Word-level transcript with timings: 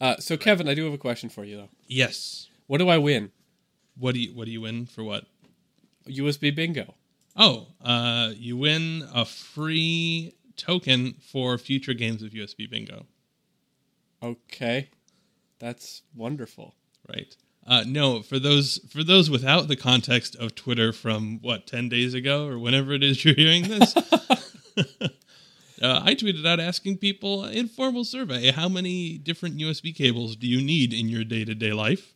Uh, 0.00 0.16
so 0.16 0.36
Kevin, 0.36 0.68
I 0.68 0.74
do 0.74 0.84
have 0.84 0.94
a 0.94 0.98
question 0.98 1.28
for 1.28 1.44
you 1.44 1.56
though. 1.56 1.68
Yes. 1.86 2.48
What 2.66 2.78
do 2.78 2.88
I 2.88 2.98
win? 2.98 3.32
What 3.98 4.14
do 4.14 4.20
you 4.20 4.34
What 4.34 4.46
do 4.46 4.50
you 4.50 4.60
win 4.62 4.86
for 4.86 5.04
what? 5.04 5.24
USB 6.08 6.54
bingo. 6.54 6.94
Oh, 7.36 7.68
uh, 7.82 8.32
you 8.36 8.56
win 8.56 9.08
a 9.14 9.24
free 9.24 10.34
token 10.56 11.14
for 11.20 11.56
future 11.58 11.94
games 11.94 12.22
of 12.22 12.32
USB 12.32 12.68
Bingo. 12.68 13.06
Okay, 14.22 14.90
that's 15.58 16.02
wonderful. 16.14 16.74
Right. 17.08 17.34
Uh, 17.66 17.84
no, 17.86 18.20
for 18.22 18.38
those 18.38 18.78
for 18.90 19.02
those 19.02 19.30
without 19.30 19.68
the 19.68 19.76
context 19.76 20.36
of 20.36 20.54
Twitter 20.54 20.92
from 20.92 21.38
what 21.40 21.66
ten 21.66 21.88
days 21.88 22.14
ago 22.14 22.46
or 22.46 22.58
whenever 22.58 22.92
it 22.92 23.02
is 23.02 23.24
you're 23.24 23.34
hearing 23.34 23.68
this, 23.68 23.94
uh, 25.80 26.02
I 26.04 26.14
tweeted 26.14 26.46
out 26.46 26.60
asking 26.60 26.98
people 26.98 27.44
informal 27.44 28.04
survey: 28.04 28.50
How 28.50 28.68
many 28.68 29.16
different 29.18 29.56
USB 29.58 29.94
cables 29.94 30.36
do 30.36 30.46
you 30.46 30.60
need 30.60 30.92
in 30.92 31.08
your 31.08 31.24
day 31.24 31.44
to 31.44 31.54
day 31.54 31.72
life? 31.72 32.14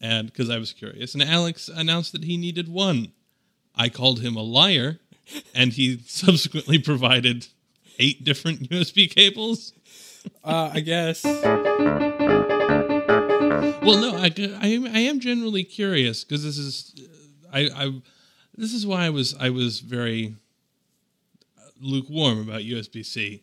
And 0.00 0.26
because 0.26 0.50
I 0.50 0.58
was 0.58 0.72
curious, 0.72 1.14
and 1.14 1.22
Alex 1.22 1.68
announced 1.68 2.12
that 2.12 2.24
he 2.24 2.36
needed 2.36 2.68
one. 2.68 3.12
I 3.74 3.88
called 3.88 4.20
him 4.20 4.36
a 4.36 4.42
liar, 4.42 4.98
and 5.54 5.72
he 5.72 5.98
subsequently 6.06 6.78
provided 6.78 7.46
eight 7.98 8.24
different 8.24 8.68
USB 8.70 9.10
cables. 9.10 9.72
Uh, 10.44 10.70
I 10.74 10.80
guess. 10.80 11.24
Well, 13.88 14.00
no, 14.00 14.16
I, 14.16 14.30
I, 14.60 14.66
am, 14.66 14.84
I 14.86 14.98
am 14.98 15.20
generally 15.20 15.64
curious 15.64 16.24
because 16.24 16.44
this 16.44 16.58
is, 16.58 16.94
I, 17.52 17.70
I, 17.74 18.02
this 18.56 18.74
is 18.74 18.86
why 18.86 19.06
I 19.06 19.10
was 19.10 19.34
I 19.38 19.50
was 19.50 19.80
very 19.80 20.34
lukewarm 21.80 22.40
about 22.40 22.62
USB 22.62 23.04
C, 23.04 23.42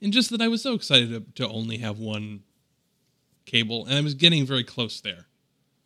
and 0.00 0.12
just 0.12 0.30
that 0.30 0.40
I 0.40 0.48
was 0.48 0.62
so 0.62 0.74
excited 0.74 1.10
to, 1.10 1.46
to 1.46 1.52
only 1.52 1.78
have 1.78 1.98
one 1.98 2.42
cable, 3.46 3.86
and 3.86 3.94
I 3.94 4.00
was 4.00 4.14
getting 4.14 4.46
very 4.46 4.64
close 4.64 5.00
there. 5.00 5.26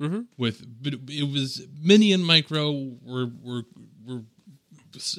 Mm-hmm. 0.01 0.23
With 0.37 0.65
but 0.83 0.95
it 1.09 1.31
was 1.31 1.67
mini 1.83 2.13
and 2.13 2.25
micro 2.25 2.71
were 3.03 3.31
were 3.43 3.65
were 4.07 4.23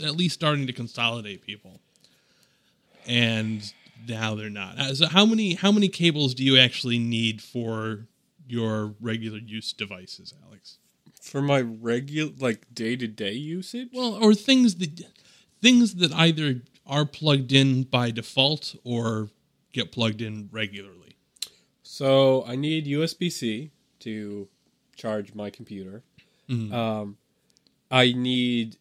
at 0.03 0.15
least 0.15 0.35
starting 0.35 0.67
to 0.67 0.73
consolidate 0.73 1.45
people, 1.45 1.81
and 3.05 3.73
now 4.07 4.35
they're 4.35 4.49
not. 4.49 4.79
Uh, 4.79 4.95
So 4.95 5.07
how 5.07 5.25
many 5.25 5.55
how 5.55 5.71
many 5.71 5.89
cables 5.89 6.33
do 6.33 6.43
you 6.43 6.57
actually 6.57 6.97
need 6.97 7.41
for 7.41 8.07
your 8.47 8.95
regular 9.01 9.37
use 9.37 9.73
devices, 9.73 10.33
Alex? 10.47 10.77
For 11.21 11.41
my 11.41 11.59
regular, 11.59 12.31
like 12.39 12.73
day 12.73 12.95
to 12.95 13.07
day 13.07 13.33
usage. 13.33 13.89
Well, 13.93 14.13
or 14.15 14.33
things 14.33 14.75
that 14.75 15.01
things 15.61 15.95
that 15.95 16.13
either 16.13 16.61
are 16.85 17.05
plugged 17.05 17.51
in 17.51 17.83
by 17.83 18.11
default 18.11 18.75
or 18.83 19.29
get 19.73 19.91
plugged 19.91 20.21
in 20.21 20.49
regularly. 20.51 21.15
So 21.83 22.45
I 22.45 22.55
need 22.55 22.85
USB 22.85 23.31
C 23.31 23.71
to 23.99 24.47
charge 24.95 25.33
my 25.33 25.49
computer. 25.49 26.03
Mhm. 26.49 26.71
Um, 26.73 27.17
I 27.91 28.11
need 28.13 28.77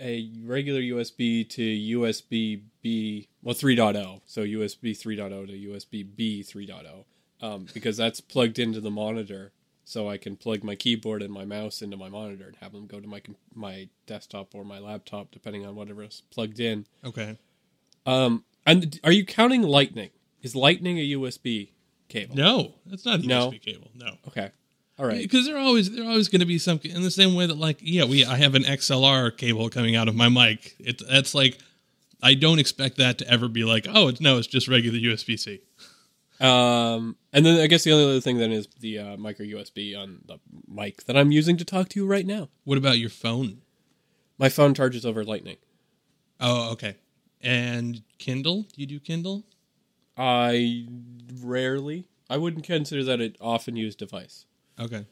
a 0.00 0.30
regular 0.44 0.80
USB 0.80 1.44
to 1.44 1.62
USB 1.62 2.62
B, 2.82 3.28
well 3.42 3.54
3.0, 3.54 4.22
so 4.26 4.42
USB 4.42 4.92
3.0 4.94 5.46
to 5.46 5.52
USB 5.52 6.02
B 6.04 6.42
3.0, 6.42 7.04
um, 7.40 7.66
because 7.74 7.96
that's 7.96 8.20
plugged 8.20 8.58
into 8.58 8.80
the 8.80 8.90
monitor. 8.90 9.52
So 9.88 10.06
I 10.06 10.18
can 10.18 10.36
plug 10.36 10.62
my 10.62 10.74
keyboard 10.74 11.22
and 11.22 11.32
my 11.32 11.46
mouse 11.46 11.80
into 11.80 11.96
my 11.96 12.10
monitor 12.10 12.44
and 12.48 12.56
have 12.56 12.72
them 12.72 12.86
go 12.86 13.00
to 13.00 13.08
my 13.08 13.22
my 13.54 13.88
desktop 14.06 14.54
or 14.54 14.62
my 14.62 14.78
laptop, 14.78 15.30
depending 15.30 15.64
on 15.64 15.76
whatever's 15.76 16.24
plugged 16.30 16.60
in. 16.60 16.84
Okay. 17.02 17.38
Um, 18.04 18.44
and 18.66 19.00
are 19.02 19.12
you 19.12 19.24
counting 19.24 19.62
Lightning? 19.62 20.10
Is 20.42 20.54
Lightning 20.54 20.98
a 20.98 21.12
USB 21.12 21.70
cable? 22.08 22.36
No, 22.36 22.74
that's 22.84 23.06
not 23.06 23.20
a 23.20 23.26
No. 23.26 23.50
USB 23.50 23.62
cable. 23.62 23.88
No. 23.94 24.18
Okay. 24.26 24.50
All 24.98 25.06
right. 25.06 25.22
Because 25.22 25.46
they're 25.46 25.56
always 25.56 25.90
they're 25.90 26.04
always 26.04 26.28
going 26.28 26.40
to 26.40 26.46
be 26.46 26.58
some 26.58 26.78
in 26.84 27.02
the 27.02 27.10
same 27.10 27.34
way 27.34 27.46
that 27.46 27.56
like 27.56 27.78
yeah 27.80 28.04
we 28.04 28.26
I 28.26 28.36
have 28.36 28.54
an 28.54 28.64
XLR 28.64 29.34
cable 29.34 29.70
coming 29.70 29.96
out 29.96 30.06
of 30.06 30.14
my 30.14 30.28
mic. 30.28 30.76
It 30.78 31.00
that's 31.08 31.34
like 31.34 31.56
I 32.22 32.34
don't 32.34 32.58
expect 32.58 32.98
that 32.98 33.16
to 33.18 33.26
ever 33.30 33.48
be 33.48 33.64
like 33.64 33.86
oh 33.88 34.08
it's 34.08 34.20
no 34.20 34.36
it's 34.36 34.46
just 34.48 34.68
regular 34.68 34.98
USB 34.98 35.38
C. 35.38 35.62
Um, 36.40 37.16
and 37.32 37.44
then 37.44 37.60
I 37.60 37.66
guess 37.66 37.84
the 37.84 37.92
only 37.92 38.04
other 38.04 38.20
thing 38.20 38.38
then 38.38 38.52
is 38.52 38.68
the 38.78 38.98
uh, 38.98 39.16
micro 39.16 39.44
USB 39.44 39.98
on 39.98 40.20
the 40.26 40.38
mic 40.68 41.04
that 41.04 41.16
I'm 41.16 41.32
using 41.32 41.56
to 41.56 41.64
talk 41.64 41.88
to 41.90 42.00
you 42.00 42.06
right 42.06 42.26
now. 42.26 42.48
What 42.64 42.78
about 42.78 42.98
your 42.98 43.10
phone? 43.10 43.62
My 44.38 44.48
phone 44.48 44.72
charges 44.74 45.04
over 45.04 45.24
Lightning. 45.24 45.56
Oh 46.38 46.70
okay. 46.72 46.96
And 47.40 48.02
Kindle? 48.18 48.62
Do 48.62 48.80
you 48.80 48.86
do 48.86 49.00
Kindle? 49.00 49.44
I 50.16 50.86
rarely. 51.40 52.08
I 52.30 52.36
wouldn't 52.36 52.64
consider 52.64 53.04
that 53.04 53.20
an 53.20 53.36
often 53.40 53.76
used 53.76 53.98
device. 53.98 54.44
Okay. 54.78 55.06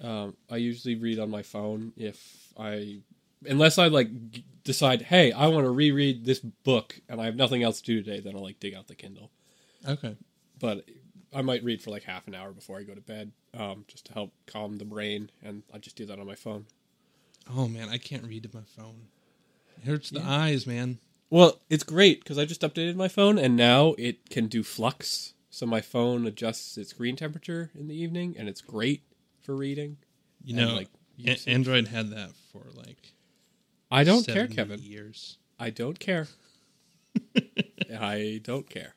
Um, 0.00 0.36
I 0.50 0.56
usually 0.56 0.94
read 0.94 1.18
on 1.18 1.30
my 1.30 1.42
phone 1.42 1.92
if 1.96 2.52
I, 2.56 3.00
unless 3.46 3.78
I 3.78 3.88
like 3.88 4.30
g- 4.30 4.44
decide, 4.64 5.02
hey, 5.02 5.32
I 5.32 5.48
want 5.48 5.64
to 5.64 5.70
reread 5.70 6.24
this 6.24 6.38
book 6.40 7.00
and 7.08 7.20
I 7.20 7.24
have 7.24 7.36
nothing 7.36 7.62
else 7.62 7.80
to 7.80 7.86
do 7.86 8.02
today, 8.02 8.20
then 8.20 8.36
I'll 8.36 8.42
like 8.42 8.60
dig 8.60 8.74
out 8.74 8.86
the 8.86 8.94
Kindle. 8.94 9.30
Okay. 9.88 10.16
But 10.58 10.84
I 11.34 11.42
might 11.42 11.62
read 11.64 11.82
for 11.82 11.90
like 11.90 12.04
half 12.04 12.26
an 12.26 12.34
hour 12.34 12.52
before 12.52 12.78
I 12.78 12.82
go 12.82 12.94
to 12.94 13.00
bed, 13.00 13.32
um, 13.54 13.84
just 13.88 14.06
to 14.06 14.12
help 14.12 14.32
calm 14.46 14.78
the 14.78 14.84
brain, 14.84 15.30
and 15.42 15.62
I 15.72 15.78
just 15.78 15.96
do 15.96 16.06
that 16.06 16.18
on 16.18 16.26
my 16.26 16.34
phone. 16.34 16.66
Oh 17.50 17.68
man, 17.68 17.88
I 17.88 17.98
can't 17.98 18.24
read 18.24 18.42
to 18.44 18.50
my 18.54 18.64
phone. 18.76 19.08
It 19.78 19.86
hurts 19.86 20.10
the 20.10 20.20
Yeah. 20.20 20.30
eyes, 20.30 20.66
man. 20.66 20.98
Well, 21.30 21.60
it's 21.68 21.84
great 21.84 22.20
because 22.24 22.38
I 22.38 22.44
just 22.46 22.62
updated 22.62 22.96
my 22.96 23.08
phone 23.08 23.38
and 23.38 23.54
now 23.56 23.94
it 23.98 24.30
can 24.30 24.46
do 24.46 24.62
flux. 24.62 25.34
So 25.50 25.66
my 25.66 25.80
phone 25.80 26.26
adjusts 26.26 26.76
its 26.78 26.90
screen 26.90 27.16
temperature 27.16 27.70
in 27.74 27.88
the 27.88 27.94
evening, 27.94 28.36
and 28.38 28.48
it's 28.48 28.60
great 28.60 29.02
for 29.42 29.54
reading. 29.56 29.98
You 30.44 30.54
know, 30.56 30.74
like, 30.74 30.88
A- 31.26 31.50
Android 31.50 31.88
had 31.88 32.10
that 32.10 32.30
for 32.52 32.66
like 32.74 33.12
I 33.90 34.04
don't 34.04 34.26
care, 34.26 34.46
Kevin. 34.46 34.80
Years. 34.80 35.38
I 35.58 35.70
don't 35.70 35.98
care. 35.98 36.28
I 37.98 38.40
don't 38.42 38.68
care. 38.68 38.94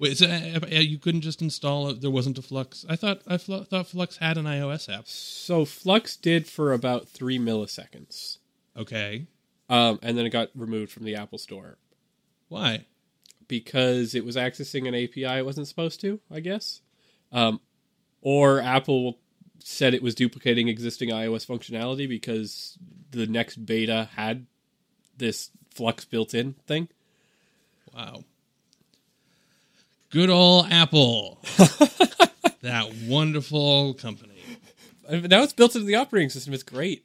Wait, 0.00 0.16
so 0.16 0.26
uh, 0.26 0.60
uh, 0.64 0.76
you 0.78 0.98
couldn't 0.98 1.20
just 1.20 1.42
install 1.42 1.90
it? 1.90 2.00
There 2.00 2.10
wasn't 2.10 2.38
a 2.38 2.42
Flux. 2.42 2.86
I 2.88 2.96
thought 2.96 3.20
I 3.26 3.36
fl- 3.36 3.64
thought 3.64 3.86
Flux 3.86 4.16
had 4.16 4.38
an 4.38 4.46
iOS 4.46 4.88
app. 4.92 5.06
So 5.06 5.66
Flux 5.66 6.16
did 6.16 6.48
for 6.48 6.72
about 6.72 7.06
three 7.06 7.38
milliseconds, 7.38 8.38
Okay, 8.74 9.26
um, 9.68 9.98
and 10.02 10.16
then 10.16 10.24
it 10.24 10.30
got 10.30 10.48
removed 10.54 10.90
from 10.90 11.04
the 11.04 11.14
Apple 11.16 11.36
Store 11.38 11.76
why? 12.48 12.86
because 13.46 14.14
it 14.14 14.24
was 14.24 14.36
accessing 14.36 14.88
an 14.88 14.94
API 14.94 15.38
it 15.38 15.44
wasn't 15.44 15.68
supposed 15.68 16.00
to. 16.00 16.18
I 16.30 16.40
guess, 16.40 16.80
um, 17.30 17.60
or 18.22 18.58
Apple 18.60 19.18
said 19.62 19.92
it 19.92 20.02
was 20.02 20.14
duplicating 20.14 20.68
existing 20.68 21.10
iOS 21.10 21.46
functionality 21.46 22.08
because 22.08 22.78
the 23.10 23.26
next 23.26 23.66
beta 23.66 24.08
had 24.16 24.46
this 25.18 25.50
Flux 25.74 26.06
built-in 26.06 26.54
thing. 26.66 26.88
Wow. 27.94 28.24
Good 30.10 30.30
old 30.30 30.66
Apple. 30.70 31.38
that 32.62 32.92
wonderful 33.06 33.94
company. 33.94 34.34
Now 35.08 35.42
it's 35.42 35.52
built 35.52 35.74
into 35.74 35.86
the 35.86 35.94
operating 35.96 36.30
system. 36.30 36.52
It's 36.54 36.62
great. 36.62 37.04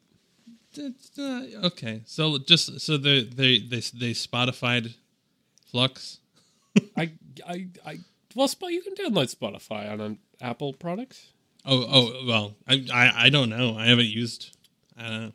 Uh, 0.78 1.40
okay, 1.64 2.02
so 2.06 2.38
just 2.38 2.82
so 2.82 2.98
they 2.98 3.24
they 3.24 3.60
they 3.60 3.78
they 3.80 4.12
Spotified 4.12 4.94
Flux. 5.68 6.20
I, 6.98 7.12
I, 7.48 7.68
I. 7.86 8.00
Well, 8.36 8.50
you 8.70 8.82
can 8.82 8.96
download 8.96 9.34
Spotify 9.34 9.90
on 9.90 10.02
an 10.02 10.20
Apple 10.42 10.74
product. 10.74 11.22
Oh 11.66 11.86
oh 11.90 12.26
well, 12.28 12.56
I 12.68 12.86
I, 12.94 13.26
I 13.26 13.30
don't 13.30 13.50
know. 13.50 13.78
I 13.78 13.86
haven't 13.86 14.08
used. 14.08 14.56
Uh, 15.00 15.30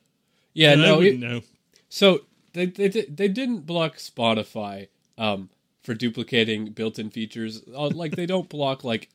Yeah, 0.52 0.72
I 0.72 0.74
no. 0.76 0.98
wouldn't 0.98 1.22
It, 1.24 1.26
know. 1.26 1.40
so 1.88 2.20
they, 2.52 2.66
they 2.66 2.88
they 2.88 3.28
didn't 3.28 3.60
block 3.66 3.96
Spotify 3.96 4.88
um, 5.16 5.48
for 5.82 5.94
duplicating 5.94 6.72
built-in 6.72 7.10
features. 7.10 7.62
Uh, 7.74 7.88
Like 7.88 8.16
they 8.16 8.26
don't 8.26 8.48
block 8.48 8.84
like 8.84 9.08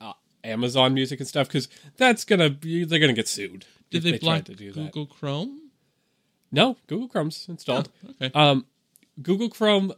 uh, 0.00 0.12
Amazon 0.44 0.94
Music 0.94 1.20
and 1.20 1.28
stuff 1.28 1.48
because 1.48 1.68
that's 1.96 2.24
gonna 2.24 2.50
be 2.50 2.84
they're 2.84 2.98
gonna 2.98 3.12
get 3.12 3.28
sued. 3.28 3.64
Did 3.90 4.02
they, 4.02 4.12
tried 4.12 4.20
block 4.20 4.44
to 4.44 4.54
do 4.54 4.72
that? 4.72 4.92
Google 4.92 5.06
Chrome? 5.06 5.70
No, 6.50 6.76
Google 6.86 7.08
Chrome's 7.08 7.46
installed. 7.48 7.90
Okay. 8.10 8.30
Um, 8.34 8.66
Google 9.20 9.48
Chrome 9.48 9.92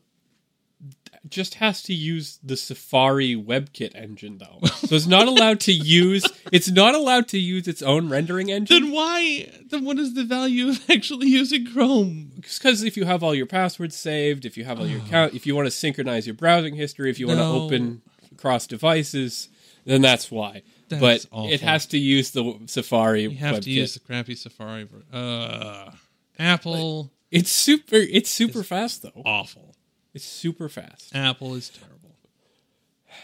just 1.29 1.55
has 1.55 1.83
to 1.85 1.95
use 1.95 2.39
the 2.43 2.57
Safari 2.57 3.35
WebKit 3.35 3.95
engine 3.95 4.39
though, 4.39 4.59
so 4.67 4.95
it's 4.95 5.07
not 5.07 5.27
allowed 5.27 5.61
to 5.61 5.73
use. 5.73 6.27
It's 6.53 6.71
not 6.71 6.95
allowed 6.95 7.29
to 7.29 7.39
use 7.39 7.67
its 7.67 7.83
own 7.83 8.11
rendering 8.11 8.51
engine. 8.51 8.83
Then 8.83 8.93
why? 8.93 9.51
Then 9.71 9.85
what 9.85 9.99
is 9.99 10.15
the 10.15 10.25
value 10.25 10.69
of 10.69 10.91
actually 10.91 11.29
using 11.29 11.67
Chrome? 11.67 12.33
because 12.37 12.83
if 12.83 12.97
you 12.97 13.05
have 13.07 13.23
all 13.23 13.35
your 13.35 13.47
passwords 13.47 13.97
saved, 13.97 14.45
if 14.45 14.57
you 14.57 14.65
have 14.65 14.79
all 14.79 14.87
your 14.87 15.01
account, 15.01 15.35
if 15.35 15.47
you 15.47 15.57
want 15.57 15.67
to 15.67 15.71
synchronize 15.71 16.27
your 16.27 16.35
browsing 16.35 16.75
history, 16.75 17.11
if 17.11 17.19
you 17.19 17.27
want 17.27 17.41
to 17.41 17.47
open 17.47 18.03
cross 18.37 18.67
devices, 18.67 19.49
then 19.85 20.03
that's 20.03 20.31
why. 20.31 20.63
That's 20.89 21.01
but 21.01 21.27
awful. 21.33 21.51
it 21.51 21.61
has 21.63 21.87
to 21.87 21.99
use 21.99 22.33
the 22.33 22.61
Safari. 22.67 23.23
You 23.23 23.31
have 23.31 23.57
WebKit. 23.57 23.63
to 23.63 23.71
use 23.71 23.95
the 23.95 24.01
crappy 24.01 24.35
Safari. 24.35 24.87
Uh, 25.13 25.91
Apple 26.39 27.11
It's 27.31 27.51
super. 27.51 27.97
It's 27.97 28.31
super 28.31 28.63
fast 28.63 29.03
though. 29.03 29.23
awful. 29.25 29.74
It's 30.15 30.25
super 30.25 30.69
fast. 30.69 31.15
Apple 31.15 31.55
is 31.55 31.69
terrible. 31.69 32.17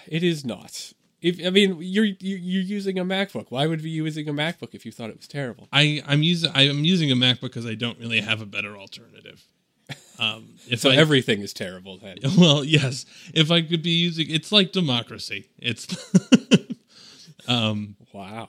It 0.09 0.23
is 0.23 0.45
not. 0.45 0.93
If 1.23 1.45
I 1.45 1.51
mean, 1.51 1.77
you're 1.81 2.05
you're 2.05 2.63
using 2.63 2.99
a 2.99 3.05
MacBook. 3.05 3.47
Why 3.51 3.67
would 3.67 3.81
you 3.81 3.85
be 3.85 3.91
using 3.91 4.29
a 4.29 4.33
MacBook 4.33 4.75
if 4.75 4.85
you 4.87 4.93
thought 4.93 5.11
it 5.11 5.17
was 5.17 5.29
terrible? 5.29 5.69
I 5.73 6.03
I'm 6.07 6.23
using 6.23 6.51
I'm 6.55 6.85
using 6.85 7.11
a 7.11 7.15
MacBook 7.15 7.43
because 7.43 7.67
I 7.67 7.75
don't 7.75 7.99
really 7.99 8.21
have 8.21 8.41
a 8.41 8.47
better 8.47 8.77
alternative. 8.77 9.45
Um, 10.19 10.55
if 10.69 10.81
So 10.81 10.91
I, 10.91 10.97
everything 10.97 11.41
is 11.43 11.53
terrible 11.53 11.99
then. 11.99 12.17
well, 12.39 12.65
yes, 12.65 13.05
if 13.35 13.51
I 13.51 13.61
could 13.63 13.83
be 13.83 13.91
using, 13.91 14.31
it's 14.31 14.51
like 14.51 14.73
democracy. 14.73 15.49
It's 15.59 15.87
um 17.49 17.97
Wow. 18.13 18.49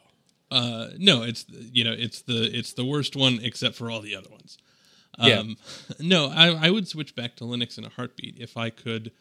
uh 0.50 0.88
no, 0.98 1.24
it's 1.24 1.46
you 1.50 1.84
know 1.84 1.94
it's 1.98 2.22
the 2.22 2.44
it's 2.58 2.74
the 2.74 2.86
worst 2.86 3.16
one 3.16 3.40
except 3.44 3.76
for 3.76 3.92
all 3.92 4.00
the 4.02 4.16
other 4.16 4.30
ones. 4.30 4.58
Yeah. 5.20 5.40
Um, 5.40 5.58
no, 6.00 6.28
I, 6.30 6.68
I 6.68 6.70
would 6.72 6.88
switch 6.88 7.16
back 7.16 7.36
to 7.38 7.44
Linux 7.44 7.78
in 7.78 7.86
a 7.86 7.90
heartbeat 7.90 8.36
if 8.40 8.56
I 8.58 8.70
could 8.70 9.12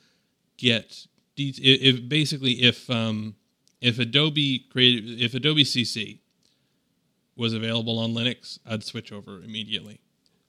get 0.56 1.06
de- 1.37 1.48
if, 1.50 1.96
if 1.96 2.08
basically 2.08 2.52
if 2.62 2.88
um 2.90 3.34
if 3.81 3.98
Adobe 3.98 4.66
created 4.70 5.20
if 5.20 5.34
Adobe 5.34 5.64
CC 5.64 6.19
was 7.37 7.52
available 7.54 7.98
on 7.98 8.12
Linux, 8.12 8.58
I'd 8.66 8.84
switch 8.84 9.12
over 9.12 9.42
immediately. 9.42 10.00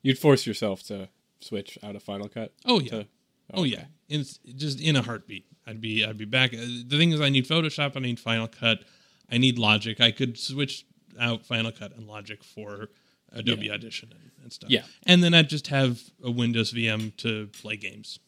You'd 0.01 0.19
force 0.19 0.45
yourself 0.45 0.83
to 0.83 1.09
switch 1.39 1.77
out 1.83 1.95
of 1.95 2.03
Final 2.03 2.27
Cut. 2.27 2.53
Oh 2.65 2.79
yeah, 2.79 2.89
to- 2.89 3.07
oh 3.53 3.63
yeah, 3.63 3.85
in, 4.09 4.23
just 4.55 4.79
in 4.79 4.95
a 4.95 5.01
heartbeat. 5.01 5.45
I'd 5.67 5.81
be 5.81 6.03
I'd 6.05 6.17
be 6.17 6.25
back. 6.25 6.53
Uh, 6.53 6.57
The 6.87 6.97
thing 6.97 7.11
is, 7.11 7.21
I 7.21 7.29
need 7.29 7.47
Photoshop, 7.47 7.95
I 7.95 7.99
need 7.99 8.19
Final 8.19 8.47
Cut, 8.47 8.83
I 9.31 9.37
need 9.37 9.57
Logic. 9.57 9.99
I 10.01 10.11
could 10.11 10.37
switch 10.37 10.85
out 11.19 11.45
Final 11.45 11.71
Cut 11.71 11.95
and 11.95 12.07
Logic 12.07 12.44
for 12.44 12.89
Adobe 13.31 13.72
Audition 13.72 14.10
and, 14.12 14.31
and 14.44 14.54
stuff. 14.54 14.69
Yeah. 14.69 14.83
and 15.06 15.24
then 15.24 15.33
I'd 15.33 15.50
just 15.50 15.68
have 15.68 16.01
a 16.24 16.30
Windows 16.31 16.74
VM 16.74 17.16
to 17.18 17.48
play 17.62 17.78
games, 17.78 18.19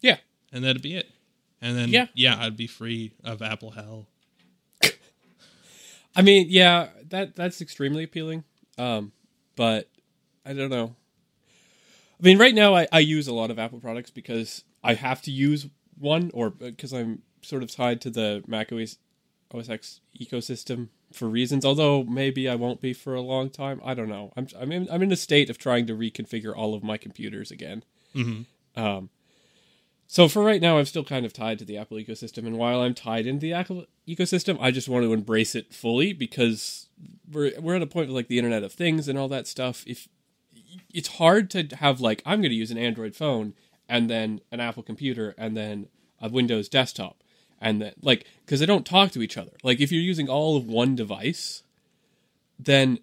Yeah. 0.00 0.18
and 0.52 0.64
that'd 0.64 0.82
be 0.82 0.94
it. 0.96 1.08
And 1.62 1.76
then 1.76 1.88
Yeah. 1.90 2.06
yeah, 2.14 2.36
I'd 2.40 2.56
be 2.56 2.66
free 2.66 3.12
of 3.24 3.42
Apple 3.42 3.70
hell. 3.72 4.06
I 6.16 6.22
mean, 6.22 6.46
yeah, 6.48 6.88
that 7.10 7.36
that's 7.36 7.60
extremely 7.60 8.02
appealing. 8.04 8.44
Um, 8.78 9.12
but 9.56 9.88
I 10.44 10.52
don't 10.54 10.70
know. 10.70 10.96
I 12.18 12.22
mean, 12.22 12.38
right 12.38 12.54
now 12.54 12.74
I, 12.74 12.86
I 12.92 12.98
use 13.00 13.28
a 13.28 13.32
lot 13.34 13.50
of 13.50 13.58
Apple 13.58 13.80
products 13.80 14.10
because 14.10 14.64
I 14.82 14.94
have 14.94 15.22
to 15.22 15.30
use 15.30 15.66
one, 15.98 16.30
or 16.34 16.50
because 16.50 16.92
I'm 16.92 17.22
sort 17.42 17.62
of 17.62 17.70
tied 17.70 18.00
to 18.02 18.10
the 18.10 18.42
Mac 18.46 18.72
OS, 18.72 18.98
OS 19.54 19.68
X 19.70 20.00
ecosystem 20.20 20.88
for 21.12 21.28
reasons. 21.28 21.64
Although 21.64 22.04
maybe 22.04 22.48
I 22.48 22.54
won't 22.54 22.80
be 22.80 22.92
for 22.92 23.14
a 23.14 23.20
long 23.20 23.50
time. 23.50 23.80
I 23.84 23.94
don't 23.94 24.08
know. 24.08 24.32
I'm 24.36 24.48
I'm 24.58 24.72
in, 24.72 24.88
I'm 24.90 25.02
in 25.02 25.12
a 25.12 25.16
state 25.16 25.50
of 25.50 25.58
trying 25.58 25.86
to 25.86 25.94
reconfigure 25.96 26.56
all 26.56 26.74
of 26.74 26.82
my 26.82 26.96
computers 26.96 27.50
again. 27.50 27.84
Um, 28.76 29.10
so 30.06 30.26
for 30.26 30.42
right 30.42 30.60
now, 30.60 30.76
I'm 30.78 30.86
still 30.86 31.04
kind 31.04 31.24
of 31.24 31.32
tied 31.32 31.60
to 31.60 31.64
the 31.64 31.76
Apple 31.78 31.96
ecosystem, 31.96 32.38
and 32.38 32.58
while 32.58 32.80
I'm 32.82 32.94
tied 32.94 33.26
into 33.26 33.42
the 33.42 33.52
Apple 33.52 33.86
ecosystem, 34.08 34.58
I 34.60 34.72
just 34.72 34.88
want 34.88 35.04
to 35.04 35.12
embrace 35.12 35.54
it 35.54 35.72
fully 35.72 36.12
because 36.12 36.88
we're 37.30 37.52
we're 37.60 37.76
at 37.76 37.82
a 37.82 37.86
point 37.86 38.08
with 38.08 38.16
like 38.16 38.26
the 38.26 38.38
Internet 38.38 38.64
of 38.64 38.72
Things 38.72 39.06
and 39.06 39.16
all 39.16 39.28
that 39.28 39.46
stuff. 39.46 39.84
If 39.86 40.08
it's 40.92 41.16
hard 41.18 41.48
to 41.50 41.76
have 41.76 42.00
like 42.00 42.22
I'm 42.26 42.40
going 42.40 42.50
to 42.50 42.56
use 42.56 42.70
an 42.72 42.78
Android 42.78 43.14
phone 43.14 43.54
and 43.88 44.10
then 44.10 44.40
an 44.50 44.60
Apple 44.60 44.82
computer 44.82 45.34
and 45.38 45.56
then 45.56 45.86
a 46.20 46.28
Windows 46.28 46.68
desktop 46.68 47.22
and 47.60 47.80
then 47.82 47.92
like 48.02 48.26
because 48.44 48.60
they 48.60 48.66
don't 48.66 48.86
talk 48.86 49.10
to 49.12 49.22
each 49.22 49.36
other. 49.36 49.52
Like 49.62 49.80
if 49.80 49.92
you're 49.92 50.00
using 50.00 50.28
all 50.28 50.56
of 50.56 50.66
one 50.66 50.96
device, 50.96 51.62
then 52.58 53.00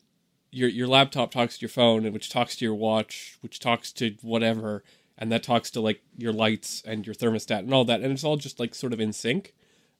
your 0.51 0.69
your 0.69 0.87
laptop 0.87 1.31
talks 1.31 1.57
to 1.57 1.61
your 1.61 1.69
phone 1.69 2.05
and 2.05 2.13
which 2.13 2.29
talks 2.29 2.55
to 2.57 2.65
your 2.65 2.75
watch, 2.75 3.37
which 3.41 3.59
talks 3.59 3.91
to 3.93 4.15
whatever, 4.21 4.83
and 5.17 5.31
that 5.31 5.43
talks 5.43 5.69
to 5.71 5.81
like 5.81 6.01
your 6.17 6.33
lights 6.33 6.81
and 6.85 7.05
your 7.05 7.15
thermostat 7.15 7.59
and 7.59 7.73
all 7.73 7.85
that, 7.85 8.01
and 8.01 8.11
it's 8.11 8.23
all 8.23 8.37
just 8.37 8.59
like 8.59 8.73
sort 8.73 8.93
of 8.93 8.99
in 8.99 9.13
sync, 9.13 9.53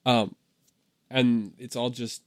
um, 0.05 0.35
and 1.09 1.53
it's 1.57 1.75
all 1.75 1.89
just 1.89 2.23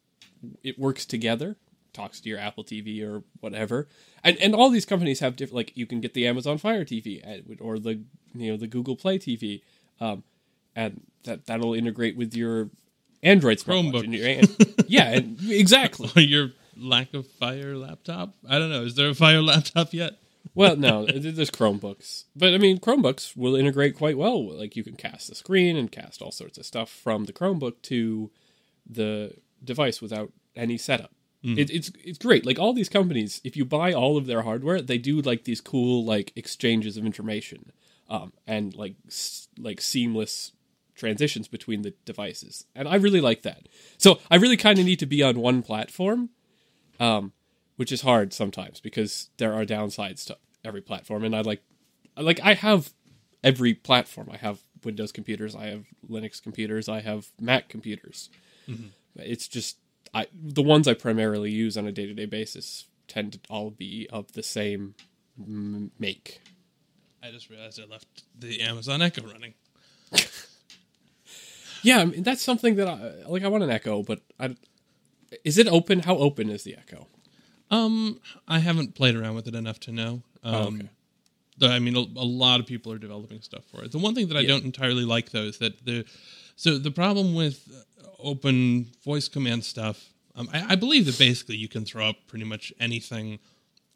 it 0.62 0.78
works 0.78 1.04
together. 1.04 1.56
Talks 1.92 2.20
to 2.20 2.28
your 2.28 2.38
Apple 2.38 2.62
TV 2.62 3.02
or 3.02 3.24
whatever, 3.40 3.88
and 4.22 4.36
and 4.38 4.54
all 4.54 4.70
these 4.70 4.86
companies 4.86 5.18
have 5.20 5.34
different. 5.34 5.56
Like 5.56 5.76
you 5.76 5.86
can 5.86 6.00
get 6.00 6.14
the 6.14 6.26
Amazon 6.26 6.56
Fire 6.56 6.84
TV 6.84 7.20
or 7.60 7.80
the 7.80 8.00
you 8.32 8.52
know 8.52 8.56
the 8.56 8.68
Google 8.68 8.94
Play 8.94 9.18
TV, 9.18 9.62
um, 10.00 10.22
and 10.76 11.02
that 11.24 11.46
that'll 11.46 11.74
integrate 11.74 12.16
with 12.16 12.34
your 12.34 12.70
Android 13.22 13.58
Chromebook. 13.58 14.04
and 14.04 14.14
your 14.14 14.26
an- 14.26 14.84
yeah, 14.88 15.10
and, 15.10 15.38
exactly. 15.50 16.24
Your 16.24 16.52
lack 16.76 17.12
of 17.12 17.26
Fire 17.26 17.76
laptop. 17.76 18.34
I 18.48 18.58
don't 18.58 18.70
know. 18.70 18.82
Is 18.84 18.94
there 18.94 19.10
a 19.10 19.14
Fire 19.14 19.42
laptop 19.52 19.92
yet? 19.92 20.14
Well, 20.54 20.76
no, 20.76 21.04
there's 21.06 21.50
Chromebooks, 21.50 22.24
but 22.34 22.54
I 22.54 22.58
mean, 22.58 22.78
Chromebooks 22.78 23.36
will 23.36 23.54
integrate 23.54 23.94
quite 23.96 24.16
well. 24.16 24.50
Like 24.56 24.74
you 24.74 24.82
can 24.82 24.96
cast 24.96 25.28
the 25.28 25.34
screen 25.34 25.76
and 25.76 25.92
cast 25.92 26.22
all 26.22 26.32
sorts 26.32 26.56
of 26.58 26.64
stuff 26.66 26.88
from 26.90 27.24
the 27.26 27.32
Chromebook 27.32 27.82
to 27.82 28.30
the 28.88 29.34
device 29.62 30.00
without 30.00 30.32
any 30.56 30.76
setup. 30.78 31.12
It, 31.42 31.70
it's 31.70 31.90
it's 32.04 32.18
great. 32.18 32.44
Like 32.44 32.58
all 32.58 32.72
these 32.74 32.88
companies, 32.90 33.40
if 33.44 33.56
you 33.56 33.64
buy 33.64 33.92
all 33.94 34.16
of 34.18 34.26
their 34.26 34.42
hardware, 34.42 34.82
they 34.82 34.98
do 34.98 35.20
like 35.22 35.44
these 35.44 35.60
cool 35.62 36.04
like 36.04 36.32
exchanges 36.36 36.96
of 36.98 37.06
information, 37.06 37.70
um, 38.10 38.32
and 38.46 38.74
like 38.74 38.94
s- 39.06 39.48
like 39.58 39.80
seamless 39.80 40.52
transitions 41.00 41.48
between 41.48 41.82
the 41.82 41.94
devices, 42.04 42.66
and 42.76 42.86
I 42.86 42.94
really 42.96 43.20
like 43.20 43.42
that. 43.42 43.66
So 43.98 44.20
I 44.30 44.36
really 44.36 44.56
kind 44.56 44.78
of 44.78 44.84
need 44.84 45.00
to 45.00 45.06
be 45.06 45.22
on 45.22 45.40
one 45.40 45.62
platform 45.62 46.30
um, 47.00 47.32
which 47.76 47.90
is 47.90 48.02
hard 48.02 48.32
sometimes 48.32 48.78
because 48.78 49.30
there 49.38 49.54
are 49.54 49.64
downsides 49.64 50.26
to 50.26 50.36
every 50.64 50.82
platform. 50.82 51.24
And 51.24 51.34
I 51.34 51.40
like, 51.40 51.62
like 52.16 52.38
I 52.44 52.54
have 52.54 52.92
every 53.42 53.72
platform. 53.72 54.28
I 54.30 54.36
have 54.36 54.60
Windows 54.84 55.10
computers, 55.10 55.56
I 55.56 55.66
have 55.66 55.86
Linux 56.08 56.42
computers, 56.42 56.88
I 56.88 57.00
have 57.00 57.32
Mac 57.40 57.68
computers. 57.68 58.28
It's 59.16 59.48
just 59.48 59.78
I 60.14 60.26
the 60.32 60.62
ones 60.62 60.86
I 60.86 60.94
primarily 60.94 61.50
use 61.50 61.76
on 61.76 61.86
a 61.86 61.92
day 61.92 62.06
to 62.06 62.14
day 62.14 62.26
basis 62.26 62.86
tend 63.08 63.32
to 63.32 63.40
all 63.48 63.70
be 63.70 64.06
of 64.12 64.32
the 64.32 64.42
same 64.42 64.94
m- 65.38 65.90
make. 65.98 66.40
I 67.22 67.30
just 67.30 67.50
realized 67.50 67.80
I 67.80 67.86
left 67.90 68.22
the 68.38 68.60
Amazon 68.60 69.02
Echo 69.02 69.22
running. 69.22 69.54
Yeah, 71.82 71.98
I 72.00 72.04
mean, 72.04 72.22
that's 72.22 72.42
something 72.42 72.76
that 72.76 72.88
I 72.88 73.28
like. 73.28 73.42
I 73.44 73.48
want 73.48 73.64
an 73.64 73.70
Echo, 73.70 74.02
but 74.02 74.20
I, 74.38 74.56
is 75.44 75.58
it 75.58 75.66
open? 75.68 76.00
How 76.00 76.16
open 76.16 76.50
is 76.50 76.62
the 76.64 76.76
Echo? 76.76 77.06
Um, 77.70 78.20
I 78.48 78.58
haven't 78.58 78.94
played 78.94 79.14
around 79.14 79.34
with 79.36 79.46
it 79.48 79.54
enough 79.54 79.78
to 79.80 79.92
know. 79.92 80.22
Um, 80.42 80.54
Oh, 80.54 80.66
okay. 80.68 80.88
the- 81.58 81.68
I 81.68 81.78
mean, 81.78 81.96
a, 81.96 82.00
a 82.00 82.26
lot 82.26 82.58
of 82.60 82.66
people 82.66 82.92
are 82.92 82.98
developing 82.98 83.40
stuff 83.42 83.64
for 83.70 83.84
it. 83.84 83.92
The 83.92 83.98
one 83.98 84.14
thing 84.14 84.28
that 84.28 84.36
I 84.36 84.40
Yeah. 84.40 84.48
don't 84.48 84.64
entirely 84.64 85.04
like 85.04 85.30
though 85.30 85.44
is 85.44 85.58
that 85.58 85.84
the 85.84 86.04
so 86.56 86.78
the 86.78 86.90
problem 86.90 87.34
with 87.34 87.68
open 88.18 88.90
voice 89.04 89.28
command 89.28 89.64
stuff. 89.64 90.10
Um, 90.36 90.48
I, 90.52 90.72
I 90.72 90.74
believe 90.76 91.06
that 91.06 91.18
basically 91.18 91.56
you 91.56 91.68
can 91.68 91.84
throw 91.84 92.08
up 92.08 92.16
pretty 92.26 92.44
much 92.44 92.72
anything 92.80 93.38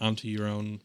onto 0.00 0.28
your 0.28 0.46
own 0.46 0.80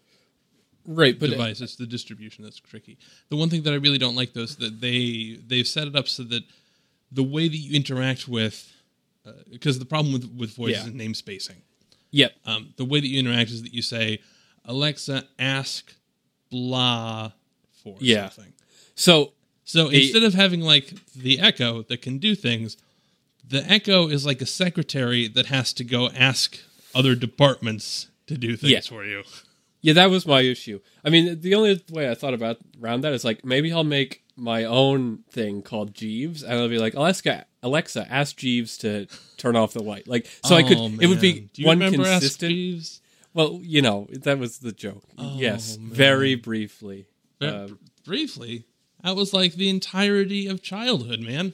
Right, 0.86 1.20
but 1.20 1.30
device. 1.30 1.62
It's 1.62 1.76
the 1.76 1.86
distribution 1.86 2.44
that's 2.44 2.60
tricky. 2.60 2.98
The 3.30 3.36
one 3.36 3.50
thing 3.50 3.62
that 3.64 3.74
I 3.74 3.78
really 3.78 3.98
don't 4.00 4.16
like 4.16 4.34
though 4.34 4.42
is 4.42 4.56
that 4.58 4.82
they 4.82 5.38
they've 5.46 5.68
set 5.68 5.88
it 5.88 5.96
up 5.96 6.08
so 6.08 6.24
that 6.24 6.44
the 7.12 7.24
way 7.24 7.48
that 7.48 7.58
you 7.58 7.76
interact 7.76 8.28
with 8.28 8.72
because 9.52 9.78
the 9.80 9.86
problem 9.86 10.14
with 10.14 10.26
with 10.36 10.56
voice 10.56 10.74
Yeah. 10.76 10.88
is 10.88 10.94
name 10.94 11.14
spacing. 11.14 11.62
yep, 12.12 12.36
Um, 12.46 12.74
the 12.78 12.86
way 12.86 13.00
that 13.00 13.08
you 13.08 13.20
interact 13.20 13.52
is 13.52 13.62
that 13.62 13.74
you 13.74 13.82
say, 13.84 14.20
"Alexa, 14.66 15.28
ask 15.38 15.94
blah 16.50 17.32
for 17.84 17.98
Yeah. 18.00 18.30
something." 18.30 18.54
so 18.96 19.34
So 19.66 19.90
instead 19.90 20.24
of 20.24 20.34
having 20.34 20.62
like 20.62 20.94
the 21.14 21.40
Echo 21.40 21.84
that 21.84 22.02
can 22.02 22.18
do 22.18 22.34
things, 22.34 22.76
the 23.48 23.64
Echo 23.72 24.08
is 24.08 24.26
like 24.26 24.42
a 24.42 24.48
secretary 24.48 25.28
that 25.28 25.46
has 25.48 25.74
to 25.74 25.84
go 25.84 26.10
ask 26.10 26.58
other 26.96 27.14
departments 27.14 28.08
to 28.26 28.36
do 28.36 28.58
things 28.58 28.72
Yeah. 28.72 28.80
for 28.82 29.06
you. 29.06 29.24
Yeah, 29.82 29.94
that 29.94 30.10
was 30.10 30.26
my 30.26 30.42
issue. 30.42 30.80
I 31.06 31.12
mean, 31.12 31.42
the 31.42 31.54
only 31.54 31.80
way 31.92 32.10
I 32.10 32.16
thought 32.16 32.34
about 32.34 32.58
around 32.82 33.02
that 33.02 33.14
is 33.14 33.24
like 33.24 33.46
maybe 33.46 33.72
I'll 33.72 33.84
make 33.84 34.24
my 34.40 34.64
own 34.64 35.20
thing 35.30 35.62
called 35.62 35.94
Jeeves, 35.94 36.44
and 36.44 36.54
I'll 36.54 36.70
be 36.70 36.80
like, 36.80 36.94
Alexa, 36.94 37.46
Alexa, 37.62 38.08
ask 38.10 38.38
Jeeves 38.38 38.78
to 38.80 39.08
turn 39.38 39.56
off 39.56 39.74
the 39.74 39.84
light. 39.84 40.08
Like, 40.08 40.28
so 40.44 40.56
I 40.56 40.64
could. 40.64 40.78
Oh, 40.78 40.92
It 41.00 41.08
would 41.08 41.22
be. 41.22 41.50
One 41.60 41.80
consistent. 41.80 42.50
Jeeves? 42.50 43.02
Well, 43.34 43.60
you 43.62 43.82
know, 43.82 44.08
that 44.12 44.40
was 44.40 44.60
the 44.60 44.72
joke. 44.72 45.04
yes, 45.18 45.78
man. 45.78 45.90
very 45.92 46.36
briefly. 46.36 47.08
Um, 47.42 47.80
briefly, 48.06 48.66
that 49.04 49.16
was 49.16 49.34
like 49.34 49.54
the 49.54 49.70
entirety 49.70 50.48
of 50.48 50.62
childhood, 50.62 51.22
man. 51.22 51.54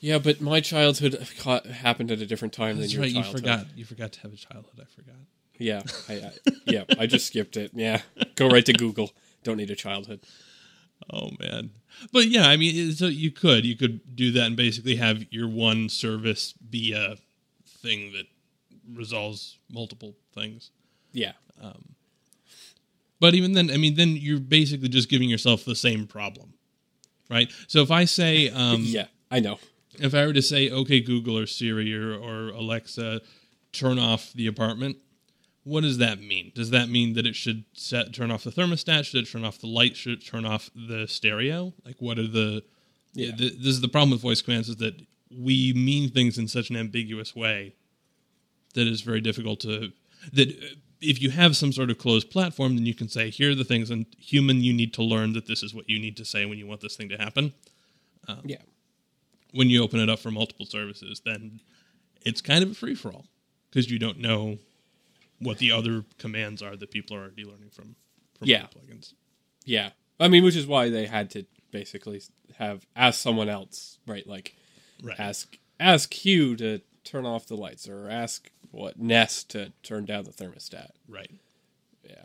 yeah, 0.00 0.18
but 0.18 0.40
my 0.40 0.60
childhood 0.60 1.26
happened 1.70 2.10
at 2.10 2.20
a 2.20 2.26
different 2.26 2.52
time 2.52 2.78
That's 2.78 2.92
than 2.92 3.02
your 3.02 3.22
right. 3.22 3.26
You 3.26 3.32
forgot. 3.32 3.66
You 3.76 3.84
forgot 3.84 4.12
to 4.12 4.20
have 4.20 4.32
a 4.32 4.36
childhood. 4.36 4.80
I 4.80 4.84
forgot. 4.84 5.14
Yeah, 5.58 5.82
I, 6.08 6.12
I, 6.14 6.32
yeah, 6.66 6.84
I 6.98 7.06
just 7.06 7.26
skipped 7.26 7.56
it. 7.56 7.72
Yeah, 7.74 8.00
go 8.34 8.48
right 8.48 8.64
to 8.66 8.72
Google. 8.72 9.10
Don't 9.44 9.56
need 9.56 9.70
a 9.70 9.76
childhood. 9.76 10.20
Oh 11.12 11.30
man. 11.40 11.70
But 12.12 12.28
yeah, 12.28 12.46
I 12.48 12.56
mean, 12.56 12.92
so 12.92 13.06
you 13.06 13.30
could 13.30 13.64
you 13.64 13.76
could 13.76 14.14
do 14.14 14.30
that 14.32 14.46
and 14.46 14.56
basically 14.56 14.96
have 14.96 15.24
your 15.32 15.48
one 15.48 15.88
service 15.88 16.52
be 16.52 16.92
a 16.92 17.16
thing 17.66 18.12
that 18.12 18.26
resolves 18.92 19.58
multiple 19.70 20.14
things. 20.34 20.70
Yeah, 21.12 21.32
Um, 21.60 21.94
But 23.20 23.34
even 23.34 23.52
then, 23.52 23.70
I 23.70 23.76
mean, 23.78 23.94
then 23.96 24.16
you're 24.16 24.38
basically 24.38 24.88
just 24.88 25.08
giving 25.08 25.28
yourself 25.28 25.64
the 25.64 25.74
same 25.74 26.06
problem, 26.06 26.54
right? 27.30 27.50
So 27.66 27.82
if 27.82 27.90
I 27.90 28.04
say, 28.04 28.50
um, 28.50 28.82
yeah, 28.84 29.06
I 29.30 29.40
know. 29.40 29.58
If 29.98 30.14
I 30.14 30.24
were 30.26 30.32
to 30.32 30.42
say, 30.42 30.70
okay, 30.70 31.00
Google 31.00 31.36
or 31.36 31.46
Siri 31.46 31.92
or, 31.94 32.14
or 32.14 32.50
Alexa, 32.50 33.20
turn 33.72 33.98
off 33.98 34.32
the 34.34 34.46
apartment, 34.46 34.98
what 35.68 35.82
does 35.82 35.98
that 35.98 36.20
mean? 36.20 36.52
Does 36.54 36.70
that 36.70 36.88
mean 36.88 37.14
that 37.14 37.26
it 37.26 37.36
should 37.36 37.64
set 37.74 38.14
turn 38.14 38.30
off 38.30 38.44
the 38.44 38.50
thermostat? 38.50 39.04
Should 39.04 39.24
it 39.24 39.30
turn 39.30 39.44
off 39.44 39.58
the 39.58 39.66
light? 39.66 39.96
Should 39.96 40.14
it 40.14 40.26
turn 40.26 40.44
off 40.46 40.70
the 40.74 41.06
stereo? 41.06 41.74
Like, 41.84 41.96
what 42.00 42.18
are 42.18 42.26
the? 42.26 42.62
Yeah. 43.14 43.32
the 43.36 43.50
this 43.50 43.68
is 43.68 43.80
the 43.80 43.88
problem 43.88 44.10
with 44.12 44.20
voice 44.20 44.40
commands 44.42 44.68
is 44.68 44.76
that 44.76 44.94
we 45.30 45.72
mean 45.74 46.10
things 46.10 46.38
in 46.38 46.48
such 46.48 46.70
an 46.70 46.76
ambiguous 46.76 47.34
way 47.36 47.74
that 48.74 48.86
it's 48.86 49.02
very 49.02 49.20
difficult 49.20 49.60
to 49.60 49.92
that. 50.32 50.48
If 51.00 51.22
you 51.22 51.30
have 51.30 51.56
some 51.56 51.72
sort 51.72 51.90
of 51.90 51.98
closed 51.98 52.28
platform, 52.30 52.74
then 52.76 52.84
you 52.86 52.94
can 52.94 53.08
say, 53.08 53.30
"Here 53.30 53.50
are 53.52 53.54
the 53.54 53.64
things." 53.64 53.90
And 53.90 54.06
human, 54.18 54.62
you 54.62 54.72
need 54.72 54.92
to 54.94 55.02
learn 55.02 55.32
that 55.34 55.46
this 55.46 55.62
is 55.62 55.72
what 55.74 55.88
you 55.88 55.98
need 55.98 56.16
to 56.16 56.24
say 56.24 56.44
when 56.46 56.58
you 56.58 56.66
want 56.66 56.80
this 56.80 56.96
thing 56.96 57.08
to 57.10 57.16
happen 57.16 57.52
um, 58.26 58.42
Yeah. 58.44 58.62
when 59.52 59.68
you 59.70 59.82
open 59.82 60.00
it 60.00 60.08
up 60.08 60.18
for 60.18 60.30
multiple 60.30 60.66
services, 60.66 61.20
then 61.24 61.60
it's 62.22 62.40
kind 62.40 62.64
of 62.64 62.70
a 62.72 62.74
free 62.74 62.94
for 62.96 63.12
all 63.12 63.26
because 63.70 63.90
you 63.90 63.98
don't 63.98 64.18
know 64.18 64.58
what 65.40 65.58
the 65.58 65.72
other 65.72 66.04
commands 66.18 66.62
are 66.62 66.76
that 66.76 66.90
people 66.90 67.16
are 67.16 67.20
already 67.20 67.44
learning 67.44 67.70
from 67.70 67.96
from 68.38 68.48
Yeah. 68.48 68.66
plugins. 68.66 69.14
Yeah. 69.64 69.90
I 70.20 70.28
mean, 70.28 70.44
which 70.44 70.56
is 70.56 70.66
why 70.66 70.88
they 70.90 71.06
had 71.06 71.30
to 71.30 71.44
basically 71.70 72.22
have 72.56 72.86
ask 72.96 73.20
someone 73.20 73.48
else, 73.48 73.98
right? 74.06 74.26
Like 74.26 74.54
Right. 75.02 75.18
ask 75.18 75.58
ask 75.80 76.12
Hue 76.12 76.56
to 76.56 76.80
turn 77.04 77.24
off 77.26 77.46
the 77.46 77.56
lights 77.56 77.88
or 77.88 78.08
ask 78.10 78.50
what 78.70 78.98
Nest 78.98 79.50
to 79.50 79.72
turn 79.82 80.04
down 80.04 80.24
the 80.24 80.32
thermostat. 80.32 80.90
right. 81.08 81.30
Yeah. 82.04 82.24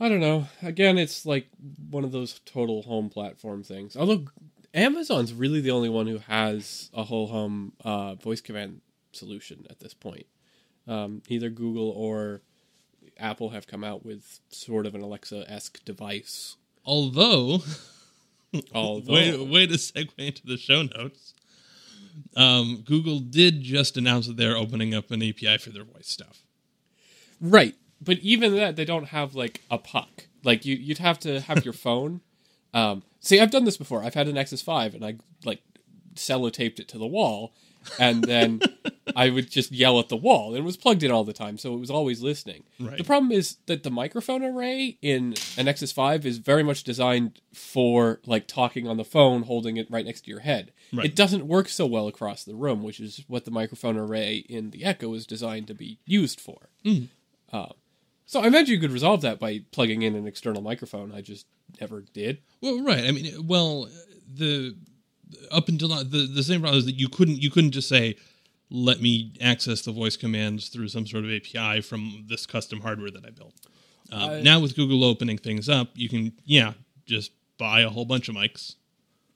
I 0.00 0.08
don't 0.08 0.20
know. 0.20 0.48
Again, 0.62 0.98
it's 0.98 1.24
like 1.24 1.48
one 1.90 2.04
of 2.04 2.12
those 2.12 2.40
total 2.44 2.82
home 2.82 3.08
platform 3.10 3.62
things. 3.62 3.96
Although 3.96 4.26
Amazon's 4.72 5.32
really 5.32 5.60
the 5.60 5.70
only 5.70 5.88
one 5.88 6.06
who 6.08 6.18
has 6.18 6.90
a 6.92 7.04
whole 7.04 7.28
home 7.28 7.74
uh, 7.84 8.16
voice 8.16 8.40
command 8.40 8.80
solution 9.12 9.66
at 9.70 9.78
this 9.80 9.94
point. 9.94 10.26
Um, 10.86 11.22
either 11.28 11.48
Google 11.50 11.90
or 11.90 12.42
Apple 13.18 13.50
have 13.50 13.66
come 13.66 13.84
out 13.84 14.04
with 14.04 14.40
sort 14.50 14.86
of 14.86 14.94
an 14.94 15.00
Alexa 15.00 15.44
esque 15.48 15.84
device. 15.84 16.56
Although, 16.84 17.62
Although, 18.74 19.12
way, 19.12 19.36
way 19.36 19.66
to 19.66 19.74
segue 19.74 20.10
into 20.18 20.46
the 20.46 20.56
show 20.56 20.82
notes. 20.82 21.34
Um, 22.36 22.82
Google 22.84 23.18
did 23.18 23.62
just 23.62 23.96
announce 23.96 24.26
that 24.26 24.36
they're 24.36 24.56
opening 24.56 24.94
up 24.94 25.10
an 25.10 25.22
API 25.22 25.58
for 25.58 25.70
their 25.70 25.84
voice 25.84 26.08
stuff. 26.08 26.42
Right. 27.40 27.74
But 28.00 28.18
even 28.18 28.54
that, 28.56 28.76
they 28.76 28.84
don't 28.84 29.06
have 29.06 29.34
like 29.34 29.62
a 29.70 29.78
puck. 29.78 30.26
Like 30.42 30.64
you, 30.64 30.76
you'd 30.76 30.98
have 30.98 31.18
to 31.20 31.40
have 31.40 31.64
your 31.64 31.72
phone. 31.74 32.20
Um, 32.72 33.02
see, 33.20 33.40
I've 33.40 33.50
done 33.50 33.64
this 33.64 33.76
before. 33.76 34.02
I've 34.02 34.14
had 34.14 34.28
an 34.28 34.34
Nexus 34.34 34.62
Five, 34.62 34.94
and 34.94 35.04
I 35.04 35.16
like 35.44 35.62
sellotaped 36.14 36.78
it 36.78 36.88
to 36.88 36.98
the 36.98 37.06
wall, 37.06 37.52
and 37.98 38.24
then 38.24 38.60
I 39.16 39.30
would 39.30 39.50
just 39.50 39.72
yell 39.72 39.98
at 40.00 40.08
the 40.08 40.16
wall. 40.16 40.54
It 40.54 40.60
was 40.60 40.76
plugged 40.76 41.02
in 41.02 41.10
all 41.10 41.24
the 41.24 41.32
time, 41.32 41.58
so 41.58 41.74
it 41.74 41.80
was 41.80 41.90
always 41.90 42.22
listening. 42.22 42.64
Right. 42.80 42.98
The 42.98 43.04
problem 43.04 43.32
is 43.32 43.56
that 43.66 43.82
the 43.82 43.90
microphone 43.90 44.42
array 44.42 44.98
in 45.02 45.34
an 45.56 45.66
Nexus 45.66 45.92
Five 45.92 46.26
is 46.26 46.38
very 46.38 46.62
much 46.62 46.84
designed 46.84 47.40
for 47.52 48.20
like 48.26 48.46
talking 48.46 48.88
on 48.88 48.96
the 48.96 49.04
phone, 49.04 49.42
holding 49.42 49.76
it 49.76 49.90
right 49.90 50.04
next 50.04 50.22
to 50.22 50.30
your 50.30 50.40
head. 50.40 50.72
Right. 50.92 51.06
It 51.06 51.16
doesn't 51.16 51.46
work 51.46 51.68
so 51.68 51.86
well 51.86 52.08
across 52.08 52.44
the 52.44 52.54
room, 52.54 52.82
which 52.82 53.00
is 53.00 53.24
what 53.28 53.44
the 53.44 53.50
microphone 53.50 53.96
array 53.96 54.44
in 54.48 54.70
the 54.70 54.84
Echo 54.84 55.12
is 55.14 55.26
designed 55.26 55.66
to 55.68 55.74
be 55.74 55.98
used 56.06 56.40
for. 56.40 56.68
Uh, 57.52 57.72
so 58.26 58.40
I 58.40 58.46
imagine 58.46 58.74
you 58.74 58.80
could 58.80 58.90
resolve 58.92 59.20
that 59.20 59.38
by 59.38 59.62
plugging 59.70 60.02
in 60.02 60.14
an 60.16 60.26
external 60.26 60.62
microphone. 60.62 61.12
I 61.12 61.20
just 61.20 61.46
never 61.80 62.02
did. 62.12 62.40
Well, 62.60 62.82
right. 62.82 63.04
I 63.04 63.10
mean, 63.10 63.46
well, 63.46 63.88
the 64.26 64.76
up 65.50 65.68
until 65.68 65.88
now, 65.88 66.02
the 66.02 66.26
the 66.26 66.42
same 66.42 66.60
problem 66.60 66.78
is 66.78 66.86
that 66.86 66.98
you 66.98 67.08
couldn't 67.08 67.42
you 67.42 67.50
couldn't 67.50 67.72
just 67.72 67.88
say, 67.88 68.16
"Let 68.70 69.00
me 69.00 69.32
access 69.40 69.82
the 69.82 69.92
voice 69.92 70.16
commands 70.16 70.68
through 70.68 70.88
some 70.88 71.06
sort 71.06 71.24
of 71.24 71.30
API 71.30 71.80
from 71.80 72.24
this 72.28 72.46
custom 72.46 72.80
hardware 72.80 73.10
that 73.10 73.24
I 73.24 73.30
built." 73.30 73.54
Um, 74.12 74.20
Uh, 74.22 74.40
now 74.40 74.60
with 74.60 74.76
Google 74.76 75.04
opening 75.04 75.38
things 75.38 75.68
up, 75.68 75.88
you 75.94 76.08
can 76.08 76.32
yeah 76.44 76.74
just 77.06 77.32
buy 77.58 77.80
a 77.80 77.88
whole 77.88 78.04
bunch 78.04 78.28
of 78.28 78.34
mics, 78.34 78.74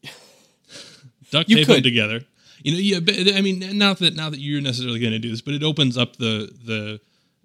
duct 1.30 1.48
tape 1.48 1.66
them 1.66 1.82
together. 1.82 2.24
You 2.62 2.72
know, 2.72 2.78
yeah. 2.78 3.00
But, 3.00 3.34
I 3.34 3.40
mean, 3.40 3.78
not 3.78 3.98
that 3.98 4.14
not 4.16 4.32
that 4.32 4.40
you're 4.40 4.60
necessarily 4.60 4.98
going 5.00 5.12
to 5.12 5.18
do 5.18 5.30
this, 5.30 5.40
but 5.40 5.54
it 5.54 5.62
opens 5.62 5.96
up 5.96 6.16
the 6.16 6.52
the 6.64 7.00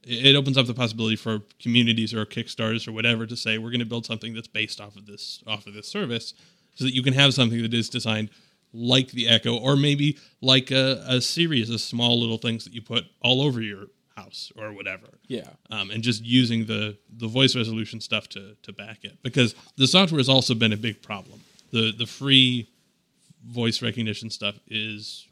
it 0.06 0.36
opens 0.36 0.58
up 0.58 0.66
the 0.66 0.74
possibility 0.74 1.16
for 1.16 1.44
communities 1.62 2.14
or 2.14 2.26
Kickstarters 2.26 2.88
or 2.88 2.92
whatever 2.92 3.26
to 3.26 3.38
say 3.38 3.58
we're 3.58 3.70
going 3.70 3.80
to 3.80 3.86
build 3.86 4.06
something 4.06 4.34
that's 4.34 4.48
based 4.48 4.82
off 4.82 4.96
of 4.96 5.06
this 5.06 5.42
off 5.48 5.68
of 5.68 5.74
this 5.74 5.88
service, 5.88 6.34
so 6.76 6.84
that 6.86 6.94
you 6.94 7.04
can 7.04 7.14
have 7.14 7.34
something 7.34 7.62
that 7.62 7.74
is 7.74 7.90
designed 7.90 8.30
like 8.74 9.12
the 9.12 9.28
Echo, 9.28 9.56
or 9.58 9.76
maybe 9.76 10.18
like 10.42 10.72
a, 10.72 11.04
a 11.08 11.22
series 11.22 11.70
of 11.70 11.80
small 11.80 12.20
little 12.20 12.38
things 12.38 12.64
that 12.64 12.74
you 12.74 12.82
put 12.82 13.06
all 13.22 13.42
over 13.42 13.62
your 13.62 13.88
house 14.16 14.52
or 14.56 14.72
whatever 14.74 15.08
Yeah. 15.28 15.48
um, 15.72 15.90
and 15.90 16.04
just 16.04 16.24
using 16.24 16.66
the 16.66 16.98
the 17.18 17.28
voice 17.28 17.56
resolution 17.56 18.00
stuff 18.02 18.28
to 18.30 18.56
to 18.62 18.72
back 18.74 19.00
it 19.04 19.18
because 19.24 19.56
the 19.76 19.88
software 19.88 20.20
has 20.20 20.30
also 20.30 20.54
been 20.54 20.74
a 20.74 20.78
big 20.78 21.02
problem. 21.02 21.40
The 21.72 21.92
the 21.98 22.06
free 22.06 22.70
voice 23.46 23.82
recognition 23.82 24.30
stuff 24.30 24.56
is, 24.68 25.28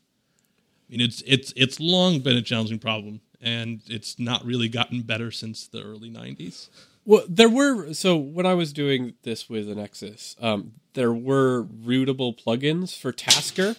I 0.89 0.91
mean, 0.91 1.01
it's 1.01 1.21
it's 1.27 1.53
it's 1.55 1.79
long 1.79 2.19
been 2.19 2.37
a 2.37 2.41
challenging 2.41 2.79
problem, 2.79 3.21
and 3.41 3.81
it's 3.87 4.17
not 4.19 4.43
really 4.45 4.67
gotten 4.67 5.01
better 5.03 5.31
since 5.31 5.67
the 5.67 5.81
early 5.83 6.09
'90s. 6.09 6.69
Well, 7.05 7.23
there 7.27 7.49
were 7.49 7.93
so 7.93 8.15
when 8.17 8.45
I 8.45 8.53
was 8.53 8.73
doing 8.73 9.13
this 9.23 9.49
with 9.49 9.69
an 9.69 9.77
Nexus, 9.77 10.35
um, 10.39 10.73
there 10.93 11.13
were 11.13 11.63
rootable 11.63 12.37
plugins 12.39 12.97
for 12.97 13.11
Tasker 13.11 13.75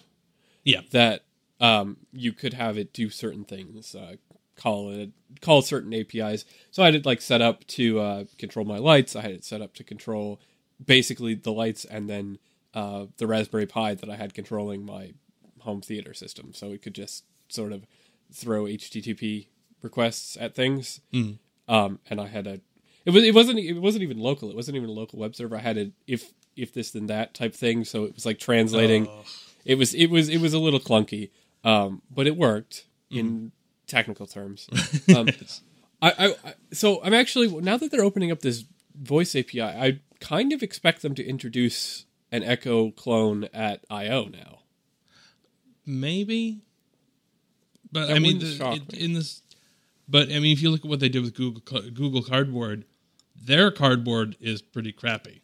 Yeah, 0.64 0.81
that 0.91 1.25
um, 1.61 1.99
you 2.12 2.33
could 2.33 2.55
have 2.55 2.76
it 2.76 2.93
do 2.93 3.11
certain 3.11 3.45
things, 3.45 3.95
uh, 3.95 4.17
call 4.57 4.91
it 4.91 5.11
call 5.41 5.62
certain 5.62 5.95
APIs. 5.95 6.45
So 6.71 6.83
I 6.83 6.87
had 6.87 6.95
it 6.95 7.07
like 7.07 7.21
set 7.21 7.41
up 7.41 7.67
to 7.69 8.00
uh, 8.00 8.25
control 8.38 8.64
my 8.64 8.79
lights. 8.79 9.14
I 9.14 9.23
had 9.23 9.33
it 9.33 9.45
set 9.45 9.62
up 9.62 9.75
to 9.75 9.85
control 9.85 10.41
basically 10.85 11.35
the 11.35 11.52
lights 11.52 11.85
and 11.85 12.09
then 12.09 12.38
uh, 12.75 13.07
the 13.19 13.26
Raspberry 13.26 13.67
Pi 13.67 13.95
that 13.95 14.11
I 14.11 14.17
had 14.17 14.35
controlling 14.35 14.85
my 14.85 15.12
home 15.61 15.81
theater 15.81 16.14
system. 16.14 16.52
So 16.55 16.73
it 16.73 16.83
could 16.83 16.95
just 16.95 17.25
sort 17.49 17.73
of 17.73 17.87
throw 18.33 18.64
HTTP 18.64 19.47
requests 19.83 20.37
at 20.41 20.55
things. 20.55 21.00
Mm. 21.12 21.38
Um, 21.69 22.00
and 22.11 22.21
I 22.21 22.26
had 22.26 22.47
a 22.47 22.61
it 23.04 23.11
was 23.11 23.25
it 23.25 23.35
wasn't 23.35 23.59
it 23.59 23.80
wasn't 23.80 24.02
even 24.02 24.18
local. 24.18 24.50
It 24.50 24.56
wasn't 24.56 24.76
even 24.76 24.88
a 24.88 24.92
local 24.92 25.18
web 25.18 25.35
server. 25.35 25.56
I 25.56 25.61
had 25.61 25.78
a 25.78 25.90
if 26.06 26.32
if 26.56 26.73
this 26.73 26.90
then 26.90 27.06
that 27.06 27.35
type 27.35 27.54
thing. 27.54 27.85
So 27.85 28.04
it 28.04 28.14
was 28.14 28.26
like 28.26 28.38
translating. 28.38 29.06
Oh. 29.09 29.25
It 29.64 29.76
was 29.76 29.94
it 29.94 30.06
was 30.06 30.28
it 30.28 30.40
was 30.40 30.54
a 30.54 30.59
little 30.59 30.80
clunky, 30.80 31.30
um, 31.64 32.02
but 32.11 32.26
it 32.26 32.37
worked 32.37 32.85
in 33.11 33.52
technical 33.87 34.26
terms. 34.26 34.68
Um, 35.14 35.28
I, 36.00 36.35
I, 36.44 36.54
so 36.73 37.00
I'm 37.04 37.14
actually 37.14 37.49
now 37.61 37.76
that 37.76 37.92
they're 37.92 38.02
opening 38.02 38.32
up 38.32 38.40
this 38.40 38.64
voice 38.94 39.37
API, 39.37 39.62
I 39.62 40.00
kind 40.21 40.52
of 40.52 40.62
expect 40.62 41.02
them 41.02 41.14
to 41.14 41.25
introduce 41.25 42.06
an 42.32 42.42
Echo 42.42 42.90
clone 42.90 43.49
at 43.52 43.85
I/O 43.88 44.25
now. 44.25 44.61
maybe, 45.87 46.62
but 47.92 48.09
That 48.09 48.16
I 48.16 48.18
mean, 48.18 48.38
the, 48.40 48.82
it, 48.88 48.97
in 48.97 49.12
this, 49.12 49.42
but 50.09 50.28
I 50.30 50.40
mean, 50.40 50.52
if 50.52 50.62
you 50.62 50.71
look 50.71 50.80
at 50.85 50.90
what 50.90 50.99
they 50.99 51.09
did 51.09 51.23
with 51.23 51.35
Google 51.35 51.62
Google 51.90 52.23
Cardboard, 52.23 52.85
their 53.44 53.70
cardboard 53.70 54.37
is 54.40 54.62
pretty 54.62 54.92
crappy. 54.92 55.42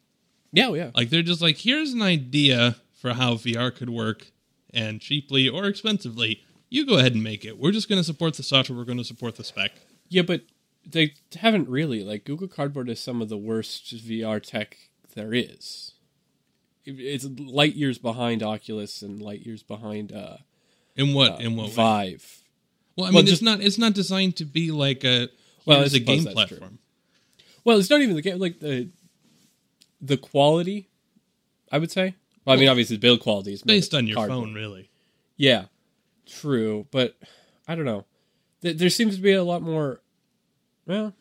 Yeah, 0.52 0.72
yeah. 0.74 0.90
Like 0.94 1.10
they're 1.10 1.22
just 1.22 1.42
like, 1.42 1.58
here's 1.58 1.92
an 1.92 2.02
idea 2.02 2.76
for 2.94 3.12
how 3.14 3.34
VR 3.34 3.74
could 3.74 3.90
work, 3.90 4.30
and 4.72 5.00
cheaply 5.00 5.48
or 5.48 5.66
expensively, 5.66 6.42
you 6.70 6.84
go 6.86 6.98
ahead 6.98 7.14
and 7.14 7.22
make 7.22 7.44
it. 7.44 7.58
We're 7.58 7.72
just 7.72 7.88
going 7.88 8.00
to 8.00 8.04
support 8.04 8.34
the 8.34 8.42
software. 8.42 8.76
We're 8.78 8.84
going 8.84 8.98
to 8.98 9.04
support 9.04 9.36
the 9.36 9.44
spec. 9.44 9.72
Yeah, 10.08 10.22
but 10.22 10.42
they 10.86 11.14
haven't 11.36 11.68
really. 11.68 12.02
Like 12.02 12.24
Google 12.24 12.48
Cardboard 12.48 12.88
is 12.88 13.00
some 13.00 13.20
of 13.22 13.28
the 13.28 13.36
worst 13.38 13.94
VR 13.94 14.42
tech 14.42 14.76
there 15.14 15.32
is. 15.34 15.92
It's 16.84 17.24
light 17.24 17.74
years 17.74 17.98
behind 17.98 18.42
Oculus 18.42 19.02
and 19.02 19.20
light 19.20 19.40
years 19.44 19.62
behind 19.62 20.12
uh, 20.12 20.38
In 20.96 21.12
what? 21.12 21.32
uh, 21.32 21.36
in 21.36 21.56
what 21.56 21.68
way? 21.68 21.72
Vive. 21.74 22.42
Well, 22.96 23.06
I 23.06 23.10
Well, 23.10 23.22
mean, 23.22 23.26
just- 23.26 23.34
it's 23.34 23.42
not. 23.42 23.60
It's 23.60 23.78
not 23.78 23.92
designed 23.94 24.36
to 24.36 24.44
be 24.44 24.70
like 24.70 25.04
a. 25.04 25.28
Well, 25.66 25.76
I 25.78 25.80
here's 25.80 25.94
a 25.94 26.00
game 26.00 26.24
platform. 26.24 26.58
true. 26.60 26.78
Well, 27.68 27.78
it's 27.78 27.90
not 27.90 28.00
even 28.00 28.16
the 28.16 28.22
game. 28.22 28.38
Like 28.38 28.60
the 28.60 28.88
the 30.00 30.16
quality, 30.16 30.88
I 31.70 31.76
would 31.76 31.90
say. 31.90 32.14
Well, 32.46 32.56
I 32.56 32.58
mean, 32.58 32.70
obviously, 32.70 32.96
the 32.96 33.00
build 33.00 33.20
quality 33.20 33.52
is 33.52 33.60
Based 33.60 33.92
on 33.92 34.06
your 34.06 34.16
cardboard. 34.16 34.46
phone, 34.46 34.54
really. 34.54 34.88
Yeah, 35.36 35.66
true, 36.24 36.86
but 36.90 37.18
I 37.68 37.74
don't 37.74 37.84
know. 37.84 38.06
There, 38.62 38.72
there 38.72 38.88
seems 38.88 39.16
to 39.16 39.20
be 39.20 39.34
a 39.34 39.44
lot 39.44 39.60
more. 39.60 40.00
Well, 40.86 41.12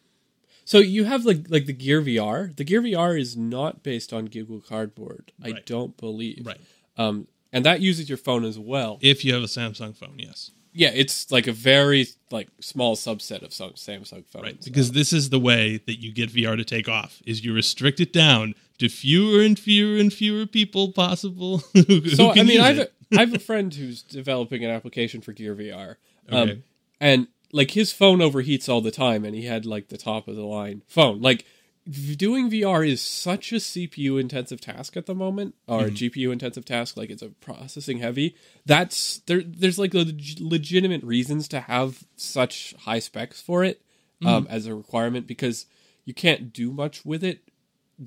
so 0.63 0.77
you 0.77 1.04
have 1.04 1.25
like 1.25 1.48
like 1.50 1.66
the 1.66 1.74
Gear 1.74 2.01
VR. 2.01 2.56
The 2.56 2.63
Gear 2.63 2.82
VR 2.82 3.20
is 3.20 3.36
not 3.36 3.84
based 3.84 4.13
on 4.13 4.27
Google 4.27 4.62
Cardboard. 4.62 5.34
I 5.44 5.51
don't 5.66 5.98
believe. 5.98 6.48
Right. 6.48 6.62
Um, 6.96 7.27
and 7.51 7.66
that 7.66 7.82
uses 7.82 8.08
your 8.08 8.18
phone 8.18 8.46
as 8.46 8.58
well. 8.58 9.00
If 9.01 9.25
you 9.25 9.34
have 9.34 9.44
a 9.44 9.48
Samsung 9.48 9.98
phone, 9.98 10.16
yes. 10.16 10.51
Yeah, 10.77 10.91
it's 10.93 11.31
like 11.31 11.48
a 11.48 11.51
very 11.51 12.05
like 12.29 12.50
small 12.60 12.96
subset 12.96 13.41
of 13.41 13.50
Samsung 13.50 14.25
phones. 14.27 14.43
Right. 14.43 14.63
Because 14.63 14.91
this 14.91 15.12
is 15.12 15.31
the 15.31 15.39
way 15.39 15.77
that 15.88 15.96
you 16.00 16.12
get 16.13 16.29
VR 16.31 16.55
to 16.55 16.63
take 16.63 16.88
off: 16.88 17.19
is 17.25 17.43
you 17.43 17.51
restrict 17.53 18.00
it 18.00 18.13
down 18.13 18.53
to 18.77 18.88
fewer 18.88 19.41
and 19.41 19.57
fewer 19.57 20.00
and 20.00 20.13
fewer 20.13 20.46
people 20.46 20.91
possible. 20.91 21.57
who, 21.74 21.81
who 21.81 22.10
So 22.10 22.31
I 22.31 22.43
mean, 22.43 22.62
I've. 22.62 22.88
I 23.13 23.22
have 23.22 23.34
a 23.34 23.39
friend 23.39 23.74
who's 23.74 24.03
developing 24.03 24.63
an 24.65 24.69
application 24.69 25.22
for 25.22 25.31
Gear 25.31 25.55
VR. 25.55 25.96
Um, 26.29 26.50
Okay. 26.50 26.62
and 27.00 27.27
like 27.53 27.72
his 27.72 27.91
phone 27.93 28.19
overheats 28.19 28.69
all 28.69 28.81
the 28.81 28.91
time, 28.91 29.25
and 29.25 29.34
he 29.34 29.46
had 29.46 29.65
like 29.65 29.88
the 29.88 29.98
top 29.98 30.27
of 30.27 30.36
the 30.36 30.46
line 30.46 30.84
phone. 30.88 31.22
Like 31.22 31.46
doing 31.88 32.50
VR 32.50 32.88
is 32.88 33.01
such 33.01 33.51
a 33.51 33.58
CPU 33.58 34.20
intensive 34.20 34.60
task 34.60 34.98
at 34.98 35.06
the 35.06 35.15
moment, 35.15 35.56
or 35.67 35.86
a 35.86 35.89
GPU 35.89 36.32
intensive 36.32 36.65
task. 36.65 36.98
Like 36.98 37.10
it's 37.10 37.22
a 37.22 37.29
processing 37.29 38.00
heavy. 38.00 38.36
That's 38.65 39.20
there. 39.20 39.41
There's 39.46 39.79
like 39.79 39.94
leg- 39.94 40.39
legitimate 40.39 41.03
reasons 41.03 41.48
to 41.50 41.62
have 41.62 42.03
such 42.15 42.75
high 42.79 43.00
specs 43.00 43.41
for 43.41 43.63
it 43.63 43.82
um, 44.25 44.48
as 44.50 44.65
a 44.65 44.75
requirement 44.75 45.27
because 45.27 45.65
you 46.06 46.13
can't 46.13 46.51
do 46.51 46.72
much 46.72 47.06
with 47.06 47.24
it 47.24 47.41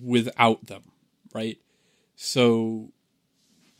without 0.02 0.66
them, 0.66 0.82
right? 1.34 1.58
So 2.16 2.92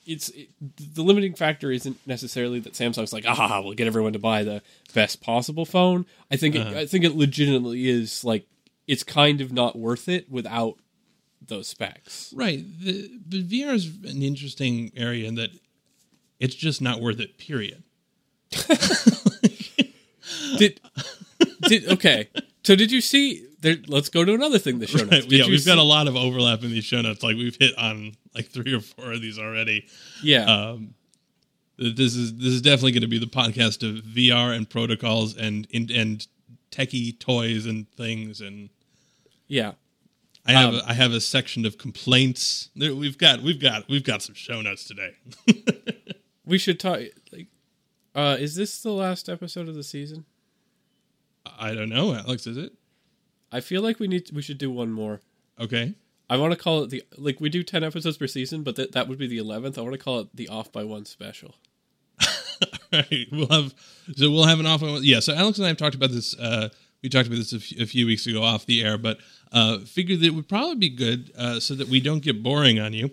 it's 0.07 0.30
it, 0.30 0.49
the 0.95 1.02
limiting 1.02 1.35
factor 1.35 1.71
isn't 1.71 1.99
necessarily 2.07 2.61
that 2.61 2.73
Samsung's 2.73 3.12
like, 3.12 3.25
ah, 3.26 3.61
we'll 3.62 3.75
get 3.75 3.87
everyone 3.87 4.14
to 4.14 4.19
buy 4.19 4.45
the 4.45 4.62
best 4.95 5.21
possible 5.21 5.64
phone. 5.66 6.07
I 6.30 6.37
think 6.37 6.54
it, 6.54 6.66
I 6.66 6.87
think 6.87 7.04
it 7.04 7.14
legitimately 7.14 7.88
is 7.88 8.25
like 8.25 8.47
it's 8.90 9.04
kind 9.04 9.40
of 9.40 9.52
not 9.52 9.78
worth 9.78 10.09
it 10.09 10.28
without 10.30 10.76
those 11.47 11.68
specs. 11.68 12.32
Right. 12.37 12.64
The, 12.80 13.09
the 13.26 13.42
VR 13.44 13.73
is 13.75 13.87
an 13.87 14.23
interesting 14.23 14.90
area 14.97 15.28
in 15.28 15.37
that 15.37 15.50
it's 16.40 16.56
just 16.56 16.82
not 16.82 17.00
worth 17.00 17.20
it. 17.20 17.38
Period. 17.38 17.85
Did 20.59 20.80
did 21.68 21.88
okay? 21.92 22.28
So 22.64 22.75
did 22.75 22.90
you 22.90 23.00
see? 23.00 23.47
There, 23.61 23.76
let's 23.87 24.09
go 24.09 24.25
to 24.25 24.35
another 24.35 24.59
thing. 24.59 24.78
The 24.80 24.87
show 24.87 24.99
notes. 24.99 25.11
Right. 25.12 25.28
Did 25.28 25.32
Yeah, 25.32 25.47
we've 25.47 25.64
got 25.64 25.78
a 25.78 25.82
lot 25.82 26.09
of 26.09 26.16
overlap 26.16 26.62
in 26.64 26.70
these 26.70 26.85
show 26.85 27.00
notes. 27.00 27.23
Like 27.23 27.37
we've 27.37 27.56
hit 27.56 27.76
on 27.78 28.14
like 28.35 28.47
three 28.49 28.75
or 28.75 28.80
four 28.80 29.12
of 29.12 29.20
these 29.23 29.38
already. 29.38 29.87
yeah. 30.23 30.44
Um, 30.44 30.94
this 31.78 32.16
is 32.16 32.35
this 32.37 32.52
is 32.52 32.61
definitely 32.62 32.92
going 32.92 33.02
to 33.02 33.09
be 33.09 33.18
the 33.18 33.26
podcast 33.26 33.88
of 33.88 34.04
VR 34.04 34.54
and 34.54 34.68
protocols 34.68 35.37
and 35.37 35.66
and, 35.73 35.90
and 35.90 36.26
techie 36.73 37.18
toys 37.18 37.66
and 37.66 37.88
things. 37.92 38.40
And 38.40 38.70
yeah. 39.50 39.73
I 40.47 40.52
have 40.52 40.69
Um, 40.71 40.75
a, 40.76 40.85
I 40.87 40.92
have 40.95 41.12
a 41.12 41.21
section 41.21 41.66
of 41.66 41.76
complaints. 41.76 42.71
There, 42.75 42.95
we've 42.95 43.19
got 43.19 43.42
we've 43.42 43.61
got 43.61 43.87
we've 43.90 44.02
got 44.04 44.23
some 44.23 44.35
show 44.35 44.62
notes 44.62 44.85
today. 44.85 45.16
We 46.47 46.59
should 46.59 46.80
talk. 46.80 46.99
Like, 47.33 47.47
uh, 48.14 48.37
is 48.40 48.57
this 48.57 48.83
the 48.83 48.90
last 48.90 49.28
episode 49.28 49.69
of 49.69 49.75
the 49.76 49.85
season? 49.85 50.25
I 51.47 51.75
don't 51.75 51.90
know, 51.90 52.12
Alex. 52.14 52.47
Is 52.47 52.57
it 52.57 52.73
I 53.52 53.61
feel 53.61 53.83
like 53.83 54.00
we 54.00 54.09
need. 54.09 54.30
We 54.33 54.42
should 54.42 54.59
do 54.59 54.71
one 54.71 54.90
more. 54.90 55.21
okay? 55.61 55.95
I 56.28 56.37
want 56.38 56.52
to 56.52 56.59
call 56.59 56.83
it 56.85 56.90
the 56.90 57.04
like 57.16 57.40
we 57.40 57.50
do 57.50 57.62
ten 57.62 57.85
episodes 57.85 58.16
per 58.16 58.26
season, 58.26 58.62
but 58.64 58.75
that 58.76 58.92
that 58.92 59.07
would 59.09 59.19
be 59.19 59.28
the 59.28 59.38
eleventh. 59.38 59.78
I 59.78 59.83
want 59.83 59.92
to 59.95 59.99
call 59.99 60.21
it 60.21 60.28
the 60.35 60.49
off 60.49 60.73
by 60.73 60.83
one 60.83 61.04
special. 61.04 61.54
right. 62.92 63.26
We'll 63.30 63.49
have 63.49 63.75
so 64.16 64.30
we'll 64.30 64.45
have 64.47 64.59
an 64.61 64.66
off. 64.66 64.80
By 64.80 64.90
one. 64.90 65.04
Yeah. 65.04 65.21
So 65.21 65.35
Alex 65.35 65.59
and 65.59 65.66
I 65.66 65.69
have 65.69 65.76
talked 65.76 65.95
about 65.95 66.11
this. 66.11 66.37
Uh, 66.37 66.71
we 67.02 67.09
talked 67.09 67.26
about 67.26 67.38
this 67.38 67.52
a 67.52 67.87
few, 67.87 68.07
weeks 68.07 68.26
ago 68.26 68.42
off 68.42 68.66
the 68.66 68.83
air, 68.83 68.99
but 68.99 69.19
uh, 69.52 69.78
figured 69.80 70.21
that 70.21 70.26
it 70.26 70.35
would 70.35 70.49
probably 70.49 70.76
be 70.76 70.88
good 70.88 71.33
uh, 71.37 71.61
so 71.61 71.75
that 71.75 71.88
we 71.88 72.00
don't 72.00 72.23
get 72.23 72.42
boring 72.42 72.78
on 72.78 72.92
you 72.92 73.11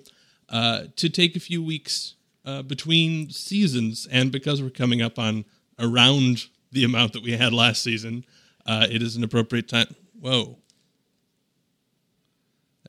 uh, 0.49 0.83
to 0.95 1.09
take 1.09 1.35
a 1.35 1.39
few 1.39 1.63
weeks 1.63 2.15
uh, 2.45 2.61
between 2.61 3.29
seasons, 3.29 4.07
and 4.11 4.31
because 4.31 4.61
we're 4.61 4.69
coming 4.69 5.01
up 5.01 5.17
on 5.17 5.45
around 5.79 6.45
the 6.71 6.83
amount 6.83 7.13
that 7.13 7.23
we 7.23 7.31
had 7.31 7.53
last 7.53 7.81
season, 7.81 8.25
uh, 8.65 8.87
it 8.89 9.01
is 9.01 9.15
an 9.15 9.23
appropriate 9.23 9.67
time. 9.67 9.95
Whoa, 10.19 10.57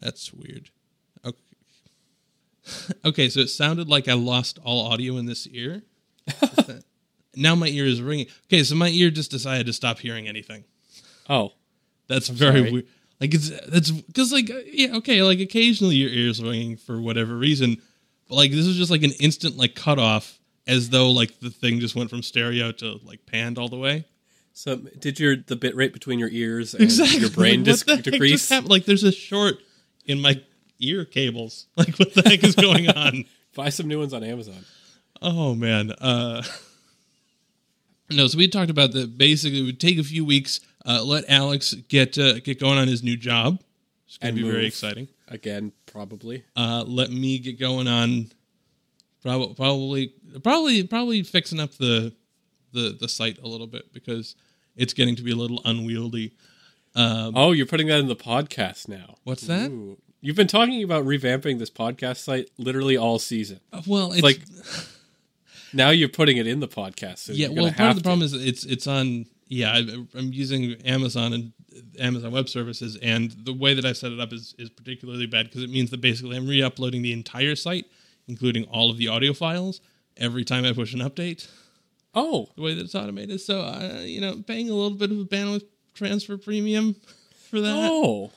that's 0.01 0.33
weird. 0.33 0.71
Okay. 1.25 1.37
Okay, 3.05 3.29
so 3.31 3.41
it 3.41 3.49
sounded 3.49 3.89
like 3.89 4.09
I 4.09 4.13
lost 4.13 4.59
all 4.63 4.93
audio 4.93 5.17
in 5.17 5.25
this 5.27 5.47
ear. 5.47 5.83
Now 7.39 7.55
my 7.55 7.69
ear 7.69 7.87
is 7.87 8.03
ringing. 8.03 8.27
Okay, 8.47 8.65
so 8.65 8.75
my 8.75 8.89
ear 8.89 9.11
just 9.11 9.31
decided 9.31 9.67
to 9.67 9.73
stop 9.73 10.01
hearing 10.01 10.27
anything. 10.27 10.65
Oh, 11.29 11.53
That's 12.09 12.29
very 12.29 12.61
sorry. 12.61 12.73
weird. 12.73 12.87
Like 13.21 13.35
it's 13.35 13.51
that's 13.67 13.91
because 13.91 14.33
like 14.33 14.49
yeah 14.67 14.97
okay 14.99 15.23
like 15.23 15.41
occasionally 15.41 15.97
your 15.97 16.11
ears 16.11 16.41
ringing 16.43 16.77
for 16.77 17.01
whatever 17.01 17.37
reason, 17.37 17.83
but 18.29 18.37
like 18.37 18.51
this 18.53 18.65
is 18.67 18.77
just 18.77 18.91
like 18.93 19.03
an 19.03 19.11
instant 19.19 19.57
like 19.57 19.75
cut 19.75 19.99
off 19.99 20.39
as 20.69 20.91
though 20.91 21.11
like 21.11 21.41
the 21.41 21.51
thing 21.51 21.81
just 21.81 21.97
went 21.97 22.11
from 22.11 22.23
stereo 22.23 22.71
to 22.73 23.01
like 23.05 23.27
panned 23.27 23.59
all 23.59 23.69
the 23.69 23.77
way. 23.77 24.05
so 24.53 24.77
did 24.77 25.19
your 25.19 25.35
the 25.35 25.57
bit 25.57 25.75
rate 25.75 25.93
between 25.93 26.21
your 26.21 26.29
ears 26.29 26.75
and 26.75 26.91
your 27.21 27.31
brain 27.31 27.61
Like, 27.65 27.65
dis- 27.65 27.83
the 27.83 27.97
heck 27.97 28.05
just 28.05 28.13
decrease? 28.13 28.49
happened? 28.49 28.71
Like 28.71 28.85
there's 28.85 29.03
a 29.03 29.11
short 29.13 29.57
in 30.07 30.21
my 30.21 30.41
ear 30.79 31.05
cables. 31.05 31.67
Like 31.77 31.97
what 31.99 32.15
the 32.15 32.23
heck 32.23 32.45
is 32.45 32.55
going 32.55 32.89
on? 32.89 33.25
Buy 33.57 33.71
some 33.71 33.89
new 33.89 33.99
ones 33.99 34.15
on 34.15 34.23
Amazon. 34.23 34.65
Oh 35.21 35.57
man. 35.57 35.91
Uh 35.91 36.43
No, 38.11 38.27
so 38.29 38.39
we 38.39 38.47
talked 38.49 38.71
about 38.71 38.93
that 38.93 39.19
basically 39.19 39.63
we'd 39.63 39.81
take 39.81 39.99
a 39.99 40.05
few 40.05 40.25
weeks, 40.25 40.61
uh, 40.89 41.05
let 41.05 41.25
Alex 41.29 41.75
get 41.89 42.17
uh, 42.19 42.41
get 42.41 42.59
going 42.59 42.79
on 42.79 42.89
his 42.89 43.03
new 43.03 43.17
job. 43.17 43.63
It's 44.07 44.17
gonna 44.19 44.31
And 44.31 44.37
be 44.39 44.51
very 44.51 44.67
exciting. 44.67 45.09
Again, 45.29 45.73
probably. 45.87 46.45
Uh 46.57 46.83
let 46.87 47.11
me 47.11 47.39
get 47.39 47.61
going 47.61 47.87
on 47.87 48.31
probably 49.23 49.55
probably 49.55 50.15
probably 50.43 50.83
probably 50.85 51.23
fixing 51.23 51.61
up 51.61 51.73
the 51.75 52.15
the 52.73 52.97
the 52.99 53.09
site 53.09 53.39
a 53.43 53.47
little 53.47 53.67
bit 53.67 53.93
because 53.93 54.35
it's 54.77 54.95
getting 54.95 55.17
to 55.17 55.23
be 55.23 55.33
a 55.33 55.37
little 55.37 55.61
unwieldy. 55.65 56.33
Oh, 56.97 57.53
you're 57.53 57.67
putting 57.67 57.87
that 57.89 58.01
in 58.01 58.09
the 58.09 58.17
podcast 58.17 58.89
now. 58.89 59.17
What's 59.25 59.43
that? 59.47 59.71
Ooh. 59.71 59.99
You've 60.21 60.37
been 60.37 60.49
talking 60.49 60.83
about 60.83 61.05
revamping 61.05 61.59
this 61.61 61.71
podcast 61.71 62.17
site 62.17 62.51
literally 62.59 62.97
all 62.97 63.19
season. 63.21 63.61
Uh, 63.73 63.83
Well, 63.87 64.13
it's 64.13 64.23
like 64.23 64.41
now 65.73 65.91
you're 65.91 66.09
putting 66.09 66.39
it 66.39 66.47
in 66.47 66.61
the 66.61 66.69
podcast. 66.69 67.19
So 67.19 67.33
yeah 67.35 67.49
you're 67.49 67.63
well 67.65 67.73
part 67.73 67.91
of 67.91 67.97
the 67.97 68.03
to. 68.03 68.05
problem 68.09 68.25
is 68.25 68.33
it's 68.33 68.65
it's 68.65 68.87
on 68.87 69.27
yeah 69.49 69.73
I, 69.73 69.79
i'm 70.17 70.33
using 70.33 70.75
amazon 70.85 71.33
and 71.33 71.53
amazon 71.99 72.33
web 72.33 72.49
services 72.49 72.97
and 73.03 73.31
the 73.45 73.53
way 73.53 73.75
that 73.75 73.85
i 73.85 73.93
set 73.93 74.13
it 74.13 74.21
up 74.21 74.33
is 74.33 74.55
is 74.59 74.69
particularly 74.71 75.27
bad 75.27 75.47
because 75.47 75.63
it 75.63 75.71
means 75.71 75.91
that 75.91 76.01
basically 76.01 76.37
i'm 76.37 76.47
re-uploading 76.47 77.03
the 77.03 77.13
entire 77.13 77.57
site 77.57 77.87
including 78.27 78.65
all 78.65 78.91
of 78.91 78.99
the 78.99 79.09
audio 79.09 79.33
files 79.33 79.81
every 80.17 80.45
time 80.45 80.65
i 80.65 80.73
push 80.73 80.93
an 80.95 81.01
update 81.01 81.49
Oh, 82.15 82.49
the 82.57 82.63
way 82.63 82.75
that 82.75 82.83
it's 82.83 82.95
automated 82.95 83.41
so 83.41 83.61
uh, 83.61 84.01
you 84.05 84.21
know 84.21 84.43
paying 84.47 84.71
a 84.71 84.75
little 84.75 84.97
bit 84.97 85.11
of 85.13 85.19
a 85.21 85.25
bandwidth 85.25 85.65
transfer 85.95 86.37
premium 86.37 86.97
for 87.51 87.61
that 87.61 87.75
oh, 87.77 88.31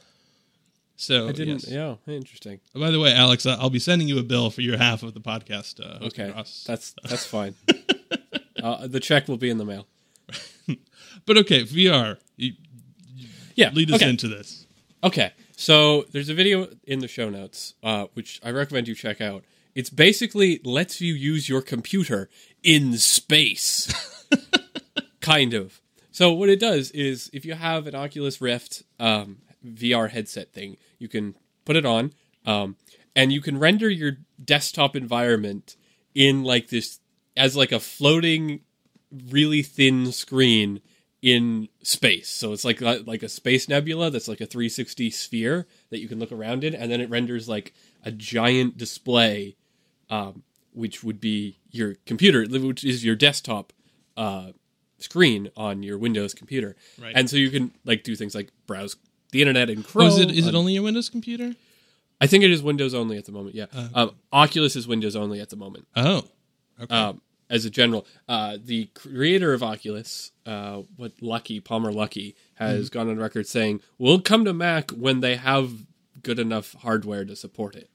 so 0.97 1.27
I 1.29 1.31
didn't. 1.31 1.63
yes. 1.63 1.71
Yeah, 1.71 1.95
interesting. 2.13 2.59
by 2.75 2.91
the 2.91 2.99
way 2.99 3.11
alex 3.13 3.45
uh, 3.45 3.57
i'll 3.59 3.69
be 3.71 3.79
sending 3.79 4.07
you 4.07 4.19
a 4.19 4.23
bill 4.23 4.49
for 4.51 4.61
your 4.61 4.77
half 4.77 5.01
of 5.03 5.13
the 5.13 5.21
podcast 5.21 5.79
uh, 5.79 6.05
Okay, 6.05 6.31
that's 6.35 6.93
that's 7.03 7.25
fine. 7.37 7.55
uh, 8.61 8.85
the 8.87 8.99
check 8.99 9.27
will 9.27 9.37
be 9.37 9.49
in 9.49 9.57
the 9.57 9.65
mail. 9.65 9.87
but 11.25 11.37
okay 11.37 11.63
vr 11.63 12.17
you, 12.37 12.53
Yeah, 13.55 13.69
lead 13.73 13.91
us 13.91 14.01
okay. 14.01 14.09
into 14.09 14.27
this 14.27 14.65
Okay, 15.03 15.31
so 15.55 16.05
there's 16.11 16.29
a 16.29 16.33
video 16.35 16.67
in 16.83 16.99
the 16.99 17.07
show 17.07 17.29
notes, 17.29 17.73
uh, 17.81 18.05
which 18.13 18.39
I 18.43 18.51
recommend 18.51 18.87
you 18.87 18.93
check 18.93 19.19
out. 19.19 19.43
It's 19.73 19.89
basically 19.89 20.61
lets 20.63 21.01
you 21.01 21.15
use 21.15 21.49
your 21.49 21.61
computer 21.61 22.29
in 22.61 22.97
space, 22.99 23.91
kind 25.21 25.55
of. 25.55 25.81
So 26.11 26.31
what 26.33 26.49
it 26.49 26.59
does 26.59 26.91
is, 26.91 27.31
if 27.33 27.45
you 27.45 27.55
have 27.55 27.87
an 27.87 27.95
Oculus 27.95 28.41
Rift 28.41 28.83
um, 28.99 29.37
VR 29.65 30.09
headset 30.11 30.53
thing, 30.53 30.77
you 30.99 31.07
can 31.07 31.35
put 31.65 31.75
it 31.75 31.85
on, 31.85 32.13
um, 32.45 32.75
and 33.15 33.33
you 33.33 33.41
can 33.41 33.57
render 33.57 33.89
your 33.89 34.17
desktop 34.43 34.95
environment 34.95 35.77
in 36.13 36.43
like 36.43 36.69
this 36.69 36.99
as 37.35 37.55
like 37.55 37.71
a 37.71 37.79
floating, 37.79 38.59
really 39.31 39.63
thin 39.63 40.11
screen 40.11 40.81
in 41.21 41.69
space. 41.83 42.29
So 42.29 42.51
it's 42.53 42.65
like 42.65 42.81
like 42.81 43.23
a 43.23 43.29
space 43.29 43.69
nebula 43.69 44.09
that's 44.09 44.27
like 44.27 44.41
a 44.41 44.45
360 44.45 45.09
sphere 45.11 45.67
that 45.89 45.99
you 45.99 46.07
can 46.07 46.19
look 46.19 46.31
around 46.31 46.63
in, 46.63 46.73
and 46.73 46.91
then 46.91 46.99
it 47.01 47.09
renders 47.09 47.47
like 47.47 47.73
a 48.03 48.11
giant 48.11 48.77
display, 48.77 49.55
um, 50.09 50.43
which 50.73 51.03
would 51.03 51.19
be 51.21 51.57
your 51.69 51.95
computer, 52.05 52.45
which 52.49 52.83
is 52.83 53.05
your 53.05 53.15
desktop 53.15 53.71
uh, 54.17 54.51
screen 54.97 55.49
on 55.55 55.83
your 55.83 55.97
Windows 55.97 56.33
computer. 56.33 56.75
Right. 57.01 57.13
And 57.15 57.29
so 57.29 57.37
you 57.37 57.49
can 57.51 57.71
like 57.85 58.03
do 58.03 58.15
things 58.15 58.33
like 58.35 58.49
browse 58.65 58.95
the 59.31 59.41
internet 59.41 59.69
in 59.69 59.83
Chrome. 59.83 60.05
Oh, 60.07 60.09
is 60.09 60.17
it 60.19 60.31
is 60.31 60.47
it 60.47 60.55
only 60.55 60.75
a 60.75 60.81
Windows 60.81 61.09
computer? 61.09 61.53
I 62.19 62.27
think 62.27 62.43
it 62.43 62.51
is 62.51 62.61
Windows 62.61 62.93
only 62.93 63.17
at 63.17 63.25
the 63.25 63.31
moment. 63.31 63.55
Yeah, 63.55 63.65
Uh. 63.73 63.87
um, 63.95 64.11
Oculus 64.31 64.75
is 64.75 64.87
Windows 64.87 65.15
only 65.15 65.39
at 65.39 65.49
the 65.49 65.55
moment. 65.55 65.87
Oh, 65.95 66.23
okay. 66.79 66.93
Um, 66.95 67.21
as 67.51 67.65
a 67.65 67.69
general, 67.69 68.07
uh, 68.27 68.57
the 68.63 68.85
creator 68.95 69.53
of 69.53 69.61
Oculus, 69.61 70.31
uh, 70.47 70.81
what 70.95 71.15
Luckey 71.17 71.63
Palmer 71.63 71.91
Luckey, 71.91 72.33
has 72.55 72.89
Mm-hmm. 72.89 72.97
gone 72.97 73.09
on 73.09 73.19
record 73.19 73.45
saying, 73.45 73.81
"We'll 73.99 74.21
come 74.21 74.45
to 74.45 74.53
Mac 74.53 74.89
when 74.91 75.19
they 75.19 75.35
have 75.35 75.85
good 76.23 76.39
enough 76.39 76.73
hardware 76.81 77.25
to 77.25 77.35
support 77.35 77.75
it." 77.75 77.89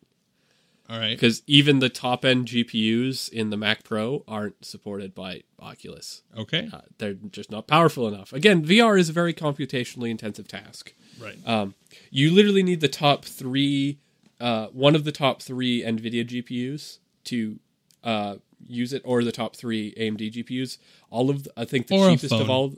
All 0.89 1.01
right. 1.01 1.11
Because 1.17 1.43
even 1.49 1.81
the 1.81 1.89
top 1.89 2.25
end 2.25 2.47
GPUs 2.47 3.29
in 3.29 3.51
the 3.51 3.57
Mac 3.57 3.83
Pro 3.83 4.23
aren't 4.29 4.65
supported 4.65 5.17
by 5.17 5.43
Oculus. 5.59 6.23
Okay. 6.39 6.69
Uh, 6.73 6.83
they're 6.99 7.15
just 7.15 7.51
not 7.51 7.67
powerful 7.67 8.07
enough. 8.07 8.33
Again, 8.33 8.65
VR 8.65 8.97
is 8.97 9.09
a 9.09 9.13
very 9.13 9.35
computationally 9.35 10.11
intensive 10.11 10.47
task. 10.47 10.93
Right. 11.21 11.39
Um, 11.45 11.75
you 12.11 12.31
literally 12.31 12.63
need 12.63 12.81
the 12.81 12.87
top 12.89 13.25
three, 13.25 13.99
uh, 14.39 14.67
one 14.69 14.95
of 14.95 15.03
the 15.03 15.11
top 15.11 15.43
three 15.43 15.83
NVIDIA 15.83 16.25
GPUs 16.25 16.99
to 17.25 17.59
uh, 18.05 18.37
use 18.69 18.93
it, 18.93 19.03
or 19.05 19.25
the 19.25 19.33
top 19.33 19.57
three 19.57 19.95
AMD 19.95 20.33
GPUs. 20.33 20.79
All 21.11 21.31
of 21.31 21.45
the, 21.45 21.51
I 21.57 21.65
think 21.65 21.87
the 21.87 21.97
Or 21.97 22.11
cheapest 22.11 22.33
of 22.33 22.51
all. 22.51 22.75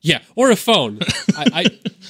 Yeah, 0.00 0.20
or 0.36 0.50
a 0.50 0.56
phone. 0.56 0.98
I, 1.36 1.46
I 1.64 1.64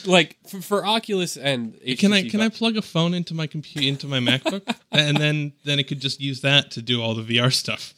like 0.05 0.37
for, 0.49 0.61
for 0.61 0.85
Oculus 0.85 1.37
and 1.37 1.79
Can 1.99 2.13
I 2.13 2.25
HTC 2.25 2.31
can 2.33 2.41
I 2.41 2.49
plug 2.49 2.77
a 2.77 2.83
phone 2.83 3.15
into 3.15 3.35
my 3.35 3.47
computer 3.47 3.87
into 3.87 4.09
my 4.09 4.19
MacBook 4.19 4.75
and 4.93 5.17
then 5.17 5.53
then 5.65 5.79
it 5.79 5.85
could 5.85 6.01
just 6.01 6.21
use 6.21 6.41
that 6.41 6.73
to 6.73 6.83
do 6.83 7.01
all 7.01 7.15
the 7.15 7.23
VR 7.23 7.53
stuff. 7.53 7.95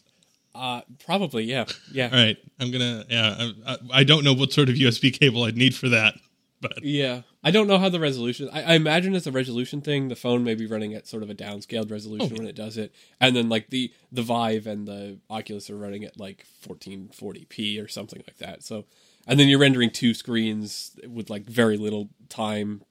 Uh, 0.54 0.80
probably, 1.04 1.44
yeah, 1.44 1.66
yeah, 1.92 2.08
All 2.10 2.16
right, 2.18 2.36
I'm 2.58 2.70
gonna 2.70 3.04
yeah. 3.08 3.50
I, 3.66 3.72
I, 3.72 3.78
I 4.00 4.04
don't 4.04 4.24
know 4.24 4.32
what 4.32 4.52
sort 4.52 4.68
of 4.68 4.74
USB 4.74 5.12
cable 5.12 5.44
I'd 5.44 5.56
need 5.56 5.74
for 5.74 5.88
that, 5.90 6.14
but 6.60 6.82
yeah. 6.82 7.22
I 7.44 7.50
don't 7.50 7.66
know 7.68 7.78
how 7.78 7.88
the 7.88 8.00
resolution. 8.00 8.48
I, 8.52 8.62
I 8.62 8.74
imagine 8.74 9.14
it's 9.14 9.26
a 9.26 9.32
resolution 9.32 9.80
thing. 9.80 10.08
The 10.08 10.16
phone 10.16 10.42
may 10.44 10.54
be 10.54 10.66
running 10.66 10.94
at 10.94 11.06
sort 11.06 11.22
of 11.22 11.30
a 11.30 11.34
downscaled 11.34 11.90
resolution 11.90 12.32
Oh. 12.32 12.36
when 12.38 12.46
it 12.48 12.56
does 12.56 12.76
it, 12.76 12.92
and 13.20 13.36
then 13.36 13.48
like 13.48 13.70
the 13.70 13.92
the 14.10 14.22
Vive 14.22 14.66
and 14.66 14.86
the 14.88 15.18
Oculus 15.30 15.70
are 15.70 15.76
running 15.76 16.04
at 16.04 16.18
like 16.18 16.44
1440p 16.66 17.82
or 17.82 17.88
something 17.88 18.22
like 18.26 18.38
that. 18.38 18.62
So, 18.62 18.84
and 19.26 19.38
then 19.38 19.48
you're 19.48 19.58
rendering 19.58 19.90
two 19.90 20.14
screens 20.14 20.92
with 21.08 21.30
like 21.30 21.44
very 21.44 21.76
little 21.76 22.08
time 22.28 22.82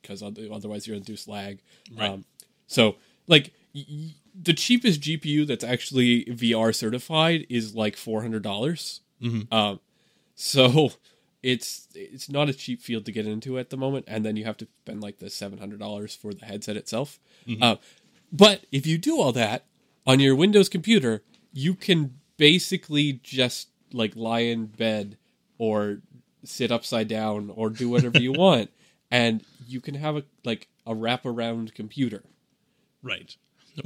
because 0.00 0.22
otherwise 0.22 0.86
you're 0.86 0.96
induced 0.96 1.28
lag. 1.28 1.60
Right. 1.96 2.10
Um, 2.10 2.24
so 2.66 2.96
like. 3.26 3.52
Y- 3.74 4.14
the 4.34 4.54
cheapest 4.54 5.02
GPU 5.02 5.46
that's 5.46 5.62
actually 5.62 6.24
VR 6.24 6.74
certified 6.74 7.46
is 7.50 7.74
like 7.74 7.98
four 7.98 8.22
hundred 8.22 8.42
dollars. 8.42 9.00
Mhm. 9.22 9.52
Um, 9.52 9.78
so 10.34 10.92
it's 11.42 11.88
it's 11.94 12.28
not 12.30 12.48
a 12.48 12.52
cheap 12.54 12.80
field 12.80 13.04
to 13.06 13.12
get 13.12 13.26
into 13.26 13.58
at 13.58 13.70
the 13.70 13.76
moment, 13.76 14.04
and 14.08 14.24
then 14.24 14.36
you 14.36 14.44
have 14.44 14.56
to 14.58 14.68
spend 14.84 15.02
like 15.02 15.18
the 15.18 15.28
seven 15.30 15.58
hundred 15.58 15.80
dollars 15.80 16.14
for 16.14 16.32
the 16.32 16.44
headset 16.46 16.76
itself. 16.76 17.18
Uh, 17.60 17.76
but 18.32 18.64
if 18.70 18.86
you 18.86 18.98
do 18.98 19.20
all 19.20 19.32
that 19.32 19.64
on 20.06 20.20
your 20.20 20.34
Windows 20.34 20.68
computer, 20.68 21.22
you 21.52 21.74
can 21.74 22.14
basically 22.36 23.20
just 23.22 23.68
like 23.92 24.14
lie 24.16 24.40
in 24.40 24.66
bed 24.66 25.16
or 25.58 25.98
sit 26.44 26.72
upside 26.72 27.08
down 27.08 27.50
or 27.54 27.70
do 27.70 27.88
whatever 27.88 28.18
you 28.18 28.32
want, 28.36 28.70
and 29.10 29.44
you 29.66 29.80
can 29.80 29.94
have 29.94 30.16
a 30.16 30.24
like 30.44 30.68
a 30.86 30.94
wraparound 30.94 31.74
computer. 31.74 32.22
right. 33.02 33.36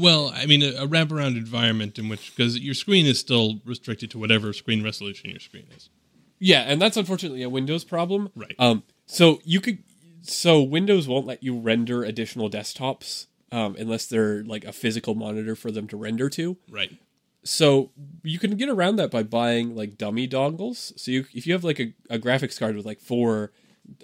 Well, 0.00 0.32
I 0.34 0.46
mean, 0.46 0.62
a, 0.64 0.82
a 0.82 0.86
wraparound 0.88 1.36
environment 1.36 1.96
in 1.96 2.08
which 2.08 2.34
because 2.34 2.58
your 2.58 2.74
screen 2.74 3.06
is 3.06 3.20
still 3.20 3.60
restricted 3.64 4.10
to 4.10 4.18
whatever 4.18 4.52
screen 4.52 4.82
resolution 4.82 5.30
your 5.30 5.38
screen 5.38 5.66
is. 5.76 5.90
Yeah, 6.38 6.60
and 6.60 6.80
that's 6.80 6.96
unfortunately 6.96 7.42
a 7.42 7.48
Windows 7.48 7.84
problem. 7.84 8.30
Right. 8.34 8.54
Um, 8.58 8.82
so 9.06 9.40
you 9.44 9.60
could, 9.60 9.78
so 10.22 10.62
Windows 10.62 11.08
won't 11.08 11.26
let 11.26 11.42
you 11.42 11.58
render 11.58 12.02
additional 12.02 12.50
desktops 12.50 13.26
um, 13.52 13.76
unless 13.78 14.06
they're 14.06 14.44
like 14.44 14.64
a 14.64 14.72
physical 14.72 15.14
monitor 15.14 15.54
for 15.54 15.70
them 15.70 15.86
to 15.88 15.96
render 15.96 16.28
to. 16.30 16.56
Right. 16.70 16.98
So 17.44 17.90
you 18.24 18.38
can 18.38 18.56
get 18.56 18.68
around 18.68 18.96
that 18.96 19.10
by 19.10 19.22
buying 19.22 19.76
like 19.76 19.96
dummy 19.96 20.26
dongles. 20.26 20.98
So 20.98 21.10
you, 21.12 21.26
if 21.32 21.46
you 21.46 21.52
have 21.52 21.64
like 21.64 21.78
a, 21.78 21.94
a 22.10 22.18
graphics 22.18 22.58
card 22.58 22.76
with 22.76 22.84
like 22.84 23.00
four 23.00 23.52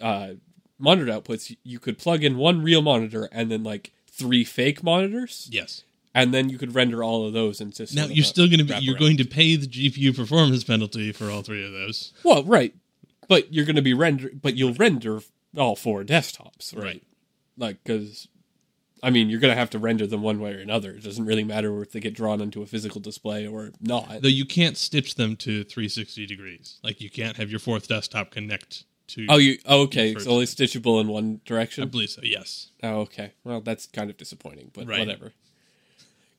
uh, 0.01 0.35
monitor 0.79 1.11
outputs, 1.11 1.57
you 1.65 1.79
could 1.81 1.99
plug 1.99 2.23
in 2.23 2.37
one 2.37 2.63
real 2.63 2.83
monitor 2.83 3.29
and 3.33 3.51
then 3.51 3.65
like 3.65 3.93
three 4.07 4.45
fake 4.45 4.83
monitors, 4.83 5.49
Yes. 5.51 5.83
And 6.15 6.33
then 6.33 6.49
you 6.49 6.59
could 6.59 6.75
render 6.75 7.03
all 7.03 7.27
of 7.27 7.33
those 7.33 7.61
and 7.61 7.75
just 7.75 7.95
Now 7.95 8.07
you're 8.07 8.25
still 8.25 8.47
going 8.47 8.59
to 8.59 8.65
be 8.65 8.75
you're 8.81 8.95
wraparound. 8.95 9.01
going 9.01 9.17
to 9.19 9.25
pay 9.25 9.57
the 9.57 9.67
GPU 9.67 10.15
performance 10.17 10.65
penalty 10.65 11.13
for 11.13 11.31
all 11.31 11.43
three 11.43 11.65
of 11.65 11.73
those. 11.73 12.13
Well, 12.25 12.45
right, 12.45 12.75
but 13.29 13.53
you're 13.53 13.65
going 13.65 13.77
to 13.77 13.83
be 13.83 13.95
render, 13.95 14.31
but 14.35 14.57
you'll 14.57 14.75
render 14.75 15.21
all 15.57 15.77
four 15.77 16.05
desktops, 16.05 16.75
right? 16.77 16.85
Right. 16.85 17.03
Like, 17.59 17.85
because 17.85 18.29
I 19.03 19.11
mean, 19.11 19.29
you're 19.29 19.41
going 19.41 19.53
to 19.53 19.59
have 19.59 19.71
to 19.71 19.79
render 19.79 20.07
them 20.07 20.23
one 20.23 20.39
way 20.39 20.55
or 20.55 20.59
another. 20.61 20.93
It 20.93 21.03
doesn't 21.03 21.25
really 21.25 21.43
matter 21.45 21.83
if 21.83 21.91
they 21.91 21.99
get 22.01 22.15
drawn 22.15 22.41
onto 22.41 22.63
a 22.63 22.67
physical 22.67 23.01
display 23.01 23.47
or 23.47 23.73
not. 23.81 24.23
Though 24.23 24.29
you 24.29 24.47
can't 24.47 24.77
stitch 24.77 25.17
them 25.17 25.35
to 25.37 25.65
360 25.65 26.25
degrees. 26.27 26.79
Like 26.85 27.01
you 27.01 27.11
can't 27.11 27.37
have 27.37 27.51
your 27.51 27.59
fourth 27.59 27.89
desktop 27.89 28.31
connect 28.31 28.85
to. 29.09 29.27
oh, 29.29 29.39
you 29.39 29.59
oh, 29.67 29.83
okay? 29.83 30.13
It's 30.13 30.27
only 30.27 30.45
stitchable 30.45 31.01
in 31.01 31.09
one 31.09 31.41
direction. 31.45 31.83
I 31.83 31.87
believe 31.89 32.11
so. 32.11 32.21
Yes. 32.23 32.71
Oh, 32.83 33.01
okay. 33.01 33.33
Well, 33.43 33.61
that's 33.61 33.87
kind 33.87 34.09
of 34.09 34.17
disappointing, 34.17 34.71
but 34.73 34.87
Right. 34.87 35.01
whatever. 35.01 35.33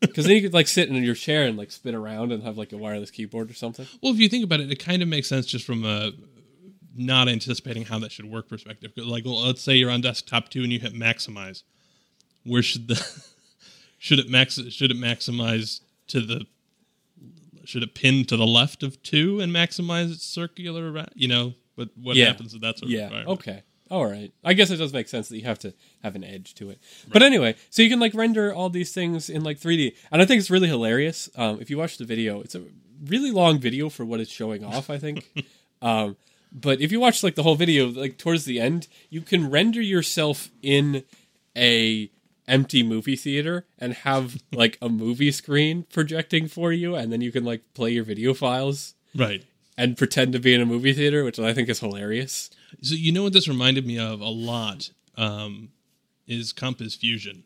Because 0.08 0.26
then 0.26 0.36
you 0.36 0.42
could 0.42 0.54
like 0.54 0.68
sit 0.68 0.89
in 0.89 0.96
your 1.04 1.16
chair 1.16 1.46
and 1.46 1.58
like 1.58 1.72
spin 1.72 1.96
around 1.96 2.32
and 2.32 2.44
have 2.44 2.58
like 2.58 2.72
a 2.74 2.78
wireless 2.78 3.12
keyboard 3.12 3.50
or 3.50 3.54
something. 3.54 3.86
Well, 4.02 4.13
if 4.13 4.20
you 4.20 4.30
think 4.30 4.44
about 4.44 4.60
it, 4.60 4.72
it 4.72 4.78
kind 4.80 5.02
of 5.02 5.08
makes 5.08 5.28
sense 5.28 5.46
just 5.46 5.66
from 5.66 5.84
a 5.86 6.12
not 6.96 7.28
anticipating 7.28 7.86
how 7.86 7.98
that 8.00 8.12
should 8.12 8.26
work 8.30 8.48
perspective. 8.48 8.92
Like, 8.98 9.26
well, 9.26 9.46
let's 9.46 9.62
say 9.62 9.76
you're 9.76 9.89
on 9.89 10.02
desktop 10.02 10.50
two 10.50 10.62
and 10.63 10.72
you 10.72 10.80
hit 10.80 10.94
maximize. 10.94 11.63
Where 12.46 12.62
should 12.62 12.88
the 12.88 12.96
should 13.98 14.20
it 14.20 14.30
max 14.30 14.56
should 14.70 14.92
it 14.92 14.98
maximize 14.98 15.82
to 16.08 16.22
the 16.22 16.46
should 17.66 17.82
it 17.84 17.96
pin 17.96 18.26
to 18.26 18.36
the 18.38 18.46
left 18.46 18.84
of 18.84 19.02
two 19.04 19.39
and 19.39 19.52
maximize 19.52 20.12
its 20.12 20.26
circular? 20.26 21.06
You 21.16 21.28
know, 21.30 21.54
but 21.76 21.89
what 21.96 22.16
Yeah. 22.16 22.26
happens 22.28 22.54
with 22.54 22.62
that 22.63 22.78
sort 22.78 22.92
of 22.92 22.92
Yeah. 22.92 23.24
Okay. 23.28 23.63
All 23.93 24.08
right. 24.08 24.34
I 24.43 24.53
guess 24.53 24.71
it 24.71 24.77
does 24.77 24.91
make 24.91 25.08
sense 25.08 25.29
that 25.29 25.38
you 25.38 25.45
have 25.45 25.60
to 25.60 25.71
have 26.01 26.15
an 26.15 26.23
edge 26.23 26.56
to 26.56 26.71
it. 26.71 26.79
But 27.08 27.21
anyway, 27.21 27.53
so 27.69 27.84
you 27.84 27.89
can 27.91 27.99
like 27.99 28.15
render 28.15 28.51
all 28.51 28.71
these 28.71 28.91
things 28.91 29.29
in 29.29 29.43
like 29.43 29.60
3D, 29.60 29.95
and 30.12 30.19
I 30.19 30.25
think 30.25 30.39
it's 30.39 30.49
really 30.49 30.67
hilarious. 30.67 31.29
Um, 31.36 31.62
if 31.62 31.69
you 31.69 31.77
watch 31.77 31.99
the 31.99 32.03
video, 32.03 32.41
it's 32.41 32.56
a 32.56 32.63
really 33.06 33.29
long 33.29 33.60
video 33.60 33.89
for 33.89 34.03
what 34.03 34.19
it's 34.19 34.32
showing 34.32 34.65
off. 34.65 34.89
I 34.89 34.97
think. 34.97 35.29
um, 35.84 36.17
but 36.51 36.82
if 36.82 36.91
you 36.91 36.99
watch 36.99 37.21
like 37.21 37.36
the 37.36 37.43
whole 37.43 37.53
video, 37.53 37.88
like 37.88 38.17
towards 38.17 38.45
the 38.45 38.60
end, 38.60 38.88
you 39.12 39.21
can 39.21 39.51
render 39.51 39.79
yourself 39.79 40.49
in 40.63 41.03
a 41.56 42.10
empty 42.47 42.82
movie 42.82 43.15
theater 43.15 43.67
and 43.77 43.93
have 43.93 44.41
like 44.51 44.79
a 44.82 44.89
movie 44.89 45.32
screen 45.32 45.86
projecting 45.93 46.47
for 46.47 46.73
you, 46.73 46.95
and 46.95 47.13
then 47.13 47.21
you 47.21 47.32
can 47.32 47.43
like 47.43 47.62
play 47.75 47.91
your 47.91 48.03
video 48.03 48.34
files 48.34 48.95
Right. 49.15 49.43
And 49.78 49.98
pretend 49.98 50.34
to 50.34 50.40
be 50.40 50.54
in 50.54 50.62
a 50.62 50.66
movie 50.68 50.94
theater, 50.94 51.24
which 51.24 51.40
I 51.40 51.54
think 51.54 51.68
is 51.68 51.80
hilarious. 51.80 52.50
So 52.82 52.94
you 52.96 53.12
know 53.12 53.24
what 53.24 53.34
this 53.34 53.48
reminded 53.48 53.88
me 53.88 53.98
of 53.98 54.22
a 54.22 54.30
lot 54.30 54.92
um, 55.18 55.70
is 56.28 56.54
Compiz 56.54 56.96
Fusion. 56.98 57.44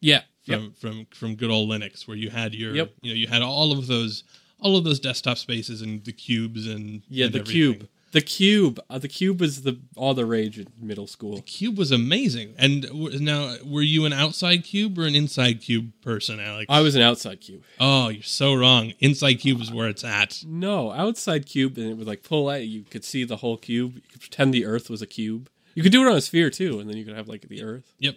Yeah. 0.00 0.22
from 0.46 0.72
from 0.72 1.06
from 1.12 1.34
good 1.34 1.50
old 1.50 1.68
Linux, 1.68 2.06
where 2.08 2.16
you 2.16 2.30
had 2.30 2.54
your 2.54 2.74
Yep. 2.74 2.94
you 3.02 3.10
know 3.12 3.16
you 3.16 3.26
had 3.26 3.42
all 3.42 3.72
of 3.72 3.86
those 3.86 4.24
all 4.60 4.76
of 4.76 4.84
those 4.84 4.98
desktop 4.98 5.36
spaces 5.38 5.82
and 5.82 6.02
the 6.04 6.12
cubes 6.12 6.66
and 6.66 7.02
Yeah, 7.08 7.26
and 7.26 7.34
the 7.34 7.40
everything. 7.40 7.74
cube. 7.74 7.88
The 8.12 8.22
cube. 8.22 8.80
Uh, 8.88 8.98
the 8.98 9.08
cube 9.08 9.38
was 9.40 9.62
the 9.62 9.78
all 9.94 10.14
the 10.14 10.24
rage 10.24 10.58
in 10.58 10.68
middle 10.80 11.06
school. 11.06 11.36
The 11.36 11.42
Cube 11.42 11.76
was 11.76 11.90
amazing. 11.92 12.54
And 12.56 12.82
w- 12.84 13.18
now, 13.18 13.56
were 13.64 13.82
you 13.82 14.06
an 14.06 14.14
outside 14.14 14.64
cube 14.64 14.98
or 14.98 15.04
an 15.06 15.14
inside 15.14 15.60
cube 15.60 15.92
person, 16.00 16.40
Alex? 16.40 16.66
I 16.70 16.80
was 16.80 16.94
an 16.94 17.02
outside 17.02 17.42
cube. 17.42 17.64
oh, 17.78 18.08
you're 18.08 18.22
so 18.22 18.54
wrong. 18.54 18.94
Inside 19.00 19.34
cube 19.34 19.60
is 19.60 19.70
where 19.70 19.88
it's 19.88 20.04
at. 20.04 20.42
No, 20.46 20.90
outside 20.92 21.44
cube, 21.44 21.76
and 21.76 21.86
it 21.90 21.94
would 21.98 22.06
like 22.06 22.22
pull 22.22 22.48
out. 22.48 22.62
You 22.62 22.82
could 22.84 23.04
see 23.04 23.24
the 23.24 23.36
whole 23.36 23.58
cube. 23.58 23.96
You 23.96 24.02
could 24.10 24.20
pretend 24.22 24.54
the 24.54 24.64
Earth 24.64 24.88
was 24.88 25.02
a 25.02 25.06
cube. 25.06 25.50
You 25.74 25.82
could 25.82 25.92
do 25.92 26.02
it 26.02 26.10
on 26.10 26.16
a 26.16 26.20
sphere 26.22 26.48
too, 26.48 26.80
and 26.80 26.88
then 26.88 26.96
you 26.96 27.04
could 27.04 27.14
have 27.14 27.28
like 27.28 27.42
the 27.42 27.62
Earth. 27.62 27.92
Yep. 27.98 28.16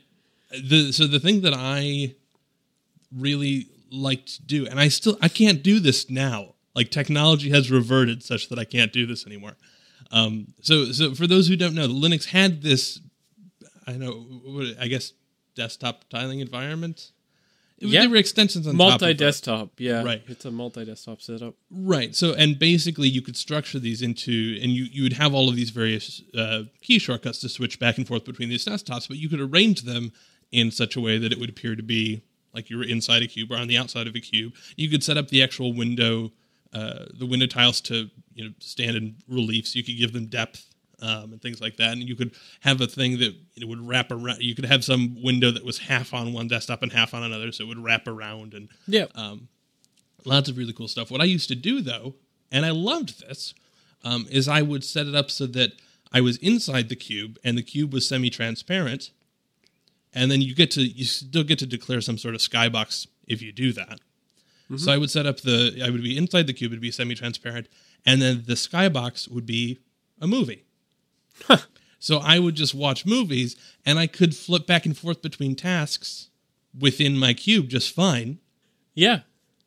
The 0.52 0.92
so 0.94 1.06
the 1.06 1.20
thing 1.20 1.42
that 1.42 1.54
I 1.54 2.16
really 3.16 3.68
like 3.92 4.26
to 4.26 4.42
do, 4.44 4.66
and 4.68 4.80
I 4.80 4.88
still 4.88 5.18
I 5.22 5.28
can't 5.28 5.62
do 5.62 5.80
this 5.80 6.10
now. 6.10 6.56
Like 6.74 6.90
technology 6.90 7.50
has 7.50 7.70
reverted 7.70 8.24
such 8.24 8.48
that 8.50 8.58
I 8.58 8.64
can't 8.64 8.94
do 8.94 9.06
this 9.06 9.26
anymore. 9.28 9.58
Um, 10.12 10.54
so 10.62 10.92
so 10.92 11.14
for 11.16 11.28
those 11.28 11.48
who 11.48 11.56
don't 11.56 11.74
know, 11.76 11.88
Linux 11.88 12.26
had 12.26 12.62
this. 12.62 13.00
I 13.88 13.94
know. 13.94 14.12
what- 14.46 14.76
I 14.80 14.88
guess 14.88 15.14
desktop 15.56 16.10
tiling 16.10 16.40
environment. 16.40 17.12
It, 17.80 17.88
Yeah. 17.88 18.02
There 18.02 18.10
were 18.12 18.18
extensions 18.18 18.68
on 18.68 18.78
top 18.78 18.88
of 18.88 19.02
it. 19.02 19.06
Multi-desktop. 19.06 19.80
Yeah, 19.80 20.04
Right. 20.04 20.22
It's 20.28 20.46
a 20.46 20.52
multi-desktop 20.52 21.20
setup. 21.22 21.56
Right. 21.72 22.16
So, 22.16 22.34
and 22.36 22.60
basically, 22.60 23.10
you 23.10 23.22
could 23.24 23.36
structure 23.36 23.80
these 23.80 24.02
into, 24.04 24.60
and 24.62 24.72
you, 24.72 24.84
you 24.84 25.02
would 25.04 25.14
have 25.14 25.34
all 25.34 25.50
of 25.50 25.56
these 25.56 25.72
various 25.72 26.22
uh, 26.38 26.64
key 26.82 27.00
shortcuts 27.00 27.40
to 27.40 27.50
switch 27.50 27.80
back 27.80 27.98
and 27.98 28.08
forth 28.08 28.24
between 28.24 28.50
these 28.50 28.66
desktops, 28.66 29.08
but 29.08 29.18
you 29.18 29.28
could 29.30 29.42
arrange 29.42 29.82
them 29.82 30.12
in 30.52 30.70
such 30.70 30.96
a 30.96 31.02
way 31.02 31.18
that 31.18 31.32
it 31.32 31.40
would 31.40 31.50
appear 31.50 31.76
to 31.76 31.84
be 31.84 32.22
like 32.54 32.70
you 32.70 32.78
were 32.78 32.84
inside 32.84 33.24
a 33.24 33.28
cube 33.28 33.52
or 33.52 33.58
on 33.58 33.68
the 33.68 33.78
outside 33.78 34.06
of 34.08 34.16
a 34.16 34.20
cube. 34.20 34.54
You 34.76 34.88
could 34.90 35.04
set 35.04 35.18
up 35.18 35.30
the 35.30 35.42
actual 35.42 35.74
window, 35.74 36.32
uh, 36.74 37.06
the 37.14 37.26
window 37.26 37.48
tiles 37.48 37.82
to 37.82 38.10
you 38.34 38.46
know 38.46 38.52
stand 38.60 38.96
in 38.96 39.16
relief, 39.28 39.68
so 39.68 39.78
you 39.78 39.84
could 39.84 39.98
give 39.98 40.14
them 40.14 40.26
depth 40.28 40.66
um, 41.02 41.34
and 41.34 41.42
things 41.42 41.60
like 41.60 41.78
that. 41.78 41.94
And 41.94 42.04
you 42.04 42.16
could 42.16 42.34
have 42.62 42.80
a 42.82 42.88
thing 42.88 43.20
that 43.20 43.36
it 43.56 43.68
would 43.68 43.86
wrap 43.86 44.12
around. 44.12 44.42
You 44.42 44.56
could 44.56 44.66
have 44.66 44.84
some 44.84 45.22
window 45.22 45.52
that 45.52 45.66
was 45.66 45.80
half 45.80 46.14
on 46.14 46.32
one 46.34 46.48
desktop 46.48 46.82
and 46.84 46.92
half 46.94 47.14
on 47.14 47.24
another, 47.24 47.52
so 47.52 47.64
it 47.64 47.68
would 47.68 47.84
wrap 47.84 48.08
around 48.08 48.54
and 48.54 48.70
Yeah. 48.88 49.08
lots 50.26 50.50
of 50.50 50.58
really 50.58 50.74
cool 50.74 50.88
stuff. 50.88 51.10
What 51.12 51.22
I 51.22 51.26
used 51.26 51.48
to 51.50 51.56
do 51.56 51.82
though, 51.82 52.16
and 52.52 52.66
I 52.66 52.70
loved 52.72 53.22
this, 53.28 53.54
um, 54.04 54.28
is 54.30 54.48
I 54.48 54.62
would 54.62 54.84
set 54.84 55.08
it 55.08 55.16
up 55.16 55.30
so 55.32 55.48
that 55.48 55.72
I 56.14 56.22
was 56.22 56.38
inside 56.38 56.90
the 56.90 56.96
cube 56.96 57.38
and 57.44 57.58
the 57.58 57.64
cube 57.64 57.94
was 57.94 58.08
semi-transparent, 58.08 59.12
and 60.14 60.30
then 60.30 60.42
you 60.42 60.54
get 60.54 60.72
to 60.72 60.82
you 60.84 61.06
still 61.06 61.44
get 61.44 61.60
to 61.60 61.66
declare 61.66 62.02
some 62.02 62.18
sort 62.18 62.36
of 62.36 62.42
skybox 62.42 63.08
if 63.28 63.42
you 63.42 63.52
do 63.52 63.72
that. 63.74 64.00
Mm-hmm. 64.72 64.78
So 64.86 64.92
I 64.92 64.98
would 64.98 65.12
set 65.12 65.26
up 65.26 65.42
the 65.42 65.82
I 65.86 65.90
would 65.90 66.02
be 66.02 66.18
inside 66.18 66.48
the 66.48 66.54
cube, 66.54 66.72
it'd 66.72 66.82
be 66.82 66.92
semi-transparent, 66.92 67.68
and 68.06 68.22
then 68.22 68.44
the 68.48 68.54
skybox 68.54 69.30
would 69.30 69.46
be 69.46 69.80
a 70.22 70.28
movie. 70.28 70.64
So 72.00 72.18
I 72.18 72.40
would 72.40 72.56
just 72.56 72.74
watch 72.74 73.06
movies, 73.06 73.56
and 73.86 74.00
I 74.00 74.08
could 74.08 74.36
flip 74.36 74.66
back 74.66 74.88
and 74.88 74.98
forth 74.98 75.22
between 75.22 75.56
tasks 75.56 76.30
within 76.80 77.16
my 77.18 77.34
cube 77.34 77.68
just 77.70 77.94
fine 77.94 78.40
Yeah. 78.96 79.20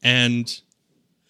and 0.02 0.60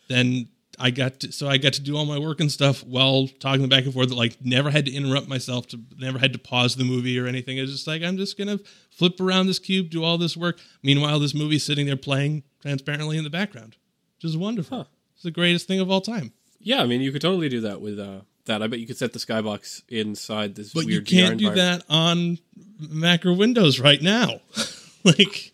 then 0.09 0.49
I 0.79 0.91
got 0.91 1.21
to, 1.21 1.33
so 1.33 1.49
I 1.49 1.59
got 1.59 1.75
to 1.75 1.83
do 1.83 1.97
all 1.97 2.05
my 2.05 2.19
work 2.19 2.41
and 2.41 2.51
stuff 2.51 2.85
while 2.85 3.29
talking 3.39 3.69
back 3.69 3.85
and 3.85 3.95
forth. 3.95 4.11
Like 4.11 4.37
never 4.45 4.71
had 4.71 4.87
to 4.87 4.93
interrupt 4.93 5.29
myself 5.29 5.67
to 5.69 5.81
never 5.99 6.19
had 6.19 6.33
to 6.33 6.39
pause 6.39 6.77
the 6.77 6.85
movie 6.85 7.19
or 7.19 7.27
anything. 7.27 7.59
It's 7.59 7.73
just 7.73 7.87
like 7.87 8.03
I'm 8.03 8.17
just 8.17 8.37
gonna 8.37 8.59
flip 8.91 9.21
around 9.21 9.47
this 9.47 9.59
cube, 9.59 9.91
do 9.91 10.05
all 10.05 10.19
this 10.19 10.37
work. 10.37 10.59
Meanwhile, 10.83 11.21
this 11.21 11.35
movie's 11.35 11.65
sitting 11.65 11.87
there 11.87 11.97
playing 11.97 12.43
transparently 12.63 13.19
in 13.19 13.25
the 13.25 13.31
background, 13.31 13.77
which 14.17 14.25
is 14.25 14.37
wonderful. 14.37 14.79
Huh. 14.79 14.85
It's 15.15 15.23
the 15.23 15.31
greatest 15.31 15.67
thing 15.67 15.81
of 15.81 15.91
all 15.91 16.01
time. 16.01 16.33
Yeah, 16.61 16.83
I 16.83 16.87
mean, 16.87 17.01
you 17.01 17.13
could 17.13 17.23
totally 17.23 17.49
do 17.49 17.61
that 17.63 17.81
with 17.81 17.99
uh, 17.99 18.21
that. 18.47 18.63
I 18.63 18.67
bet 18.67 18.81
you 18.81 18.87
could 18.87 18.97
set 18.97 19.13
the 19.13 19.19
skybox 19.19 19.83
inside 19.89 20.55
this 20.55 20.73
But 20.73 20.87
you 20.87 21.03
can't 21.03 21.39
do 21.39 21.51
that 21.51 21.85
on 21.89 22.39
Mac 22.79 23.25
or 23.27 23.33
Windows 23.33 23.79
right 23.79 24.01
now. 24.01 24.41
like 25.05 25.54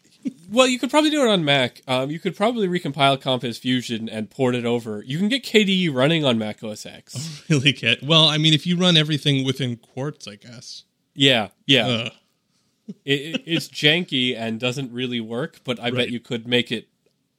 Well, 0.50 0.66
you 0.66 0.78
could 0.78 0.90
probably 0.90 1.10
do 1.10 1.22
it 1.22 1.28
on 1.28 1.44
Mac. 1.44 1.80
Um, 1.86 2.10
you 2.10 2.18
could 2.18 2.36
probably 2.36 2.66
recompile 2.66 3.16
Compiz 3.20 3.58
Fusion 3.58 4.08
and 4.08 4.28
port 4.30 4.54
it 4.54 4.64
over. 4.64 5.02
You 5.06 5.16
can 5.18 5.28
get 5.28 5.44
KDE 5.44 5.94
running 5.94 6.24
on 6.24 6.38
Mac 6.38 6.62
OS 6.64 6.84
X. 6.86 7.44
really 7.48 7.72
can't. 7.72 8.02
Well, 8.02 8.24
I 8.24 8.36
mean, 8.38 8.52
if 8.52 8.66
you 8.66 8.76
run 8.76 8.96
everything 8.96 9.44
within 9.44 9.76
Quartz, 9.76 10.26
I 10.26 10.34
guess. 10.36 10.84
Yeah, 11.14 11.48
yeah. 11.66 12.08
It- 13.04 13.42
it's 13.46 13.68
janky 13.82 14.36
and 14.36 14.58
doesn't 14.58 14.92
really 14.92 15.20
work, 15.20 15.60
but 15.64 15.78
I 15.78 15.84
Right. 15.84 15.94
bet 15.94 16.10
you 16.10 16.18
could 16.20 16.48
make 16.48 16.72
it 16.72 16.88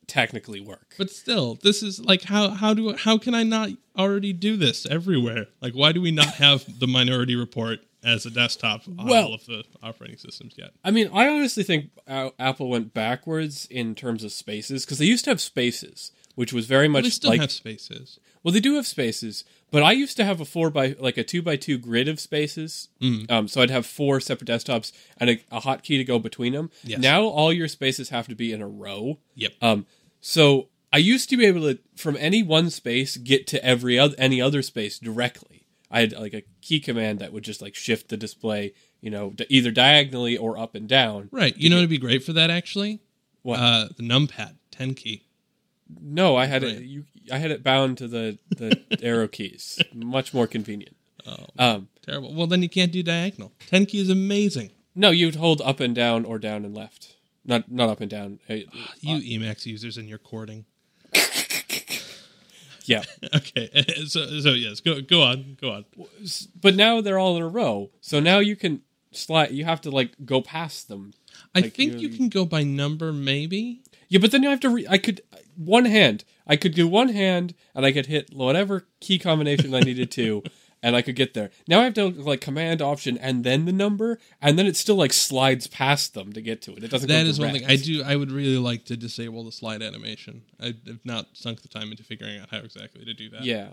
technically 0.07 0.59
work. 0.61 0.95
But 0.97 1.09
still, 1.09 1.57
this 1.61 1.81
is 1.83 1.99
like 2.03 2.23
how 2.23 2.49
how 2.49 2.73
do 2.73 2.93
how 2.95 3.17
can 3.17 3.33
I 3.35 3.43
not 3.43 3.69
already 3.97 4.33
do 4.33 4.57
this 4.57 4.85
everywhere? 4.85 5.47
Like, 5.61 5.73
why 5.73 5.91
do 5.91 6.01
we 6.01 6.11
not 6.11 6.35
have 6.35 6.79
the 6.79 6.87
Minority 6.87 7.35
Report 7.35 7.79
as 8.03 8.25
a 8.25 8.29
desktop 8.29 8.87
on 8.87 9.07
Well- 9.07 9.27
all 9.27 9.33
of 9.33 9.45
the 9.45 9.63
operating 9.83 10.17
systems 10.17 10.55
yet? 10.57 10.71
I 10.83 10.91
mean, 10.91 11.09
I 11.13 11.27
honestly 11.27 11.63
think 11.63 11.91
Apple 12.07 12.69
went 12.69 12.93
backwards 12.93 13.67
in 13.69 13.95
terms 13.95 14.23
of 14.23 14.31
spaces 14.31 14.85
because 14.85 14.97
they 14.99 15.05
used 15.05 15.25
to 15.25 15.31
have 15.31 15.41
spaces, 15.41 16.11
which 16.35 16.53
was 16.53 16.65
very 16.65 16.87
much 16.87 17.03
They 17.03 17.09
still 17.09 17.29
like 17.31 17.41
have 17.41 17.51
spaces. 17.51 18.19
Well, 18.43 18.51
they 18.53 18.59
do 18.59 18.75
have 18.75 18.87
spaces, 18.87 19.43
but 19.69 19.83
I 19.83 19.91
used 19.91 20.17
to 20.17 20.25
have 20.25 20.41
a 20.41 20.45
four 20.45 20.71
by 20.71 20.95
like 20.99 21.17
a 21.17 21.23
two 21.23 21.41
by 21.43 21.57
two 21.57 21.77
grid 21.77 22.07
of 22.07 22.19
spaces. 22.19 22.89
Mm. 22.99 23.29
Um, 23.29 23.47
so 23.47 23.61
I'd 23.61 23.69
have 23.69 23.85
four 23.85 24.19
separate 24.19 24.49
desktops 24.49 24.91
and 25.17 25.29
a, 25.29 25.33
a 25.51 25.61
hotkey 25.61 25.97
to 25.97 26.03
go 26.03 26.17
between 26.17 26.53
them. 26.53 26.71
Yes. 26.83 26.99
Now 26.99 27.23
all 27.23 27.53
your 27.53 27.67
spaces 27.67 28.09
have 28.09 28.27
to 28.29 28.35
be 28.35 28.51
in 28.51 28.61
a 28.61 28.67
row. 28.67 29.19
Yep. 29.35 29.53
Um, 29.61 29.85
so 30.19 30.69
I 30.91 30.97
used 30.97 31.29
to 31.29 31.37
be 31.37 31.45
able 31.45 31.61
to 31.61 31.79
from 31.95 32.17
any 32.19 32.41
one 32.41 32.69
space 32.71 33.15
get 33.17 33.45
to 33.47 33.63
every 33.63 33.99
other 33.99 34.15
any 34.17 34.41
other 34.41 34.61
space 34.63 34.97
directly. 34.97 35.60
I 35.91 35.99
had 36.01 36.13
like 36.13 36.33
a 36.33 36.43
key 36.61 36.79
command 36.79 37.19
that 37.19 37.33
would 37.33 37.43
just 37.43 37.61
like 37.61 37.75
shift 37.75 38.09
the 38.09 38.17
display, 38.17 38.73
you 39.01 39.09
know, 39.11 39.33
either 39.49 39.71
diagonally 39.71 40.37
or 40.37 40.57
up 40.57 40.73
and 40.75 40.87
down. 40.87 41.29
right. 41.31 41.55
You 41.57 41.69
know, 41.69 41.77
it'd 41.77 41.89
be 41.89 41.97
great 41.97 42.23
for 42.23 42.33
that 42.33 42.49
actually. 42.49 42.99
What? 43.43 43.59
Uh, 43.59 43.87
the 43.97 44.03
numpad 44.03 44.55
ten 44.71 44.93
key. 44.93 45.23
no, 46.01 46.35
I 46.35 46.45
had 46.45 46.63
Right. 46.63 46.73
it. 46.77 46.83
You, 46.83 47.05
I 47.31 47.37
had 47.37 47.51
it 47.51 47.63
bound 47.63 47.97
to 47.99 48.07
the 48.07 48.37
the 48.49 48.81
arrow 49.03 49.27
keys. 49.27 49.79
Much 49.93 50.33
more 50.33 50.47
convenient. 50.47 50.95
Oh, 51.27 51.45
Um, 51.59 51.87
terrible. 52.05 52.33
Well, 52.33 52.47
then 52.47 52.63
you 52.63 52.69
can't 52.69 52.91
do 52.91 53.03
diagonal. 53.03 53.51
Ten 53.67 53.85
key 53.85 53.99
is 53.99 54.09
amazing. 54.09 54.71
No, 54.95 55.11
you'd 55.11 55.35
hold 55.35 55.61
up 55.61 55.79
and 55.79 55.93
down 55.95 56.25
or 56.25 56.39
down 56.39 56.65
and 56.65 56.73
left. 56.75 57.15
Not 57.45 57.71
not 57.71 57.89
up 57.89 58.01
and 58.01 58.09
down. 58.09 58.39
Uh, 58.49 58.55
You 58.99 59.17
Emacs 59.39 59.65
users 59.65 59.97
and 59.97 60.07
your 60.09 60.17
chording. 60.19 60.65
Yeah, 62.85 63.03
Okay. 63.35 63.69
So 64.07 64.39
so 64.39 64.51
yes, 64.51 64.79
go 64.79 65.01
go 65.01 65.21
on, 65.23 65.57
go 65.59 65.71
on. 65.71 65.85
but 66.59 66.75
now 66.75 67.01
they're 67.01 67.19
all 67.19 67.35
in 67.37 67.41
a 67.43 67.47
row. 67.47 67.91
So 68.01 68.19
now 68.19 68.39
you 68.39 68.55
can 68.55 68.81
slide. 69.11 69.51
You 69.51 69.65
have 69.65 69.81
to 69.81 69.91
like 69.91 70.11
go 70.25 70.41
past 70.41 70.87
them. 70.87 71.13
I 71.55 71.59
Like, 71.61 71.73
think 71.73 71.93
you- 71.93 72.09
you 72.09 72.09
can 72.17 72.29
go 72.29 72.45
by 72.45 72.63
number, 72.63 73.11
maybe. 73.13 73.81
Yeah, 74.09 74.19
but 74.19 74.31
then 74.31 74.43
you 74.43 74.49
have 74.49 74.59
to. 74.61 74.69
Re- 74.69 74.87
I 74.89 74.97
could 74.97 75.21
one 75.55 75.85
hand. 75.85 76.23
I 76.47 76.55
could 76.57 76.73
do 76.75 76.87
one 76.87 77.09
hand, 77.09 77.53
and 77.75 77.85
I 77.85 77.91
could 77.93 78.07
hit 78.07 78.33
whatever 78.33 78.85
key 78.99 79.17
combination 79.19 79.73
I 79.73 79.79
needed 79.79 80.11
to, 80.11 80.43
and 80.83 80.95
I 80.95 81.01
could 81.01 81.15
get 81.15 81.33
there. 81.33 81.51
Now 81.67 81.81
I 81.81 81.85
have 81.85 81.93
to 81.95 82.09
like 82.09 82.41
command 82.41 82.81
option 82.81 83.17
and 83.17 83.43
then 83.43 83.65
the 83.65 83.71
number, 83.71 84.19
and 84.41 84.57
then 84.57 84.65
it 84.65 84.75
still 84.75 84.95
like 84.95 85.13
slides 85.13 85.67
past 85.67 86.13
them 86.13 86.33
to 86.33 86.41
get 86.41 86.61
to 86.63 86.71
it. 86.73 86.83
It 86.83 86.91
doesn't. 86.91 87.07
That 87.07 87.23
go 87.23 87.29
is 87.29 87.39
one 87.39 87.51
thing 87.51 87.65
I 87.65 87.75
do. 87.75 88.03
I 88.03 88.15
would 88.15 88.31
really 88.31 88.57
like 88.57 88.85
to 88.85 88.97
disable 88.97 89.43
the 89.43 89.51
slide 89.51 89.81
animation. 89.81 90.43
I 90.59 90.73
have 90.87 91.05
not 91.05 91.27
sunk 91.33 91.61
the 91.61 91.67
time 91.67 91.91
into 91.91 92.03
figuring 92.03 92.39
out 92.39 92.49
how 92.49 92.57
exactly 92.57 93.05
to 93.05 93.13
do 93.13 93.29
that. 93.29 93.43
Yeah. 93.43 93.69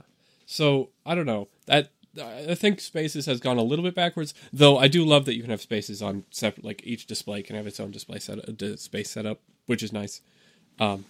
So 0.47 0.91
I 1.05 1.15
don't 1.15 1.27
know 1.27 1.49
that. 1.67 1.91
I 2.21 2.57
think 2.57 2.81
Spaces 2.81 3.27
has 3.27 3.39
gone 3.39 3.59
a 3.59 3.63
little 3.63 3.85
bit 3.85 3.95
backwards, 3.95 4.35
though. 4.53 4.79
I 4.79 4.89
do 4.89 5.05
love 5.05 5.25
that 5.27 5.37
you 5.37 5.43
can 5.43 5.51
have 5.51 5.61
Spaces 5.61 6.03
on 6.03 6.25
separate. 6.31 6.65
Like 6.65 6.81
each 6.85 7.07
display 7.07 7.43
can 7.43 7.55
have 7.55 7.67
its 7.67 7.79
own 7.79 7.91
display 7.91 8.19
set, 8.19 8.39
uh, 8.39 8.77
space 8.77 9.11
setup, 9.11 9.41
which 9.67 9.83
is 9.83 9.93
nice. 9.93 10.21
Um, 10.81 11.05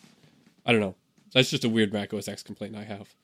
I 0.67 0.73
don't 0.73 0.81
know. 0.81 0.97
That's 1.33 1.51
just 1.51 1.65
a 1.65 1.69
weird 1.69 1.93
Mac 1.93 2.13
OS 2.13 2.29
X 2.29 2.43
complaint 2.43 2.77
I 2.77 2.85
have. 2.85 3.15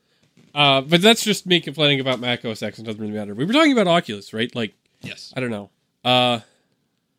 Uh, 0.55 0.81
but 0.81 1.03
that's 1.03 1.25
just 1.25 1.47
me 1.47 1.61
complaining 1.61 2.01
about 2.01 2.21
Mac 2.21 2.45
OS 2.45 2.63
X 2.63 2.79
and 2.79 2.87
doesn't 2.87 3.01
really 3.01 3.13
matter. 3.13 3.35
We 3.35 3.45
were 3.45 3.53
talking 3.53 3.73
about 3.73 3.89
Oculus, 3.89 4.33
right? 4.33 4.55
Like 4.55 4.75
Yes. 5.03 5.33
I 5.37 5.41
don't 5.41 5.51
know. 5.51 5.71
Uh, 6.05 6.41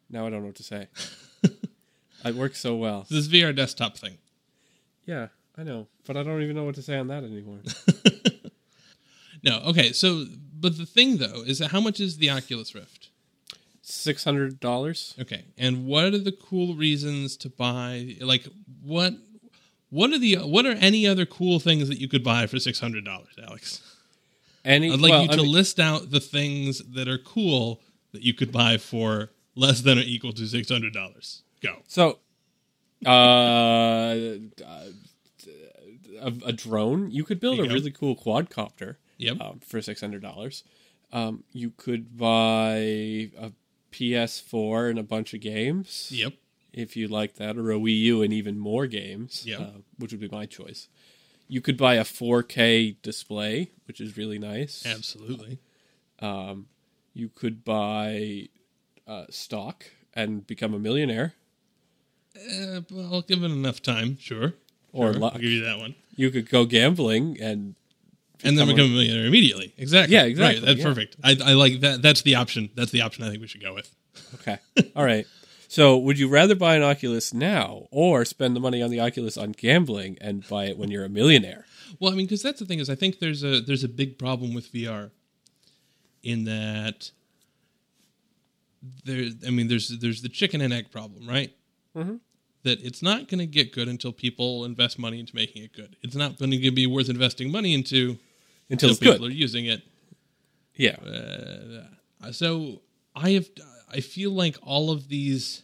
now 0.10 0.26
I 0.26 0.30
don't 0.30 0.41
know 0.41 0.48
what 0.48 0.56
to 0.56 0.63
say. 0.63 0.88
it 2.26 2.36
works 2.36 2.60
so 2.60 2.76
well. 2.76 3.06
This 3.10 3.28
VR 3.28 3.56
desktop 3.56 3.98
thing. 3.98 4.17
Yeah, 5.06 5.28
I 5.58 5.63
know, 5.63 5.88
but 6.08 6.17
I 6.17 6.24
don't 6.24 6.41
even 6.41 6.56
know 6.56 6.63
what 6.63 6.76
to 6.76 6.82
say 6.82 6.98
on 6.98 7.08
that 7.10 7.24
anymore. 7.24 7.60
No. 9.45 9.60
Okay. 9.67 9.93
So, 9.93 10.26
but 10.60 10.78
the 10.78 10.86
thing 10.88 11.17
though 11.17 11.43
is 11.45 11.60
that 11.60 11.71
how 11.71 11.80
much 11.80 12.00
is 12.00 12.17
the 12.17 12.32
Oculus 12.32 12.74
Rift? 12.76 13.10
Six 13.82 14.24
hundred 14.24 14.60
dollars. 14.60 15.13
Okay. 15.21 15.45
And 15.58 15.86
what 15.86 16.06
are 16.06 16.17
the 16.17 16.32
cool 16.32 16.74
reasons 16.74 17.38
to 17.38 17.50
buy? 17.50 18.15
Like 18.19 18.48
what? 18.84 19.13
What 19.95 20.12
are 20.12 20.19
the? 20.19 20.36
What 20.39 20.65
are 20.65 20.73
any 20.73 21.08
other 21.08 21.25
cool 21.25 21.60
things 21.60 21.88
that 21.88 21.99
you 21.99 22.10
could 22.10 22.21
buy 22.23 22.47
for 22.47 22.60
six 22.60 22.79
hundred 22.81 23.05
dollars, 23.05 23.34
Alex? 23.41 23.81
Any? 24.65 24.91
I'd 24.91 24.99
like 24.99 25.12
well, 25.12 25.23
you 25.23 25.29
I 25.31 25.36
to 25.38 25.43
mean- 25.43 25.51
list 25.53 25.79
out 25.79 26.12
the 26.12 26.19
things 26.19 26.79
that 26.79 27.08
are 27.08 27.17
cool 27.17 27.79
that 28.12 28.21
you 28.21 28.34
could 28.34 28.51
buy 28.51 28.75
for 28.77 29.31
less 29.55 29.79
than 29.81 29.97
or 29.97 30.01
equal 30.01 30.34
to 30.34 30.45
six 30.47 30.67
hundred 30.69 30.91
dollars. 30.93 31.43
Go. 31.62 31.77
So, 31.88 32.19
uh, 33.05 33.10
a, 36.21 36.34
a 36.45 36.51
drone. 36.53 37.10
You 37.12 37.23
could 37.23 37.39
build 37.39 37.60
There 37.60 37.65
a 37.65 37.67
go. 37.69 37.73
really 37.75 37.91
cool 37.91 38.17
quadcopter. 38.17 38.97
Yep. 39.17 39.39
Um, 39.39 39.60
for 39.65 39.81
six 39.81 40.01
hundred 40.01 40.21
dollars. 40.21 40.63
Um, 41.13 41.45
you 41.53 41.69
could 41.71 42.17
buy 42.17 42.75
a 43.39 43.53
PS4 43.93 44.89
and 44.89 44.99
a 44.99 45.03
bunch 45.03 45.34
of 45.34 45.39
games. 45.39 46.10
Yep. 46.12 46.34
If 46.75 46.97
you 46.97 47.07
like 47.07 47.35
that, 47.35 47.55
or 47.57 47.71
a 47.71 47.75
Wii 47.75 47.97
U 48.01 48.21
and 48.21 48.33
even 48.33 48.59
more 48.59 48.85
games. 48.85 49.43
Yep. 49.47 49.59
Uh, 49.59 49.63
which 49.97 50.11
would 50.11 50.19
be 50.19 50.27
my 50.27 50.45
choice. 50.45 50.89
You 51.47 51.61
could 51.61 51.77
buy 51.77 51.95
a 51.95 52.03
4K 52.03 52.97
display, 53.01 53.69
which 53.88 54.01
is 54.01 54.17
really 54.17 54.38
nice. 54.39 54.85
Absolutely. 54.85 55.59
Um, 56.19 56.67
you 57.13 57.29
could 57.29 57.63
buy 57.63 58.49
uh, 59.07 59.25
stock 59.29 59.85
and 60.13 60.45
become 60.45 60.73
a 60.73 60.79
millionaire, 60.79 61.33
Uh, 62.35 62.81
well, 62.91 63.23
it 63.27 63.31
enough 63.31 63.81
time, 63.81 64.17
sure. 64.19 64.53
or 64.91 65.13
Sure, 65.13 65.21
luck. 65.21 65.33
I'll 65.35 65.39
give 65.41 65.51
you 65.51 65.63
that 65.63 65.77
one. 65.77 65.95
You 66.15 66.29
could 66.31 66.49
go 66.49 66.65
gambling 66.65 67.38
and 67.41 67.75
And 68.43 68.57
then 68.57 68.67
Become 68.67 68.69
a- 68.69 68.73
become 68.73 68.85
a 68.91 68.93
millionaire 68.95 69.25
immediately. 69.27 69.73
Exactly. 69.77 70.13
Yeah, 70.15 70.23
exactly, 70.25 70.59
Right, 70.59 70.65
that's 70.65 70.79
yeah. 70.79 70.85
perfect. 70.85 71.15
I, 71.23 71.38
I 71.43 71.53
like 71.53 71.79
that. 71.81 72.01
That's 72.01 72.21
the 72.23 72.35
option. 72.35 72.69
That's 72.75 72.91
the 72.91 73.01
option 73.01 73.23
I 73.23 73.29
think 73.29 73.41
we 73.41 73.47
should 73.47 73.61
go 73.63 73.73
with. 73.73 73.89
Okay. 74.41 74.57
All 74.95 75.05
right. 75.05 75.25
So, 75.67 75.97
would 75.97 76.19
you 76.19 76.28
rather 76.28 76.56
buy 76.56 76.75
an 76.75 76.84
Oculus 76.84 77.34
now 77.34 77.88
or 77.91 78.23
spend 78.25 78.56
the 78.56 78.60
money 78.60 78.82
on 78.82 78.89
the 78.91 78.99
Oculus 78.99 79.38
on 79.38 79.51
gambling 79.51 80.17
and 80.21 80.47
buy 80.47 80.65
it 80.65 80.78
when 80.78 80.91
you're 80.91 81.06
a 81.06 81.10
millionaire? 81.10 81.65
Well, 81.99 82.12
I 82.12 82.15
mean, 82.15 82.25
because 82.25 82.41
that's 82.43 82.60
the 82.60 82.65
thing 82.65 82.80
is, 82.80 82.89
I 82.89 82.95
think 82.95 83.19
there's 83.19 83.43
a 83.43 83.62
there's 83.62 83.84
a 83.84 83.88
big 83.89 84.17
problem 84.17 84.54
with 84.54 84.71
VR. 84.71 85.12
In 86.23 86.45
that, 86.45 87.12
there, 89.04 89.30
I 89.45 89.51
mean, 89.51 89.67
there's 89.67 89.89
there's 89.99 90.21
the 90.21 90.30
chicken 90.30 90.62
and 90.62 90.73
egg 90.73 90.91
problem, 90.91 91.28
right? 91.28 91.51
Mhm. 91.95 92.19
That 92.63 92.82
it's 92.84 93.01
not 93.04 93.28
going 93.28 93.39
to 93.39 93.45
get 93.45 93.71
good 93.71 93.88
until 93.88 94.12
people 94.12 94.65
invest 94.65 94.97
money 94.97 95.19
into 95.19 95.36
making 95.36 95.63
it 95.63 95.73
good. 95.73 95.95
It's 96.01 96.15
not 96.15 96.38
going 96.39 96.49
to 96.51 96.71
be 96.71 96.88
worth 96.88 97.10
investing 97.10 97.51
money 97.51 97.73
into 97.75 98.17
Until 98.69 98.89
it's 98.89 98.99
people 98.99 99.19
good. 99.19 99.32
are 99.32 99.34
using 99.34 99.65
it. 99.65 99.84
Yeah. 100.75 100.95
Uh, 102.23 102.32
so 102.32 102.82
I 103.15 103.32
have 103.32 103.47
I 103.91 104.00
feel 104.00 104.32
like 104.32 104.58
all 104.62 104.91
of 104.91 105.10
these 105.10 105.63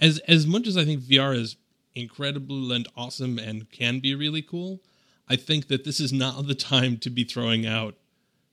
as 0.00 0.18
as 0.20 0.46
much 0.46 0.66
as 0.66 0.76
I 0.76 0.84
think 0.84 1.00
VR 1.00 1.36
is 1.36 1.56
incredible 1.94 2.72
and 2.72 2.86
awesome 2.96 3.38
and 3.38 3.70
can 3.70 3.98
be 4.00 4.14
really 4.14 4.42
cool, 4.42 4.80
I 5.28 5.36
think 5.36 5.68
that 5.68 5.84
this 5.84 6.00
is 6.00 6.12
not 6.12 6.46
the 6.46 6.54
time 6.54 6.98
to 6.98 7.10
be 7.10 7.24
throwing 7.24 7.66
out, 7.66 7.96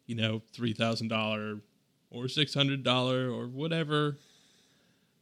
you 0.06 0.16
know, 0.16 0.42
three 0.54 0.74
thousand 0.74 1.10
dollar 1.10 1.60
or 2.10 2.28
six 2.28 2.54
hundred 2.54 2.84
dollar 2.84 3.30
or 3.30 3.48
whatever 3.48 4.18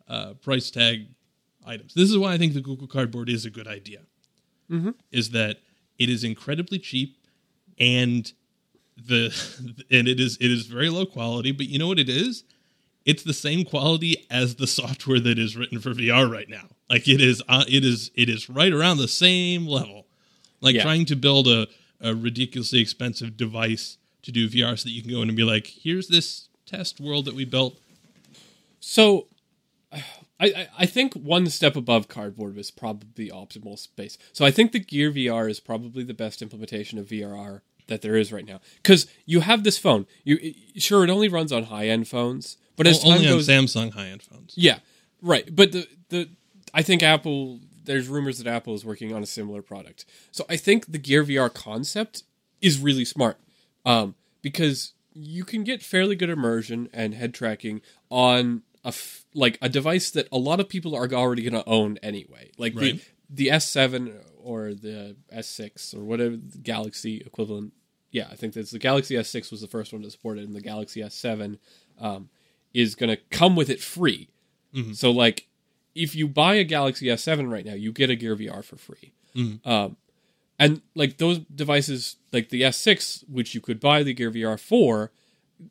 uh, 0.08 0.34
price 0.36 0.70
tag 0.72 1.08
items. 1.66 1.94
This 1.94 2.10
is 2.10 2.18
why 2.18 2.34
I 2.34 2.38
think 2.38 2.54
the 2.54 2.62
Google 2.62 2.88
Cardboard 2.88 3.30
is 3.30 3.46
a 3.46 3.50
good 3.50 3.68
idea. 3.68 4.02
Is 5.12 5.32
that 5.32 5.58
it 6.00 6.10
is 6.10 6.24
incredibly 6.24 6.80
cheap 6.80 7.18
and 7.80 8.32
the 8.96 9.34
and 9.92 10.08
it 10.08 10.20
is 10.20 10.38
it 10.40 10.52
is 10.52 10.68
very 10.68 10.90
low 10.90 11.06
quality, 11.06 11.52
but 11.52 11.68
you 11.68 11.80
know 11.80 11.88
what 11.88 12.00
it 12.00 12.10
is? 12.10 12.44
It's 13.06 13.24
the 13.24 13.34
same 13.34 13.66
quality 13.66 14.26
as 14.30 14.56
the 14.56 14.68
software 14.68 15.20
that 15.20 15.38
is 15.40 15.58
written 15.58 15.80
for 15.80 15.92
VR 15.94 16.30
right 16.30 16.50
now. 16.50 16.68
Like 16.90 17.08
it 17.08 17.22
is, 17.22 17.42
uh, 17.50 17.66
it 17.68 17.84
is, 17.84 18.12
it 18.16 18.30
is 18.30 18.50
right 18.50 18.72
around 18.72 18.98
the 18.98 19.08
same 19.08 19.66
level. 19.68 20.08
Like 20.62 20.76
Yeah. 20.76 20.84
trying 20.84 21.06
to 21.06 21.16
build 21.16 21.48
a, 21.48 21.68
a 22.00 22.16
ridiculously 22.16 22.80
expensive 22.80 23.36
device 23.36 23.98
to 24.22 24.32
do 24.32 24.48
VR 24.50 24.78
so 24.78 24.84
that 24.84 24.92
you 24.92 25.02
can 25.02 25.12
go 25.12 25.22
in 25.22 25.28
and 25.30 25.36
be 25.36 25.44
like, 25.44 25.68
here's 25.68 26.08
this 26.08 26.48
test 26.66 27.00
world 27.02 27.26
that 27.26 27.36
we 27.36 27.44
built. 27.46 27.78
So, 28.80 29.28
I, 30.40 30.68
I 30.78 30.86
think 30.86 31.14
one 31.14 31.48
step 31.48 31.76
above 31.76 32.08
cardboard 32.10 32.56
was 32.56 32.70
probably 32.72 33.30
optimal 33.30 33.78
space. 33.80 34.18
So 34.34 34.44
I 34.44 34.52
think 34.52 34.72
the 34.72 34.80
Gear 34.80 35.12
VR 35.12 35.50
is 35.50 35.60
probably 35.62 36.04
the 36.04 36.14
best 36.14 36.42
implementation 36.42 37.00
of 37.00 37.08
VRR 37.08 37.62
that 37.88 38.02
there 38.02 38.16
is 38.16 38.34
right 38.34 38.46
now 38.46 38.60
because 38.82 39.08
you 39.26 39.42
have 39.42 39.64
this 39.64 39.78
phone. 39.78 40.06
You 40.24 40.54
sure 40.76 41.04
it 41.04 41.10
only 41.10 41.30
runs 41.30 41.52
on 41.54 41.66
high 41.66 41.88
end 41.88 42.08
phones, 42.08 42.58
but 42.76 42.88
as 42.88 43.00
O- 43.00 43.10
time 43.10 43.18
only 43.18 43.28
on 43.28 43.34
goes, 43.38 43.48
Samsung 43.48 43.94
high 43.94 44.08
end 44.08 44.22
phones. 44.24 44.54
yeah, 44.56 44.80
right. 45.22 45.54
But 45.56 45.72
the 45.72 45.88
the 46.10 46.30
I 46.74 46.82
think 46.82 47.04
Apple. 47.04 47.60
There's 47.86 48.08
rumors 48.08 48.38
that 48.38 48.48
Apple 48.48 48.76
is 48.76 48.86
working 48.86 49.14
on 49.14 49.22
a 49.24 49.26
similar 49.26 49.62
product. 49.62 50.06
So 50.32 50.46
I 50.48 50.56
think 50.56 50.94
the 50.94 50.98
Gear 50.98 51.22
VR 51.26 51.54
concept 51.54 52.24
is 52.62 52.80
really 52.80 53.04
smart 53.04 53.38
um, 53.86 54.16
because 54.42 54.94
you 55.14 55.44
can 55.44 55.66
get 55.66 55.82
fairly 55.84 56.16
good 56.16 56.30
immersion 56.30 56.88
and 56.94 57.14
head 57.14 57.34
tracking 57.34 57.82
on 58.10 58.62
a 58.86 58.88
f- 58.88 59.26
like 59.34 59.58
a 59.62 59.68
device 59.68 60.12
that 60.12 60.30
a 60.32 60.38
lot 60.38 60.62
of 60.62 60.70
people 60.70 60.96
are 60.96 61.12
already 61.12 61.42
going 61.42 61.62
to 61.62 61.70
own 61.70 61.98
anyway. 62.02 62.52
Like 62.58 62.74
Right. 62.74 63.02
the 63.30 63.48
the 63.48 63.48
S7 63.50 64.14
or 64.42 64.74
the 64.74 65.18
S6 65.36 65.94
or 65.94 66.06
whatever 66.06 66.38
the 66.38 66.60
Galaxy 66.60 67.18
equivalent. 67.26 67.74
Yeah, 68.12 68.28
I 68.32 68.36
think 68.38 68.54
that's 68.54 68.72
the 68.72 68.80
Galaxy 68.80 69.16
S6 69.16 69.52
was 69.52 69.60
the 69.60 69.68
first 69.68 69.92
one 69.92 70.04
to 70.04 70.10
support 70.10 70.38
it, 70.38 70.46
and 70.46 70.56
the 70.56 70.62
Galaxy 70.62 71.02
S7 71.02 71.58
um, 72.00 72.30
is 72.74 72.96
going 72.96 73.10
to 73.10 73.18
come 73.30 73.56
with 73.56 73.70
it 73.70 73.82
free. 73.82 74.30
So 74.94 75.12
like 75.12 75.48
if 75.96 76.16
you 76.16 76.28
buy 76.28 76.56
a 76.56 76.64
Galaxy 76.64 77.06
S7 77.08 77.52
right 77.52 77.66
now, 77.66 77.74
you 77.74 77.92
get 77.92 78.10
a 78.10 78.16
Gear 78.16 78.36
VR 78.36 78.64
for 78.64 78.76
free. 78.78 79.14
Um, 79.66 79.98
and 80.60 80.82
like 80.96 81.18
those 81.18 81.40
devices, 81.40 82.16
like 82.32 82.50
the 82.50 82.62
S6, 82.62 83.30
which 83.30 83.54
you 83.54 83.62
could 83.62 83.80
buy 83.80 84.04
the 84.04 84.14
Gear 84.14 84.32
VR 84.32 84.60
for, 84.60 85.12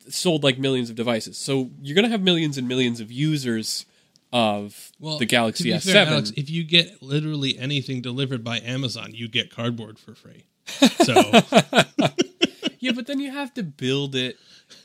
sold 0.07 0.43
like 0.43 0.57
millions 0.57 0.89
of 0.89 0.95
devices. 0.95 1.37
So 1.37 1.71
you're 1.81 1.95
gonna 1.95 2.09
have 2.09 2.21
millions 2.21 2.57
and 2.57 2.67
millions 2.67 2.99
of 2.99 3.11
users 3.11 3.85
of 4.31 4.91
the 5.19 5.25
Galaxy 5.25 5.65
to 5.65 5.69
be 5.69 5.75
S7. 5.77 5.91
fair, 5.93 6.07
Alex, 6.07 6.31
if 6.35 6.49
you 6.49 6.63
get 6.63 7.01
literally 7.03 7.57
anything 7.59 8.01
delivered 8.01 8.43
by 8.43 8.59
Amazon, 8.59 9.11
you 9.13 9.27
get 9.27 9.53
cardboard 9.53 9.99
for 9.99 10.15
free. 10.15 10.45
So 10.65 11.13
yeah, 12.79 12.91
but 12.93 13.05
then 13.07 13.19
you 13.19 13.31
have 13.31 13.53
to 13.55 13.63
build 13.63 14.15
it, 14.15 14.37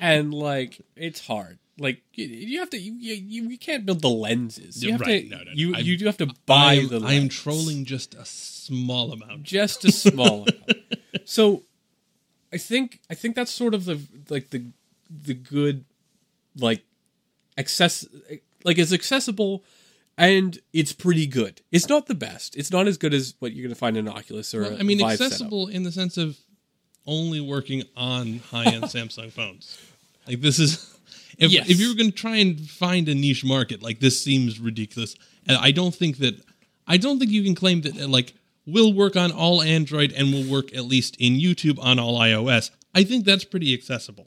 and 0.00 0.32
like 0.34 0.80
it's 0.96 1.26
hard. 1.26 1.58
Like 1.78 2.02
you, 2.14 2.26
you 2.26 2.58
have 2.60 2.68
to, 2.70 2.78
you, 2.78 2.92
you 2.92 3.48
you 3.48 3.58
can't 3.58 3.86
build 3.86 4.02
the 4.02 4.10
lenses. 4.10 4.84
You 4.84 4.92
have 4.92 5.00
Right, 5.00 5.24
to, 5.24 5.30
no, 5.30 5.38
no, 5.38 5.44
no. 5.44 5.50
you 5.54 5.74
I'm- 5.74 5.84
you 5.84 5.96
do 5.96 6.04
have 6.06 6.18
to 6.18 6.28
buy 6.46 6.74
am, 6.74 6.88
the. 6.88 6.96
I 6.96 7.12
am 7.14 7.22
lens. 7.22 7.34
trolling 7.34 7.84
just 7.86 8.14
a 8.14 8.24
small 8.26 9.12
amount. 9.12 9.42
just 9.44 9.84
a 9.84 9.92
small 9.92 10.42
amount. 10.42 10.72
So 11.24 11.64
I 12.52 12.56
think 12.58 13.00
I 13.10 13.14
think 13.14 13.34
that's 13.36 13.50
sort 13.52 13.74
of 13.74 13.84
the 13.84 14.00
like 14.28 14.50
the 14.50 14.66
the 15.08 15.34
good 15.34 15.84
like 16.56 16.82
access 17.56 18.06
like 18.64 18.78
it's 18.78 18.92
accessible 18.92 19.64
and 20.18 20.58
it's 20.72 20.92
pretty 20.92 21.26
good. 21.26 21.62
It's 21.72 21.88
not 21.88 22.06
the 22.06 22.14
best. 22.14 22.56
It's 22.56 22.70
not 22.70 22.86
as 22.88 22.96
good 22.98 23.14
as 23.14 23.34
what 23.38 23.52
you're 23.52 23.62
going 23.64 23.74
to 23.74 23.78
find 23.78 23.96
in 23.96 24.06
an 24.08 24.12
Oculus 24.14 24.54
or 24.54 24.64
I 24.66 24.82
mean, 24.82 25.02
accessible 25.02 25.68
in 25.68 25.82
the 25.84 25.92
sense 25.92 26.16
of 26.16 26.36
only 27.06 27.40
working 27.40 27.82
on 27.96 28.38
high-end 28.50 28.84
Samsung 28.94 29.30
phones. 29.32 29.78
Like 30.26 30.40
this 30.40 30.58
is, 30.58 30.96
if 31.38 31.50
Yes. 31.50 31.68
if 31.70 31.80
you 31.80 31.88
were 31.88 31.94
going 31.94 32.10
to 32.10 32.16
try 32.16 32.36
and 32.36 32.60
find 32.68 33.08
a 33.08 33.14
niche 33.14 33.44
market, 33.44 33.82
like 33.82 34.00
this 34.00 34.22
seems 34.22 34.60
ridiculous, 34.60 35.16
and 35.46 35.56
I 35.56 35.70
don't 35.70 35.94
think 35.94 36.18
that 36.18 36.40
I 36.86 36.96
don't 36.96 37.18
think 37.18 37.30
you 37.30 37.42
can 37.42 37.54
claim 37.54 37.80
that 37.82 38.08
like 38.08 38.34
will 38.66 38.92
work 38.92 39.16
on 39.16 39.32
all 39.32 39.62
Android 39.62 40.12
and 40.12 40.32
will 40.32 40.44
work 40.50 40.74
at 40.76 40.84
least 40.84 41.16
in 41.18 41.34
YouTube 41.34 41.78
on 41.82 41.98
all 41.98 42.18
iOS. 42.18 42.70
I 42.94 43.04
think 43.04 43.24
that's 43.24 43.44
pretty 43.44 43.72
accessible. 43.72 44.26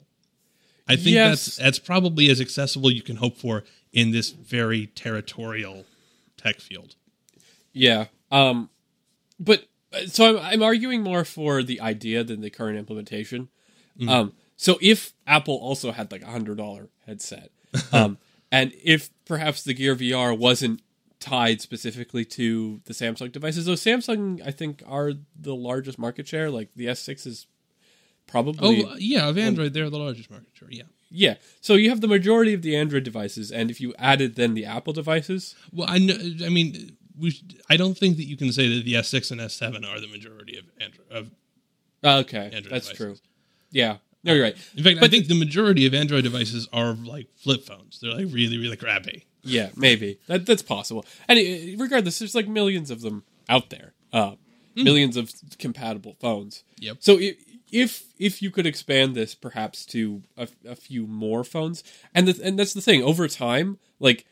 I 0.88 0.96
think 0.96 1.14
Yes. 1.14 1.44
that's 1.46 1.56
that's 1.56 1.78
probably 1.78 2.28
as 2.30 2.40
accessible 2.40 2.90
you 2.90 3.02
can 3.02 3.16
hope 3.16 3.36
for 3.36 3.64
in 3.92 4.10
this 4.10 4.30
very 4.30 4.86
territorial 4.88 5.86
tech 6.36 6.60
field. 6.60 6.96
Yeah. 7.72 8.06
Um, 8.30 8.68
but 9.38 9.64
so 10.06 10.38
I'm, 10.38 10.38
I'm 10.38 10.62
arguing 10.62 11.02
more 11.02 11.24
for 11.24 11.62
the 11.62 11.80
idea 11.80 12.24
than 12.24 12.40
the 12.40 12.50
current 12.50 12.78
implementation. 12.78 13.48
Um, 14.08 14.32
so 14.56 14.78
if 14.80 15.12
Apple 15.26 15.54
also 15.56 15.92
had 15.92 16.10
like 16.10 16.22
a 16.22 16.26
hundred 16.30 16.58
dollar 16.58 16.88
headset, 17.06 17.50
um, 17.92 18.18
and 18.50 18.72
if 18.82 19.10
perhaps 19.24 19.62
the 19.62 19.74
Gear 19.74 19.96
VR 19.96 20.36
wasn't 20.36 20.80
tied 21.20 21.60
specifically 21.60 22.24
to 22.24 22.80
the 22.84 22.92
Samsung 22.92 23.32
devices, 23.32 23.64
though 23.66 23.72
Samsung 23.72 24.46
I 24.46 24.50
think 24.50 24.82
are 24.86 25.12
the 25.38 25.54
largest 25.54 25.98
market 25.98 26.28
share. 26.28 26.50
Like 26.50 26.74
the 26.74 26.86
S6 26.86 27.26
is 27.26 27.46
probably 28.26 28.84
Oh 28.84 28.94
yeah, 28.98 29.28
of 29.28 29.38
Android, 29.38 29.72
they're 29.72 29.90
the 29.90 29.98
largest 29.98 30.30
market 30.30 30.50
share. 30.52 30.68
Yeah. 30.70 30.84
yeah. 31.10 31.34
So 31.60 31.74
you 31.74 31.88
have 31.90 32.00
the 32.00 32.08
majority 32.08 32.52
of 32.52 32.62
the 32.62 32.76
Android 32.76 33.04
devices, 33.04 33.50
and 33.50 33.70
if 33.70 33.80
you 33.80 33.94
added 33.98 34.34
then 34.34 34.54
the 34.54 34.64
Apple 34.66 34.92
devices, 34.92 35.54
Well, 35.72 35.88
I 35.88 35.98
know. 35.98 36.16
I 36.44 36.48
mean, 36.48 36.96
we. 37.18 37.30
should- 37.30 37.60
I 37.70 37.76
don't 37.76 37.96
think 37.96 38.16
that 38.18 38.24
you 38.24 38.36
can 38.36 38.52
say 38.52 38.68
that 38.76 38.84
the 38.84 38.94
S6 38.94 39.30
and 39.30 39.40
S7 39.40 39.84
are 39.86 40.00
the 40.00 40.08
majority 40.08 40.56
of 40.58 40.64
Android. 40.80 41.06
Of, 41.10 41.30
okay, 42.04 42.50
Android 42.52 42.64
that's 42.72 42.88
devices. 42.88 42.96
true. 42.96 43.16
Yeah, 43.70 43.96
no, 44.22 44.32
you're 44.34 44.42
right. 44.44 44.56
in 44.76 44.84
fact, 44.84 44.98
I 44.98 45.00
But- 45.00 45.10
think 45.10 45.26
the 45.28 45.34
majority 45.38 45.86
of 45.86 45.94
Android 45.94 46.24
devices 46.24 46.68
are 46.72 46.94
like 46.94 47.28
flip 47.36 47.64
phones. 47.64 47.98
They're 48.00 48.12
like 48.14 48.26
really, 48.30 48.58
really 48.58 48.76
crappy. 48.76 49.24
Yeah, 49.42 49.70
maybe 49.76 50.18
that 50.26 50.46
that's 50.46 50.62
possible. 50.62 51.04
And 51.28 51.38
regardless, 51.80 52.18
there's 52.18 52.34
like 52.34 52.48
millions 52.48 52.90
of 52.90 53.00
them 53.02 53.24
out 53.48 53.70
there. 53.70 53.92
Uh, 54.12 54.36
Millions 54.76 55.16
of 55.16 55.30
compatible 55.58 56.16
phones. 56.18 56.64
Yep. 56.80 56.96
So 57.00 57.16
i- 57.20 57.36
if 57.70 58.04
if 58.18 58.42
you 58.42 58.50
could 58.50 58.66
expand 58.66 59.14
this 59.14 59.32
perhaps 59.34 59.86
to 59.86 60.22
a, 60.36 60.48
a 60.66 60.74
few 60.74 61.06
more 61.06 61.44
phones, 61.44 61.84
and 62.12 62.26
the, 62.26 62.44
and 62.44 62.58
that's 62.58 62.72
the 62.74 62.80
thing. 62.80 63.00
Over 63.02 63.28
time, 63.28 63.78
like 64.00 64.26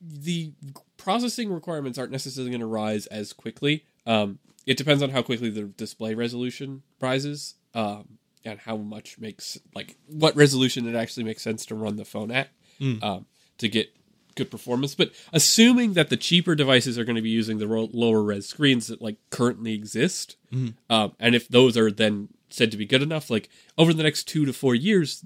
the 0.00 0.52
processing 1.00 1.52
requirements 1.52 1.98
aren't 1.98 2.12
necessarily 2.12 2.50
going 2.50 2.60
to 2.60 2.66
rise 2.66 3.06
as 3.06 3.32
quickly. 3.32 3.84
Um, 4.06 4.38
it 4.66 4.76
depends 4.76 5.02
on 5.02 5.10
how 5.10 5.22
quickly 5.22 5.50
the 5.50 5.62
display 5.62 6.14
resolution 6.14 6.82
rises, 7.00 7.54
um, 7.74 8.18
and 8.44 8.58
how 8.60 8.76
much 8.76 9.18
makes 9.18 9.58
like 9.74 9.96
what 10.06 10.36
resolution 10.36 10.86
it 10.86 10.94
actually 10.94 11.24
makes 11.24 11.42
sense 11.42 11.64
to 11.66 11.74
run 11.74 11.96
the 11.96 12.04
phone 12.04 12.30
at 12.30 12.48
um, 13.02 13.26
to 13.58 13.68
get 13.68 13.94
good 14.36 14.50
performance. 14.50 14.94
But 14.94 15.12
assuming 15.32 15.94
that 15.94 16.08
the 16.08 16.16
cheaper 16.16 16.54
devices 16.54 16.98
are 16.98 17.04
going 17.04 17.16
to 17.16 17.22
be 17.22 17.30
using 17.30 17.58
the 17.58 17.68
ro- 17.68 17.90
lower 17.92 18.22
res 18.22 18.46
screens 18.46 18.86
that 18.88 19.02
like 19.02 19.16
currently 19.30 19.72
exist, 19.74 20.36
um, 20.88 21.12
and 21.18 21.34
if 21.34 21.48
those 21.48 21.76
are 21.76 21.90
then 21.90 22.28
said 22.50 22.70
to 22.70 22.76
be 22.76 22.86
good 22.86 23.02
enough, 23.02 23.30
like 23.30 23.48
over 23.78 23.92
the 23.92 24.02
next 24.02 24.24
two 24.24 24.44
to 24.46 24.52
four 24.52 24.74
years, 24.74 25.22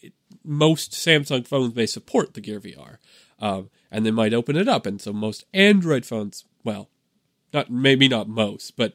it, 0.00 0.12
most 0.44 0.92
Samsung 0.92 1.46
phones 1.46 1.74
may 1.74 1.86
support 1.86 2.34
the 2.34 2.40
Gear 2.40 2.60
VR, 2.60 2.98
um, 3.40 3.70
and 3.90 4.04
they 4.04 4.10
might 4.10 4.34
open 4.34 4.56
it 4.56 4.68
up, 4.68 4.86
and 4.86 5.00
so 5.00 5.12
most 5.12 5.44
Android 5.54 6.04
phones, 6.04 6.44
well, 6.64 6.88
not 7.52 7.70
maybe 7.70 8.08
not 8.08 8.28
most, 8.28 8.76
but 8.76 8.94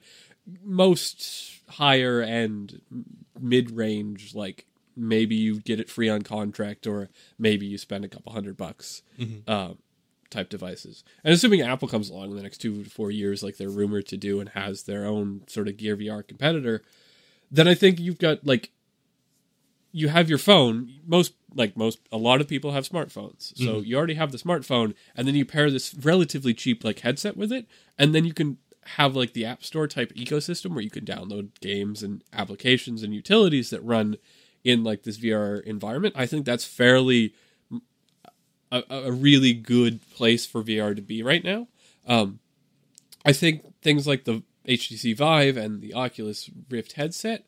most 0.64 1.62
higher 1.70 2.22
end 2.22 2.82
mid 3.40 3.72
range 3.72 4.36
like 4.36 4.66
maybe 4.96 5.36
you 5.36 5.60
get 5.60 5.80
it 5.80 5.90
free 5.90 6.08
on 6.10 6.22
contract 6.22 6.86
or 6.86 7.10
maybe 7.40 7.66
you 7.66 7.78
spend 7.78 8.06
a 8.06 8.08
couple 8.08 8.32
hundred 8.32 8.56
bucks 8.56 9.02
um, 9.48 9.78
type 10.30 10.50
devices. 10.50 11.04
And 11.24 11.34
assuming 11.34 11.62
apple 11.62 11.88
comes 11.88 12.10
along 12.10 12.32
in 12.32 12.36
the 12.38 12.44
next 12.44 12.60
two 12.60 12.84
to 12.84 12.90
four 12.90 13.10
years 13.10 13.42
like 13.42 13.58
they're 13.58 13.70
rumored 13.70 14.08
to 14.08 14.18
do 14.18 14.40
and 14.40 14.50
has 14.50 14.84
their 14.84 15.06
own 15.06 15.42
sort 15.48 15.68
of 15.68 15.78
gear 15.78 15.98
vr 15.98 16.28
competitor 16.28 16.84
then 17.50 17.68
i 17.68 17.74
think 17.74 18.00
you've 18.00 18.20
got 18.20 18.46
like 18.46 18.70
you 19.94 20.10
have 20.10 20.28
your 20.28 20.40
phone 20.40 20.92
most 21.06 21.34
like 21.56 21.78
most 21.78 22.00
a 22.12 22.18
lot 22.18 22.42
of 22.42 22.48
people 22.48 22.72
have 22.72 22.90
smartphones. 22.90 23.56
So 23.56 23.80
you 23.80 23.96
already 23.96 24.16
have 24.16 24.32
the 24.32 24.40
smartphone 24.40 24.96
and 25.16 25.28
then 25.28 25.36
you 25.36 25.46
pair 25.46 25.70
this 25.70 25.94
relatively 25.94 26.54
cheap 26.54 26.84
like 26.84 27.00
headset 27.00 27.38
with 27.38 27.52
it 27.52 27.68
and 27.98 28.14
then 28.14 28.26
you 28.26 28.34
can 28.34 28.58
have 28.98 29.16
like 29.16 29.34
the 29.34 29.46
app 29.46 29.64
store 29.64 29.88
type 29.88 30.12
ecosystem 30.14 30.72
where 30.72 30.82
you 30.82 30.90
can 30.90 31.06
download 31.06 31.52
games 31.62 32.02
and 32.04 32.24
applications 32.34 33.04
and 33.04 33.14
utilities 33.14 33.70
that 33.70 33.82
run 33.82 34.18
in 34.64 34.84
like 34.84 35.04
this 35.04 35.20
VR 35.20 35.62
environment. 35.64 36.16
I 36.18 36.26
think 36.26 36.46
that's 36.46 36.66
fairly 36.66 37.36
a, 38.72 38.84
a 38.90 39.12
really 39.12 39.54
good 39.54 40.02
place 40.12 40.46
for 40.46 40.64
VR 40.64 40.96
to 40.96 41.02
be 41.04 41.22
right 41.22 41.44
now. 41.44 41.68
Um 42.08 42.40
I 43.24 43.32
think 43.32 43.80
things 43.82 44.08
like 44.08 44.26
the 44.26 44.42
HTC 44.68 45.16
Vive 45.16 45.56
and 45.56 45.82
the 45.82 45.94
Oculus 45.94 46.50
Rift 46.70 46.94
headset 46.94 47.46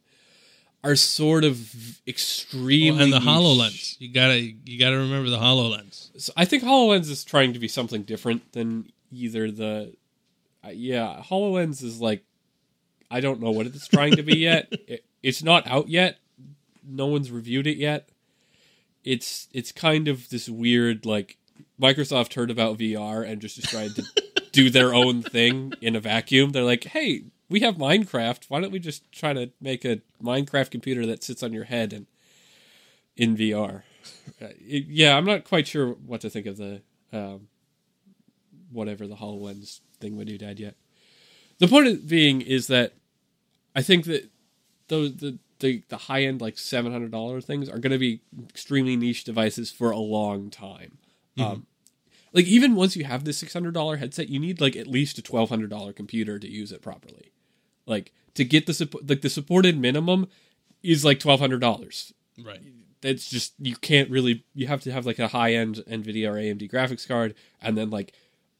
are 0.85 0.95
sort 0.95 1.43
of 1.43 1.99
extremely 2.07 3.03
and 3.03 3.11
the 3.11 3.19
niche. 3.19 3.27
Hololens. 3.27 3.95
You 3.99 4.13
gotta 4.13 4.39
you 4.39 4.79
gotta 4.79 4.97
remember 4.97 5.29
the 5.29 5.39
Hololens. 5.39 6.11
So 6.21 6.31
I 6.37 6.45
think 6.45 6.63
Hololens 6.63 7.09
is 7.09 7.23
trying 7.23 7.53
to 7.53 7.59
be 7.59 7.67
something 7.67 8.03
different 8.03 8.51
than 8.53 8.91
either 9.11 9.49
the. 9.51 9.93
Uh, 10.63 10.69
yeah, 10.69 11.21
Hololens 11.23 11.83
is 11.83 11.99
like, 11.99 12.23
I 13.11 13.19
don't 13.19 13.41
know 13.41 13.51
what 13.51 13.65
it's 13.65 13.87
trying 13.87 14.15
to 14.15 14.23
be 14.23 14.37
yet. 14.37 14.71
It, 14.87 15.03
it's 15.23 15.41
not 15.41 15.65
out 15.65 15.89
yet. 15.89 16.19
No 16.87 17.07
one's 17.07 17.31
reviewed 17.31 17.65
it 17.65 17.77
yet. 17.77 18.09
it's 19.03 19.47
it's 19.53 19.71
kind 19.71 20.07
of 20.07 20.29
this 20.29 20.47
weird 20.47 21.03
like 21.05 21.37
Microsoft 21.81 22.35
heard 22.35 22.51
about 22.51 22.77
VR 22.77 23.27
and 23.27 23.41
just 23.41 23.59
decided 23.59 23.95
to 23.95 24.03
do 24.51 24.69
their 24.69 24.93
own 24.93 25.23
thing 25.23 25.73
in 25.81 25.95
a 25.95 25.99
vacuum. 25.99 26.51
They're 26.51 26.63
like, 26.63 26.83
hey, 26.83 27.23
we 27.49 27.59
have 27.61 27.75
Minecraft. 27.75 28.45
Why 28.49 28.59
don't 28.59 28.71
we 28.71 28.79
just 28.79 29.11
try 29.11 29.33
to 29.33 29.51
make 29.61 29.85
a 29.85 30.01
Minecraft 30.23 30.71
computer 30.71 31.05
that 31.05 31.23
sits 31.23 31.43
on 31.43 31.53
your 31.53 31.65
head 31.65 31.93
and 31.93 32.07
in 33.15 33.35
VR? 33.37 33.83
Uh, 34.41 34.47
it- 34.59 34.87
yeah, 34.87 35.15
I'm 35.17 35.25
not 35.25 35.43
quite 35.45 35.67
sure 35.67 35.93
what 35.93 36.21
to 36.21 36.29
think 36.29 36.45
of 36.45 36.57
the 36.57 36.81
um, 37.13 37.47
whatever 38.71 39.07
the 39.07 39.15
Hololens 39.15 39.79
thing 39.99 40.17
with 40.17 40.27
do 40.27 40.37
dad 40.37 40.59
yet. 40.59 40.75
The 41.59 41.67
point 41.67 41.87
of 41.87 42.07
being 42.07 42.41
is 42.41 42.67
that 42.67 42.93
I 43.75 43.81
think 43.81 44.05
that 44.05 44.29
those 44.87 45.15
the 45.15 45.39
the, 45.59 45.83
the 45.87 45.97
high 45.97 46.23
end 46.23 46.41
like 46.41 46.57
seven 46.57 46.91
hundred 46.91 47.11
dollar 47.11 47.39
things 47.41 47.69
are 47.69 47.79
going 47.79 47.93
to 47.93 47.97
be 47.97 48.21
extremely 48.49 48.95
niche 48.97 49.23
devices 49.23 49.71
for 49.71 49.91
a 49.91 49.97
long 49.97 50.49
time. 50.49 50.97
Um, 51.39 51.65
like 52.33 52.45
even 52.45 52.75
once 52.75 52.95
you 52.97 53.05
have 53.05 53.23
this 53.23 53.37
six 53.37 53.53
hundred 53.53 53.73
dollar 53.73 53.97
headset, 53.97 54.29
you 54.29 54.39
need 54.39 54.59
like 54.59 54.75
at 54.75 54.87
least 54.87 55.17
a 55.17 55.21
twelve 55.21 55.49
hundred 55.49 55.69
dollar 55.69 55.93
computer 55.93 56.37
to 56.39 56.49
use 56.49 56.71
it 56.73 56.81
properly. 56.81 57.31
Like 57.85 58.11
to 58.35 58.43
get 58.45 58.65
the 58.65 58.73
support, 58.73 59.07
like 59.09 59.21
the 59.21 59.29
supported 59.29 59.79
minimum 59.79 60.27
is 60.83 61.05
like 61.05 61.19
twelve 61.19 61.39
hundred 61.39 61.59
dollars. 61.61 62.13
Right. 62.43 62.61
That's 63.01 63.29
just 63.29 63.53
you 63.59 63.75
can't 63.75 64.09
really. 64.09 64.45
You 64.53 64.67
have 64.67 64.81
to 64.81 64.91
have 64.91 65.05
like 65.05 65.19
a 65.19 65.27
high 65.27 65.53
end 65.53 65.83
NVIDIA 65.87 66.29
or 66.29 66.33
AMD 66.33 66.71
graphics 66.71 67.07
card, 67.07 67.35
and 67.61 67.77
then 67.77 67.89
like 67.89 68.13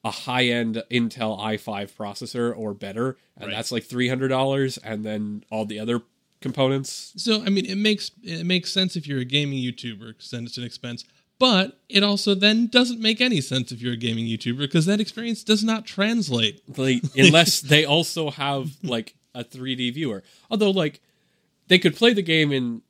a 0.04 0.10
high 0.10 0.44
end 0.44 0.82
Intel 0.88 1.36
i5 1.36 1.92
processor 1.96 2.56
or 2.56 2.72
better, 2.74 3.16
and 3.36 3.46
Right. 3.48 3.56
that's 3.56 3.72
like 3.72 3.82
three 3.84 4.08
hundred 4.08 4.28
dollars, 4.28 4.78
and 4.78 5.04
then 5.04 5.42
all 5.50 5.64
the 5.64 5.80
other 5.80 6.02
components. 6.40 7.12
So 7.16 7.42
I 7.42 7.48
mean, 7.48 7.66
it 7.66 7.76
makes 7.76 8.12
it 8.22 8.46
makes 8.46 8.70
sense 8.70 8.94
if 8.94 9.08
you're 9.08 9.18
a 9.20 9.24
gaming 9.24 9.58
YouTuber 9.58 10.08
because 10.08 10.30
then 10.30 10.44
it's 10.44 10.58
an 10.58 10.64
expense. 10.64 11.04
But 11.38 11.80
it 11.88 12.02
also 12.02 12.34
then 12.34 12.68
doesn't 12.68 13.00
make 13.00 13.20
any 13.20 13.40
sense 13.42 13.70
if 13.72 13.82
you're 13.82 13.92
a 13.94 13.96
gaming 13.96 14.26
YouTuber 14.26 14.58
because 14.58 14.86
that 14.86 15.00
experience 15.00 15.42
does 15.42 15.64
not 15.64 15.84
translate. 15.86 16.62
Like 16.78 17.02
unless 17.16 17.60
they 17.60 17.84
also 17.84 18.30
have 18.30 18.70
like 18.84 19.15
a 19.36 19.44
3D 19.44 19.92
viewer. 19.94 20.22
Although 20.50 20.70
like 20.70 21.00
they 21.68 21.78
could 21.78 21.94
play 21.96 22.12
the 22.12 22.22
game 22.22 22.52
in 22.52 22.82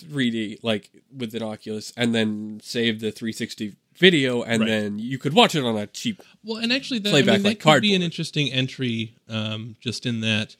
3D 0.00 0.58
like 0.62 0.90
with 1.16 1.34
an 1.34 1.42
Oculus 1.42 1.92
and 1.96 2.14
then 2.14 2.60
save 2.62 3.00
the 3.00 3.10
360 3.12 3.76
video 3.96 4.42
and 4.42 4.60
Right. 4.62 4.68
then 4.68 4.98
you 4.98 5.18
could 5.18 5.32
watch 5.34 5.54
it 5.54 5.62
on 5.64 5.76
a 5.76 5.86
cheap 5.86 6.22
Well, 6.42 6.56
and 6.58 6.72
actually, 6.72 6.98
that, 7.00 7.10
I 7.10 7.12
Playback 7.12 7.34
mean, 7.34 7.42
that 7.42 7.48
like 7.50 7.60
could 7.60 7.82
be 7.82 7.94
an 7.94 8.02
interesting 8.02 8.50
entry, 8.50 9.14
um, 9.28 9.76
just 9.80 10.06
in 10.06 10.20
that 10.22 10.56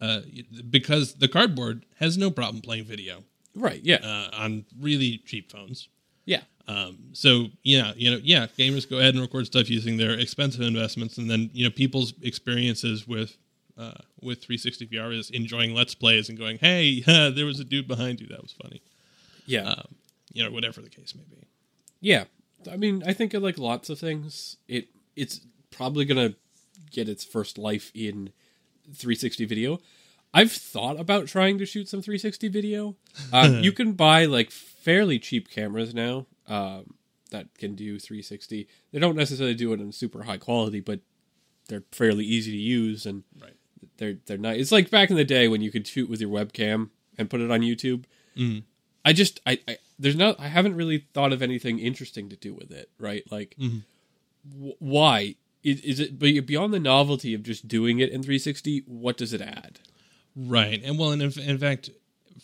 uh, 0.00 0.20
because 0.70 1.14
the 1.14 1.28
cardboard 1.28 1.84
has 1.98 2.16
no 2.16 2.30
problem 2.30 2.60
playing 2.62 2.84
video 2.84 3.24
right 3.54 3.80
yeah 3.82 3.96
uh, 3.96 4.28
on 4.34 4.64
really 4.80 5.18
cheap 5.26 5.50
phones. 5.50 5.88
yeah 6.26 6.42
Um, 6.68 6.98
so 7.12 7.46
yeah, 7.62 7.92
you 7.96 8.10
know, 8.10 8.20
yeah, 8.22 8.46
gamers 8.58 8.88
go 8.88 8.98
ahead 8.98 9.14
and 9.14 9.22
record 9.22 9.46
stuff 9.46 9.68
using 9.70 9.96
their 9.96 10.12
expensive 10.18 10.60
investments, 10.62 11.16
and 11.18 11.28
then 11.30 11.50
you 11.52 11.64
know 11.64 11.70
people's 11.70 12.12
experiences 12.22 13.06
with 13.08 13.36
uh, 13.78 13.92
with 14.20 14.42
360 14.42 14.86
VR 14.88 15.16
is 15.16 15.30
enjoying 15.30 15.74
Let's 15.74 15.94
Plays 15.94 16.28
and 16.28 16.38
going, 16.38 16.58
"Hey, 16.58 17.00
there 17.06 17.46
was 17.46 17.60
a 17.60 17.64
dude 17.64 17.88
behind 17.88 18.20
you. 18.20 18.26
That 18.28 18.42
was 18.42 18.52
funny." 18.52 18.82
yeah 19.46 19.70
Um, 19.70 19.94
you 20.32 20.42
know, 20.44 20.50
whatever 20.50 20.80
the 20.82 20.90
case 20.90 21.14
may 21.14 21.22
be. 21.22 21.46
Yeah, 22.00 22.24
I 22.70 22.76
mean, 22.76 23.02
I 23.06 23.12
think 23.12 23.32
of 23.34 23.42
like 23.42 23.58
lots 23.58 23.88
of 23.90 23.98
things. 23.98 24.56
It 24.68 24.88
it's 25.14 25.40
probably 25.70 26.04
gonna 26.04 26.34
get 26.90 27.08
its 27.08 27.24
first 27.24 27.58
life 27.58 27.90
in 27.94 28.32
360 28.92 29.44
video. 29.44 29.78
I've 30.34 30.52
thought 30.52 31.00
about 31.00 31.26
trying 31.26 31.58
to 31.58 31.66
shoot 31.66 31.88
some 31.88 32.02
360 32.02 32.48
video. 32.48 32.96
Um, 33.32 33.60
you 33.62 33.72
can 33.72 33.92
buy 33.92 34.26
like 34.26 34.50
fairly 34.50 35.18
cheap 35.18 35.50
cameras 35.50 35.94
now 35.94 36.26
um, 36.46 36.94
that 37.30 37.54
can 37.56 37.74
do 37.74 37.98
360. 37.98 38.68
They 38.92 38.98
don't 38.98 39.16
necessarily 39.16 39.54
do 39.54 39.72
it 39.72 39.80
in 39.80 39.92
super 39.92 40.24
high 40.24 40.36
quality, 40.36 40.80
but 40.80 41.00
they're 41.68 41.84
fairly 41.92 42.24
easy 42.24 42.52
to 42.52 42.58
use 42.58 43.06
and 43.06 43.24
Right. 43.40 43.54
They're 43.98 44.16
they're 44.26 44.38
nice. 44.38 44.60
It's 44.60 44.72
like 44.72 44.90
back 44.90 45.10
in 45.10 45.16
the 45.16 45.24
day 45.24 45.48
when 45.48 45.60
you 45.62 45.70
could 45.70 45.86
shoot 45.86 46.08
with 46.08 46.20
your 46.20 46.30
webcam 46.30 46.90
and 47.18 47.30
put 47.30 47.40
it 47.40 47.50
on 47.50 47.60
YouTube. 47.60 48.04
Mhm. 48.36 48.62
I 49.04 49.12
just 49.12 49.40
I, 49.46 49.58
I 49.68 49.78
there's 49.98 50.16
no 50.16 50.34
I 50.38 50.48
haven't 50.48 50.74
really 50.76 51.06
thought 51.14 51.32
of 51.32 51.42
anything 51.42 51.78
interesting 51.78 52.28
to 52.28 52.36
do 52.36 52.52
with 52.54 52.70
it, 52.70 52.90
right? 52.98 53.22
Like 53.30 53.54
Mhm. 53.58 53.82
wh- 54.44 54.80
why 54.82 55.36
is, 55.62 55.80
is 55.80 56.00
it 56.00 56.18
but 56.18 56.46
beyond 56.46 56.72
the 56.74 56.80
novelty 56.80 57.34
of 57.34 57.42
just 57.42 57.66
doing 57.68 57.98
it 57.98 58.10
in 58.10 58.22
360? 58.22 58.82
What 58.86 59.16
does 59.16 59.32
it 59.32 59.40
add? 59.40 59.80
Right, 60.34 60.82
and 60.84 60.98
well, 60.98 61.12
and 61.12 61.22
in, 61.22 61.32
in 61.40 61.58
fact, 61.58 61.88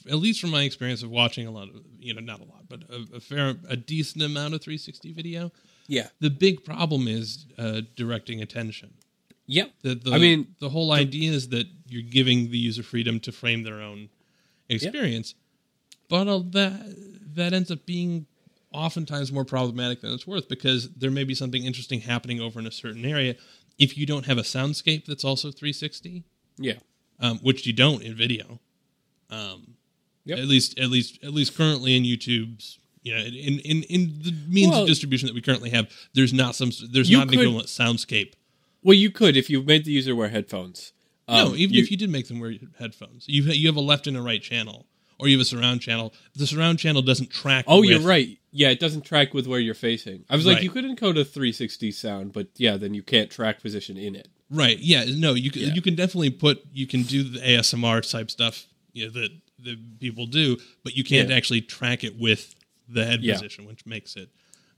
at 0.09 0.17
least 0.17 0.41
from 0.41 0.51
my 0.51 0.63
experience 0.63 1.03
of 1.03 1.11
watching 1.11 1.47
a 1.47 1.51
lot 1.51 1.69
of, 1.69 1.75
you 2.01 2.15
know, 2.15 2.21
not 2.23 2.41
a 2.41 2.45
lot, 2.45 2.65
but 2.69 2.83
a, 2.89 3.17
a 3.17 3.21
fair, 3.21 3.55
a 3.69 3.77
decent 3.77 4.25
amount 4.25 4.55
of 4.55 4.63
360 4.63 5.13
video, 5.13 5.53
Yeah, 5.89 6.09
the 6.21 6.31
big 6.31 6.65
problem 6.65 7.07
is 7.07 7.45
uh, 7.59 7.83
directing 7.95 8.41
attention. 8.41 8.95
Yeah, 9.53 9.67
The, 9.83 9.95
the, 9.95 10.13
I 10.13 10.19
mean, 10.19 10.55
the 10.61 10.69
whole 10.71 10.93
idea 10.93 11.31
is 11.33 11.49
that 11.51 11.67
you're 11.89 12.03
giving 12.19 12.51
the 12.51 12.59
user 12.59 12.83
freedom 12.83 13.21
to 13.21 13.33
frame 13.33 13.63
their 13.65 13.81
own 13.81 14.09
experience, 14.69 15.35
but 16.09 16.27
uh, 16.29 16.41
that 16.51 16.97
that 17.35 17.53
ends 17.53 17.71
up 17.71 17.85
being 17.87 18.27
oftentimes 18.73 19.31
more 19.33 19.45
problematic 19.45 20.01
than 20.01 20.13
it's 20.13 20.27
worth 20.27 20.49
because 20.49 20.91
there 20.91 21.11
may 21.11 21.25
be 21.25 21.35
something 21.35 21.65
interesting 21.65 22.01
happening 22.01 22.41
over 22.41 22.59
in 22.59 22.67
a 22.67 22.71
certain 22.71 23.05
area 23.05 23.35
if 23.79 23.97
you 23.99 24.07
don't 24.07 24.27
have 24.27 24.39
a 24.39 24.43
soundscape 24.43 25.05
that's 25.05 25.25
also 25.25 25.51
360 25.51 26.25
yeah, 26.59 26.75
um, 27.21 27.39
which 27.43 27.67
you 27.67 27.73
don't 27.73 28.03
in 28.03 28.15
video. 28.15 28.61
Um, 29.31 29.75
Yep. 30.25 30.39
At 30.39 30.45
least, 30.47 30.79
at 30.79 30.89
least, 30.89 31.19
at 31.25 31.33
least 31.35 31.57
currently 31.57 31.97
in 31.97 32.05
YouTube's, 32.05 32.79
you 33.03 33.13
know, 33.13 33.19
in 33.25 33.59
in 33.59 33.83
in 33.85 34.01
the 34.23 34.33
means 34.49 34.71
Well- 34.71 34.83
of 34.83 34.89
distribution 34.89 35.27
that 35.27 35.35
we 35.35 35.41
currently 35.43 35.71
have, 35.71 35.91
there's 36.15 36.33
not 36.33 36.55
some, 36.55 36.71
there's 36.93 37.11
not 37.11 37.23
an 37.23 37.29
could- 37.31 37.41
equivalent 37.41 37.67
soundscape. 37.67 38.35
Well, 38.83 38.95
you 38.95 39.11
could 39.11 39.37
if 39.37 39.49
you 39.51 39.63
made 39.63 39.85
the 39.85 39.93
user 39.93 40.15
wear 40.17 40.29
headphones. 40.29 40.93
no, 41.29 41.49
Um, 41.49 41.57
even 41.57 41.77
if 41.77 41.91
you 41.91 41.97
did 41.97 42.11
make 42.11 42.29
them 42.29 42.41
wear 42.41 42.55
headphones, 42.79 43.25
you 43.29 43.43
you 43.45 43.69
have 43.69 43.77
a 43.77 43.81
left 43.81 44.07
and 44.07 44.17
a 44.17 44.23
right 44.23 44.43
channel, 44.43 44.87
or 45.19 45.29
you 45.29 45.37
have 45.37 45.43
a 45.43 45.49
surround 45.49 45.81
channel. 45.81 46.13
The 46.35 46.47
surround 46.47 46.79
channel 46.79 47.03
doesn't 47.03 47.31
track. 47.31 47.65
Oh, 47.69 47.81
with- 47.81 47.91
you're 47.91 48.01
right. 48.01 48.39
Yeah, 48.51 48.69
it 48.71 48.81
doesn't 48.81 49.03
track 49.07 49.33
with 49.33 49.47
where 49.47 49.61
you're 49.61 49.73
facing. 49.75 50.25
I 50.29 50.37
was 50.37 50.45
like, 50.45 50.63
you 50.63 50.69
could 50.71 50.85
encode 50.85 51.19
a 51.19 51.25
360 51.25 51.91
sound, 51.93 52.33
but 52.35 52.49
yeah, 52.57 52.77
then 52.77 52.93
you 52.93 53.03
can't 53.03 53.31
track 53.31 53.63
position 53.63 53.97
in 53.97 54.15
it. 54.15 54.29
Right. 54.51 54.79
Yeah. 54.79 55.05
No, 55.09 55.33
you 55.33 55.51
can 55.51 55.63
Yeah. 55.63 55.75
you 55.75 55.81
can 55.81 55.95
definitely 55.95 56.31
put 56.31 56.63
you 56.75 56.87
can 56.87 57.03
do 57.03 57.23
the 57.23 57.39
ASMR 57.41 58.03
type 58.03 58.31
stuff 58.31 58.67
you 58.93 59.07
know, 59.07 59.11
that 59.13 59.31
that 59.61 60.01
people 60.01 60.27
do, 60.27 60.59
but 60.83 60.97
you 60.97 61.05
can't 61.05 61.31
Yeah. 61.31 61.37
actually 61.37 61.61
track 61.63 62.03
it 62.05 62.17
with 62.19 62.55
the 62.89 63.05
head 63.07 63.23
Yeah. 63.23 63.35
position, 63.35 63.65
which 63.65 63.87
makes 63.87 64.17
it 64.17 64.29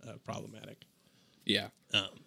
uh, 0.07 0.12
problematic. 0.24 0.84
Yeah. 1.46 1.68
Um, 1.94 2.02
Yeah. 2.12 2.23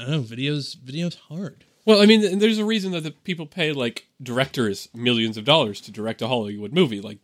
I 0.00 0.04
don't 0.04 0.10
know. 0.12 0.22
Videos 0.22 0.76
videos 0.76 1.16
hard. 1.16 1.64
Well, 1.86 2.00
I 2.00 2.06
mean, 2.06 2.38
there's 2.38 2.58
a 2.58 2.64
reason 2.64 2.92
that 2.92 3.02
the 3.02 3.10
people 3.10 3.46
pay 3.46 3.72
like 3.72 4.06
directors 4.22 4.88
millions 4.94 5.36
of 5.36 5.44
dollars 5.44 5.80
to 5.82 5.90
direct 5.92 6.22
a 6.22 6.28
Hollywood 6.28 6.72
movie. 6.72 7.00
Like, 7.00 7.18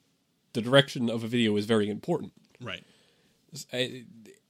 the 0.55 0.61
direction 0.63 1.09
of 1.11 1.23
a 1.25 1.27
video 1.29 1.57
is 1.57 1.67
very 1.67 1.89
important. 1.91 2.33
Right. 2.61 2.83
I- 3.73 4.05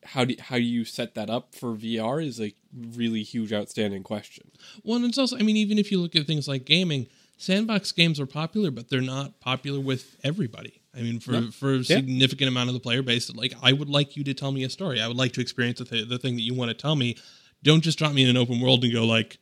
How 0.05 0.25
do 0.25 0.37
how 0.39 0.55
you 0.57 0.85
set 0.85 1.15
that 1.17 1.29
up 1.31 1.55
for 1.55 1.75
VR 1.75 2.25
is 2.25 2.41
a 2.41 2.55
really 2.73 3.23
huge, 3.25 3.53
outstanding 3.53 4.05
question. 4.05 4.53
Well, 4.85 4.97
and 4.97 5.05
it's 5.07 5.19
also 5.19 5.37
I 5.37 5.43
mean, 5.43 5.57
even 5.57 5.79
if 5.79 5.91
you 5.91 6.01
look 6.01 6.15
at 6.15 6.27
things 6.29 6.47
like 6.47 6.65
gaming, 6.65 7.09
sandbox 7.39 7.91
games 7.93 8.21
are 8.21 8.27
popular, 8.27 8.71
but 8.71 8.89
they're 8.89 9.01
not 9.01 9.41
popular 9.41 9.81
with 9.81 10.17
everybody. 10.23 10.81
I 10.97 11.01
mean, 11.03 11.19
for 11.19 11.33
No. 11.33 11.51
for 11.51 11.75
a 11.75 11.79
Yeah. 11.79 11.83
significant 11.99 12.49
amount 12.49 12.69
of 12.71 12.75
the 12.75 12.81
player 12.81 13.03
base, 13.03 13.29
like 13.35 13.53
I 13.61 13.73
would 13.73 13.89
like 13.89 14.17
you 14.17 14.23
to 14.25 14.33
tell 14.35 14.53
me 14.53 14.63
a 14.63 14.71
story. 14.71 15.01
I 15.01 15.09
would 15.09 15.17
like 15.17 15.33
to 15.33 15.41
experience 15.41 15.81
the, 15.81 15.85
th- 15.87 16.09
the 16.09 16.19
thing 16.19 16.37
that 16.37 16.43
you 16.43 16.55
want 16.55 16.69
to 16.71 16.75
tell 16.75 16.95
me. 16.95 17.17
Don't 17.63 17.81
just 17.83 17.99
drop 17.99 18.13
me 18.13 18.23
in 18.23 18.29
an 18.29 18.37
open 18.37 18.61
world 18.61 18.85
and 18.85 18.93
go 18.93 19.05
like, 19.05 19.39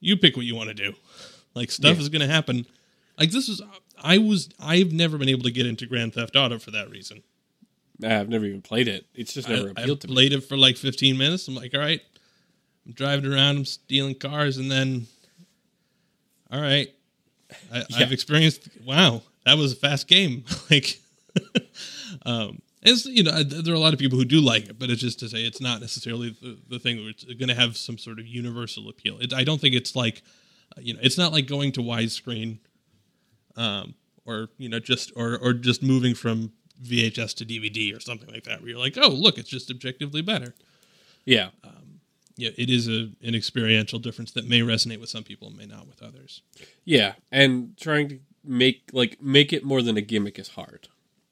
you 0.00 0.16
pick 0.16 0.36
what 0.36 0.46
you 0.46 0.54
want 0.54 0.68
to 0.68 0.74
do. 0.74 0.94
Like 1.54 1.70
stuff 1.70 1.96
Yeah. 1.96 2.00
is 2.02 2.08
going 2.08 2.26
to 2.26 2.32
happen. 2.32 2.66
Like 3.18 3.30
this 3.30 3.48
was, 3.48 3.62
I 4.02 4.18
was, 4.18 4.48
I've 4.60 4.92
never 4.92 5.18
been 5.18 5.28
able 5.28 5.42
to 5.42 5.50
get 5.50 5.66
into 5.66 5.86
Grand 5.86 6.14
Theft 6.14 6.36
Auto 6.36 6.58
for 6.58 6.70
that 6.72 6.88
reason. 6.90 7.22
I've 8.04 8.28
never 8.28 8.44
even 8.44 8.62
played 8.62 8.86
it. 8.86 9.06
It's 9.14 9.32
just 9.34 9.48
never 9.48 9.68
I, 9.68 9.70
appealed 9.72 9.90
I've 9.90 9.98
to 10.00 10.08
me. 10.08 10.14
played 10.14 10.32
it 10.32 10.40
for 10.42 10.56
like 10.56 10.76
15 10.76 11.18
minutes. 11.18 11.48
I'm 11.48 11.54
like, 11.56 11.74
all 11.74 11.80
right, 11.80 12.00
I'm 12.86 12.92
driving 12.92 13.32
around, 13.32 13.56
I'm 13.56 13.64
stealing 13.64 14.14
cars, 14.14 14.56
and 14.56 14.70
then, 14.70 15.06
all 16.52 16.60
right, 16.60 16.94
I, 17.72 17.78
Yeah. 17.90 17.96
I've 17.98 18.12
experienced. 18.12 18.68
Wow, 18.84 19.22
that 19.44 19.58
was 19.58 19.72
a 19.72 19.76
fast 19.76 20.06
game. 20.06 20.44
like, 20.70 21.00
um, 22.24 22.62
it's 22.82 23.06
you 23.06 23.22
know, 23.22 23.42
there 23.42 23.72
are 23.72 23.76
a 23.76 23.80
lot 23.80 23.92
of 23.92 23.98
people 23.98 24.18
who 24.18 24.24
do 24.24 24.40
like 24.40 24.68
it, 24.68 24.78
but 24.78 24.90
it's 24.90 25.00
just 25.00 25.18
to 25.20 25.28
say 25.28 25.38
it's 25.38 25.60
not 25.60 25.80
necessarily 25.80 26.30
the, 26.40 26.58
the 26.68 26.78
thing 26.78 27.04
that's 27.04 27.24
going 27.24 27.48
to 27.48 27.54
have 27.54 27.76
some 27.76 27.98
sort 27.98 28.18
of 28.18 28.26
universal 28.26 28.88
appeal. 28.88 29.18
It, 29.20 29.32
I 29.32 29.44
don't 29.44 29.60
think 29.60 29.74
it's 29.74 29.96
like, 29.96 30.22
uh, 30.76 30.80
you 30.80 30.94
know, 30.94 31.00
it's 31.02 31.18
not 31.18 31.32
like 31.32 31.46
going 31.46 31.72
to 31.72 31.80
widescreen, 31.80 32.58
um, 33.56 33.94
or 34.24 34.48
you 34.58 34.68
know, 34.68 34.78
just 34.78 35.12
or 35.16 35.38
or 35.38 35.52
just 35.52 35.82
moving 35.82 36.14
from 36.14 36.52
VHS 36.82 37.34
to 37.36 37.44
DVD 37.44 37.96
or 37.96 38.00
something 38.00 38.30
like 38.32 38.44
that, 38.44 38.60
where 38.60 38.70
you're 38.70 38.78
like, 38.78 38.96
oh, 39.00 39.08
look, 39.08 39.38
it's 39.38 39.48
just 39.50 39.70
objectively 39.70 40.22
better. 40.22 40.54
Yeah. 41.24 41.48
Yeah, 42.40 42.50
it 42.56 42.70
is 42.70 42.86
a 42.86 43.10
an 43.20 43.34
experiential 43.34 43.98
difference 43.98 44.30
that 44.32 44.48
may 44.48 44.60
resonate 44.60 45.00
with 45.00 45.08
some 45.10 45.24
people 45.24 45.48
and 45.48 45.56
may 45.56 45.66
not 45.66 45.88
with 45.88 46.00
others. 46.00 46.42
Yeah, 46.84 47.14
and 47.32 47.76
trying 47.76 48.08
to 48.10 48.20
make 48.44 48.90
like 48.92 49.20
make 49.20 49.52
it 49.52 49.64
more 49.64 49.82
than 49.82 49.96
a 49.96 50.00
gimmick 50.00 50.38
is 50.38 50.50
hard. 50.50 50.86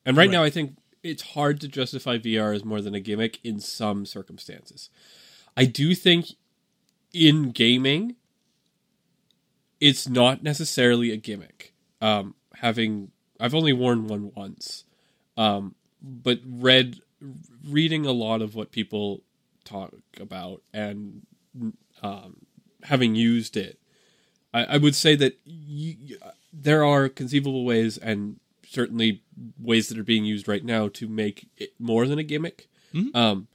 And 0.04 0.16
right, 0.16 0.24
Right. 0.24 0.32
now, 0.32 0.42
I 0.42 0.50
think 0.50 0.76
it's 1.06 1.22
hard 1.22 1.60
to 1.60 1.68
justify 1.68 2.18
VR 2.18 2.54
as 2.54 2.64
more 2.64 2.80
than 2.80 2.94
a 2.94 3.00
gimmick 3.00 3.38
in 3.44 3.60
some 3.60 4.06
circumstances. 4.06 4.90
I 5.56 5.64
do 5.64 5.94
think 5.94 6.26
in 7.12 7.50
gaming, 7.50 8.16
it's 9.80 10.08
not 10.08 10.42
necessarily 10.42 11.12
a 11.12 11.16
gimmick. 11.16 11.72
Um, 12.00 12.34
having 12.56 13.10
I've 13.40 13.54
only 13.54 13.72
worn 13.72 14.06
one 14.06 14.32
once, 14.34 14.84
um, 15.36 15.74
but 16.02 16.40
read 16.46 17.00
reading 17.68 18.06
a 18.06 18.12
lot 18.12 18.42
of 18.42 18.54
what 18.54 18.70
people 18.70 19.22
talk 19.64 19.94
about 20.20 20.62
and 20.72 21.26
um, 22.02 22.36
having 22.82 23.14
used 23.14 23.56
it, 23.56 23.78
I, 24.52 24.64
I 24.64 24.76
would 24.76 24.94
say 24.94 25.16
that 25.16 25.38
you, 25.44 26.18
there 26.52 26.84
are 26.84 27.08
conceivable 27.08 27.64
ways 27.64 27.98
and 27.98 28.38
certainly 28.68 29.22
ways 29.58 29.88
that 29.88 29.98
are 29.98 30.02
being 30.04 30.24
used 30.24 30.48
right 30.48 30.64
now 30.64 30.88
to 30.88 31.08
make 31.08 31.48
it 31.56 31.74
more 31.78 32.06
than 32.06 32.18
a 32.18 32.22
gimmick. 32.22 32.68
Mhm. 32.94 33.14
Um, 33.14 33.48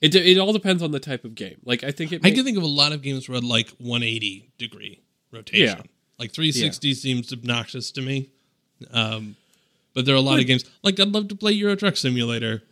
it 0.00 0.14
it 0.14 0.38
all 0.38 0.52
depends 0.52 0.82
on 0.82 0.90
the 0.90 0.98
type 1.00 1.24
of 1.24 1.34
game. 1.34 1.58
Like 1.64 1.84
I 1.84 1.90
think 1.92 2.12
it. 2.12 2.20
I 2.24 2.28
may- 2.30 2.34
can 2.34 2.44
think 2.44 2.56
of 2.56 2.62
a 2.62 2.66
lot 2.66 2.92
of 2.92 3.02
games 3.02 3.28
where 3.28 3.36
I'd 3.38 3.44
like 3.44 3.68
180 3.78 4.50
degree 4.58 5.00
rotation. 5.30 5.78
Yeah. 5.78 5.82
Like 6.18 6.32
360 6.32 6.94
seems 6.94 7.32
obnoxious 7.32 7.90
to 7.92 8.02
me. 8.02 8.28
Um, 8.90 9.36
but 9.94 10.04
there 10.06 10.14
are 10.14 10.18
a 10.18 10.22
lot 10.22 10.40
of 10.40 10.46
games 10.46 10.64
like 10.82 10.98
I'd 10.98 11.08
love 11.12 11.28
to 11.28 11.34
play 11.36 11.52
Euro 11.52 11.76
Truck 11.76 11.96
Simulator 11.96 12.62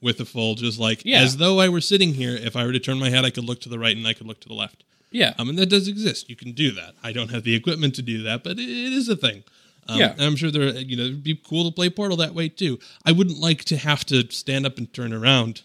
with 0.00 0.20
a 0.20 0.24
full, 0.24 0.54
just 0.54 0.78
like 0.78 1.02
Yeah. 1.04 1.20
as 1.22 1.36
though 1.38 1.58
I 1.60 1.68
were 1.68 1.80
sitting 1.80 2.14
here. 2.14 2.34
If 2.34 2.54
I 2.56 2.64
were 2.64 2.72
to 2.72 2.78
turn 2.78 2.98
my 2.98 3.10
head, 3.10 3.24
I 3.24 3.30
could 3.30 3.44
look 3.44 3.60
to 3.62 3.68
the 3.68 3.78
right 3.78 3.96
and 3.96 4.06
I 4.06 4.12
could 4.14 4.26
look 4.26 4.40
to 4.40 4.48
the 4.48 4.54
left. 4.54 4.84
yeah, 5.10 5.34
Um, 5.38 5.48
mean 5.48 5.56
that 5.56 5.66
does 5.70 5.88
exist. 5.88 6.28
You 6.30 6.36
can 6.36 6.52
do 6.52 6.70
that. 6.72 6.94
I 7.02 7.12
don't 7.12 7.30
have 7.30 7.42
the 7.42 7.54
equipment 7.54 7.94
to 7.96 8.02
do 8.02 8.22
that, 8.24 8.44
but 8.44 8.58
it, 8.58 8.68
it 8.68 8.92
is 8.92 9.08
a 9.08 9.16
thing. 9.16 9.42
Um, 9.88 9.98
Yeah. 9.98 10.14
I'm 10.18 10.36
sure 10.36 10.50
there, 10.50 10.68
you 10.78 10.96
know, 10.96 11.04
it'd 11.04 11.22
be 11.22 11.34
cool 11.34 11.64
to 11.68 11.74
play 11.74 11.88
Portal 11.90 12.16
that 12.18 12.34
way 12.34 12.48
too. 12.48 12.78
I 13.04 13.12
wouldn't 13.12 13.38
like 13.38 13.64
to 13.66 13.76
have 13.78 14.04
to 14.06 14.30
stand 14.30 14.66
up 14.66 14.76
and 14.78 14.92
turn 14.92 15.12
around 15.14 15.62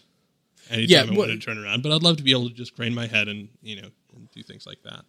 anytime 0.70 0.88
Yeah, 0.90 1.02
I 1.02 1.04
well- 1.10 1.18
wanted 1.28 1.40
to 1.40 1.46
turn 1.46 1.58
around, 1.58 1.82
but 1.82 1.92
I'd 1.92 2.02
love 2.02 2.16
to 2.16 2.22
be 2.22 2.30
able 2.30 2.48
to 2.48 2.54
just 2.54 2.74
crane 2.74 2.94
my 2.94 3.06
head 3.06 3.28
and 3.28 3.48
you 3.62 3.76
know 3.80 3.88
and 4.16 4.30
do 4.30 4.42
things 4.42 4.66
like 4.66 4.82
that. 4.84 5.04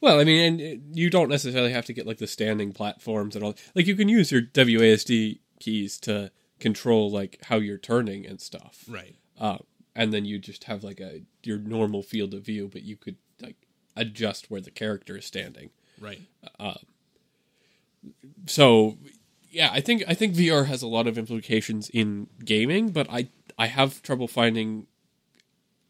Well, 0.00 0.20
I 0.20 0.24
mean, 0.24 0.60
and 0.60 0.60
uh, 0.80 0.82
you 0.92 1.10
don't 1.10 1.28
necessarily 1.30 1.72
have 1.72 1.86
to 1.86 1.92
get 1.92 2.06
like 2.06 2.18
the 2.18 2.26
standing 2.26 2.72
platforms 2.72 3.34
and 3.34 3.44
all. 3.44 3.54
Like 3.74 3.86
you 3.86 3.96
can 3.96 4.08
use 4.08 4.30
your 4.32 4.42
WASD 4.42 5.38
keys 5.60 5.98
to 6.00 6.30
control 6.60 7.10
like 7.10 7.38
how 7.44 7.56
you're 7.56 7.78
turning 7.78 8.26
and 8.26 8.40
stuff. 8.40 8.84
Right. 8.88 9.16
Uh, 9.38 9.58
and 9.94 10.12
then 10.12 10.24
you 10.26 10.38
just 10.38 10.64
have 10.64 10.84
like 10.84 11.00
a 11.00 11.22
your 11.42 11.58
normal 11.58 12.02
field 12.02 12.34
of 12.34 12.42
view, 12.44 12.68
but 12.70 12.82
you 12.82 12.96
could 12.96 13.16
like 13.40 13.56
adjust 13.96 14.50
where 14.50 14.60
the 14.60 14.70
character 14.70 15.16
is 15.16 15.24
standing. 15.24 15.70
Right. 15.98 16.20
So, 18.46 18.98
yeah, 19.50 19.70
I 19.72 19.80
think 19.80 20.04
I 20.06 20.14
think 20.14 20.34
VR 20.34 20.66
has 20.66 20.82
a 20.82 20.86
lot 20.86 21.06
of 21.06 21.16
implications 21.18 21.88
in 21.90 22.28
gaming, 22.44 22.90
but 22.90 23.06
I 23.10 23.28
I 23.58 23.66
have 23.66 24.02
trouble 24.02 24.28
finding 24.28 24.86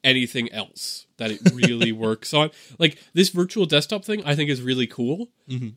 anything 0.04 0.50
else 0.52 1.06
that 1.16 1.30
it 1.30 1.40
really 1.52 1.92
works 2.06 2.32
on. 2.32 2.50
Like 2.78 2.98
this 3.12 3.30
virtual 3.30 3.66
desktop 3.66 4.04
thing, 4.04 4.22
I 4.24 4.34
think 4.36 4.50
is 4.50 4.62
really 4.62 4.86
cool. 4.86 5.28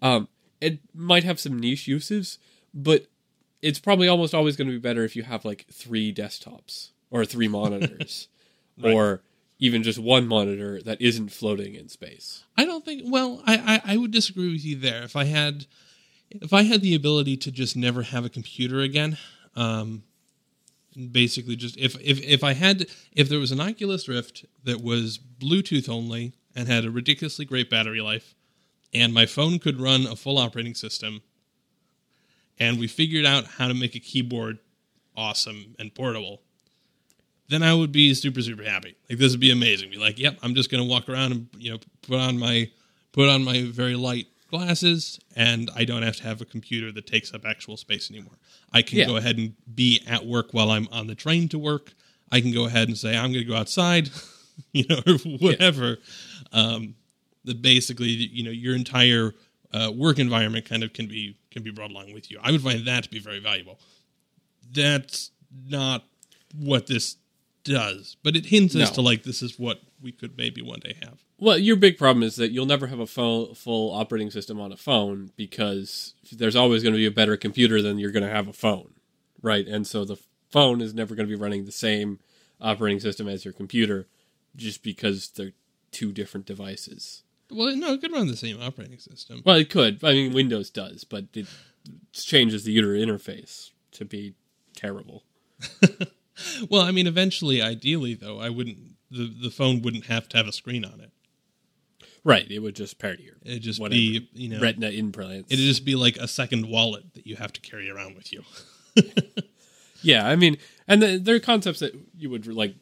Um, 0.02 0.28
it 0.62 0.80
might 0.94 1.24
have 1.24 1.40
some 1.40 1.60
niche 1.60 1.88
uses, 1.88 2.38
but 2.74 3.08
it's 3.62 3.80
probably 3.80 4.08
almost 4.08 4.34
always 4.36 4.56
going 4.56 4.68
to 4.68 4.74
be 4.74 4.80
better 4.80 5.04
if 5.04 5.16
you 5.16 5.24
have 5.24 5.44
like 5.44 5.66
three 5.72 6.14
desktops 6.14 6.92
or 7.10 7.26
three 7.26 7.48
monitors, 7.60 8.28
or 8.84 9.22
even 9.58 9.84
just 9.84 10.00
one 10.00 10.28
monitor 10.28 10.82
that 10.84 11.02
isn't 11.02 11.30
floating 11.30 11.76
in 11.76 11.90
space. 11.90 12.44
I 12.56 12.66
don't 12.66 12.86
think. 12.86 13.04
Well, 13.06 13.42
I, 13.46 13.82
I 13.86 13.94
I 13.94 13.98
would 13.98 14.12
disagree 14.12 14.52
with 14.52 14.64
you 14.64 14.76
there. 14.78 15.04
If 15.04 15.16
I 15.16 15.26
had 15.26 15.66
if 16.32 16.54
I 16.54 16.64
had 16.64 16.82
the 16.82 16.96
ability 16.96 17.38
to 17.38 17.52
just 17.52 17.76
never 17.76 18.04
have 18.04 18.26
a 18.26 18.30
computer 18.30 18.82
again, 18.82 19.18
um, 19.56 20.04
basically 21.12 21.56
just 21.56 21.78
if 21.78 21.96
if 22.02 22.22
if 22.22 22.44
I 22.44 22.54
had 22.54 22.88
if 23.14 23.30
there 23.30 23.40
was 23.40 23.52
an 23.52 23.60
Oculus 23.60 24.08
Rift 24.08 24.46
that 24.64 24.82
was 24.82 25.18
Bluetooth 25.18 25.90
only 25.90 26.34
and 26.56 26.68
had 26.68 26.86
a 26.86 26.92
ridiculously 26.92 27.46
great 27.46 27.70
battery 27.70 28.02
life, 28.02 28.36
and 28.94 29.14
my 29.14 29.26
phone 29.26 29.60
could 29.60 29.80
run 29.80 30.06
a 30.06 30.16
full 30.16 30.38
operating 30.38 30.76
system, 30.76 31.22
and 32.60 32.80
we 32.80 32.88
figured 32.88 33.26
out 33.26 33.46
how 33.46 33.68
to 33.68 33.74
make 33.74 33.96
a 33.96 34.00
keyboard 34.00 34.60
awesome 35.16 35.76
and 35.80 35.94
portable, 35.94 36.42
then 37.50 37.64
I 37.64 37.74
would 37.74 37.92
be 37.92 38.14
super 38.14 38.42
super 38.42 38.64
happy. 38.64 38.96
Like 39.10 39.20
this 39.20 39.32
would 39.32 39.40
be 39.40 39.52
amazing. 39.52 39.90
Be 39.90 39.98
like, 39.98 40.20
yep, 40.20 40.38
I'm 40.44 40.54
just 40.54 40.70
gonna 40.70 40.86
walk 40.86 41.10
around 41.10 41.32
and 41.32 41.48
you 41.58 41.72
know 41.72 41.80
put 42.04 42.20
on 42.20 42.38
my 42.38 42.70
put 43.12 43.30
on 43.30 43.44
my 43.44 43.64
very 43.64 43.96
light 43.96 44.28
glasses, 44.50 45.20
and 45.36 45.70
I 45.76 45.86
don't 45.86 46.02
have 46.02 46.18
to 46.18 46.24
have 46.24 46.42
a 46.42 46.46
computer 46.46 46.92
that 46.92 47.08
takes 47.08 47.34
up 47.34 47.46
actual 47.46 47.78
space 47.78 48.10
anymore. 48.12 48.38
I 48.74 48.82
can 48.82 48.98
Yeah. 49.00 49.06
go 49.06 49.16
ahead 49.18 49.38
and 49.38 49.54
be 49.74 50.02
at 50.08 50.26
work 50.26 50.54
while 50.54 50.72
I'm 50.72 50.88
on 50.92 51.08
the 51.08 51.16
train 51.16 51.48
to 51.50 51.60
work. 51.60 51.94
I 52.32 52.42
can 52.42 52.52
go 52.52 52.66
ahead 52.66 52.88
and 52.88 52.98
say 52.98 53.16
I'm 53.18 53.32
going 53.32 53.44
to 53.46 53.50
go 53.52 53.56
outside, 53.56 54.10
you 54.74 54.86
know, 54.90 55.02
or 55.08 55.18
whatever. 55.40 55.98
Um, 56.52 56.96
that 57.46 57.62
basically, 57.62 58.10
you 58.10 58.44
know, 58.44 58.52
your 58.52 58.76
entire 58.76 59.34
uh, 59.74 59.92
work 59.96 60.20
environment 60.20 60.66
kind 60.66 60.84
of 60.84 60.94
can 60.94 61.08
be 61.08 61.38
can 61.52 61.64
be 61.64 61.72
brought 61.72 61.90
along 61.92 62.14
with 62.14 62.30
you. 62.30 62.38
I 62.44 62.52
would 62.52 62.62
find 62.62 62.86
that 62.86 63.04
to 63.06 63.10
be 63.10 63.20
very 63.20 63.40
valuable. 63.40 63.80
That's 64.72 65.32
not 65.68 66.04
what 66.56 66.88
this 66.88 67.16
does, 67.64 68.18
but 68.24 68.36
it 68.36 68.46
hints 68.48 68.76
as 68.76 68.92
to 68.92 69.02
like 69.02 69.24
this 69.24 69.42
is 69.42 69.58
what 69.58 69.80
we 70.02 70.12
could 70.12 70.38
maybe 70.38 70.62
one 70.62 70.80
day 70.80 70.96
have. 71.04 71.24
Well, 71.38 71.58
your 71.58 71.76
big 71.76 71.98
problem 71.98 72.24
is 72.24 72.36
that 72.36 72.52
you'll 72.52 72.66
never 72.66 72.88
have 72.88 73.00
a 73.00 73.08
full, 73.08 73.54
full 73.56 73.94
operating 73.94 74.32
system 74.32 74.60
on 74.60 74.72
a 74.72 74.78
phone 74.78 75.32
because 75.36 76.14
there's 76.32 76.56
always 76.56 76.84
going 76.84 76.94
to 76.94 77.00
be 77.00 77.06
a 77.06 77.12
better 77.12 77.38
computer 77.38 77.82
than 77.82 78.00
you're 78.00 78.12
going 78.12 78.24
to 78.24 78.30
have 78.30 78.48
a 78.48 78.54
phone, 78.54 78.94
right? 79.42 79.68
And 79.68 79.86
so 79.86 80.06
the 80.06 80.18
phone 80.50 80.82
is 80.82 80.94
never 80.94 81.16
going 81.16 81.28
to 81.28 81.36
be 81.36 81.42
running 81.42 81.66
the 81.66 81.72
same 81.72 82.20
operating 82.62 83.00
system 83.00 83.28
as 83.28 83.46
your 83.46 83.54
computer 83.54 84.08
just 84.56 84.84
because 84.84 85.30
they're 85.30 85.54
two 85.92 86.12
different 86.12 86.46
devices. 86.46 87.24
Well, 87.52 87.76
no, 87.76 87.94
it 87.94 88.02
could 88.02 88.12
run 88.12 88.28
the 88.28 88.36
same 88.36 88.62
operating 88.62 89.00
system. 89.00 89.42
Well, 89.46 89.56
it 89.56 89.70
could. 89.70 90.04
I 90.04 90.14
mean, 90.14 90.34
Windows 90.34 90.70
does, 90.70 91.04
but 91.04 91.26
it 91.34 91.48
changes 92.14 92.64
the 92.64 92.72
user 92.74 92.94
interface 92.94 93.72
to 93.94 94.06
be 94.06 94.36
terrible. 94.76 95.24
Well, 96.70 96.82
I 96.82 96.92
mean, 96.92 97.08
eventually, 97.08 97.62
ideally, 97.62 98.14
though, 98.14 98.40
I 98.40 98.50
wouldn't. 98.50 98.89
The 99.12 99.34
the 99.44 99.50
phone 99.50 99.82
wouldn't 99.82 100.06
have 100.06 100.28
to 100.30 100.38
have 100.38 100.48
a 100.48 100.52
screen 100.52 100.86
on 100.86 101.00
it. 101.02 101.12
Right. 102.24 102.50
It 102.52 102.60
would 102.60 102.76
just 102.76 103.00
pair 103.00 103.16
to 103.16 103.24
your 103.24 103.36
It'd 103.46 103.62
just 103.64 103.80
whatever, 103.80 103.96
be, 103.98 104.30
you 104.34 104.50
know, 104.50 104.60
retina 104.62 104.90
implants. 104.90 105.52
it'd 105.52 105.64
just 105.66 105.86
be 105.86 105.96
like 105.96 106.18
a 106.18 106.28
second 106.28 106.68
wallet 106.68 107.14
that 107.14 107.26
you 107.26 107.38
have 107.38 107.54
to 107.54 107.62
carry 107.62 107.90
around 107.90 108.16
with 108.16 108.32
you. 108.34 108.44
Yeah, 110.02 110.26
I 110.26 110.38
mean, 110.38 110.58
and 110.88 111.02
the, 111.04 111.18
there 111.18 111.36
are 111.36 111.40
concepts 111.40 111.80
that 111.80 111.94
you 112.18 112.30
would 112.30 112.48
like. 112.48 112.76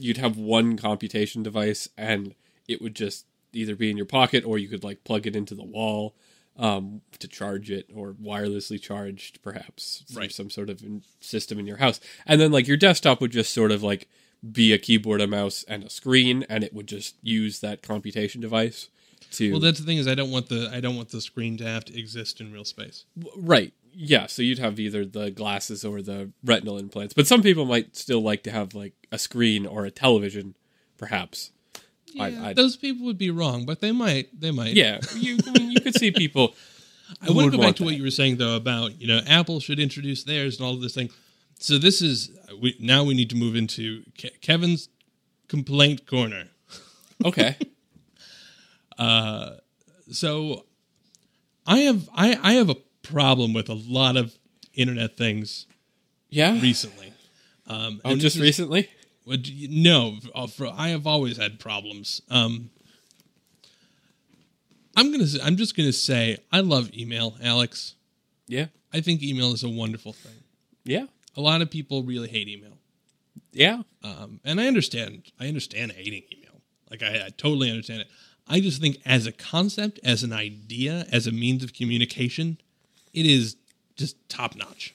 You'd 0.00 0.16
have 0.16 0.38
one 0.38 0.78
computation 0.78 1.42
device, 1.42 1.90
and 1.98 2.34
it 2.66 2.80
would 2.80 2.94
just 2.94 3.26
either 3.52 3.76
be 3.76 3.90
in 3.90 3.98
your 3.98 4.06
pocket, 4.06 4.44
or 4.46 4.56
you 4.56 4.66
could 4.68 4.82
like 4.82 5.04
plug 5.04 5.26
it 5.26 5.36
into 5.36 5.54
the 5.54 5.62
wall 5.64 6.14
um, 6.56 7.02
to 7.18 7.28
charge 7.28 7.70
it, 7.70 7.90
or 7.94 8.12
wirelessly 8.14 8.80
charged, 8.80 9.42
perhaps 9.42 10.04
through 10.08 10.22
Right. 10.22 10.32
some 10.32 10.48
sort 10.48 10.70
of 10.70 10.82
system 11.20 11.58
in 11.58 11.66
your 11.66 11.76
house. 11.76 12.00
And 12.24 12.40
then 12.40 12.50
like 12.50 12.66
your 12.66 12.78
desktop 12.78 13.20
would 13.20 13.32
just 13.32 13.52
sort 13.52 13.70
of 13.70 13.82
like 13.82 14.08
be 14.52 14.72
a 14.72 14.78
keyboard, 14.78 15.20
a 15.20 15.26
mouse, 15.26 15.64
and 15.68 15.84
a 15.84 15.90
screen, 15.90 16.44
and 16.48 16.62
it 16.62 16.72
would 16.72 16.86
just 16.86 17.16
use 17.22 17.60
that 17.60 17.82
computation 17.82 18.40
device 18.40 18.88
to. 19.32 19.50
Well, 19.52 19.60
that's 19.60 19.80
the 19.80 19.86
thing 19.86 19.98
is, 19.98 20.06
I 20.08 20.14
don't 20.14 20.30
want 20.30 20.48
the 20.48 20.70
I 20.72 20.80
don't 20.80 20.96
want 20.96 21.10
the 21.10 21.20
screen 21.20 21.56
to 21.58 21.64
have 21.64 21.84
to 21.86 21.98
exist 21.98 22.40
in 22.40 22.52
real 22.52 22.64
space. 22.64 23.04
Right. 23.36 23.72
Yeah. 23.92 24.26
So 24.26 24.42
you'd 24.42 24.58
have 24.60 24.78
either 24.78 25.04
the 25.04 25.30
glasses 25.30 25.84
or 25.84 26.02
the 26.02 26.30
retinal 26.44 26.78
implants, 26.78 27.14
but 27.14 27.26
some 27.26 27.42
people 27.42 27.64
might 27.64 27.96
still 27.96 28.22
like 28.22 28.42
to 28.44 28.50
have 28.50 28.74
like 28.74 28.94
a 29.10 29.18
screen 29.18 29.66
or 29.66 29.84
a 29.84 29.90
television, 29.90 30.54
perhaps. 30.96 31.50
Yeah, 32.14 32.46
I- 32.46 32.52
those 32.54 32.76
people 32.76 33.04
would 33.06 33.18
be 33.18 33.30
wrong, 33.30 33.66
but 33.66 33.80
they 33.80 33.92
might. 33.92 34.40
They 34.40 34.50
might. 34.50 34.74
Yeah, 34.74 35.00
you 35.14 35.38
I 35.46 35.50
mean, 35.50 35.70
you 35.72 35.80
could 35.80 35.94
see 35.94 36.10
people. 36.10 36.54
I 37.22 37.30
want 37.30 37.50
to 37.50 37.56
go 37.56 37.62
back 37.62 37.76
to 37.76 37.84
what 37.84 37.94
you 37.96 38.02
were 38.02 38.10
saying 38.10 38.36
though 38.36 38.54
about 38.56 39.00
you 39.00 39.06
know 39.06 39.20
Apple 39.26 39.60
should 39.60 39.78
introduce 39.80 40.24
theirs 40.24 40.58
and 40.58 40.66
all 40.66 40.74
of 40.74 40.80
this 40.80 40.94
thing. 40.94 41.10
So 41.58 41.78
this 41.78 42.00
is 42.02 42.30
we, 42.60 42.76
now 42.80 43.04
we 43.04 43.14
need 43.14 43.30
to 43.30 43.36
move 43.36 43.56
into 43.56 44.02
Ke- 44.16 44.40
Kevin's 44.40 44.88
complaint 45.48 46.06
corner. 46.06 46.44
Okay. 47.24 47.56
uh, 48.98 49.56
So 50.10 50.64
I 51.66 51.78
have 51.80 52.08
I 52.14 52.38
I 52.42 52.52
have 52.54 52.70
a 52.70 52.76
problem 53.02 53.52
with 53.54 53.68
a 53.68 53.74
lot 53.74 54.16
of 54.16 54.36
internet 54.74 55.16
things 55.16 55.66
Yeah. 56.30 56.60
recently. 56.60 57.12
Um, 57.66 58.00
Oh, 58.04 58.16
just 58.16 58.36
is- 58.36 58.42
recently. 58.42 58.88
No, 59.26 60.16
uh, 60.34 60.46
for, 60.46 60.68
I 60.74 60.88
have 60.88 61.06
always 61.06 61.36
had 61.36 61.58
problems. 61.60 62.22
Um, 62.30 62.70
I'm 64.96 65.12
gonna. 65.12 65.26
I'm 65.42 65.56
just 65.58 65.76
gonna 65.76 65.92
say 65.92 66.38
I 66.50 66.60
love 66.60 66.90
email, 66.96 67.36
Alex. 67.42 67.94
Yeah. 68.46 68.66
I 68.90 69.02
think 69.02 69.22
email 69.22 69.52
is 69.52 69.62
a 69.62 69.68
wonderful 69.68 70.14
thing. 70.14 70.32
Yeah. 70.84 71.06
A 71.38 71.40
lot 71.40 71.62
of 71.62 71.70
people 71.70 72.02
really 72.02 72.28
hate 72.28 72.48
email, 72.48 72.76
Yeah. 73.52 73.82
um, 74.02 74.40
and 74.44 74.60
I 74.60 74.66
understand. 74.66 75.22
I 75.38 75.46
understand 75.46 75.92
hating 75.92 76.24
email. 76.36 76.60
Like 76.90 77.02
I, 77.02 77.26
I 77.26 77.30
totally 77.36 77.70
understand 77.70 78.00
it. 78.02 78.08
I 78.48 78.60
just 78.60 78.80
think 78.80 78.98
as 79.06 79.26
a 79.26 79.32
concept, 79.32 80.00
as 80.02 80.22
an 80.24 80.32
idea, 80.32 81.06
as 81.12 81.26
a 81.26 81.32
means 81.32 81.62
of 81.62 81.72
communication, 81.72 82.58
it 83.12 83.24
is 83.24 83.56
just 83.96 84.16
top 84.28 84.56
notch. 84.56 84.94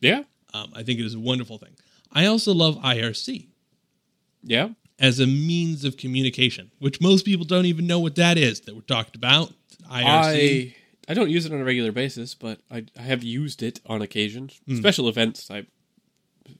Yeah. 0.00 0.24
Um, 0.52 0.72
I 0.74 0.82
think 0.82 1.00
it 1.00 1.06
is 1.06 1.14
a 1.14 1.18
wonderful 1.20 1.58
thing. 1.58 1.74
I 2.12 2.26
also 2.26 2.52
love 2.52 2.76
IRC 2.82 3.46
Yeah. 4.42 4.70
as 4.98 5.20
a 5.20 5.26
means 5.26 5.84
of 5.84 5.96
communication, 5.96 6.70
which 6.80 7.00
most 7.00 7.24
people 7.24 7.44
don't 7.46 7.66
even 7.66 7.86
know 7.86 7.98
what 8.00 8.14
that 8.16 8.36
is 8.36 8.60
that 8.62 8.74
we're 8.74 8.82
talked 8.82 9.16
about. 9.16 9.54
IRC. 9.90 10.72
I 10.72 10.74
I 11.10 11.14
don't 11.14 11.30
use 11.30 11.46
it 11.46 11.52
on 11.52 11.60
a 11.60 11.64
regular 11.64 11.92
basis, 11.92 12.34
but 12.34 12.60
I 12.70 12.84
I 12.98 13.02
have 13.02 13.22
used 13.22 13.62
it 13.62 13.80
on 13.86 14.02
occasion. 14.02 14.50
Hmm. 14.66 14.76
Special 14.76 15.08
events 15.08 15.50
I 15.50 15.64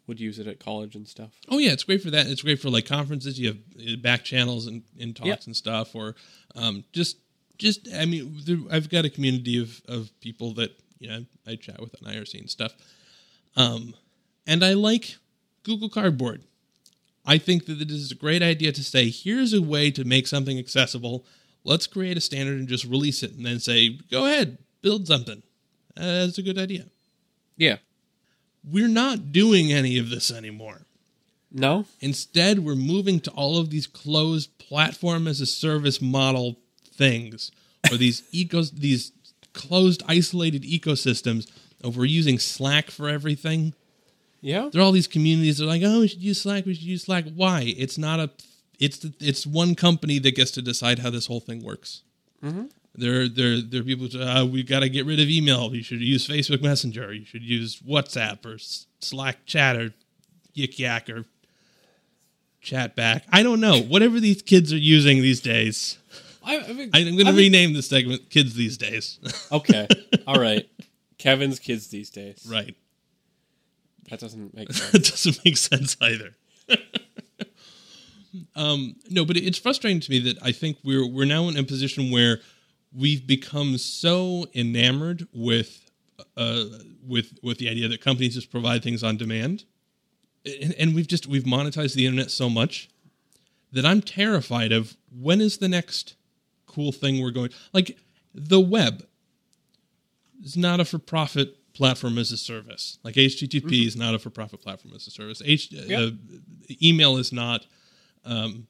would 0.09 0.19
use 0.19 0.39
it 0.39 0.47
at 0.49 0.59
college 0.59 0.97
and 0.97 1.07
stuff. 1.07 1.31
Oh 1.49 1.59
yeah, 1.59 1.71
it's 1.73 1.85
great 1.85 2.03
for 2.03 2.11
that. 2.11 2.27
It's 2.27 2.43
great 2.43 2.61
for 2.61 2.71
like 2.71 2.87
conferences. 2.87 3.39
You 3.39 3.49
have 3.49 3.59
uh, 3.81 3.97
back 3.97 4.25
channels 4.25 4.67
and, 4.67 4.83
and 4.99 5.15
talks 5.15 5.29
Yep. 5.29 5.43
and 5.47 5.57
stuff, 5.57 5.95
or 5.95 6.17
um, 6.57 6.83
just 6.93 7.19
just. 7.59 7.89
I 7.95 8.07
mean, 8.07 8.41
there, 8.45 8.59
I've 8.71 8.89
got 8.89 9.05
a 9.05 9.11
community 9.11 9.61
of 9.63 9.81
of 9.87 10.11
people 10.21 10.55
that 10.55 10.71
you 10.99 11.09
know 11.09 11.25
I 11.47 11.55
chat 11.57 11.81
with 11.81 11.95
on 12.05 12.13
IRC 12.13 12.41
and 12.41 12.51
stuff. 12.51 12.75
Um, 13.57 13.95
and 14.47 14.65
I 14.65 14.73
like 14.73 15.17
Google 15.63 15.89
Cardboard. 15.91 16.43
I 17.27 17.37
think 17.39 17.67
that 17.67 17.81
it 17.83 17.91
is 17.91 18.11
a 18.11 18.15
great 18.15 18.43
idea 18.43 18.73
to 18.73 18.83
say, 18.83 19.11
here's 19.11 19.53
a 19.53 19.61
way 19.61 19.91
to 19.91 20.05
make 20.05 20.27
something 20.27 20.59
accessible. 20.59 21.27
Let's 21.65 21.87
create 21.87 22.17
a 22.17 22.21
standard 22.23 22.59
and 22.59 22.67
just 22.67 22.85
release 22.87 23.23
it, 23.23 23.33
and 23.33 23.45
then 23.45 23.59
say, 23.61 23.99
go 24.11 24.25
ahead, 24.25 24.57
build 24.81 25.07
something. 25.07 25.43
Uh, 25.95 26.25
that's 26.25 26.39
a 26.39 26.43
good 26.43 26.57
idea. 26.57 26.87
Yeah. 27.59 27.77
We're 28.71 28.89
not 28.89 29.33
doing 29.33 29.73
any 29.73 29.99
of 29.99 30.11
this 30.11 30.31
anymore. 30.31 30.83
No. 31.51 31.87
Instead, 32.01 32.61
we're 32.61 32.75
moving 32.75 33.21
to 33.21 33.31
all 33.31 33.59
of 33.59 33.71
these 33.71 33.87
closed 33.87 34.57
platform 34.59 35.27
as 35.27 35.41
a 35.41 35.47
service 35.47 36.03
model 36.03 36.59
things, 36.93 37.51
or 37.91 37.97
these 37.99 38.23
ecos, 38.33 38.71
these 38.71 39.13
closed, 39.55 40.03
isolated 40.07 40.63
ecosystems. 40.63 41.51
Of 41.83 41.97
we're 41.97 42.07
using 42.07 42.39
Slack 42.39 42.91
for 42.91 43.09
everything. 43.09 43.73
Yeah. 44.41 44.69
There 44.71 44.81
are 44.81 44.85
all 44.85 44.93
these 44.93 45.07
communities 45.07 45.59
that 45.59 45.65
are 45.65 45.69
like, 45.69 45.83
oh, 45.85 46.01
we 46.01 46.09
should 46.09 46.23
use 46.23 46.41
Slack. 46.41 46.67
We 46.67 46.75
should 46.75 46.85
use 46.85 47.05
Slack. 47.05 47.25
Why? 47.35 47.75
It's 47.77 47.97
not 47.97 48.21
a. 48.21 48.31
It's 48.79 49.05
it's 49.21 49.47
one 49.47 49.75
company 49.75 50.19
that 50.21 50.37
gets 50.37 50.51
to 50.53 50.63
decide 50.63 51.01
how 51.01 51.11
this 51.11 51.27
whole 51.27 51.41
thing 51.41 51.65
works. 51.65 52.03
Mm-hmm. 52.43 52.67
There, 52.99 53.29
there, 53.29 53.61
there 53.61 53.81
are 53.81 53.85
people. 53.85 54.07
who 54.07 54.11
say, 54.13 54.23
Uh, 54.23 54.45
we 54.45 54.63
got 54.63 54.81
to 54.81 54.89
get 54.89 55.07
rid 55.07 55.21
of 55.21 55.29
email. 55.29 55.75
You 55.75 55.83
should 55.83 56.01
use 56.01 56.27
Facebook 56.27 56.63
Messenger. 56.63 57.13
You 57.15 57.25
should 57.25 57.43
use 57.43 57.81
WhatsApp 57.81 58.45
or 58.45 58.59
Slack 59.01 59.47
Chat 59.47 59.77
or 59.77 59.95
Yik 60.57 60.79
Yak 60.79 61.09
or 61.09 61.25
Chat 62.61 62.97
Back. 62.97 63.25
I 63.31 63.43
don't 63.43 63.61
know. 63.61 63.81
Whatever 63.81 64.19
these 64.21 64.43
kids 64.43 64.73
are 64.73 64.77
using 64.79 65.23
these 65.23 65.41
days. 65.41 65.99
I, 66.45 66.59
I 66.59 66.73
mean, 66.73 66.91
I'm 66.95 67.15
going 67.17 67.27
to 67.27 67.33
rename 67.33 67.73
this 67.75 67.89
segment 67.89 68.31
"Kids 68.31 68.55
These 68.55 68.79
Days." 68.79 69.19
Okay. 69.53 69.87
All 70.27 70.41
right. 70.41 70.69
Kevin's 71.19 71.59
kids 71.59 71.89
these 71.89 72.11
days. 72.11 72.47
right. 72.51 72.75
That 74.11 74.21
doesn't 74.21 74.55
make 74.55 74.73
sense. 74.73 74.91
That 74.93 75.05
doesn't 75.05 75.45
make 75.45 75.57
sense 75.57 75.97
either. 76.01 76.35
um, 78.57 78.97
no, 79.11 79.25
but 79.25 79.37
it's 79.37 79.59
frustrating 79.59 80.01
to 80.01 80.11
me 80.11 80.19
that 80.21 80.39
I 80.43 80.53
think 80.53 80.79
we're 80.85 81.07
we're 81.07 81.27
now 81.27 81.49
in 81.49 81.57
a 81.57 81.63
position 81.65 82.11
where 82.11 82.41
we've 82.93 83.27
become 83.27 83.79
so 83.79 84.47
enamored 84.55 85.27
with 85.33 85.91
uh, 86.37 86.65
with 87.07 87.39
with 87.43 87.59
the 87.59 87.69
idea 87.69 87.89
that 87.89 88.01
companies 88.01 88.35
just 88.35 88.51
provide 88.51 88.83
things 88.83 89.03
on 89.03 89.17
demand, 89.17 89.65
and, 90.45 90.75
and 90.79 90.95
we've 90.95 91.09
just 91.09 91.27
we've 91.27 91.45
monetized 91.45 91.95
the 91.95 92.07
internet 92.07 92.31
so 92.31 92.49
much 92.49 92.89
that 93.73 93.85
I'm 93.85 94.01
terrified 94.01 94.73
of 94.73 94.97
when 95.11 95.41
is 95.41 95.59
the 95.59 95.69
next 95.69 96.15
cool 96.67 96.93
thing 96.93 97.23
we're 97.23 97.31
going 97.31 97.51
like 97.73 97.99
the 98.35 98.61
web 98.61 99.07
is 100.43 100.57
not 100.57 100.81
a 100.81 100.85
for 100.85 100.99
profit 100.99 101.57
platform 101.75 102.19
as 102.19 102.33
a 102.33 102.37
service. 102.37 102.99
Like 103.05 103.15
HTTP 103.15 103.87
is 103.87 103.97
not 103.97 104.15
a 104.15 104.19
for 104.19 104.31
profit 104.31 104.61
platform 104.61 104.95
as 104.95 105.07
a 105.07 105.11
service. 105.11 105.41
H, 105.45 105.73
uh, 105.75 106.11
email 106.83 107.17
is 107.17 107.33
not. 107.33 107.67
Um, 108.25 108.67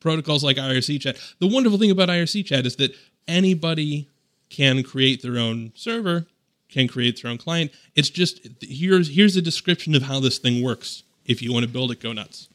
protocols 0.00 0.44
like 0.44 0.56
IRC 0.56 1.00
chat. 1.00 1.16
The 1.38 1.46
wonderful 1.46 1.78
thing 1.78 1.90
about 1.90 2.08
IRC 2.08 2.44
chat 2.44 2.66
is 2.66 2.76
that 2.76 2.94
anybody 3.28 4.08
can 4.50 4.82
create 4.82 5.22
their 5.22 5.38
own 5.38 5.72
server, 5.74 6.26
can 6.68 6.88
create 6.88 7.22
their 7.22 7.30
own 7.30 7.38
client. 7.38 7.70
It's 7.94 8.10
just 8.10 8.46
here's 8.60 9.14
here's 9.14 9.36
a 9.36 9.42
description 9.42 9.94
of 9.94 10.02
how 10.02 10.20
this 10.20 10.38
thing 10.38 10.62
works. 10.62 11.02
If 11.24 11.42
you 11.42 11.52
want 11.52 11.64
to 11.64 11.70
build 11.70 11.90
it, 11.92 12.00
go 12.00 12.12
nuts. 12.12 12.48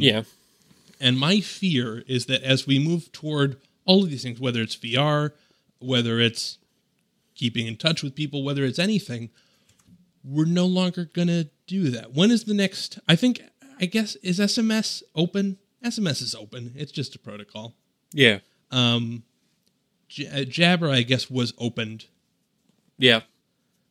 yeah. 0.00 0.22
And 1.00 1.18
my 1.18 1.40
fear 1.40 2.02
is 2.08 2.26
that 2.26 2.42
as 2.42 2.66
we 2.66 2.78
move 2.78 3.12
toward 3.12 3.58
all 3.84 4.02
of 4.02 4.10
these 4.10 4.22
things, 4.22 4.40
whether 4.40 4.60
it's 4.60 4.76
VR, 4.76 5.32
whether 5.78 6.18
it's 6.18 6.58
keeping 7.34 7.66
in 7.66 7.76
touch 7.76 8.02
with 8.02 8.14
people, 8.14 8.42
whether 8.42 8.64
it's 8.64 8.78
anything, 8.78 9.30
we're 10.24 10.44
no 10.44 10.66
longer 10.66 11.04
going 11.04 11.28
to 11.28 11.48
do 11.66 11.90
that. 11.90 12.14
When 12.14 12.30
is 12.30 12.44
the 12.44 12.54
next? 12.54 12.98
I 13.08 13.14
think, 13.14 13.42
I 13.80 13.86
guess, 13.86 14.16
is 14.16 14.40
SMS 14.40 15.02
open? 15.14 15.58
SMS 15.84 16.20
is 16.20 16.34
open. 16.34 16.72
It's 16.76 16.90
just 16.90 17.14
a 17.14 17.18
protocol. 17.18 17.74
Yeah. 18.12 18.40
Um, 18.72 19.22
J- 20.08 20.28
uh, 20.28 20.44
Jabber, 20.44 20.90
I 20.90 21.02
guess, 21.02 21.30
was 21.30 21.52
opened. 21.58 22.06
Yeah. 22.98 23.20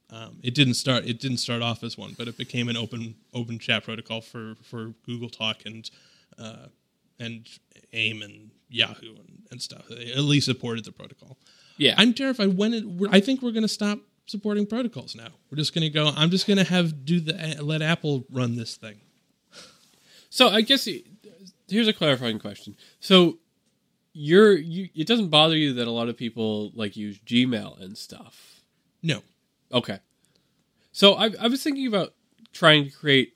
Um, 0.09 0.39
it 0.41 0.55
didn't 0.55 0.75
start. 0.75 1.05
It 1.05 1.19
didn't 1.19 1.37
start 1.37 1.61
off 1.61 1.83
as 1.83 1.97
one, 1.97 2.15
but 2.17 2.27
it 2.27 2.37
became 2.37 2.69
an 2.69 2.77
open 2.77 3.15
open 3.33 3.59
chat 3.59 3.83
protocol 3.83 4.21
for 4.21 4.55
for 4.63 4.93
Google 5.05 5.29
Talk 5.29 5.65
and 5.65 5.89
uh, 6.39 6.67
and 7.19 7.47
AIM 7.93 8.21
and 8.21 8.51
Yahoo 8.69 9.15
and, 9.15 9.43
and 9.51 9.61
stuff. 9.61 9.87
They 9.89 10.11
at 10.11 10.19
least 10.19 10.45
supported 10.45 10.85
the 10.85 10.91
protocol. 10.91 11.37
Yeah. 11.77 11.93
I'm 11.97 12.13
terrified 12.13 12.57
when 12.57 12.73
it. 12.73 12.85
We're, 12.85 13.09
I 13.11 13.19
think 13.19 13.41
we're 13.41 13.51
going 13.51 13.63
to 13.63 13.67
stop 13.67 13.99
supporting 14.27 14.65
protocols 14.65 15.15
now. 15.15 15.29
We're 15.51 15.57
just 15.57 15.73
going 15.73 15.83
to 15.83 15.89
go. 15.89 16.11
I'm 16.15 16.29
just 16.29 16.47
going 16.47 16.57
to 16.57 16.63
have 16.63 17.05
do 17.05 17.19
the 17.19 17.57
let 17.61 17.81
Apple 17.81 18.25
run 18.31 18.55
this 18.55 18.75
thing. 18.75 18.99
So 20.29 20.49
I 20.49 20.61
guess 20.61 20.87
here's 21.67 21.87
a 21.87 21.93
clarifying 21.93 22.39
question. 22.39 22.75
So 22.99 23.39
you're 24.19 24.57
you 24.57 24.89
it 24.95 25.07
doesn't 25.07 25.29
bother 25.29 25.55
you 25.55 25.73
that 25.73 25.87
a 25.87 25.91
lot 25.91 26.09
of 26.09 26.17
people 26.17 26.71
like 26.73 26.97
use 26.97 27.19
Gmail 27.19 27.79
and 27.81 27.97
stuff. 27.97 28.61
No, 29.03 29.21
Okay. 29.71 29.99
So 30.91 31.13
I 31.13 31.31
I 31.39 31.47
was 31.47 31.63
thinking 31.63 31.87
about 31.87 32.13
trying 32.53 32.85
to 32.85 32.91
create 32.91 33.33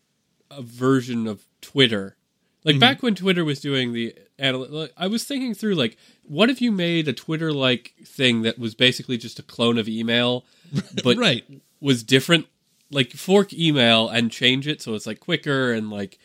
a 0.50 0.62
version 0.62 1.28
of 1.28 1.46
Twitter. 1.62 2.18
Like 2.64 2.74
mm-hmm. 2.74 2.80
back 2.80 3.04
when 3.04 3.16
Twitter 3.16 3.44
was 3.44 3.60
doing 3.60 3.94
the 3.94 4.16
I 4.40 5.08
was 5.08 5.24
thinking 5.24 5.54
through 5.54 5.76
like 5.76 5.98
what 6.24 6.50
if 6.50 6.62
you 6.62 6.72
made 6.72 7.08
a 7.08 7.14
Twitter 7.14 7.52
like 7.52 7.94
thing 8.04 8.42
that 8.44 8.58
was 8.58 8.76
basically 8.76 9.18
just 9.18 9.40
a 9.40 9.44
clone 9.44 9.78
of 9.78 9.88
email 9.88 10.46
but 11.04 11.18
right. 11.18 11.44
was 11.80 12.04
different 12.04 12.48
like 12.90 13.12
fork 13.12 13.54
email 13.54 14.10
and 14.10 14.32
change 14.32 14.68
it 14.68 14.82
so 14.82 14.94
it's 14.96 15.08
like 15.08 15.20
quicker 15.20 15.72
and 15.72 15.90
like 15.90 16.20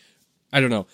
i 0.52 0.60
don't 0.60 0.70
know 0.70 0.86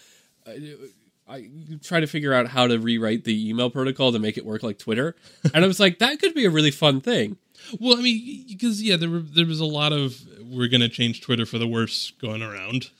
I, 1.29 1.49
try 1.83 2.01
to 2.01 2.07
figure 2.07 2.35
out 2.35 2.49
how 2.49 2.67
to 2.67 2.79
rewrite 2.79 3.25
the 3.25 3.49
email 3.49 3.71
protocol 3.71 4.13
to 4.13 4.19
make 4.19 4.37
it 4.37 4.45
work 4.45 4.63
like 4.63 4.79
twitter 4.79 5.15
and 5.55 5.65
i 5.65 5.69
was 5.69 5.81
like 5.81 5.99
that 6.01 6.19
could 6.19 6.35
be 6.35 6.45
a 6.45 6.51
really 6.51 6.71
fun 6.71 7.01
thing 7.01 7.37
Well, 7.81 7.97
I 7.97 8.03
mean, 8.03 8.45
because 8.49 8.83
yeah, 8.83 8.97
there 8.97 9.09
were 9.09 9.21
there 9.21 9.47
was 9.47 9.61
a 9.61 9.65
lot 9.65 9.93
of 9.93 10.21
we're 10.41 10.69
going 10.69 10.81
to 10.81 10.89
change 10.89 11.21
Twitter 11.21 11.47
for 11.47 11.59
the 11.59 11.67
worse 11.69 12.11
going 12.21 12.43
around. 12.43 12.91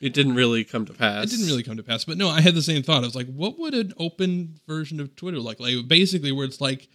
it 0.00 0.12
didn't 0.12 0.34
really 0.34 0.62
come 0.62 0.84
to 0.86 0.92
pass 0.92 1.24
It 1.24 1.30
didn't 1.30 1.46
really 1.46 1.62
come 1.62 1.78
to 1.78 1.82
pass, 1.82 2.04
but 2.04 2.18
no, 2.18 2.28
I 2.28 2.42
had 2.42 2.54
the 2.54 2.62
same 2.62 2.82
thought. 2.82 3.02
I 3.02 3.06
was 3.06 3.14
like, 3.16 3.32
what 3.34 3.58
would 3.58 3.72
an 3.74 3.94
open 3.98 4.60
version 4.68 5.00
of 5.00 5.16
Twitter 5.16 5.38
look 5.38 5.58
like? 5.58 5.88
Basically, 5.88 6.32
where 6.32 6.44
it's 6.44 6.60
like, 6.60 6.88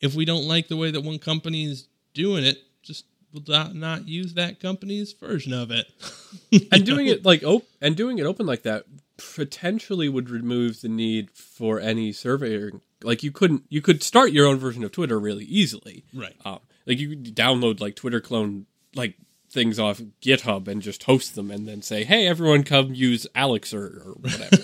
if 0.00 0.14
we 0.14 0.24
don't 0.24 0.48
like 0.48 0.68
the 0.68 0.76
way 0.78 0.90
that 0.90 1.02
one 1.02 1.18
company 1.18 1.64
is 1.64 1.86
doing 2.14 2.44
it, 2.44 2.58
just 2.82 3.04
we'll 3.32 3.44
not, 3.46 3.74
not 3.74 4.08
use 4.08 4.32
that 4.34 4.58
company's 4.58 5.12
version 5.12 5.52
of 5.52 5.70
it. 5.70 5.86
and 6.72 6.86
doing 6.86 7.06
it 7.08 7.24
like 7.26 7.42
op- 7.44 7.68
and 7.82 7.94
doing 7.94 8.18
it 8.18 8.24
open 8.24 8.46
like 8.46 8.62
that 8.62 8.86
potentially 9.16 10.08
would 10.08 10.28
remove 10.30 10.80
the 10.80 10.88
need 10.88 11.30
for 11.32 11.78
any 11.80 12.12
surveying 12.12 12.80
like 13.02 13.22
you 13.22 13.30
couldn't 13.30 13.62
you 13.68 13.80
could 13.80 14.02
start 14.02 14.32
your 14.32 14.46
own 14.46 14.58
version 14.58 14.82
of 14.82 14.90
twitter 14.90 15.18
really 15.20 15.44
easily 15.44 16.04
Right. 16.12 16.34
um, 16.44 16.58
like 16.86 16.98
you 16.98 17.10
could 17.10 17.34
download 17.34 17.80
like 17.80 17.94
twitter 17.94 18.20
clone 18.20 18.66
like 18.94 19.14
things 19.50 19.78
off 19.78 20.00
github 20.20 20.66
and 20.66 20.82
just 20.82 21.04
host 21.04 21.36
them 21.36 21.50
and 21.52 21.68
then 21.68 21.80
say 21.80 22.02
hey 22.02 22.26
everyone 22.26 22.64
come 22.64 22.92
use 22.92 23.24
alex 23.36 23.72
or, 23.72 23.84
or 24.04 24.12
whatever 24.20 24.56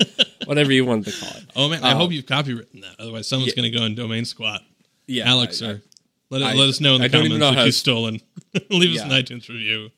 whatever 0.46 0.72
you 0.72 0.84
wanted 0.86 1.12
to 1.12 1.20
call 1.20 1.36
it 1.36 1.44
Oh 1.54 1.68
man, 1.68 1.82
I 1.84 1.94
hope 1.94 2.12
you've 2.12 2.24
copywritten 2.26 2.80
that. 2.82 2.94
Otherwise, 3.00 3.26
someone's 3.28 3.52
Yeah. 3.54 3.62
going 3.62 3.72
to 3.72 3.78
go 3.78 3.84
and 3.84 3.96
domain 3.96 4.24
squat. 4.24 4.62
yeah 5.06 5.28
Alex, 5.28 5.60
or 5.60 5.82
let, 6.30 6.40
it, 6.40 6.44
I- 6.44 6.54
let 6.54 6.68
us 6.68 6.80
know 6.80 6.94
in 6.94 7.00
the 7.00 7.06
I 7.06 7.08
comments 7.10 7.36
know 7.36 7.48
if 7.50 7.54
how 7.56 7.64
you've 7.64 7.74
to- 7.74 7.78
stolen. 7.78 8.20
Leave 8.70 8.96
us 8.96 9.02
an 9.02 9.10
Yeah. 9.10 9.18
iTunes 9.20 9.48
review. 9.48 9.90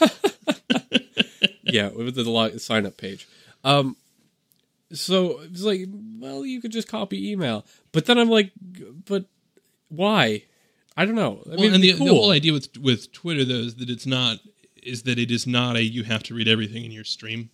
yeah, 1.64 1.88
with 1.88 2.14
the 2.14 2.58
sign 2.58 2.86
up 2.86 2.96
page. 2.96 3.28
Um, 3.64 3.96
so 4.92 5.40
it's 5.42 5.62
like, 5.62 5.82
well, 6.18 6.44
you 6.44 6.60
could 6.60 6.72
just 6.72 6.88
copy 6.88 7.30
email, 7.30 7.64
but 7.92 8.06
then 8.06 8.18
I'm 8.18 8.28
like, 8.30 8.52
but 9.06 9.26
why? 9.88 10.44
I 10.96 11.04
don't 11.04 11.14
know. 11.14 11.42
I 11.46 11.50
Well, 11.50 11.58
mean, 11.60 11.74
and 11.74 11.82
the, 11.84 11.90
it'd 11.90 12.00
the 12.00 12.06
whole 12.06 12.30
idea 12.32 12.52
with 12.52 12.76
with 12.78 13.12
Twitter 13.12 13.44
though 13.44 13.54
is 13.54 13.76
that 13.76 13.88
it's 13.90 14.06
not 14.06 14.38
is 14.82 15.02
that 15.04 15.18
it 15.18 15.30
is 15.30 15.46
not 15.46 15.76
a 15.76 15.82
you 15.82 16.02
have 16.04 16.22
to 16.24 16.34
read 16.34 16.48
everything 16.48 16.84
in 16.84 16.90
your 16.90 17.04
stream. 17.04 17.50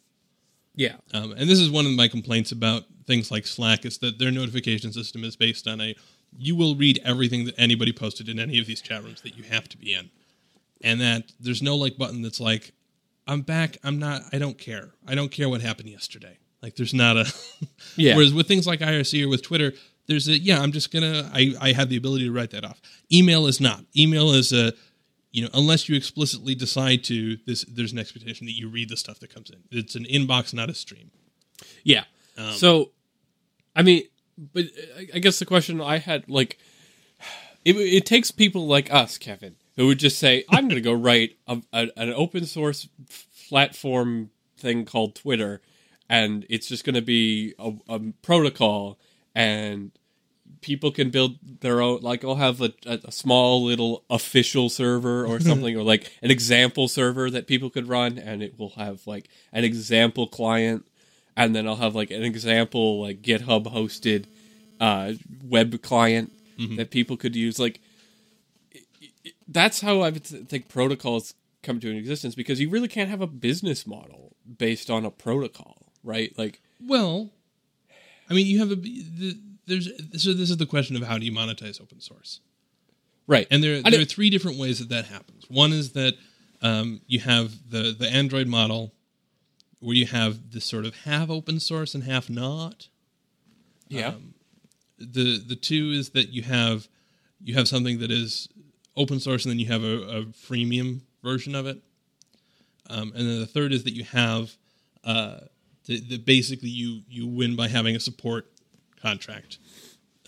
yeah, 0.75 0.97
Um, 1.13 1.33
and 1.33 1.49
this 1.51 1.59
is 1.59 1.71
one 1.71 1.87
of 1.87 1.93
my 1.93 2.09
complaints 2.09 2.53
about 2.53 2.85
things 3.07 3.31
like 3.31 3.47
Slack 3.47 3.85
is 3.85 3.99
that 3.99 4.19
their 4.19 4.31
notification 4.31 4.93
system 4.93 5.25
is 5.25 5.37
based 5.37 5.67
on 5.69 5.81
a 5.81 5.95
you 6.39 6.55
will 6.57 6.75
read 6.77 7.01
everything 7.05 7.45
that 7.47 7.55
anybody 7.59 7.93
posted 7.93 8.29
in 8.29 8.39
any 8.39 8.59
of 8.59 8.67
these 8.67 8.81
chat 8.81 9.03
rooms 9.05 9.23
that 9.23 9.37
you 9.37 9.43
have 9.45 9.69
to 9.71 9.77
be 9.79 9.93
in. 9.95 10.11
and 10.83 11.01
that 11.01 11.33
there's 11.41 11.63
no 11.63 11.77
like 11.77 11.97
button 11.97 12.23
that's 12.23 12.41
like 12.41 12.73
I'm 13.27 13.43
back. 13.43 13.79
I'm 13.83 13.99
not. 13.99 14.23
I 14.33 14.39
don't 14.39 14.59
care. 14.59 14.91
I 15.07 15.15
don't 15.15 15.31
care 15.31 15.49
what 15.49 15.61
happened 15.61 15.89
yesterday. 15.89 16.39
Like 16.63 16.77
there's 16.77 16.95
not 16.95 17.17
a. 17.17 17.33
Yeah. 17.97 18.15
Whereas 18.17 18.35
with 18.35 18.47
things 18.49 18.67
like 18.67 18.81
IRC 18.81 19.25
or 19.25 19.29
with 19.29 19.43
Twitter, 19.43 19.73
there's 20.07 20.29
a 20.29 20.39
yeah. 20.39 20.61
I'm 20.61 20.73
just 20.73 20.93
gonna. 20.93 21.31
I 21.35 21.55
I 21.61 21.73
have 21.73 21.89
the 21.89 21.97
ability 21.97 22.25
to 22.27 22.33
write 22.33 22.51
that 22.51 22.65
off. 22.65 22.81
Email 23.13 23.47
is 23.47 23.61
not. 23.61 23.85
Email 23.97 24.31
is 24.33 24.53
a. 24.53 24.73
You 25.33 25.43
know, 25.43 25.49
unless 25.53 25.87
you 25.89 25.97
explicitly 25.97 26.55
decide 26.55 27.05
to, 27.05 27.37
this 27.47 27.65
there's 27.65 27.93
an 27.93 27.99
expectation 27.99 28.47
that 28.47 28.53
you 28.53 28.69
read 28.71 28.89
the 28.89 28.97
stuff 28.97 29.19
that 29.21 29.35
comes 29.35 29.51
in. 29.51 29.59
It's 29.71 29.95
an 29.95 30.05
inbox, 30.05 30.55
not 30.55 30.71
a 30.71 30.75
stream. 30.75 31.11
Yeah. 31.85 32.05
Um, 32.39 32.53
so, 32.53 32.91
I 33.75 33.83
mean, 33.83 34.05
but 34.55 34.65
I- 34.97 35.09
I 35.15 35.19
guess 35.19 35.39
the 35.39 35.45
question 35.45 35.79
I 35.83 35.99
had, 35.99 36.27
like, 36.29 36.59
it, 37.67 37.77
it 37.77 38.07
takes 38.07 38.31
people 38.31 38.67
like 38.67 38.91
us, 38.93 39.19
Kevin, 39.19 39.57
who 39.77 39.87
would 39.87 39.99
just 39.99 40.19
say, 40.19 40.45
"I'm 40.49 40.69
going 40.69 40.77
to 40.77 40.81
go 40.81 40.93
write 40.93 41.37
a, 41.47 41.63
a, 41.73 41.89
an 41.97 42.13
open 42.13 42.47
source 42.47 42.89
platform 43.49 44.31
thing 44.59 44.85
called 44.85 45.15
Twitter, 45.15 45.61
and 46.09 46.47
it's 46.49 46.69
just 46.69 46.85
going 46.85 46.95
to 46.95 47.03
be 47.03 47.55
a, 47.59 47.73
a 47.89 48.01
protocol, 48.23 48.99
and 49.35 49.93
people 50.61 50.91
can 50.91 51.11
build 51.11 51.39
their 51.61 51.81
own. 51.81 52.01
Like, 52.03 52.25
I'll 52.25 52.37
have 52.37 52.61
a, 52.61 52.73
a, 52.87 53.13
small 53.13 53.65
little 53.65 54.05
official 54.11 54.69
server 54.69 55.27
or 55.27 55.41
something, 55.41 55.77
or 55.77 55.83
like 55.83 56.11
an 56.23 56.31
example 56.31 56.89
server 56.89 57.31
that 57.31 57.47
people 57.47 57.71
could 57.71 57.89
run, 57.89 58.19
and 58.19 58.43
it 58.43 58.59
will 58.59 58.71
have 58.71 59.07
like 59.07 59.29
an 59.53 59.65
example 59.65 60.27
client." 60.27 60.87
and 61.37 61.55
then 61.55 61.69
I'll 61.69 61.77
have 61.77 61.95
like 61.95 62.11
an 62.11 62.23
example 62.23 63.03
like 63.03 63.21
GitHub 63.21 63.67
hosted 63.67 64.25
uh, 64.81 65.13
web 65.45 65.83
client 65.83 66.33
that 66.77 66.91
people 66.91 67.17
could 67.17 67.37
use. 67.37 67.59
Like 67.59 67.81
that's 69.49 69.81
how 69.81 70.03
I 70.03 70.11
think 70.11 70.69
protocols 70.69 71.35
come 71.63 71.81
to 71.81 71.91
an 71.91 71.97
existence 71.97 72.35
because 72.35 72.61
you 72.61 72.71
really 72.71 72.89
can't 72.89 73.11
have 73.11 73.21
a 73.21 73.27
business 73.27 73.87
model 73.87 74.37
based 74.59 74.91
on 74.91 75.05
a 75.05 75.11
protocol, 75.11 75.93
right? 76.03 76.37
Like 76.39 76.61
Well, 76.81 77.31
I 78.31 78.35
mean, 78.35 78.47
you 78.47 78.59
have 78.61 78.71
a 78.71 78.77
the, 78.77 79.39
there's 79.67 79.89
so 80.23 80.33
this 80.33 80.51
is 80.51 80.57
the 80.57 80.67
question 80.67 80.97
of 80.97 81.03
how 81.03 81.19
do 81.19 81.27
you 81.27 81.33
monetize 81.33 81.81
open 81.81 82.01
source, 82.01 82.41
right, 83.27 83.47
and 83.51 83.63
there 83.63 83.83
there 83.83 84.01
are 84.01 84.05
three 84.05 84.31
different 84.31 84.59
ways 84.59 84.79
that 84.79 84.89
that 84.89 85.07
happens. 85.07 85.45
One 85.49 85.73
is 85.73 85.93
that 85.93 86.15
um, 86.63 87.01
you 87.07 87.21
have 87.21 87.71
the 87.71 87.95
the 87.99 88.09
Android 88.09 88.47
model, 88.47 88.93
where 89.81 89.97
you 89.97 90.07
have 90.07 90.53
this 90.53 90.65
sort 90.65 90.87
of 90.87 90.95
half 91.05 91.31
open 91.31 91.61
source 91.61 91.95
and 91.95 92.05
half 92.05 92.31
not. 92.31 92.89
yeah, 93.89 94.09
um, 94.09 94.35
the 94.99 95.39
the 95.39 95.57
two 95.57 95.91
is 95.91 96.11
that 96.11 96.31
you 96.31 96.43
have 96.43 96.89
you 97.43 97.55
have 97.55 97.69
something 97.69 97.99
that 97.99 98.11
is 98.11 98.49
open 98.97 99.21
source 99.21 99.45
and 99.45 99.53
then 99.53 99.59
you 99.59 99.67
have 99.67 99.83
a, 99.85 100.19
a 100.19 100.23
freemium 100.25 101.01
version 101.23 101.55
of 101.55 101.67
it. 101.67 101.79
Um, 102.89 103.13
and 103.17 103.29
then 103.29 103.41
the 103.41 103.47
third 103.47 103.73
is 103.73 103.85
that 103.85 103.95
you 103.95 104.05
have 104.05 104.53
uh, 105.05 105.41
that 105.87 106.25
basically 106.25 106.69
you 106.69 107.03
you 107.09 107.27
win 107.27 107.57
by 107.57 107.69
having 107.69 107.95
a 107.97 108.01
support 108.01 108.47
contract 109.01 109.59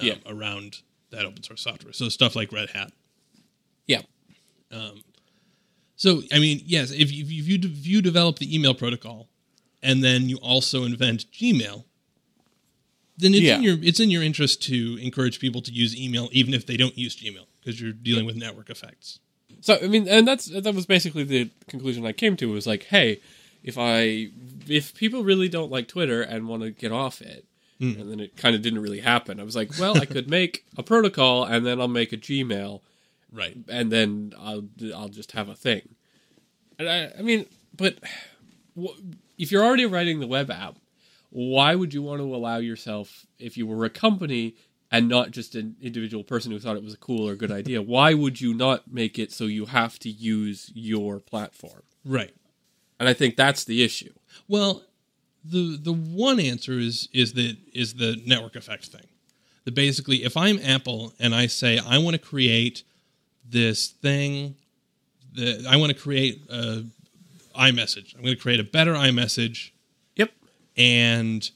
um, 0.00 0.06
Yeah. 0.06 0.14
around 0.26 0.82
that 1.10 1.24
open 1.24 1.42
source 1.42 1.62
software. 1.62 1.92
So 1.92 2.08
stuff 2.08 2.36
like 2.36 2.52
red 2.52 2.70
hat. 2.70 2.92
Yeah, 3.86 4.02
Um, 4.70 5.02
so 5.96 6.22
i 6.30 6.38
mean 6.38 6.60
yes 6.66 6.90
if 6.90 7.10
you, 7.10 7.24
if 7.24 7.30
you, 7.48 7.58
if 7.62 7.86
you 7.86 8.02
develop 8.02 8.38
the 8.38 8.54
email 8.54 8.74
protocol 8.74 9.28
and 9.82 10.04
then 10.04 10.28
you 10.28 10.36
also 10.36 10.84
invent 10.84 11.24
gmail 11.32 11.84
then 13.16 13.32
it's 13.34 13.42
Yeah. 13.42 13.56
in 13.56 13.62
your 13.62 13.78
it's 13.82 13.98
in 13.98 14.10
your 14.10 14.22
interest 14.22 14.62
to 14.64 14.98
encourage 15.00 15.40
people 15.40 15.62
to 15.62 15.72
use 15.72 15.96
email 15.98 16.28
even 16.32 16.52
if 16.54 16.66
they 16.66 16.76
don't 16.76 16.96
use 16.98 17.16
Gmail 17.16 17.46
because 17.60 17.80
you're 17.80 17.92
dealing 17.92 18.26
with 18.26 18.36
network 18.36 18.70
effects. 18.70 19.20
So 19.60 19.78
I 19.82 19.88
mean, 19.88 20.08
and 20.08 20.26
that's 20.26 20.46
that 20.46 20.74
was 20.74 20.86
basically 20.86 21.24
the 21.24 21.50
conclusion 21.68 22.06
I 22.06 22.12
came 22.12 22.36
to 22.36 22.52
was 22.52 22.66
like, 22.66 22.84
hey, 22.84 23.20
if 23.62 23.76
I 23.78 24.28
if 24.66 24.94
people 24.94 25.24
really 25.24 25.48
don't 25.48 25.70
like 25.70 25.88
Twitter 25.88 26.22
and 26.22 26.48
want 26.48 26.62
to 26.62 26.70
get 26.70 26.92
off 26.92 27.20
it, 27.20 27.44
hmm. 27.78 28.00
and 28.00 28.10
then 28.10 28.20
it 28.20 28.36
kind 28.36 28.54
of 28.54 28.62
didn't 28.62 28.80
really 28.82 29.00
happen. 29.00 29.40
I 29.40 29.44
was 29.44 29.56
like, 29.56 29.70
well, 29.78 29.98
I 29.98 30.04
could 30.04 30.30
make 30.38 30.64
a 30.76 30.82
protocol 30.82 31.44
and 31.44 31.66
then 31.66 31.80
I'll 31.80 31.88
make 31.88 32.12
a 32.12 32.16
Gmail 32.16 32.80
Right. 33.30 33.56
and 33.68 33.92
then 33.92 34.32
I'll 34.38 34.64
I'll 34.94 35.08
just 35.08 35.32
have 35.32 35.48
a 35.48 35.54
thing. 35.54 35.96
And 36.78 36.88
I, 36.88 37.12
I 37.18 37.22
mean, 37.22 37.46
but 37.76 37.98
if 39.36 39.52
you're 39.52 39.64
already 39.64 39.86
writing 39.86 40.20
the 40.20 40.26
web 40.26 40.50
app, 40.50 40.76
why 41.30 41.74
would 41.74 41.92
you 41.92 42.02
want 42.02 42.20
to 42.20 42.34
allow 42.34 42.58
yourself, 42.58 43.26
if 43.38 43.56
you 43.56 43.66
were 43.66 43.84
a 43.84 43.90
company 43.90 44.54
and 44.90 45.08
not 45.08 45.30
just 45.30 45.54
an 45.54 45.76
individual 45.82 46.24
person 46.24 46.50
who 46.50 46.58
thought 46.58 46.76
it 46.76 46.82
was 46.82 46.94
a 46.94 46.98
cool 46.98 47.28
or 47.28 47.34
good 47.34 47.50
idea, 47.50 47.82
why 47.82 48.14
would 48.14 48.40
you 48.40 48.54
not 48.54 48.90
make 48.90 49.18
it 49.18 49.32
so 49.32 49.44
you 49.44 49.66
have 49.66 49.98
to 50.00 50.08
use 50.08 50.70
your 50.74 51.20
platform? 51.20 51.82
Right. 52.04 52.34
And 52.98 53.08
I 53.08 53.12
think 53.14 53.36
that's 53.36 53.64
the 53.64 53.82
issue. 53.82 54.12
Well, 54.48 54.82
the 55.44 55.78
the 55.80 55.92
one 55.92 56.40
answer 56.40 56.78
is 56.78 57.08
is 57.12 57.32
the 57.34 57.56
is 57.72 57.94
the 57.94 58.20
network 58.26 58.56
effect 58.56 58.86
thing. 58.86 59.06
That 59.64 59.74
basically, 59.74 60.24
if 60.24 60.36
I'm 60.36 60.58
Apple 60.62 61.12
and 61.20 61.34
I 61.34 61.46
say 61.46 61.78
I 61.78 61.98
want 61.98 62.14
to 62.14 62.18
create 62.18 62.82
this 63.48 63.88
thing, 63.88 64.56
that 65.34 65.66
I 65.68 65.76
want 65.76 65.92
to 65.92 65.98
create 65.98 66.42
a 66.50 66.84
iMessage. 67.54 68.14
I'm 68.14 68.22
going 68.22 68.34
to 68.34 68.40
create 68.40 68.60
a 68.60 68.64
better 68.64 68.94
iMessage 68.94 69.70
Yep. 70.16 70.32
and 70.76 71.50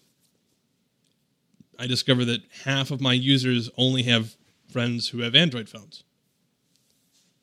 I 1.82 1.88
discover 1.88 2.24
that 2.26 2.42
half 2.64 2.92
of 2.92 3.00
my 3.00 3.12
users 3.12 3.68
only 3.76 4.04
have 4.04 4.36
friends 4.70 5.08
who 5.08 5.18
have 5.22 5.34
Android 5.34 5.68
phones. 5.68 6.04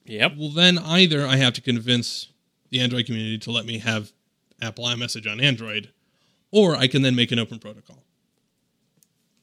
Yep. 0.05 0.33
Well, 0.37 0.49
then 0.49 0.77
either 0.79 1.27
I 1.27 1.35
have 1.35 1.53
to 1.53 1.61
convince 1.61 2.29
the 2.69 2.79
Android 2.79 3.05
community 3.05 3.37
to 3.39 3.51
let 3.51 3.65
me 3.65 3.79
have 3.79 4.13
Apple 4.61 4.85
iMessage 4.85 5.29
on 5.29 5.41
Android, 5.41 5.89
or 6.51 6.75
I 6.77 6.87
can 6.87 7.01
then 7.01 7.15
make 7.15 7.33
an 7.33 7.39
open 7.39 7.59
protocol. 7.59 8.03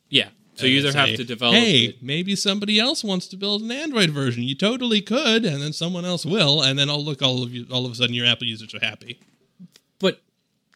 Yeah. 0.08 0.28
So 0.54 0.64
And 0.64 0.72
you 0.72 0.78
either 0.78 0.92
say, 0.92 1.10
have 1.10 1.16
to 1.18 1.24
develop 1.24 1.56
Hey, 1.56 1.78
it- 1.84 2.02
maybe 2.02 2.34
somebody 2.34 2.80
else 2.80 3.04
wants 3.04 3.26
to 3.28 3.36
build 3.36 3.60
an 3.60 3.70
Android 3.70 4.10
version. 4.10 4.44
You 4.44 4.54
totally 4.54 5.02
could, 5.02 5.44
and 5.44 5.60
then 5.62 5.74
someone 5.74 6.06
else 6.06 6.24
will, 6.24 6.62
and 6.62 6.78
then 6.78 6.88
I'll 6.88 7.04
look 7.04 7.20
all 7.20 7.42
of 7.42 7.54
you. 7.54 7.66
All 7.70 7.84
of 7.84 7.92
a 7.92 7.94
sudden, 7.94 8.14
your 8.14 8.24
Apple 8.26 8.46
users 8.46 8.74
are 8.74 8.80
happy. 8.80 9.20
but 9.98 10.22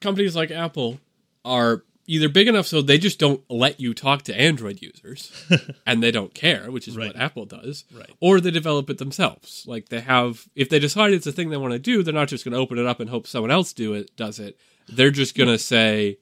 companies 0.00 0.36
like 0.36 0.50
Apple 0.50 1.00
are 1.44 1.82
either 2.10 2.28
big 2.28 2.48
enough 2.48 2.66
so 2.66 2.82
they 2.82 2.98
just 2.98 3.18
don't 3.18 3.42
let 3.48 3.78
you 3.80 3.94
talk 3.94 4.22
to 4.22 4.38
Android 4.38 4.82
users 4.82 5.32
and 5.86 6.02
they 6.02 6.10
don't 6.10 6.34
care, 6.34 6.70
which 6.70 6.88
is 6.88 6.96
Right. 6.96 7.08
what 7.08 7.16
Apple 7.16 7.46
does, 7.46 7.84
Right. 7.92 8.10
or 8.20 8.40
they 8.40 8.50
develop 8.50 8.90
it 8.90 8.98
themselves. 8.98 9.64
Like 9.66 9.88
they 9.90 10.00
have, 10.00 10.46
if 10.54 10.68
they 10.68 10.78
decide 10.78 11.12
it's 11.12 11.26
a 11.26 11.32
thing 11.32 11.50
they 11.50 11.56
want 11.56 11.72
to 11.72 11.78
do, 11.78 12.02
they're 12.02 12.12
not 12.14 12.28
just 12.28 12.44
going 12.44 12.52
to 12.52 12.58
open 12.58 12.78
it 12.78 12.86
up 12.86 13.00
and 13.00 13.08
hope 13.10 13.26
someone 13.26 13.50
else 13.50 13.72
do 13.72 13.94
it 13.94 14.14
does 14.16 14.38
it. 14.40 14.58
They're 14.88 15.10
just 15.12 15.36
going 15.36 15.48
to 15.50 15.58
say, 15.58 16.18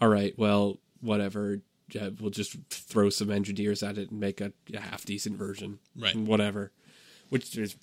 "All 0.00 0.08
right, 0.08 0.32
well, 0.38 0.78
whatever." 1.00 1.60
yeah, 1.92 2.08
We'll 2.20 2.30
just 2.30 2.56
throw 2.70 3.10
some 3.10 3.30
engineers 3.30 3.82
at 3.82 3.98
it 3.98 4.10
and 4.10 4.18
make 4.20 4.40
a, 4.40 4.52
a 4.72 4.80
half 4.80 5.04
decent 5.04 5.36
version, 5.36 5.78
Right. 5.94 6.16
whatever. 6.16 6.72
Which 7.32 7.56
is 7.56 7.76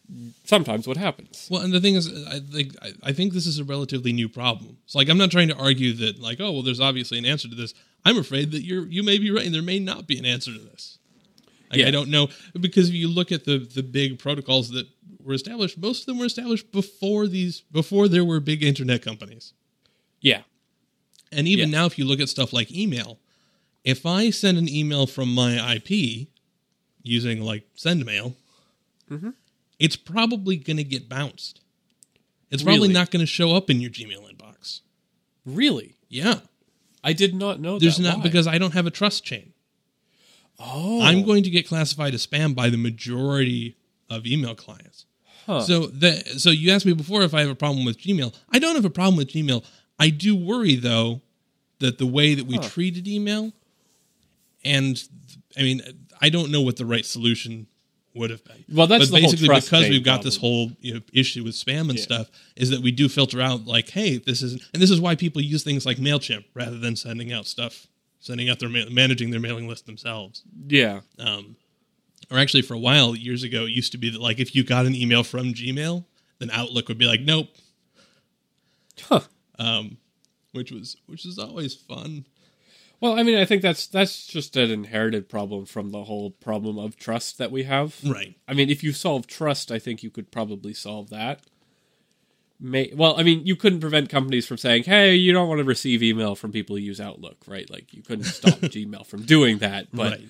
sometimes 0.46 0.88
what 0.88 0.96
happens. 0.98 1.48
Well, 1.50 1.64
and 1.64 1.74
the 1.74 1.82
thing 1.82 1.96
is, 1.96 2.08
I 2.28 2.40
think 2.40 2.76
I- 3.02 3.12
think 3.14 3.34
this 3.34 3.48
is 3.48 3.58
a 3.58 3.64
relatively 3.64 4.14
new 4.14 4.30
problem. 4.30 4.78
It's 4.86 4.94
like 4.94 5.10
I'm 5.10 5.18
not 5.18 5.32
trying 5.32 5.48
to 5.48 5.56
argue 5.56 5.92
that, 5.94 6.20
like, 6.20 6.40
oh, 6.40 6.52
well, 6.52 6.62
there's 6.62 6.80
obviously 6.80 7.18
an 7.18 7.26
answer 7.26 7.48
to 7.50 7.56
this. 7.56 7.74
I'm 8.06 8.18
afraid 8.20 8.52
that 8.52 8.62
you're 8.64 8.86
you 8.88 9.02
may 9.02 9.18
be 9.18 9.32
right, 9.32 9.44
and 9.44 9.56
there 9.56 9.64
may 9.64 9.80
not 9.80 10.06
be 10.06 10.20
an 10.20 10.26
answer 10.26 10.54
to 10.54 10.60
this. 10.60 11.00
Like, 11.72 11.80
Yeah. 11.80 11.88
I 11.88 11.92
don't 11.92 12.10
know 12.10 12.30
because 12.60 12.90
if 12.90 12.96
you 12.96 13.08
look 13.08 13.32
at 13.32 13.46
the 13.46 13.58
the 13.58 13.82
big 13.82 14.20
protocols 14.20 14.70
that 14.70 14.88
were 15.24 15.34
established, 15.34 15.80
most 15.80 16.02
of 16.02 16.06
them 16.06 16.20
were 16.20 16.26
established 16.28 16.72
before 16.72 17.26
these 17.28 17.62
before 17.72 18.08
there 18.08 18.24
were 18.24 18.40
big 18.40 18.62
internet 18.62 19.02
companies. 19.02 19.54
Yeah, 20.22 20.44
And 21.32 21.48
even 21.48 21.70
Yeah. 21.70 21.80
now, 21.80 21.86
if 21.88 21.98
you 21.98 22.06
look 22.06 22.20
at 22.20 22.30
stuff 22.30 22.54
like 22.54 22.72
email, 22.72 23.20
if 23.84 24.06
I 24.06 24.30
send 24.30 24.58
an 24.60 24.70
email 24.70 25.08
from 25.08 25.34
my 25.34 25.52
IP 25.76 26.28
using 27.04 27.42
like 27.42 27.64
SendMail, 27.76 28.36
Mm-hmm. 29.10 29.30
it's 29.80 29.96
probably 29.96 30.58
going 30.58 30.78
to 30.78 30.84
get 30.84 31.08
bounced. 31.10 31.62
It's 32.52 32.64
probably 32.64 32.82
Really? 32.90 32.94
not 32.94 33.12
going 33.12 33.22
to 33.22 33.26
show 33.28 33.56
up 33.56 33.70
in 33.70 33.80
your 33.82 33.92
Gmail 33.92 34.22
inbox. 34.32 34.82
really. 35.46 35.96
Yeah, 36.10 36.40
I 37.04 37.14
did 37.14 37.36
not 37.36 37.60
know 37.60 37.78
there's 37.80 37.98
that. 37.98 38.04
not 38.04 38.18
Why? 38.18 38.24
because 38.24 38.48
I 38.48 38.58
don't 38.58 38.74
have 38.74 38.88
a 38.88 38.92
trust 38.92 39.24
chain. 39.24 39.54
oh, 40.60 41.02
I'm 41.02 41.24
going 41.24 41.44
to 41.44 41.50
get 41.50 41.68
classified 41.68 42.14
as 42.14 42.26
spam 42.26 42.56
by 42.56 42.70
the 42.70 42.78
majority 42.78 43.78
of 44.10 44.26
email 44.26 44.56
clients. 44.56 45.06
Huh. 45.46 45.62
So 45.62 45.86
the 45.88 46.12
so 46.38 46.50
you 46.50 46.72
asked 46.72 46.86
me 46.86 46.94
before 46.94 47.22
if 47.24 47.34
I 47.34 47.42
have 47.42 47.50
a 47.50 47.56
problem 47.56 47.86
with 47.86 48.00
Gmail. 48.00 48.34
I 48.52 48.60
don't 48.60 48.76
have 48.76 48.86
a 48.86 48.90
problem 48.90 49.18
with 49.18 49.30
Gmail. 49.30 49.64
I 50.00 50.10
do 50.10 50.36
worry 50.36 50.76
though 50.76 51.22
that 51.80 51.98
the 52.00 52.06
way 52.08 52.34
that 52.36 52.46
we 52.48 52.56
Huh. 52.58 52.64
treated 52.64 53.08
email, 53.08 53.54
and 54.66 55.02
I 55.58 55.62
mean, 55.62 55.82
I 56.22 56.30
don't 56.30 56.52
know 56.52 56.62
what 56.62 56.76
the 56.78 56.86
right 56.86 57.06
solution 57.06 57.68
would 58.16 58.30
have 58.32 58.44
been. 58.44 58.66
Well, 58.72 58.88
that's 58.88 59.06
but 59.10 59.16
the 59.18 59.22
whole 59.22 59.32
basically 59.32 59.48
trust 59.48 59.68
because 59.68 59.84
chain 59.84 59.92
we've 59.92 60.04
got 60.04 60.24
this 60.24 60.38
whole 60.38 60.72
you 60.82 60.96
know, 60.96 61.02
issue 61.14 61.44
with 61.44 61.54
spam 61.56 61.90
and 61.90 61.96
Yeah. 61.96 62.04
stuff 62.04 62.32
is 62.56 62.70
that 62.72 62.82
we 62.82 62.92
do 62.92 63.08
filter 63.08 63.40
out 63.42 63.66
like, 63.66 63.90
hey, 63.90 64.18
this 64.18 64.42
is 64.42 64.54
and 64.74 64.82
this 64.82 64.90
is 64.92 65.00
why 65.00 65.16
people 65.16 65.42
use 65.42 65.64
things 65.64 65.86
like 65.86 65.98
Mailchimp 65.98 66.46
rather 66.54 66.78
than 66.80 66.96
sending 66.96 67.32
out 67.32 67.46
stuff, 67.46 67.88
sending 68.20 68.50
out 68.50 68.60
their 68.60 68.70
ma- 68.70 68.90
managing 68.90 69.30
their 69.32 69.40
mailing 69.40 69.68
list 69.68 69.86
themselves. 69.86 70.44
yeah, 70.68 71.02
Um, 71.20 71.56
or 72.32 72.38
actually, 72.38 72.62
for 72.64 72.74
a 72.76 72.80
while, 72.80 73.16
years 73.16 73.44
ago, 73.44 73.66
it 73.66 73.72
used 73.72 73.92
to 73.94 73.98
be 73.98 74.10
that 74.10 74.22
like 74.22 74.40
if 74.40 74.56
you 74.56 74.64
got 74.64 74.86
an 74.86 74.94
email 74.96 75.24
from 75.24 75.54
Gmail, 75.54 76.04
then 76.40 76.50
Outlook 76.52 76.88
would 76.88 76.98
be 76.98 77.06
like, 77.06 77.22
nope. 77.22 77.48
Huh. 79.04 79.22
Um, 79.58 79.98
which 80.52 80.72
was 80.72 80.98
which 81.06 81.26
is 81.26 81.38
always 81.40 81.74
fun. 81.76 82.26
Well, 83.02 83.18
I 83.18 83.24
mean, 83.24 83.38
I 83.38 83.46
think 83.46 83.62
that's 83.62 83.88
that's 83.88 84.26
just 84.28 84.58
an 84.58 84.70
inherited 84.72 85.30
problem 85.30 85.66
from 85.66 85.92
the 85.92 86.04
whole 86.04 86.32
problem 86.32 86.78
of 86.78 86.98
trust 86.98 87.38
that 87.38 87.52
we 87.52 87.64
have. 87.64 87.96
Right. 88.06 88.36
I 88.48 88.54
mean, 88.54 88.70
if 88.70 88.84
you 88.84 88.92
solve 88.92 89.26
trust, 89.26 89.72
I 89.72 89.80
think 89.80 90.04
you 90.04 90.10
could 90.10 90.32
probably 90.32 90.74
solve 90.74 91.10
that. 91.10 91.42
May, 92.62 92.92
well, 92.94 93.18
I 93.18 93.24
mean, 93.24 93.46
you 93.46 93.56
couldn't 93.56 93.80
prevent 93.80 94.10
companies 94.10 94.46
from 94.46 94.58
saying, 94.58 94.84
"Hey, 94.84 95.16
you 95.16 95.32
don't 95.32 95.48
want 95.48 95.60
to 95.60 95.64
receive 95.64 96.04
email 96.04 96.36
from 96.36 96.52
people 96.52 96.76
who 96.76 96.82
use 96.82 97.00
Outlook," 97.00 97.38
right? 97.48 97.70
Like 97.70 97.94
you 97.94 98.02
couldn't 98.02 98.26
stop 98.26 98.54
Gmail 98.60 99.06
from 99.06 99.24
doing 99.24 99.60
that, 99.60 99.88
but 99.94 100.12
right. 100.20 100.30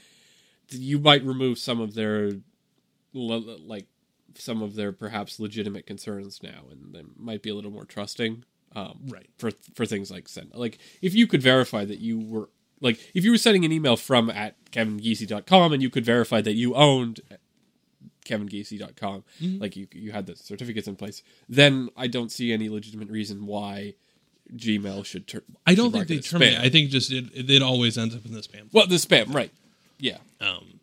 you 0.70 1.00
might 1.00 1.24
remove 1.26 1.58
some 1.58 1.82
of 1.82 1.96
their 1.96 2.34
like 3.14 3.88
some 4.36 4.62
of 4.62 4.76
their 4.76 4.92
perhaps 4.92 5.40
legitimate 5.40 5.88
concerns 5.88 6.42
now, 6.44 6.66
and 6.70 6.94
they 6.94 7.02
might 7.18 7.42
be 7.42 7.50
a 7.50 7.56
little 7.56 7.72
more 7.72 7.86
trusting. 7.86 8.44
Um, 8.76 9.00
Right. 9.08 9.28
for 9.40 9.50
for 9.74 9.88
things 9.88 10.12
like 10.12 10.30
send 10.30 10.52
like 10.54 10.78
if 11.02 11.16
you 11.16 11.26
could 11.26 11.42
verify 11.42 11.86
that 11.86 11.98
you 11.98 12.20
were 12.20 12.50
like 12.82 13.00
if 13.14 13.24
you 13.24 13.32
were 13.32 13.38
sending 13.38 13.66
an 13.66 13.72
email 13.72 13.96
from 13.98 14.30
at 14.30 14.56
kevingeesey.com 14.72 15.74
and 15.74 15.82
you 15.82 15.90
could 15.90 16.06
verify 16.06 16.42
that 16.42 16.54
you 16.54 16.76
owned 16.76 17.22
kevingeesey.com 18.26 19.24
Mm-hmm. 19.42 19.62
like 19.62 19.76
you 19.76 19.88
you 19.94 20.12
had 20.12 20.26
the 20.28 20.36
certificates 20.36 20.88
in 20.88 20.96
place 20.96 21.24
then 21.48 21.90
i 21.98 22.06
don't 22.08 22.32
see 22.32 22.52
any 22.54 22.70
legitimate 22.70 23.10
reason 23.10 23.46
why 23.46 23.96
gmail 24.56 25.06
should 25.06 25.28
turn 25.28 25.42
I 25.66 25.76
don't 25.76 25.92
think 25.92 26.08
they 26.08 26.20
terminate. 26.20 26.58
spam. 26.58 26.62
I 26.62 26.70
think 26.70 26.90
just 26.90 27.12
it, 27.12 27.26
it, 27.34 27.50
it 27.50 27.62
always 27.62 27.98
ends 27.98 28.16
up 28.16 28.26
in 28.26 28.34
the 28.34 28.42
spam. 28.42 28.72
well 28.74 28.88
the 28.88 28.96
spam 28.96 29.34
right 29.34 29.52
yeah 30.00 30.18
um, 30.42 30.80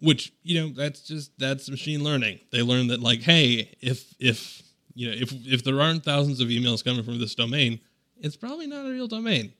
which 0.00 0.32
you 0.42 0.60
know 0.60 0.68
that's 0.74 1.00
just 1.02 1.30
that's 1.38 1.68
machine 1.70 2.02
learning. 2.02 2.40
They 2.50 2.62
learn 2.62 2.88
that 2.88 3.00
like, 3.00 3.20
hey, 3.22 3.70
if 3.80 4.14
if 4.18 4.62
you 4.94 5.08
know 5.10 5.16
if 5.16 5.32
if 5.46 5.62
there 5.62 5.80
aren't 5.80 6.04
thousands 6.04 6.40
of 6.40 6.48
emails 6.48 6.84
coming 6.84 7.04
from 7.04 7.18
this 7.20 7.34
domain, 7.36 7.78
it's 8.18 8.36
probably 8.36 8.66
not 8.66 8.84
a 8.86 8.90
real 8.90 9.06
domain. 9.08 9.52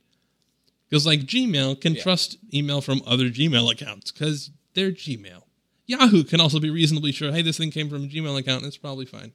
Because 0.93 1.07
like 1.07 1.21
Gmail 1.21 1.81
can 1.81 1.95
Yeah. 1.95 2.03
trust 2.03 2.37
email 2.53 2.83
from 2.83 3.01
other 3.07 3.31
Gmail 3.31 3.73
accounts 3.73 4.13
because 4.13 4.51
they're 4.75 4.93
Gmail. 4.93 5.45
Yahoo 5.87 6.23
can 6.23 6.39
also 6.39 6.61
be 6.61 6.69
reasonably 6.69 7.13
sure, 7.13 7.33
hey, 7.33 7.41
this 7.41 7.57
thing 7.57 7.71
came 7.71 7.89
from 7.89 8.05
a 8.05 8.07
Gmail 8.09 8.39
account, 8.39 8.59
and 8.63 8.67
it's 8.67 8.77
probably 8.77 9.07
fine. 9.07 9.33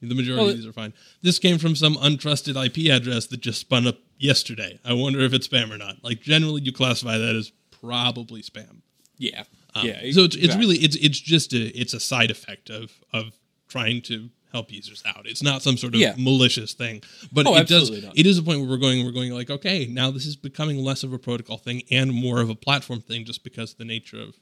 The 0.00 0.12
majority 0.16 0.40
Well, 0.42 0.50
of 0.50 0.56
these 0.56 0.66
are 0.66 0.72
fine. 0.72 0.92
This 1.22 1.38
came 1.38 1.58
from 1.58 1.76
some 1.76 1.94
untrusted 1.94 2.56
IP 2.60 2.90
address 2.90 3.26
that 3.26 3.40
just 3.40 3.60
spun 3.60 3.86
up 3.86 4.00
yesterday. 4.18 4.80
I 4.84 4.94
wonder 4.94 5.20
if 5.20 5.32
it's 5.32 5.46
spam 5.46 5.70
or 5.70 5.78
not. 5.78 6.02
Like 6.02 6.20
generally, 6.20 6.62
you 6.62 6.72
classify 6.72 7.16
that 7.16 7.36
as 7.36 7.52
probably 7.70 8.42
spam. 8.42 8.78
yeah 9.18 9.44
Um, 9.76 9.86
yeah 9.86 10.10
So 10.10 10.24
it's, 10.24 10.34
it's 10.34 10.56
really 10.56 10.78
it's 10.78 10.96
it's 10.96 11.20
just 11.20 11.52
a 11.52 11.66
it's 11.80 11.94
a 11.94 12.00
side 12.00 12.32
effect 12.32 12.70
of 12.70 12.90
of 13.12 13.34
trying 13.68 14.02
to 14.02 14.30
help 14.52 14.70
users 14.72 15.02
out. 15.06 15.26
It's 15.26 15.42
not 15.42 15.62
some 15.62 15.76
sort 15.76 15.94
of 15.94 16.00
Yeah. 16.00 16.14
malicious 16.18 16.72
thing, 16.74 17.02
but 17.32 17.46
Oh, 17.46 17.56
it 17.56 17.66
does. 17.68 17.90
not. 17.90 18.16
It 18.18 18.26
is 18.26 18.38
a 18.38 18.42
point 18.42 18.60
where 18.60 18.68
we're 18.68 18.76
going. 18.76 19.04
We're 19.04 19.12
going 19.12 19.32
like, 19.32 19.50
okay, 19.50 19.86
now 19.86 20.10
this 20.10 20.26
is 20.26 20.36
becoming 20.36 20.78
less 20.84 21.02
of 21.02 21.12
a 21.12 21.18
protocol 21.18 21.56
thing 21.58 21.82
and 21.90 22.12
more 22.12 22.40
of 22.40 22.50
a 22.50 22.54
platform 22.54 23.00
thing, 23.00 23.24
just 23.24 23.42
because 23.44 23.72
of 23.72 23.78
the 23.78 23.84
nature 23.84 24.20
of 24.20 24.36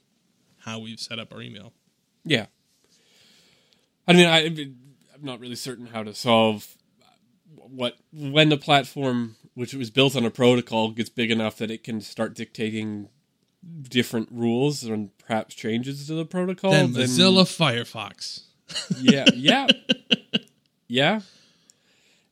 how 0.59 0.79
we've 0.79 0.99
set 0.99 1.17
up 1.19 1.31
our 1.33 1.41
email. 1.41 1.73
Yeah. 2.25 2.47
I 4.07 4.13
mean, 4.13 4.25
I, 4.27 4.45
I'm 4.45 4.75
not 5.21 5.39
really 5.39 5.55
certain 5.55 5.87
how 5.87 6.03
to 6.03 6.13
solve 6.13 6.75
what 7.55 7.95
when 8.11 8.49
the 8.49 8.57
platform, 8.57 9.35
which 9.53 9.73
was 9.73 9.89
built 9.89 10.15
on 10.15 10.25
a 10.25 10.29
protocol, 10.31 10.91
gets 10.91 11.09
big 11.09 11.31
enough 11.31 11.57
that 11.57 11.71
it 11.71 11.83
can 11.83 12.01
start 12.01 12.33
dictating 12.35 13.09
different 13.83 14.27
rules 14.31 14.83
and 14.83 15.15
perhaps 15.19 15.53
changes 15.55 16.07
to 16.07 16.13
the 16.15 16.25
protocol. 16.25 16.71
then 16.71 16.93
then- 16.93 17.07
Mozilla 17.07 17.43
Firefox. 17.45 18.41
Yeah, 18.99 19.25
yeah, 19.33 19.67
yeah. 20.87 21.19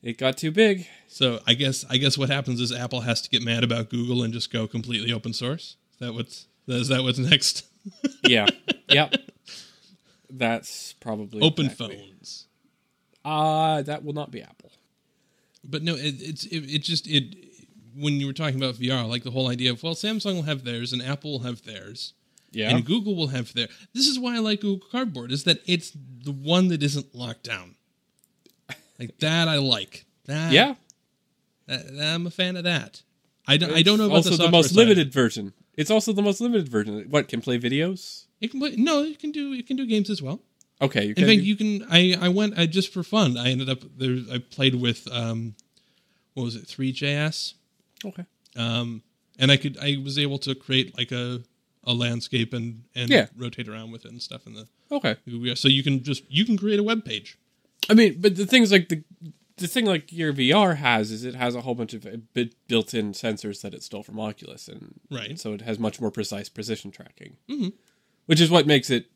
It 0.02 0.16
got 0.18 0.36
too 0.38 0.50
big. 0.50 0.86
So 1.08 1.40
I 1.46 1.54
guess 1.54 1.84
I 1.90 1.96
guess 1.98 2.16
what 2.16 2.30
happens 2.30 2.60
is 2.60 2.72
Apple 2.72 3.02
has 3.02 3.20
to 3.22 3.30
get 3.30 3.42
mad 3.42 3.64
about 3.64 3.90
Google 3.90 4.22
and 4.22 4.32
just 4.32 4.52
go 4.52 4.66
completely 4.66 5.12
open 5.12 5.32
source. 5.32 5.76
Is 5.92 5.98
that 6.00 6.14
what's 6.14 6.46
is 6.66 6.88
that 6.88 7.02
what's 7.02 7.18
next? 7.18 7.66
Yeah, 8.26 8.46
yeah. 8.88 9.10
That's 10.30 10.94
probably 10.94 11.42
open 11.42 11.66
exactly- 11.66 11.96
phones. 11.96 12.46
Uh 13.24 13.82
that 13.82 14.04
will 14.04 14.14
not 14.14 14.30
be 14.30 14.40
Apple. 14.42 14.70
But 15.62 15.82
no, 15.82 15.94
it, 15.94 16.14
it's 16.20 16.46
it, 16.46 16.60
it 16.60 16.82
just 16.82 17.06
it 17.06 17.36
when 17.94 18.14
you 18.20 18.26
were 18.26 18.32
talking 18.32 18.56
about 18.56 18.76
VR, 18.76 19.06
like 19.06 19.24
the 19.24 19.30
whole 19.32 19.48
idea 19.48 19.72
of 19.72 19.82
well, 19.82 19.94
Samsung 19.94 20.36
will 20.36 20.42
have 20.42 20.64
theirs 20.64 20.92
and 20.94 21.02
Apple 21.02 21.32
will 21.32 21.38
have 21.40 21.62
theirs, 21.64 22.14
Yeah, 22.52 22.70
and 22.70 22.84
Google 22.84 23.14
will 23.14 23.28
have 23.28 23.52
their. 23.54 23.68
This 23.94 24.06
is 24.06 24.18
why 24.18 24.34
I 24.36 24.38
like 24.38 24.60
Google 24.60 24.86
Cardboard 24.90 25.30
is 25.30 25.44
that 25.44 25.60
it's 25.66 25.92
the 26.24 26.32
one 26.32 26.68
that 26.68 26.82
isn't 26.82 27.14
locked 27.14 27.44
down. 27.44 27.76
Like 28.98 29.18
that, 29.20 29.48
I 29.48 29.56
like. 29.56 30.04
That, 30.26 30.52
yeah. 30.52 30.74
that- 31.66 31.86
I'm 32.00 32.26
a 32.26 32.30
fan 32.30 32.56
of 32.56 32.64
that. 32.64 33.02
I 33.46 33.56
don't. 33.56 33.72
I 33.72 33.82
don't 33.82 33.98
know 33.98 34.06
about 34.06 34.16
also 34.16 34.30
the, 34.30 34.44
the, 34.44 34.50
most 34.50 34.70
side. 34.70 34.76
limited 34.76 35.12
version. 35.12 35.54
It's 35.76 35.90
also 35.90 36.12
the 36.12 36.22
most 36.22 36.40
limited 36.40 36.68
version. 36.68 37.06
What 37.08 37.28
can 37.28 37.40
play 37.40 37.58
videos? 37.58 38.26
It 38.40 38.50
can 38.50 38.60
play, 38.60 38.74
no, 38.76 39.02
it 39.02 39.18
can 39.18 39.30
do. 39.32 39.52
It 39.52 39.66
can 39.66 39.76
do 39.76 39.86
games 39.86 40.10
as 40.10 40.20
well. 40.20 40.40
Okay, 40.82 41.04
you 41.06 41.14
In 41.16 41.26
fact, 41.26 41.40
do- 41.40 41.44
you 41.44 41.56
can. 41.56 41.86
I 41.90 42.16
I 42.20 42.28
went 42.28 42.58
I, 42.58 42.66
just 42.66 42.92
for 42.92 43.02
fun. 43.02 43.36
I 43.36 43.50
ended 43.50 43.68
up 43.70 43.80
there. 43.96 44.18
I 44.32 44.38
played 44.38 44.74
with 44.74 45.08
um, 45.12 45.54
what 46.34 46.44
was 46.44 46.56
it? 46.56 46.66
Three 46.66 46.92
JS. 46.92 47.54
okay. 48.04 48.24
um, 48.56 49.02
and 49.38 49.50
I 49.50 49.56
could 49.56 49.78
I 49.78 49.96
was 50.04 50.18
able 50.18 50.38
to 50.40 50.54
create 50.54 50.96
like 50.98 51.12
a 51.12 51.40
a 51.84 51.94
landscape 51.94 52.52
and 52.52 52.84
and 52.94 53.08
Yeah. 53.10 53.28
rotate 53.36 53.68
around 53.68 53.90
with 53.90 54.04
it 54.04 54.10
and 54.12 54.22
stuff 54.22 54.46
in 54.46 54.54
the 54.54 54.68
Okay. 54.92 55.16
so 55.54 55.68
you 55.68 55.82
can 55.82 56.02
just 56.02 56.22
you 56.30 56.44
can 56.44 56.56
create 56.56 56.78
a 56.78 56.82
web 56.82 57.04
page. 57.04 57.38
I 57.88 57.94
mean, 57.94 58.20
but 58.20 58.36
the 58.36 58.46
things 58.46 58.70
like 58.70 58.88
the 58.88 59.02
the 59.56 59.66
thing 59.68 59.84
like 59.84 60.06
Gear 60.08 60.32
VR 60.32 60.76
has 60.76 61.10
is 61.10 61.24
it 61.24 61.34
has 61.34 61.54
a 61.54 61.60
whole 61.60 61.74
bunch 61.74 61.92
of 61.92 62.06
uh, 62.06 62.16
bit- 62.32 62.54
built-in 62.66 63.12
sensors 63.12 63.60
that 63.60 63.74
it 63.74 63.82
stole 63.82 64.02
from 64.02 64.18
Oculus, 64.18 64.68
and 64.68 64.98
Right. 65.10 65.38
so 65.38 65.52
it 65.52 65.60
has 65.62 65.78
much 65.78 66.00
more 66.00 66.10
precise 66.10 66.48
precision 66.48 66.90
tracking, 66.90 67.36
mm-hmm. 67.48 67.68
which 68.26 68.40
is 68.40 68.48
what 68.50 68.66
makes 68.66 68.88
it 68.88 69.10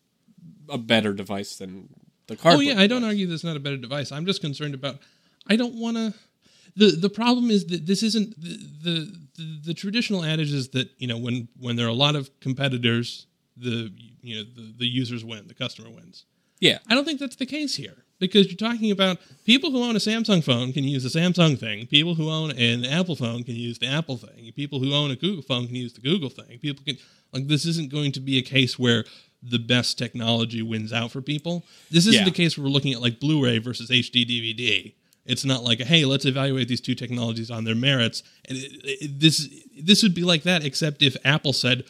a 0.68 0.76
better 0.76 1.14
device 1.14 1.56
than 1.56 1.88
the 2.26 2.36
car. 2.36 2.52
Oh 2.56 2.60
yeah, 2.60 2.78
I 2.78 2.86
don't 2.86 3.04
argue 3.04 3.26
that's 3.26 3.44
not 3.44 3.56
a 3.56 3.60
better 3.60 3.78
device. 3.78 4.12
I'm 4.12 4.26
just 4.26 4.40
concerned 4.42 4.74
about 4.74 4.98
I 5.46 5.56
don't 5.56 5.74
want 5.76 5.96
to. 5.96 6.14
The 6.76 6.90
The 6.92 7.10
problem 7.10 7.50
is 7.50 7.66
that 7.66 7.86
this 7.86 8.02
isn't 8.02 8.34
the, 8.40 8.56
the 8.82 9.18
the 9.36 9.60
the 9.66 9.74
traditional 9.74 10.24
adage 10.24 10.52
is 10.52 10.68
that 10.70 10.88
you 10.98 11.06
know 11.06 11.18
when 11.18 11.48
when 11.58 11.76
there 11.76 11.86
are 11.86 11.90
a 11.90 11.94
lot 12.06 12.16
of 12.16 12.30
competitors, 12.40 13.26
the 13.56 13.92
you 14.22 14.36
know 14.36 14.44
the, 14.56 14.74
the 14.78 14.86
users 14.86 15.24
win, 15.24 15.46
the 15.48 15.54
customer 15.54 15.90
wins. 15.90 16.24
Yeah, 16.60 16.78
I 16.88 16.94
don't 16.94 17.04
think 17.04 17.20
that's 17.20 17.36
the 17.36 17.46
case 17.46 17.74
here 17.76 18.04
because 18.18 18.46
you're 18.46 18.56
talking 18.70 18.90
about 18.90 19.18
people 19.44 19.70
who 19.70 19.82
own 19.82 19.96
a 19.96 19.98
Samsung 19.98 20.42
phone 20.42 20.72
can 20.72 20.84
use 20.84 21.02
the 21.02 21.18
Samsung 21.20 21.58
thing. 21.58 21.86
People 21.86 22.14
who 22.14 22.30
own 22.30 22.52
an 22.52 22.84
Apple 22.86 23.16
phone 23.16 23.42
can 23.44 23.56
use 23.56 23.78
the 23.78 23.86
Apple 23.88 24.16
thing. 24.16 24.50
People 24.52 24.78
who 24.78 24.94
own 24.94 25.10
a 25.10 25.16
Google 25.16 25.42
phone 25.42 25.66
can 25.66 25.76
use 25.76 25.92
the 25.92 26.00
Google 26.00 26.30
thing. 26.30 26.58
People 26.60 26.84
can 26.84 26.96
like 27.32 27.48
this 27.48 27.64
isn't 27.66 27.90
going 27.90 28.12
to 28.12 28.20
be 28.20 28.38
a 28.38 28.42
case 28.42 28.78
where 28.78 29.04
the 29.42 29.58
best 29.58 29.98
technology 29.98 30.62
wins 30.62 30.92
out 30.92 31.10
for 31.10 31.20
people. 31.20 31.64
This 31.90 32.06
isn't 32.06 32.22
Yeah. 32.22 32.28
a 32.28 32.32
case 32.32 32.56
where 32.56 32.64
we're 32.64 32.70
looking 32.72 32.94
at 32.94 33.02
like 33.02 33.20
Blu-ray 33.20 33.58
versus 33.58 33.90
HD 33.90 34.24
DVD. 34.24 34.94
It's 35.26 35.44
not 35.44 35.64
like 35.64 35.80
hey, 35.80 36.04
let's 36.04 36.24
evaluate 36.24 36.68
these 36.68 36.80
two 36.80 36.94
technologies 36.94 37.50
on 37.50 37.64
their 37.64 37.74
merits. 37.74 38.22
And 38.46 38.58
it, 38.58 38.72
it, 39.02 39.20
this 39.20 39.48
this 39.80 40.02
would 40.02 40.14
be 40.14 40.22
like 40.24 40.42
that, 40.42 40.64
except 40.64 41.02
if 41.02 41.16
Apple 41.24 41.52
said 41.52 41.84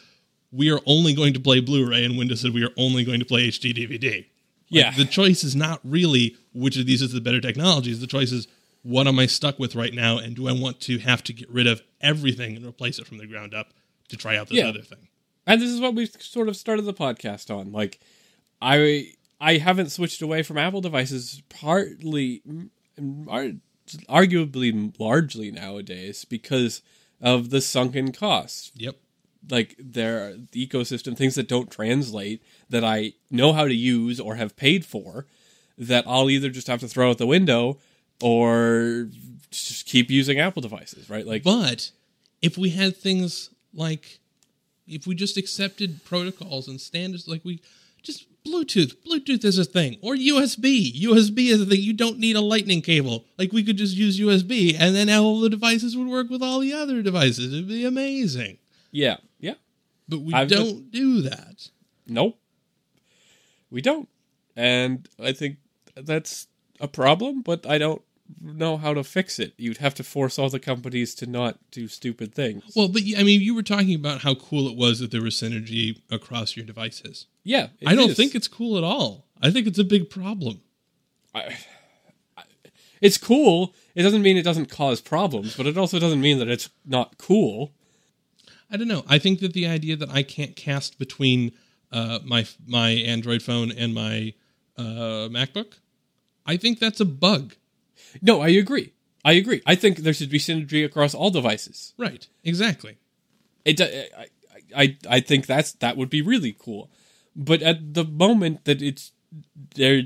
we 0.51 0.71
are 0.71 0.79
only 0.85 1.13
going 1.13 1.33
to 1.33 1.39
play 1.39 1.59
Blu-ray 1.59 2.05
and 2.05 2.17
Windows 2.17 2.41
said 2.41 2.53
we 2.53 2.63
are 2.63 2.71
only 2.77 3.03
going 3.03 3.19
to 3.19 3.25
play 3.25 3.49
HD 3.49 3.73
DVD. 3.75 4.17
Like, 4.17 4.25
Yeah. 4.69 4.91
the 4.91 5.03
choice 5.05 5.43
is 5.43 5.55
not 5.55 5.81
really 5.83 6.37
which 6.53 6.77
of 6.77 6.85
these 6.85 7.01
is 7.01 7.11
the 7.11 7.19
better 7.19 7.41
technologies. 7.41 7.99
The 7.99 8.07
choice 8.07 8.31
is 8.31 8.47
what 8.83 9.05
am 9.07 9.19
I 9.19 9.25
stuck 9.25 9.59
with 9.59 9.75
right 9.75 9.93
now, 9.93 10.17
and 10.17 10.35
do 10.35 10.47
I 10.47 10.53
want 10.53 10.79
to 10.81 10.99
have 10.99 11.23
to 11.25 11.33
get 11.33 11.49
rid 11.49 11.67
of 11.67 11.81
everything 12.01 12.55
and 12.55 12.65
replace 12.65 12.99
it 12.99 13.07
from 13.07 13.17
the 13.17 13.27
ground 13.27 13.53
up 13.53 13.73
to 14.09 14.15
try 14.15 14.37
out 14.37 14.47
this 14.47 14.59
Yeah. 14.59 14.67
other 14.69 14.81
thing? 14.81 15.07
and 15.47 15.61
this 15.61 15.69
is 15.69 15.79
what 15.81 15.93
we 15.93 16.05
sort 16.19 16.47
of 16.49 16.55
started 16.55 16.83
the 16.83 16.93
podcast 16.93 17.53
on. 17.53 17.71
Like, 17.71 17.99
I 18.61 19.11
I 19.41 19.57
haven't 19.57 19.91
switched 19.91 20.21
away 20.21 20.41
from 20.43 20.57
Apple 20.57 20.79
devices 20.81 21.41
partly, 21.49 22.41
arguably, 22.97 24.93
largely 24.99 25.51
nowadays 25.51 26.25
because 26.25 26.81
of 27.21 27.49
the 27.49 27.61
sunken 27.61 28.11
costs. 28.11 28.71
Yep. 28.75 28.95
like 29.49 29.75
their 29.79 30.35
the 30.51 30.67
ecosystem 30.67 31.15
things 31.15 31.35
that 31.35 31.47
don't 31.47 31.69
translate 31.71 32.41
that 32.69 32.83
I 32.83 33.13
know 33.29 33.53
how 33.53 33.65
to 33.65 33.75
use 33.75 34.19
or 34.19 34.35
have 34.35 34.55
paid 34.55 34.85
for 34.85 35.25
that 35.77 36.05
I'll 36.07 36.29
either 36.29 36.49
just 36.49 36.67
have 36.67 36.79
to 36.79 36.87
throw 36.87 37.09
out 37.11 37.17
the 37.17 37.27
window 37.27 37.77
or 38.21 39.09
just 39.51 39.85
keep 39.85 40.09
using 40.09 40.39
Apple 40.39 40.61
devices, 40.61 41.09
right? 41.09 41.25
Like 41.25 41.43
But 41.43 41.91
if 42.41 42.57
we 42.57 42.69
had 42.69 42.95
things 42.95 43.49
like, 43.73 44.19
if 44.87 45.05
we 45.05 45.15
just 45.15 45.37
accepted 45.37 46.03
protocols 46.05 46.67
and 46.67 46.79
standards, 46.79 47.27
like 47.27 47.43
we 47.43 47.61
just 48.05 48.27
Bluetooth, 48.45 48.95
Bluetooth 49.05 49.43
is 49.43 49.57
a 49.57 49.65
thing, 49.65 49.97
or 50.01 50.15
USB, 50.15 51.01
USB 51.01 51.49
is 51.49 51.61
a 51.61 51.65
thing. 51.65 51.81
You 51.81 51.93
don't 51.93 52.19
need 52.19 52.35
a 52.35 52.41
lightning 52.41 52.81
cable. 52.81 53.25
Like 53.37 53.51
we 53.51 53.63
could 53.63 53.77
just 53.77 53.95
use 53.95 54.19
USB, 54.19 54.75
and 54.79 54.95
then 54.95 55.09
all 55.09 55.39
the 55.39 55.49
devices 55.49 55.97
would 55.97 56.07
work 56.07 56.29
with 56.29 56.43
all 56.43 56.59
the 56.59 56.73
other 56.73 57.01
devices. 57.01 57.53
It'd 57.53 57.67
be 57.67 57.85
amazing. 57.85 58.59
yeah, 58.91 59.17
yeah. 59.39 59.55
But 60.07 60.21
we 60.21 60.33
I've 60.33 60.47
don't 60.47 60.91
do 60.91 61.21
that. 61.21 61.69
Nope. 62.07 62.37
We 63.71 63.81
don't. 63.81 64.07
And 64.55 65.09
I 65.19 65.33
think 65.33 65.57
that's 65.95 66.47
a 66.79 66.87
problem, 66.87 67.41
but 67.41 67.65
I 67.65 67.79
don't 67.79 68.03
know 68.41 68.77
how 68.77 68.93
to 68.93 69.03
fix 69.03 69.39
it. 69.39 69.53
You'd 69.57 69.77
have 69.77 69.95
to 69.95 70.03
force 70.03 70.39
all 70.39 70.49
the 70.49 70.59
companies 70.59 71.15
to 71.15 71.25
not 71.25 71.57
do 71.71 71.87
stupid 71.87 72.33
things. 72.33 72.63
Well, 72.75 72.87
but 72.87 73.03
I 73.17 73.23
mean, 73.23 73.41
you 73.41 73.55
were 73.55 73.63
talking 73.63 73.95
about 73.95 74.21
how 74.21 74.35
cool 74.35 74.67
it 74.67 74.75
was 74.75 74.99
that 74.99 75.11
there 75.11 75.21
was 75.21 75.35
synergy 75.35 76.01
across 76.09 76.55
your 76.55 76.65
devices. 76.65 77.27
yeah, 77.43 77.67
I 77.85 77.95
don't 77.95 78.11
is. 78.11 78.17
think 78.17 78.35
it's 78.35 78.47
cool 78.47 78.77
at 78.77 78.83
all. 78.83 79.25
I 79.41 79.51
think 79.51 79.67
it's 79.67 79.79
a 79.79 79.83
big 79.83 80.09
problem. 80.09 80.61
I, 81.33 81.55
I, 82.37 82.43
it's 83.01 83.17
cool. 83.17 83.75
It 83.93 84.03
doesn't 84.03 84.21
mean 84.21 84.37
it 84.37 84.43
doesn't 84.43 84.69
cause 84.69 85.01
problems, 85.01 85.55
but 85.55 85.65
it 85.67 85.77
also 85.77 85.99
doesn't 85.99 86.21
mean 86.21 86.39
that 86.39 86.47
it's 86.47 86.69
not 86.85 87.17
cool. 87.17 87.73
I 88.71 88.77
don't 88.77 88.87
know. 88.87 89.03
I 89.07 89.19
think 89.19 89.39
that 89.41 89.53
the 89.53 89.67
idea 89.67 89.95
that 89.95 90.09
I 90.09 90.23
can't 90.23 90.55
cast 90.55 90.97
between 90.97 91.51
uh, 91.91 92.19
my 92.23 92.47
my 92.65 92.89
Android 92.89 93.43
phone 93.43 93.71
and 93.71 93.93
my 93.93 94.33
uh, 94.77 95.29
MacBook, 95.29 95.75
I 96.45 96.57
think 96.57 96.79
that's 96.79 96.99
a 96.99 97.05
bug. 97.05 97.55
No, 98.21 98.41
I 98.41 98.49
agree. 98.49 98.93
I 99.23 99.33
agree. 99.33 99.61
I 99.65 99.75
think 99.75 99.97
there 99.97 100.13
should 100.13 100.29
be 100.29 100.39
synergy 100.39 100.85
across 100.85 101.13
all 101.13 101.31
devices. 101.31 101.93
Right. 101.97 102.27
Exactly. 102.43 102.97
It, 103.65 103.81
I, 103.81 104.27
I, 104.75 104.97
I 105.09 105.19
think 105.19 105.47
that's 105.47 105.73
that 105.73 105.97
would 105.97 106.09
be 106.09 106.21
really 106.21 106.55
cool, 106.57 106.91
but 107.35 107.61
at 107.61 107.95
the 107.95 108.03
moment 108.03 108.65
that 108.65 108.81
it's 108.81 109.11
there, 109.75 110.03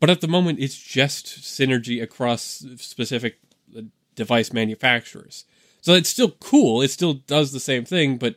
but 0.00 0.08
at 0.08 0.22
the 0.22 0.28
moment 0.28 0.58
it's 0.60 0.78
just 0.78 1.26
synergy 1.26 2.02
across 2.02 2.64
specific 2.78 3.38
uh, 3.76 3.82
device 4.14 4.52
manufacturers. 4.52 5.44
So 5.82 5.92
it's 5.92 6.08
still 6.08 6.30
cool. 6.30 6.82
It 6.82 6.90
still 6.90 7.14
does 7.14 7.52
the 7.52 7.60
same 7.60 7.84
thing, 7.84 8.16
but 8.16 8.36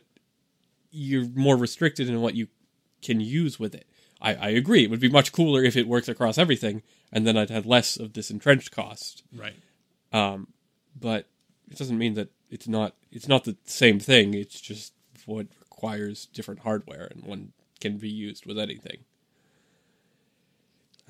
you're 0.90 1.28
more 1.34 1.56
restricted 1.56 2.08
in 2.08 2.20
what 2.20 2.34
you 2.34 2.48
can 3.02 3.20
use 3.20 3.58
with 3.58 3.74
it. 3.74 3.86
I, 4.20 4.34
I 4.34 4.48
agree. 4.50 4.84
It 4.84 4.90
would 4.90 5.00
be 5.00 5.08
much 5.08 5.32
cooler 5.32 5.62
if 5.62 5.76
it 5.76 5.88
works 5.88 6.08
across 6.08 6.38
everything, 6.38 6.82
and 7.12 7.26
then 7.26 7.36
I'd 7.36 7.50
have 7.50 7.66
less 7.66 7.96
of 7.96 8.12
this 8.12 8.30
entrenched 8.30 8.70
cost. 8.70 9.22
Right. 9.34 9.54
Um, 10.12 10.48
but 10.98 11.26
it 11.70 11.78
doesn't 11.78 11.98
mean 11.98 12.14
that 12.14 12.28
it's 12.50 12.68
not 12.68 12.94
it's 13.10 13.28
not 13.28 13.44
the 13.44 13.56
same 13.64 13.98
thing. 13.98 14.34
It's 14.34 14.60
just 14.60 14.92
what 15.26 15.46
requires 15.60 16.26
different 16.26 16.60
hardware, 16.60 17.08
and 17.10 17.24
one 17.24 17.52
can 17.80 17.96
be 17.96 18.08
used 18.10 18.44
with 18.46 18.58
anything. 18.58 18.98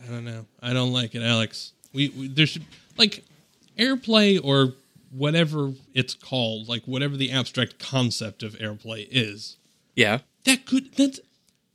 I 0.03 0.11
don't 0.11 0.25
know. 0.25 0.47
I 0.63 0.73
don't 0.73 0.93
like 0.93 1.15
it, 1.15 1.23
Alex. 1.23 1.73
We, 1.93 2.09
we 2.11 2.29
there 2.29 2.47
should 2.47 2.65
like 2.97 3.25
AirPlay 3.79 4.41
or 4.43 4.75
whatever 5.11 5.73
it's 5.95 6.15
called, 6.15 6.69
like 6.69 6.85
whatever 6.85 7.17
the 7.17 7.33
abstract 7.33 7.79
concept 7.79 8.43
of 8.43 8.55
AirPlay 8.55 9.09
is. 9.11 9.57
Yeah, 9.97 10.21
That 10.45 10.67
could 10.67 10.95
that's 10.95 11.21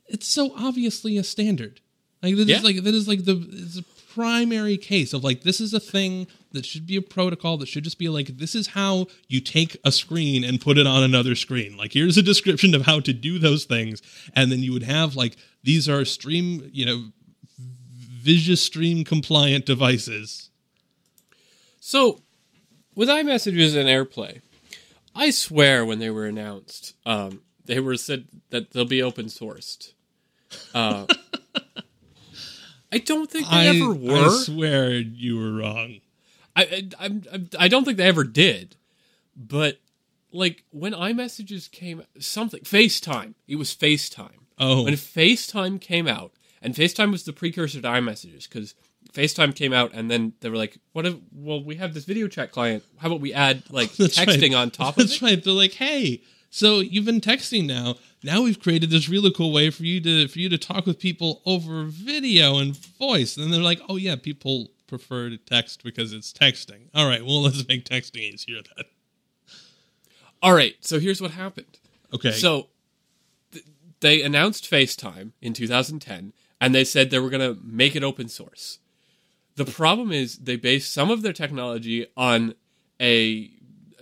it's 0.08 0.26
so 0.26 0.52
obviously 0.56 1.16
a 1.16 1.24
standard. 1.24 1.80
Like 2.22 2.36
that 2.36 2.42
is 2.42 2.48
Yeah. 2.48 2.60
like 2.60 2.82
that 2.82 2.94
is 2.94 3.06
like 3.08 3.24
the 3.24 3.46
it's 3.52 3.78
a 3.78 3.84
primary 4.14 4.78
case 4.78 5.12
of 5.12 5.22
like 5.22 5.42
this 5.42 5.60
is 5.60 5.74
a 5.74 5.80
thing 5.80 6.26
that 6.52 6.64
should 6.64 6.86
be 6.86 6.96
a 6.96 7.02
protocol 7.02 7.58
that 7.58 7.66
should 7.68 7.84
just 7.84 7.98
be 7.98 8.08
like 8.08 8.38
this 8.38 8.54
is 8.54 8.68
how 8.68 9.06
you 9.28 9.40
take 9.40 9.76
a 9.84 9.92
screen 9.92 10.42
and 10.42 10.58
put 10.60 10.78
it 10.78 10.86
on 10.86 11.02
another 11.02 11.34
screen. 11.34 11.76
Like 11.76 11.92
here's 11.92 12.16
a 12.16 12.22
description 12.22 12.74
of 12.74 12.82
how 12.86 13.00
to 13.00 13.12
do 13.12 13.38
those 13.38 13.64
things, 13.64 14.00
and 14.34 14.50
then 14.50 14.60
you 14.60 14.72
would 14.72 14.84
have 14.84 15.16
like 15.16 15.36
these 15.62 15.88
are 15.88 16.04
stream 16.04 16.68
you 16.72 16.86
know 16.86 17.04
Visus 18.22 18.58
Stream 18.58 19.04
compliant 19.04 19.66
devices. 19.66 20.50
So, 21.78 22.20
with 22.96 23.08
iMessages 23.08 23.76
and 23.76 23.88
AirPlay, 23.88 24.40
I 25.14 25.30
swear 25.30 25.84
when 25.86 26.00
they 26.00 26.10
were 26.10 26.26
announced, 26.26 26.94
um, 27.06 27.42
they 27.64 27.78
were 27.78 27.96
said 27.96 28.26
that 28.50 28.72
they'll 28.72 28.84
be 28.84 29.00
open 29.02 29.26
sourced. 29.26 29.92
Uh, 30.74 31.06
I 32.92 32.98
don't 32.98 33.30
think 33.30 33.48
they 33.48 33.56
I, 33.56 33.66
ever 33.66 33.92
were. 33.92 34.26
I 34.26 34.28
swear 34.44 34.90
you 34.92 35.38
were 35.38 35.52
wrong. 35.52 36.00
I, 36.54 36.62
I, 36.62 36.88
I'm, 37.06 37.22
I'm- 37.58 37.68
don't 37.68 37.84
think 37.84 37.96
they 37.98 38.04
ever 38.06 38.24
did. 38.24 38.76
But 39.36 39.78
like 40.32 40.64
when 40.70 40.92
iMessages 40.92 41.70
came, 41.70 42.02
something 42.18 42.60
FaceTime. 42.60 43.34
It 43.46 43.56
was 43.56 43.74
FaceTime. 43.74 44.30
Oh, 44.58 44.84
When 44.84 44.94
FaceTime 44.94 45.80
came 45.80 46.08
out, 46.08 46.32
and 46.62 46.74
FaceTime 46.74 47.10
was 47.12 47.24
the 47.24 47.34
precursor 47.34 47.82
to 47.82 47.88
iMessages 47.88 48.48
because 48.48 48.74
FaceTime 49.12 49.54
came 49.54 49.74
out, 49.74 49.90
and 49.92 50.10
then 50.10 50.32
they 50.40 50.48
were 50.48 50.56
like, 50.56 50.78
"What 50.92 51.04
if? 51.04 51.16
Well, 51.30 51.62
we 51.62 51.76
have 51.76 51.92
this 51.92 52.06
video 52.06 52.26
chat 52.28 52.52
client. 52.52 52.82
How 52.96 53.08
about 53.08 53.20
we 53.20 53.34
add 53.34 53.64
like 53.70 53.92
That's 53.96 54.18
texting 54.18 54.52
right. 54.52 54.54
on 54.54 54.70
top 54.70 54.96
of 54.96 55.08
That's 55.08 55.16
it?" 55.16 55.22
right. 55.22 55.44
They're 55.44 55.52
like, 55.52 55.74
hey, 55.74 56.22
so 56.48 56.80
you've 56.80 57.04
been 57.04 57.20
texting 57.20 57.66
now. 57.66 57.96
Now 58.26 58.42
we've 58.42 58.58
created 58.58 58.90
this 58.90 59.08
really 59.08 59.30
cool 59.30 59.52
way 59.52 59.70
for 59.70 59.84
you 59.84 60.00
to 60.00 60.26
for 60.26 60.40
you 60.40 60.48
to 60.48 60.58
talk 60.58 60.84
with 60.84 60.98
people 60.98 61.42
over 61.46 61.84
video 61.84 62.58
and 62.58 62.76
voice. 62.76 63.36
And 63.36 63.52
they're 63.52 63.60
like, 63.60 63.80
oh 63.88 63.94
yeah, 63.94 64.16
people 64.16 64.72
prefer 64.88 65.30
to 65.30 65.36
text 65.36 65.84
because 65.84 66.12
it's 66.12 66.32
texting. 66.32 66.88
All 66.92 67.06
right, 67.06 67.24
well 67.24 67.40
let's 67.44 67.66
make 67.68 67.84
texting 67.84 68.18
easier 68.18 68.62
then. 68.76 68.86
All 70.42 70.54
right. 70.54 70.74
So 70.80 70.98
here's 70.98 71.22
what 71.22 71.30
happened. 71.30 71.78
Okay. 72.12 72.32
So 72.32 72.66
th- 73.52 73.64
they 74.00 74.22
announced 74.22 74.68
FaceTime 74.68 75.30
in 75.40 75.52
2010, 75.52 76.32
and 76.60 76.74
they 76.74 76.84
said 76.84 77.10
they 77.10 77.20
were 77.20 77.30
going 77.30 77.54
to 77.54 77.60
make 77.62 77.94
it 77.94 78.02
open 78.02 78.28
source. 78.28 78.80
The 79.54 79.64
problem 79.64 80.10
is 80.10 80.38
they 80.38 80.56
based 80.56 80.92
some 80.92 81.12
of 81.12 81.22
their 81.22 81.32
technology 81.32 82.06
on 82.16 82.54
a, 83.00 83.50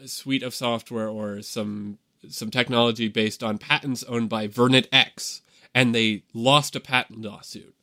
a 0.03 0.09
suite 0.09 0.43
of 0.43 0.55
software 0.55 1.09
or 1.09 1.43
some 1.43 1.99
some 2.31 2.51
technology 2.51 3.09
based 3.09 3.43
on 3.43 3.59
patents 3.59 4.05
owned 4.05 4.29
by 4.29 4.49
VirnetX, 4.49 5.41
and 5.75 5.95
they 5.95 6.23
lost 6.33 6.77
a 6.77 6.81
patent 6.81 7.23
lawsuit. 7.23 7.75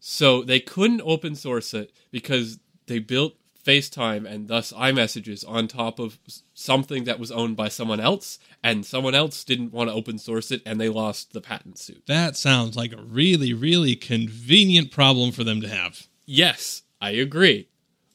So 0.00 0.42
they 0.42 0.60
couldn't 0.60 1.02
open 1.04 1.34
source 1.34 1.74
it 1.74 1.90
because 2.10 2.58
they 2.86 2.98
built 2.98 3.34
FaceTime 3.64 4.30
and 4.30 4.46
thus 4.46 4.72
iMessages 4.72 5.44
on 5.48 5.66
top 5.66 5.98
of 5.98 6.18
something 6.54 7.04
that 7.04 7.18
was 7.18 7.32
owned 7.32 7.56
by 7.56 7.68
someone 7.68 7.98
else, 7.98 8.38
and 8.62 8.86
someone 8.86 9.14
else 9.14 9.42
didn't 9.42 9.72
want 9.72 9.90
to 9.90 9.94
open 9.94 10.18
source 10.18 10.52
it, 10.52 10.62
and 10.64 10.80
they 10.80 10.88
lost 10.88 11.32
the 11.32 11.40
patent 11.40 11.78
suit. 11.78 12.02
that 12.06 12.36
sounds 12.36 12.76
like 12.76 12.92
a 12.92 13.02
really, 13.02 13.52
really 13.52 13.96
convenient 13.96 14.92
problem 14.92 15.32
for 15.32 15.42
them 15.42 15.60
to 15.60 15.68
have. 15.68 16.06
Yes, 16.24 16.82
I 17.00 17.10
agree. 17.10 17.68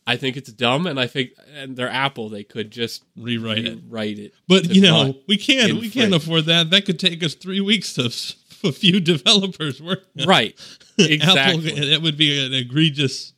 I 0.07 0.17
think 0.17 0.35
it's 0.35 0.51
dumb, 0.51 0.87
and 0.87 0.99
I 0.99 1.07
think, 1.07 1.31
and 1.53 1.75
they're 1.75 1.87
Apple, 1.89 2.27
they 2.29 2.43
could 2.43 2.71
just 2.71 3.03
Rewrite 3.15 3.59
it. 3.65 3.79
rewrite 3.83 4.17
it. 4.19 4.33
But 4.47 4.73
you 4.73 4.81
know, 4.81 5.15
we 5.27 5.37
can't 5.37 5.73
we 5.79 5.89
can't 5.89 6.13
afford 6.13 6.45
that. 6.45 6.69
That 6.71 6.85
could 6.85 6.99
take 6.99 7.23
us 7.23 7.35
three 7.35 7.61
weeks 7.61 7.97
of 7.97 8.15
a 8.63 8.71
few 8.71 8.99
developers 8.99 9.81
work. 9.81 10.03
right, 10.25 10.55
exactly. 10.97 11.71
Apple, 11.71 11.89
that 11.89 12.01
would 12.01 12.17
be 12.17 12.43
an 12.45 12.53
egregious 12.53 13.33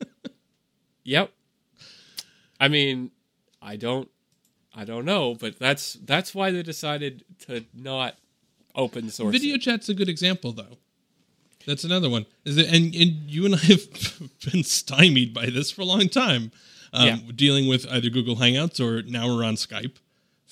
Yep. 1.04 1.30
I 2.58 2.68
mean, 2.68 3.10
I 3.62 3.76
don't 3.76 4.08
I 4.74 4.84
don't 4.84 5.04
know, 5.04 5.34
but 5.34 5.58
that's 5.58 5.94
that's 6.04 6.34
why 6.34 6.50
they 6.50 6.62
decided 6.62 7.24
to 7.46 7.64
not 7.74 8.16
open 8.74 9.10
source. 9.10 9.32
Video 9.32 9.54
it. 9.56 9.60
chat's 9.62 9.88
a 9.88 9.94
good 9.94 10.08
example, 10.08 10.52
though. 10.52 10.78
That's 11.66 11.84
another 11.84 12.08
one. 12.08 12.26
Is 12.44 12.56
it, 12.58 12.66
and 12.68 12.94
and 12.94 13.28
you 13.30 13.44
and 13.44 13.54
I 13.54 13.58
have 13.58 13.80
been 14.52 14.62
stymied 14.64 15.34
by 15.34 15.46
this 15.46 15.70
for 15.70 15.82
a 15.82 15.84
long 15.84 16.08
time, 16.08 16.52
um, 16.92 17.06
Yeah. 17.06 17.18
dealing 17.34 17.66
with 17.68 17.86
either 17.90 18.08
Google 18.08 18.36
Hangouts 18.36 18.80
or 18.80 19.02
now 19.02 19.26
we're 19.34 19.44
on 19.44 19.54
Skype. 19.56 19.96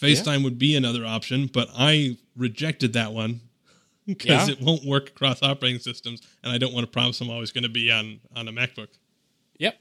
FaceTime 0.00 0.42
would 0.42 0.58
be 0.58 0.74
another 0.74 1.06
option, 1.06 1.46
but 1.52 1.68
I 1.76 2.16
rejected 2.36 2.92
that 2.94 3.12
one 3.12 3.40
because 4.06 4.48
Yeah. 4.48 4.54
it 4.54 4.60
won't 4.60 4.84
work 4.84 5.08
across 5.10 5.40
operating 5.42 5.78
systems, 5.78 6.20
and 6.42 6.52
I 6.52 6.58
don't 6.58 6.74
want 6.74 6.84
to 6.84 6.90
promise 6.90 7.20
I'm 7.20 7.30
always 7.30 7.52
going 7.52 7.62
to 7.62 7.68
be 7.70 7.90
on 7.92 8.20
on 8.34 8.48
a 8.48 8.52
MacBook. 8.52 8.88
Yep. 9.58 9.78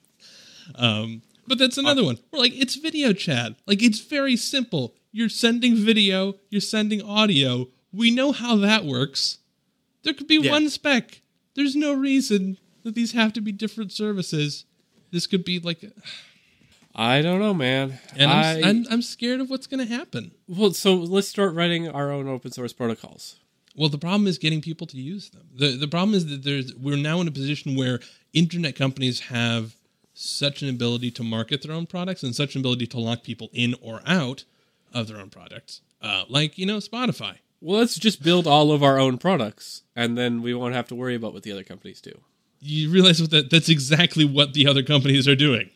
Um, 0.76 1.24
but 1.48 1.58
that's 1.58 1.78
another 1.80 2.04
one. 2.06 2.20
We're 2.32 2.40
like, 2.40 2.54
it's 2.56 2.76
video 2.76 3.12
chat. 3.12 3.56
Like, 3.66 3.82
it's 3.84 4.00
very 4.00 4.38
simple. 4.38 4.94
You're 5.12 5.30
sending 5.30 5.76
video, 5.76 6.36
you're 6.50 6.62
sending 6.62 7.02
audio. 7.02 7.68
We 7.92 8.12
know 8.12 8.32
how 8.32 8.56
that 8.58 8.86
works. 8.86 9.40
There 10.04 10.14
could 10.14 10.28
be 10.28 10.38
Yeah. 10.38 10.52
one 10.52 10.70
spec. 10.70 11.22
There's 11.56 11.76
no 11.76 11.94
reason 11.94 12.58
that 12.84 12.96
these 12.96 13.14
have 13.14 13.34
to 13.34 13.42
be 13.42 13.52
different 13.52 13.92
services. 13.92 14.66
This 15.12 15.28
could 15.28 15.46
be 15.46 15.60
like, 15.60 15.84
I 16.96 17.22
don't 17.22 17.40
know, 17.40 17.54
man. 17.54 18.00
and 18.16 18.30
I'm, 18.30 18.64
I, 18.64 18.70
I'm, 18.70 18.86
I'm 18.90 19.02
scared 19.02 19.40
of 19.40 19.50
what's 19.50 19.68
going 19.68 19.86
to 19.86 19.94
happen. 19.94 20.32
well, 20.48 20.74
so 20.74 20.96
let's 20.96 21.28
start 21.28 21.54
writing 21.56 21.88
our 21.90 22.12
own 22.12 22.28
open 22.28 22.52
source 22.52 22.74
protocols. 22.74 23.38
Well, 23.76 23.90
the 23.90 23.98
problem 23.98 24.28
is 24.28 24.38
getting 24.38 24.62
people 24.62 24.86
to 24.88 24.98
use 24.98 25.30
them. 25.30 25.48
the 25.56 25.76
The 25.78 25.88
problem 25.88 26.14
is 26.14 26.28
that 26.28 26.44
there's 26.44 26.76
we're 26.76 26.98
now 26.98 27.22
in 27.22 27.28
a 27.28 27.32
position 27.32 27.76
where 27.76 28.00
internet 28.34 28.76
companies 28.76 29.22
have 29.22 29.76
such 30.14 30.62
an 30.62 30.70
ability 30.70 31.10
to 31.10 31.24
market 31.24 31.64
their 31.64 31.72
own 31.76 31.88
products 31.88 32.22
and 32.22 32.36
such 32.36 32.54
an 32.54 32.62
ability 32.62 32.86
to 32.88 33.00
lock 33.00 33.24
people 33.24 33.50
in 33.52 33.74
or 33.82 34.02
out 34.06 34.44
of 34.94 35.08
their 35.08 35.18
own 35.18 35.32
products, 35.32 35.82
uh, 36.04 36.24
like 36.30 36.58
you 36.60 36.68
know 36.68 36.78
Spotify. 36.78 37.38
Well, 37.64 37.80
let's 37.80 37.96
just 37.96 38.22
build 38.22 38.46
all 38.46 38.74
of 38.74 38.84
our 38.84 39.00
own 39.00 39.18
products, 39.18 39.84
and 39.96 40.18
then 40.18 40.42
we 40.42 40.54
won't 40.54 40.74
have 40.74 40.90
to 40.90 40.96
worry 40.96 41.16
about 41.16 41.34
what 41.34 41.44
the 41.44 41.52
other 41.54 41.64
companies 41.64 42.02
do. 42.02 42.12
You 42.60 42.92
realize 42.92 43.22
what 43.22 43.32
that 43.32 43.50
that's 43.50 43.70
exactly 43.70 44.26
what 44.26 44.54
the 44.54 44.68
other 44.68 44.84
companies 44.84 45.30
are 45.30 45.36
doing. 45.36 45.70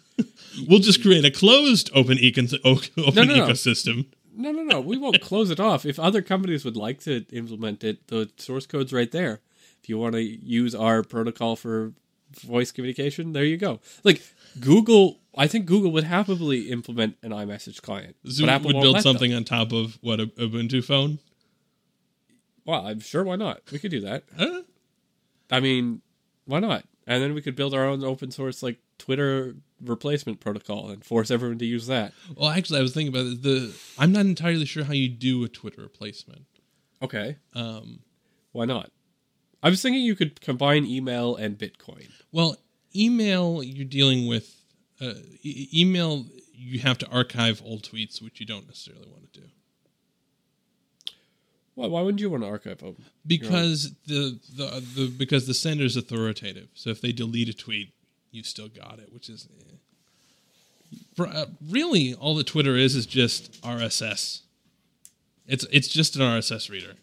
we'll 0.68 0.78
just 0.78 1.02
create 1.02 1.24
a 1.24 1.32
closed 1.32 1.90
open 1.92 2.18
econ- 2.18 2.60
open 2.64 2.92
no, 3.16 3.24
no. 3.24 3.48
ecosystem. 3.48 4.06
No, 4.32 4.52
no, 4.52 4.62
no. 4.62 4.80
We 4.80 4.96
won't 4.96 5.20
close 5.20 5.50
it 5.50 5.58
off. 5.58 5.84
If 5.84 5.98
other 5.98 6.22
companies 6.22 6.64
would 6.64 6.76
like 6.76 7.00
to 7.00 7.24
implement 7.32 7.82
it, 7.82 8.06
the 8.06 8.30
source 8.36 8.66
code's 8.66 8.92
right 8.92 9.10
there. 9.10 9.40
If 9.82 9.88
you 9.88 9.98
want 9.98 10.14
to 10.14 10.22
use 10.22 10.72
our 10.72 11.02
protocol 11.02 11.56
for 11.56 11.94
voice 12.42 12.70
communication. 12.70 13.32
There 13.32 13.44
you 13.44 13.56
go. 13.56 13.80
Like 14.04 14.22
Google, 14.60 15.20
I 15.36 15.46
think 15.46 15.66
Google 15.66 15.90
would 15.92 16.04
happily 16.04 16.70
implement 16.70 17.16
an 17.22 17.30
iMessage 17.30 17.82
client. 17.82 18.16
Zoom 18.26 18.48
would 18.62 18.72
build 18.72 18.84
let 18.84 18.92
them. 18.94 19.02
something 19.02 19.34
on 19.34 19.44
top 19.44 19.72
of 19.72 19.98
what 20.00 20.20
a 20.20 20.26
Ubuntu 20.26 20.84
phone. 20.84 21.18
Well, 22.64 22.86
I'm 22.86 23.00
sure. 23.00 23.24
Why 23.24 23.36
not? 23.36 23.60
We 23.72 23.78
could 23.78 23.90
do 23.90 24.00
that. 24.00 24.24
Huh? 24.38 24.62
I 25.50 25.60
mean, 25.60 26.00
why 26.46 26.60
not? 26.60 26.84
And 27.06 27.22
then 27.22 27.34
we 27.34 27.42
could 27.42 27.56
build 27.56 27.74
our 27.74 27.84
own 27.84 28.02
open 28.02 28.30
source 28.30 28.62
like 28.62 28.78
Twitter 28.98 29.56
replacement 29.82 30.40
protocol 30.40 30.88
and 30.88 31.04
force 31.04 31.30
everyone 31.30 31.58
to 31.58 31.66
use 31.66 31.86
that. 31.88 32.14
Well, 32.34 32.48
actually, 32.50 32.78
I 32.78 32.82
was 32.82 32.94
thinking 32.94 33.14
about 33.14 33.26
it. 33.30 33.42
The 33.42 33.74
I'm 33.98 34.12
not 34.12 34.24
entirely 34.24 34.64
sure 34.64 34.84
how 34.84 34.94
you 34.94 35.08
do 35.10 35.44
a 35.44 35.48
Twitter 35.48 35.82
replacement. 35.82 36.46
Okay, 37.02 37.36
Um, 37.54 38.00
why 38.52 38.64
not? 38.64 38.90
I 39.62 39.68
was 39.68 39.82
thinking 39.82 40.02
you 40.02 40.14
could 40.16 40.40
combine 40.40 40.86
email 40.86 41.36
and 41.36 41.58
Bitcoin. 41.58 42.08
well, 42.32 42.56
email 42.96 43.62
you're 43.62 43.84
dealing 43.84 44.26
with. 44.26 44.63
Uh, 45.00 45.14
e- 45.42 45.68
email 45.74 46.26
you 46.52 46.78
have 46.80 46.98
to 46.98 47.08
archive 47.08 47.60
old 47.64 47.82
tweets, 47.82 48.22
which 48.22 48.38
you 48.40 48.46
don't 48.46 48.66
necessarily 48.66 49.08
want 49.08 49.32
to 49.32 49.40
do 49.40 49.46
Why? 51.74 51.86
Why 51.88 52.00
wouldn't 52.02 52.20
you 52.20 52.30
want 52.30 52.44
to 52.44 52.48
archive 52.48 52.78
them? 52.78 52.96
because 53.26 53.92
the, 54.06 54.38
the 54.56 54.84
the 54.94 55.06
because 55.08 55.46
the 55.46 55.54
sender's 55.54 55.96
authoritative. 55.96 56.68
So 56.74 56.90
if 56.90 57.00
they 57.00 57.12
delete 57.12 57.48
a 57.48 57.54
tweet, 57.54 57.92
you've 58.30 58.46
still 58.46 58.68
got 58.68 58.98
it, 59.00 59.12
which 59.12 59.28
is 59.28 59.48
eh. 59.60 59.74
For, 61.16 61.26
uh, 61.26 61.46
really 61.68 62.14
all 62.14 62.36
that 62.36 62.46
Twitter 62.46 62.76
is 62.76 62.94
is 62.94 63.06
just 63.06 63.60
RSS. 63.62 64.42
It's 65.46 65.66
it's 65.72 65.88
just 65.88 66.14
an 66.16 66.22
RSS 66.22 66.70
reader. 66.70 66.94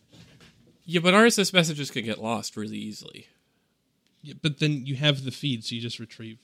Yeah, 0.86 1.02
but 1.02 1.14
RSS 1.14 1.54
messages 1.54 1.92
can 1.92 2.06
get 2.06 2.22
lost 2.22 2.56
really 2.58 2.78
easily. 2.78 3.28
Yeah, 4.22 4.36
but 4.42 4.60
then 4.60 4.86
you 4.86 4.96
have 4.96 5.24
the 5.26 5.32
feed, 5.32 5.64
so 5.64 5.76
you 5.76 5.82
just 5.82 6.00
retrieve. 6.00 6.40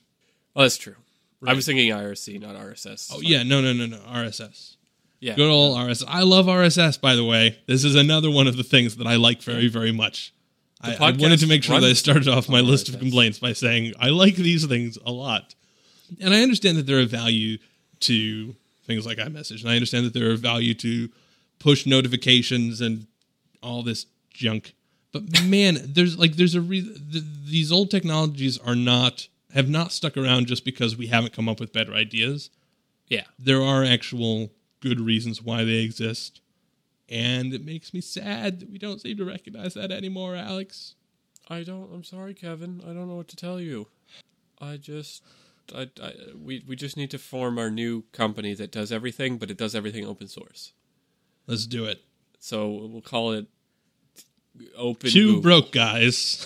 Oh, 0.55 0.63
that's 0.63 0.77
true. 0.77 0.95
I 1.41 1.47
Right. 1.47 1.55
was 1.55 1.65
thinking 1.65 1.89
IRC, 1.91 2.39
not 2.41 2.55
RSS. 2.55 3.11
Oh 3.13 3.21
yeah, 3.21 3.43
no, 3.43 3.61
no, 3.61 3.71
no, 3.73 3.85
no, 3.85 3.97
RSS. 3.97 4.75
yeah. 5.19 5.35
Good 5.35 5.49
old 5.49 5.77
RSS. 5.77 6.03
I 6.07 6.23
love 6.23 6.47
RSS, 6.47 6.99
by 6.99 7.15
the 7.15 7.23
way. 7.23 7.59
This 7.67 7.83
is 7.83 7.95
another 7.95 8.31
one 8.31 8.47
of 8.47 8.57
the 8.57 8.63
things 8.63 8.95
that 8.97 9.05
I 9.07 9.15
like 9.17 9.41
very, 9.43 9.67
very 9.67 9.91
much. 9.91 10.33
I, 10.81 10.95
I 10.95 11.11
wanted 11.11 11.39
to 11.39 11.47
make 11.47 11.63
sure 11.63 11.79
that 11.79 11.87
I 11.89 11.93
started 11.93 12.27
off 12.27 12.47
my 12.49 12.59
list 12.61 12.87
of 12.89 12.99
complaints 12.99 13.39
by 13.39 13.53
saying 13.53 13.93
I 13.99 14.09
like 14.09 14.35
these 14.35 14.65
things 14.65 14.97
a 15.05 15.11
lot. 15.11 15.55
And 16.19 16.33
I 16.33 16.41
understand 16.41 16.77
that 16.77 16.85
there 16.85 16.99
are 16.99 17.05
value 17.05 17.57
to 18.01 18.55
things 18.85 19.05
like 19.05 19.17
iMessage, 19.17 19.61
and 19.61 19.69
I 19.69 19.73
understand 19.75 20.05
that 20.05 20.13
there 20.13 20.29
are 20.31 20.35
value 20.35 20.73
to 20.75 21.09
push 21.59 21.85
notifications 21.85 22.79
and 22.81 23.07
all 23.61 23.83
this 23.83 24.05
junk. 24.33 24.73
But 25.11 25.43
man, 25.43 25.79
there's 25.83 26.17
like 26.17 26.35
there's 26.35 26.55
a 26.55 26.61
re- 26.61 26.81
th- 27.11 27.23
these 27.45 27.71
old 27.71 27.89
technologies 27.91 28.57
are 28.59 28.75
not 28.75 29.27
have 29.53 29.69
not 29.69 29.91
stuck 29.91 30.17
around 30.17 30.47
just 30.47 30.65
because 30.65 30.95
we 30.97 31.07
haven't 31.07 31.33
come 31.33 31.47
up 31.49 31.59
with 31.59 31.71
better 31.73 31.93
ideas 31.93 32.49
Yeah. 33.07 33.23
there 33.39 33.61
are 33.61 33.83
actual 33.83 34.51
good 34.81 34.99
reasons 34.99 35.41
why 35.41 35.63
they 35.63 35.79
exist. 35.83 36.41
And 37.09 37.53
it 37.53 37.63
makes 37.65 37.93
me 37.93 38.01
sad 38.01 38.59
that 38.59 38.69
we 38.69 38.77
don't 38.77 38.99
seem 39.01 39.15
to 39.17 39.25
recognize 39.25 39.73
that 39.75 39.91
anymore, 39.91 40.35
Alex. 40.35 40.95
I 41.49 41.63
don't. 41.63 41.89
I'm 41.93 42.03
sorry, 42.03 42.33
Kevin. 42.33 42.81
I 42.83 42.87
don't 42.87 43.07
know 43.07 43.15
what 43.15 43.29
to 43.29 43.37
tell 43.37 43.61
you. 43.61 43.87
I 44.59 44.75
just, 44.75 45.23
I, 45.73 45.89
I, 46.03 46.11
we, 46.37 46.65
we 46.67 46.75
just 46.75 46.97
need 46.97 47.09
to 47.11 47.17
form 47.17 47.57
our 47.57 47.69
new 47.71 48.03
company 48.11 48.53
that 48.55 48.71
does 48.73 48.91
everything, 48.91 49.37
but 49.37 49.49
it 49.49 49.57
does 49.57 49.73
everything 49.73 50.05
open 50.05 50.27
source. 50.27 50.73
Let's 51.47 51.65
do 51.65 51.85
it. 51.85 52.01
So 52.39 52.67
we'll 52.91 53.01
call 53.01 53.31
it 53.31 53.47
Open. 54.75 55.09
Two 55.09 55.27
Google. 55.35 55.41
broke 55.41 55.71
guys. 55.71 56.45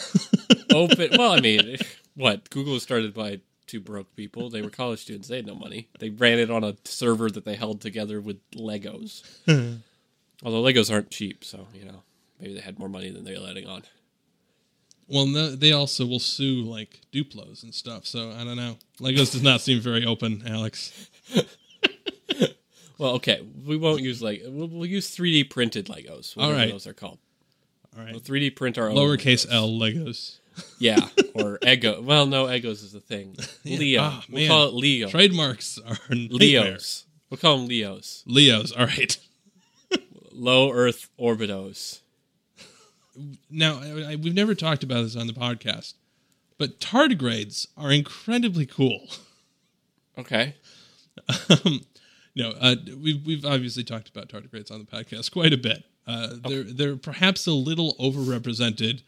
Open. 0.73 1.09
Well, 1.17 1.31
I 1.31 1.39
mean, 1.41 1.77
what 2.15 2.49
Google 2.49 2.73
was 2.73 2.83
started 2.83 3.13
by 3.13 3.41
two 3.67 3.79
broke 3.79 4.15
people. 4.15 4.49
They 4.49 4.61
were 4.61 4.69
college 4.69 4.99
students. 4.99 5.27
They 5.27 5.37
had 5.37 5.47
no 5.47 5.55
money. 5.55 5.87
They 5.99 6.09
ran 6.09 6.39
it 6.39 6.51
on 6.51 6.63
a 6.63 6.75
server 6.83 7.29
that 7.29 7.45
they 7.45 7.55
held 7.55 7.81
together 7.81 8.19
with 8.19 8.37
Legos. 8.51 9.23
Hmm. 9.45 9.75
Although 10.43 10.61
Legos 10.63 10.91
aren't 10.91 11.11
cheap, 11.11 11.43
so 11.43 11.67
you 11.73 11.85
know 11.85 12.03
maybe 12.39 12.53
they 12.53 12.61
had 12.61 12.79
more 12.79 12.89
money 12.89 13.11
than 13.11 13.23
they 13.23 13.33
were 13.33 13.39
letting 13.39 13.67
on. 13.67 13.83
well, 15.07 15.25
no, 15.25 15.55
they 15.55 15.71
also 15.71 16.05
will 16.05 16.19
sue 16.19 16.63
like 16.63 17.01
Duplos 17.13 17.63
and 17.63 17.73
stuff. 17.73 18.05
So 18.05 18.31
I 18.31 18.43
don't 18.43 18.57
know. 18.57 18.77
Legos 18.99 19.31
does 19.31 19.43
not 19.43 19.61
seem 19.61 19.79
very 19.79 20.05
open, 20.05 20.43
Alex. 20.47 21.09
Well, 23.01 23.13
okay, 23.13 23.41
we 23.65 23.77
won't 23.77 24.03
use 24.03 24.21
like 24.21 24.43
we'll, 24.45 24.67
we'll 24.67 24.85
use 24.85 25.09
3D 25.09 25.49
printed 25.49 25.87
Legos. 25.87 26.37
All 26.37 26.51
right. 26.51 26.69
those 26.69 26.85
are 26.85 26.93
called. 26.93 27.17
All 27.97 28.03
right. 28.03 28.11
We'll 28.11 28.21
3D 28.21 28.55
print 28.55 28.77
our 28.77 28.89
own 28.89 28.95
Lowercase 28.95 29.47
Legos. 29.47 29.51
L 29.51 29.69
Legos. 29.69 30.37
Yeah, 30.79 31.07
or 31.33 31.59
Ego. 31.65 32.01
Well, 32.01 32.25
no, 32.25 32.49
Egos 32.51 32.81
is 32.81 32.91
the 32.91 32.99
thing. 32.99 33.35
Leo. 33.65 34.01
Ah, 34.01 34.23
we'll 34.29 34.41
man. 34.41 34.49
call 34.49 34.67
it 34.69 34.73
Leo. 34.73 35.09
Trademarks 35.09 35.77
are 35.85 35.97
nightmare. 36.09 36.29
Leos. 36.39 37.05
We'll 37.29 37.37
call 37.37 37.57
them 37.57 37.67
Leos. 37.67 38.23
Leos. 38.25 38.71
All 38.71 38.85
right. 38.85 39.17
Low 40.31 40.71
Earth 40.71 41.09
orbitos. 41.19 41.99
Now, 43.49 43.79
I, 43.81 44.11
I, 44.11 44.15
we've 44.15 44.33
never 44.33 44.55
talked 44.55 44.83
about 44.83 45.03
this 45.03 45.15
on 45.15 45.27
the 45.27 45.33
podcast, 45.33 45.93
but 46.57 46.79
tardigrades 46.79 47.67
are 47.77 47.91
incredibly 47.91 48.65
cool. 48.65 49.07
Okay. 50.17 50.55
um, 51.49 51.81
no, 52.35 52.51
uh, 52.59 52.75
we've 53.01 53.25
we've 53.25 53.45
obviously 53.45 53.83
talked 53.83 54.09
about 54.09 54.29
tardigrades 54.29 54.71
on 54.71 54.79
the 54.79 54.85
podcast 54.85 55.31
quite 55.31 55.53
a 55.53 55.57
bit. 55.57 55.83
Uh, 56.07 56.29
They're 56.47 56.63
they're 56.63 56.95
perhaps 56.95 57.45
a 57.45 57.51
little 57.51 57.95
overrepresented 57.99 59.03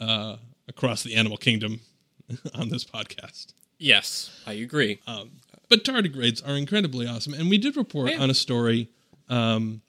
uh, 0.00 0.36
across 0.68 1.02
the 1.02 1.14
animal 1.14 1.36
kingdom 1.36 1.80
on 2.54 2.68
this 2.68 2.84
podcast. 2.84 3.52
Yes, 3.78 4.30
I 4.46 4.54
agree. 4.54 5.00
Um, 5.06 5.32
but 5.68 5.84
tardigrades 5.84 6.46
are 6.46 6.56
incredibly 6.56 7.06
awesome, 7.06 7.34
and 7.34 7.50
we 7.50 7.58
did 7.58 7.76
report 7.76 8.10
Yeah. 8.10 8.18
on 8.20 8.30
a 8.30 8.34
story. 8.34 8.88
Um, 9.28 9.82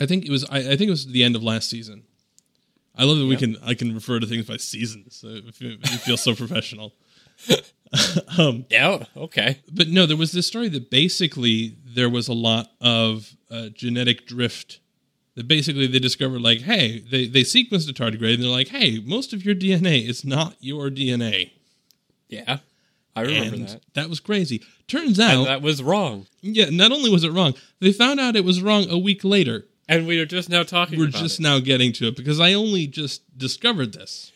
I 0.00 0.06
think 0.06 0.24
it 0.24 0.30
was 0.30 0.44
I, 0.50 0.58
I 0.58 0.76
think 0.76 0.82
it 0.82 0.90
was 0.90 1.06
the 1.06 1.22
end 1.24 1.36
of 1.36 1.42
last 1.42 1.68
season. 1.70 2.04
I 2.96 3.04
love 3.04 3.18
that 3.18 3.26
we 3.26 3.36
can 3.36 3.56
I 3.64 3.74
can 3.74 3.94
refer 3.94 4.20
to 4.20 4.26
things 4.26 4.46
by 4.46 4.56
seasons. 4.58 5.16
So 5.16 5.28
it 5.28 5.54
fe- 5.54 5.78
it 5.82 6.00
feels 6.00 6.22
so 6.22 6.34
professional. 6.44 6.92
um, 8.38 8.66
Yeah. 8.70 9.04
Okay. 9.16 9.60
but 9.72 9.88
no, 9.88 10.06
there 10.06 10.16
was 10.16 10.32
this 10.32 10.46
story 10.46 10.68
that 10.68 10.90
basically 10.90 11.76
there 11.84 12.08
was 12.08 12.28
a 12.28 12.32
lot 12.32 12.70
of 12.80 13.34
uh, 13.50 13.68
genetic 13.70 14.26
drift. 14.26 14.80
That 15.36 15.48
basically 15.48 15.88
they 15.88 15.98
discovered 15.98 16.42
like, 16.42 16.60
hey, 16.60 17.00
they 17.00 17.26
they 17.26 17.42
sequenced 17.42 17.88
a 17.88 17.92
tardigrade 17.92 18.34
and 18.34 18.42
they're 18.42 18.50
like, 18.50 18.68
hey, 18.68 19.00
most 19.04 19.32
of 19.32 19.44
your 19.44 19.54
DNA 19.54 20.08
is 20.08 20.24
not 20.24 20.54
your 20.60 20.90
DNA. 20.90 21.50
Yeah, 22.28 22.58
I 23.16 23.22
remember 23.22 23.56
and 23.56 23.80
that. 23.94 24.08
was 24.08 24.20
crazy. 24.20 24.62
Turns 24.86 25.18
out, 25.18 25.38
And 25.38 25.46
that 25.46 25.62
was 25.62 25.82
wrong. 25.82 26.26
yeah, 26.40 26.70
not 26.70 26.92
only 26.92 27.10
was 27.10 27.24
it 27.24 27.32
wrong, 27.32 27.54
they 27.80 27.92
found 27.92 28.20
out 28.20 28.36
it 28.36 28.44
was 28.44 28.62
wrong 28.62 28.88
a 28.88 28.98
week 28.98 29.24
later. 29.24 29.66
And 29.88 30.06
we 30.06 30.18
are 30.20 30.26
just 30.26 30.48
now 30.48 30.62
talking. 30.62 30.98
We're 30.98 31.08
just 31.08 31.40
it. 31.40 31.42
now 31.42 31.58
getting 31.58 31.92
to 31.94 32.08
it 32.08 32.16
because 32.16 32.40
I 32.40 32.54
only 32.54 32.86
just 32.86 33.36
discovered 33.36 33.92
this. 33.92 34.32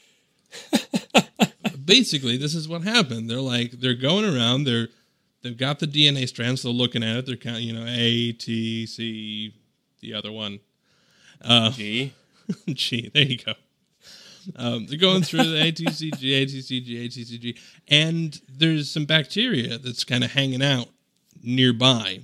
Basically, 1.85 2.37
this 2.37 2.55
is 2.55 2.69
what 2.69 2.83
happened. 2.83 3.31
They're 3.31 3.41
like 3.41 3.73
they're 3.73 3.95
going 3.95 4.25
around. 4.25 4.65
They're 4.65 4.89
they've 5.43 5.57
got 5.57 5.79
the 5.79 5.87
DNA 5.87 6.29
strands. 6.29 6.63
They're 6.63 6.73
looking 6.73 7.03
at 7.03 7.17
it. 7.17 7.27
They're 7.27 7.37
counting, 7.37 7.67
you 7.67 7.73
know, 7.73 7.87
A, 7.89 8.33
T, 8.33 8.87
C, 8.87 9.55
the 10.01 10.13
other 10.15 10.31
one. 10.33 10.61
Uh, 11.43 11.71
G. 11.71 12.13
G. 12.69 13.11
There 13.13 13.23
you 13.25 13.39
go. 13.39 13.55
Um, 14.57 14.87
they're 14.87 14.99
going 14.99 15.23
through 15.23 15.45
the 15.45 15.73
ATCG, 15.73 16.21
ATCG, 16.21 17.07
ATCG, 17.07 17.59
and 17.89 18.41
there's 18.49 18.91
some 18.91 19.05
bacteria 19.05 19.79
that's 19.79 20.05
kind 20.05 20.25
of 20.25 20.33
hanging 20.33 20.63
out 20.63 20.89
nearby. 21.43 22.21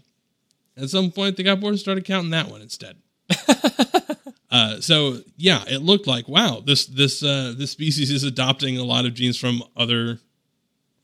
At 0.77 0.91
some 0.91 1.11
point, 1.11 1.37
they 1.37 1.43
got 1.43 1.61
bored 1.61 1.73
and 1.73 1.81
started 1.81 2.05
counting 2.05 2.31
that 2.31 2.49
one 2.49 2.63
instead. 2.63 2.97
uh, 4.51 4.81
so 4.81 5.19
yeah, 5.37 5.65
it 5.67 5.83
looked 5.83 6.07
like 6.07 6.29
wow, 6.29 6.63
this 6.65 6.87
this 6.87 7.23
uh, 7.23 7.55
this 7.57 7.71
species 7.71 8.11
is 8.11 8.25
adopting 8.25 8.79
a 8.79 8.85
lot 8.85 9.05
of 9.05 9.15
genes 9.15 9.39
from 9.39 9.63
other 9.77 10.19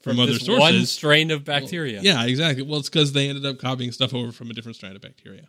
from, 0.01 0.19
other 0.19 0.33
this 0.33 0.47
sources. 0.47 0.61
One 0.61 0.87
strain 0.87 1.31
of 1.31 1.45
bacteria. 1.45 2.01
Yeah, 2.03 2.25
exactly. 2.25 2.63
Well, 2.63 2.81
it's 2.81 2.89
because 2.89 3.13
they 3.13 3.29
ended 3.29 3.47
up 3.47 3.59
copying 3.59 3.93
stuff 3.93 4.15
over 4.15 4.33
from 4.33 4.51
a 4.51 4.55
different 4.55 4.77
strain 4.77 4.97
of 4.97 5.03
bacteria. 5.03 5.47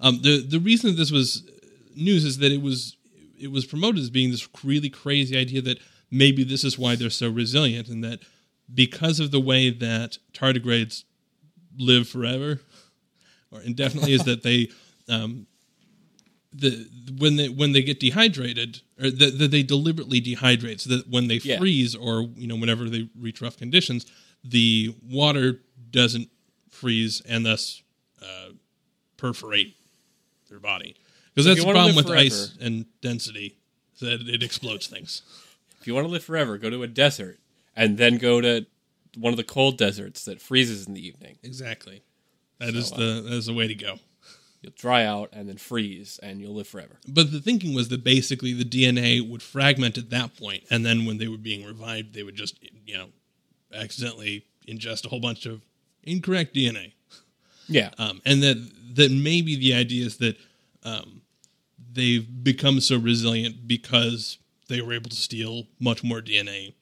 Um, 0.00 0.20
the 0.22 0.44
the 0.46 0.60
reason 0.60 0.96
this 0.96 1.10
was 1.10 1.48
news 1.96 2.24
is 2.24 2.38
that 2.38 2.52
it 2.52 2.62
was 2.62 2.96
it 3.38 3.50
was 3.50 3.64
promoted 3.66 4.00
as 4.00 4.10
being 4.10 4.30
this 4.30 4.48
really 4.62 4.88
crazy 4.90 5.36
idea 5.36 5.60
that 5.62 5.78
maybe 6.10 6.44
this 6.44 6.64
is 6.64 6.78
why 6.78 6.94
they're 6.96 7.10
so 7.10 7.28
resilient, 7.30 7.88
and 7.88 8.02
that 8.04 8.20
because 8.72 9.20
of 9.20 9.30
the 9.30 9.40
way 9.40 9.70
that 9.70 10.18
tardigrades 10.32 11.04
live 11.76 12.08
forever 12.08 12.60
or 13.50 13.60
indefinitely, 13.60 14.12
is 14.12 14.24
that 14.24 14.42
they 14.42 14.68
um, 15.08 15.46
the 16.52 16.88
when 17.18 17.36
they 17.36 17.48
when 17.48 17.72
they 17.72 17.82
get 17.82 17.98
dehydrated 18.00 18.80
or 19.00 19.10
that, 19.10 19.38
that 19.38 19.50
they 19.50 19.62
deliberately 19.62 20.20
dehydrate 20.20 20.80
so 20.80 20.90
that 20.96 21.08
when 21.08 21.26
they 21.28 21.40
Yeah. 21.42 21.58
freeze 21.58 21.94
or 21.94 22.22
you 22.36 22.46
know 22.46 22.56
whenever 22.56 22.88
they 22.88 23.08
reach 23.18 23.40
rough 23.42 23.56
conditions 23.56 24.06
the 24.44 24.94
water 25.02 25.60
doesn't 25.90 26.28
freeze 26.70 27.20
and 27.26 27.44
thus 27.46 27.82
uh, 28.22 28.50
perforate 29.16 29.74
their 30.48 30.60
body 30.60 30.94
because 31.34 31.46
that's 31.46 31.64
the 31.64 31.70
problem 31.72 31.96
with 31.96 32.08
live 32.08 32.18
ice 32.18 32.56
and 32.60 32.86
density 33.00 33.56
that 34.00 34.28
it 34.28 34.42
explodes 34.42 34.86
things 34.86 35.22
If 35.80 35.86
you 35.86 35.94
want 35.94 36.06
to 36.06 36.10
live 36.12 36.24
forever, 36.24 36.58
go 36.58 36.70
to 36.70 36.82
a 36.82 36.86
desert 36.88 37.38
and 37.76 37.98
then 37.98 38.18
go 38.18 38.40
to 38.40 38.66
one 39.16 39.32
of 39.32 39.36
the 39.36 39.44
cold 39.44 39.78
deserts 39.78 40.24
that 40.24 40.40
freezes 40.40 40.86
in 40.86 40.94
the 40.94 41.06
evening. 41.06 41.38
Exactly. 41.42 42.02
That 42.58 42.74
is 42.74 42.88
So, 42.88 42.96
the 42.96 43.20
that 43.22 43.32
is 43.32 43.46
the 43.46 43.54
way 43.54 43.68
to 43.68 43.74
go. 43.74 43.98
You'll 44.62 44.72
dry 44.76 45.04
out 45.04 45.28
and 45.32 45.46
then 45.46 45.58
freeze, 45.58 46.18
and 46.22 46.40
you'll 46.40 46.54
live 46.54 46.66
forever. 46.66 46.98
But 47.06 47.30
the 47.30 47.40
thinking 47.40 47.74
was 47.74 47.88
that 47.88 48.02
basically 48.02 48.54
the 48.54 48.64
DNA 48.64 49.20
would 49.28 49.42
fragment 49.42 49.98
at 49.98 50.08
that 50.10 50.36
point, 50.38 50.64
and 50.70 50.86
then 50.86 51.04
when 51.04 51.18
they 51.18 51.28
were 51.28 51.36
being 51.36 51.66
revived, 51.66 52.14
they 52.14 52.22
would 52.22 52.34
just 52.34 52.58
you 52.86 52.96
know 52.96 53.08
accidentally 53.74 54.46
ingest 54.66 55.04
a 55.04 55.10
whole 55.10 55.20
bunch 55.20 55.44
of 55.44 55.60
incorrect 56.02 56.54
DNA. 56.54 56.92
Yeah, 57.68 57.90
um, 57.98 58.22
and 58.24 58.42
that 58.42 58.70
that 58.94 59.10
maybe 59.10 59.56
the 59.56 59.74
idea 59.74 60.06
is 60.06 60.16
that 60.18 60.36
um, 60.82 61.20
they've 61.94 62.26
become 62.44 62.80
so 62.80 62.98
resilient 62.98 63.66
because 63.66 64.38
they 64.68 64.80
were 64.80 64.92
able 64.92 65.10
to 65.10 65.16
steal 65.16 65.64
much 65.80 66.02
more 66.04 66.20
DNA 66.20 66.74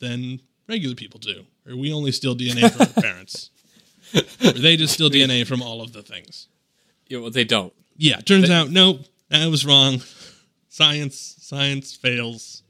than 0.00 0.40
regular 0.68 0.94
people 0.94 1.20
do, 1.20 1.44
or 1.68 1.76
we 1.76 1.92
only 1.92 2.12
steal 2.12 2.34
DNA 2.36 2.70
from 2.70 2.82
our 2.82 3.02
parents, 3.02 3.50
or 4.14 4.52
they 4.52 4.76
just 4.76 4.94
steal 4.94 5.10
DNA 5.10 5.46
from 5.46 5.62
all 5.62 5.80
of 5.80 5.92
the 5.92 6.02
things. 6.02 6.48
Yeah, 7.08 7.18
well, 7.18 7.30
they 7.30 7.44
don't. 7.44 7.72
Yeah, 7.96 8.20
turns 8.20 8.50
out 8.50 8.70
nope, 8.70 9.00
I 9.30 9.46
was 9.46 9.64
wrong. 9.64 10.00
Science, 10.68 11.36
science 11.40 11.94
fails. 11.94 12.64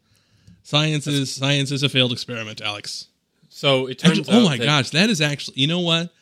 Science 0.62 1.06
is 1.06 1.34
science 1.34 1.70
is 1.70 1.82
a 1.82 1.88
failed 1.88 2.12
experiment, 2.12 2.60
Alex. 2.60 3.06
So 3.48 3.86
it 3.86 3.98
turns 3.98 4.18
Actually, 4.18 4.34
out. 4.36 4.42
oh 4.42 4.44
my 4.44 4.56
that- 4.58 4.64
gosh, 4.66 4.90
that 4.90 5.08
is 5.08 5.22
actually 5.22 5.60
you 5.60 5.66
know 5.68 5.80
what? 5.80 6.12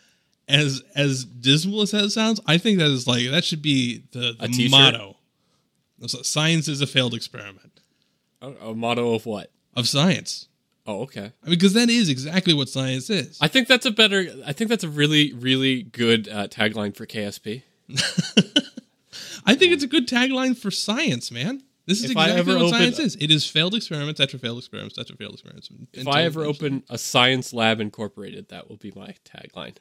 As 0.49 0.83
as 0.95 1.25
dismal 1.25 1.83
as 1.83 1.91
that 1.93 2.11
sounds, 2.11 2.41
I 2.47 2.59
think 2.59 2.79
that 2.79 2.87
is 2.91 3.09
like 3.09 3.31
that 3.31 3.45
should 3.45 3.63
be 3.63 4.05
the, 4.13 4.37
the 4.39 4.69
motto. 4.69 5.12
Science 6.09 6.69
is 6.69 6.81
a 6.81 6.87
failed 6.87 7.15
experiment 7.15 7.81
A, 8.41 8.49
a 8.61 8.75
motto 8.75 9.15
of 9.15 9.27
what? 9.27 9.51
of 9.75 9.89
science. 9.89 10.49
Oh, 10.87 11.03
okay. 11.03 11.33
I 11.45 11.49
mean, 11.49 11.59
because 11.59 11.75
that 11.75 11.89
is 11.89 12.09
exactly 12.09 12.53
what 12.55 12.69
science 12.69 13.09
is. 13.09 13.39
I 13.41 13.47
think 13.49 13.69
that's 13.69 13.87
a 13.87 13.91
better. 13.93 14.27
I 14.45 14.53
think 14.53 14.69
that's 14.69 14.83
a 14.85 14.89
really, 14.89 15.33
really 15.33 15.83
good 15.85 16.29
uh, 16.29 16.49
tagline 16.49 16.97
for 16.97 17.07
KSP. 17.07 17.63
I 19.47 19.55
think 19.55 19.73
it's 19.73 19.85
a 19.85 19.89
good 19.89 20.09
tagline 20.09 20.57
for 20.57 20.71
science, 20.71 21.31
man. 21.31 21.63
This 21.87 21.99
is 21.99 22.07
If 22.07 22.11
exactly 22.13 22.55
what 22.55 22.63
open- 22.63 22.69
science 22.71 22.99
is. 22.99 23.17
It 23.17 23.31
is 23.31 23.47
failed 23.47 23.75
experiments 23.75 24.21
after 24.21 24.39
failed 24.39 24.59
experiments 24.59 24.99
after 24.99 25.15
failed 25.17 25.35
experiments. 25.35 25.69
If 25.93 26.07
I 26.07 26.23
ever 26.23 26.45
open 26.45 26.85
a 26.89 26.97
Science 26.99 27.53
Lab 27.53 27.81
Incorporated, 27.81 28.49
that 28.51 28.69
will 28.69 28.77
be 28.77 28.93
my 28.95 29.15
tagline. 29.25 29.77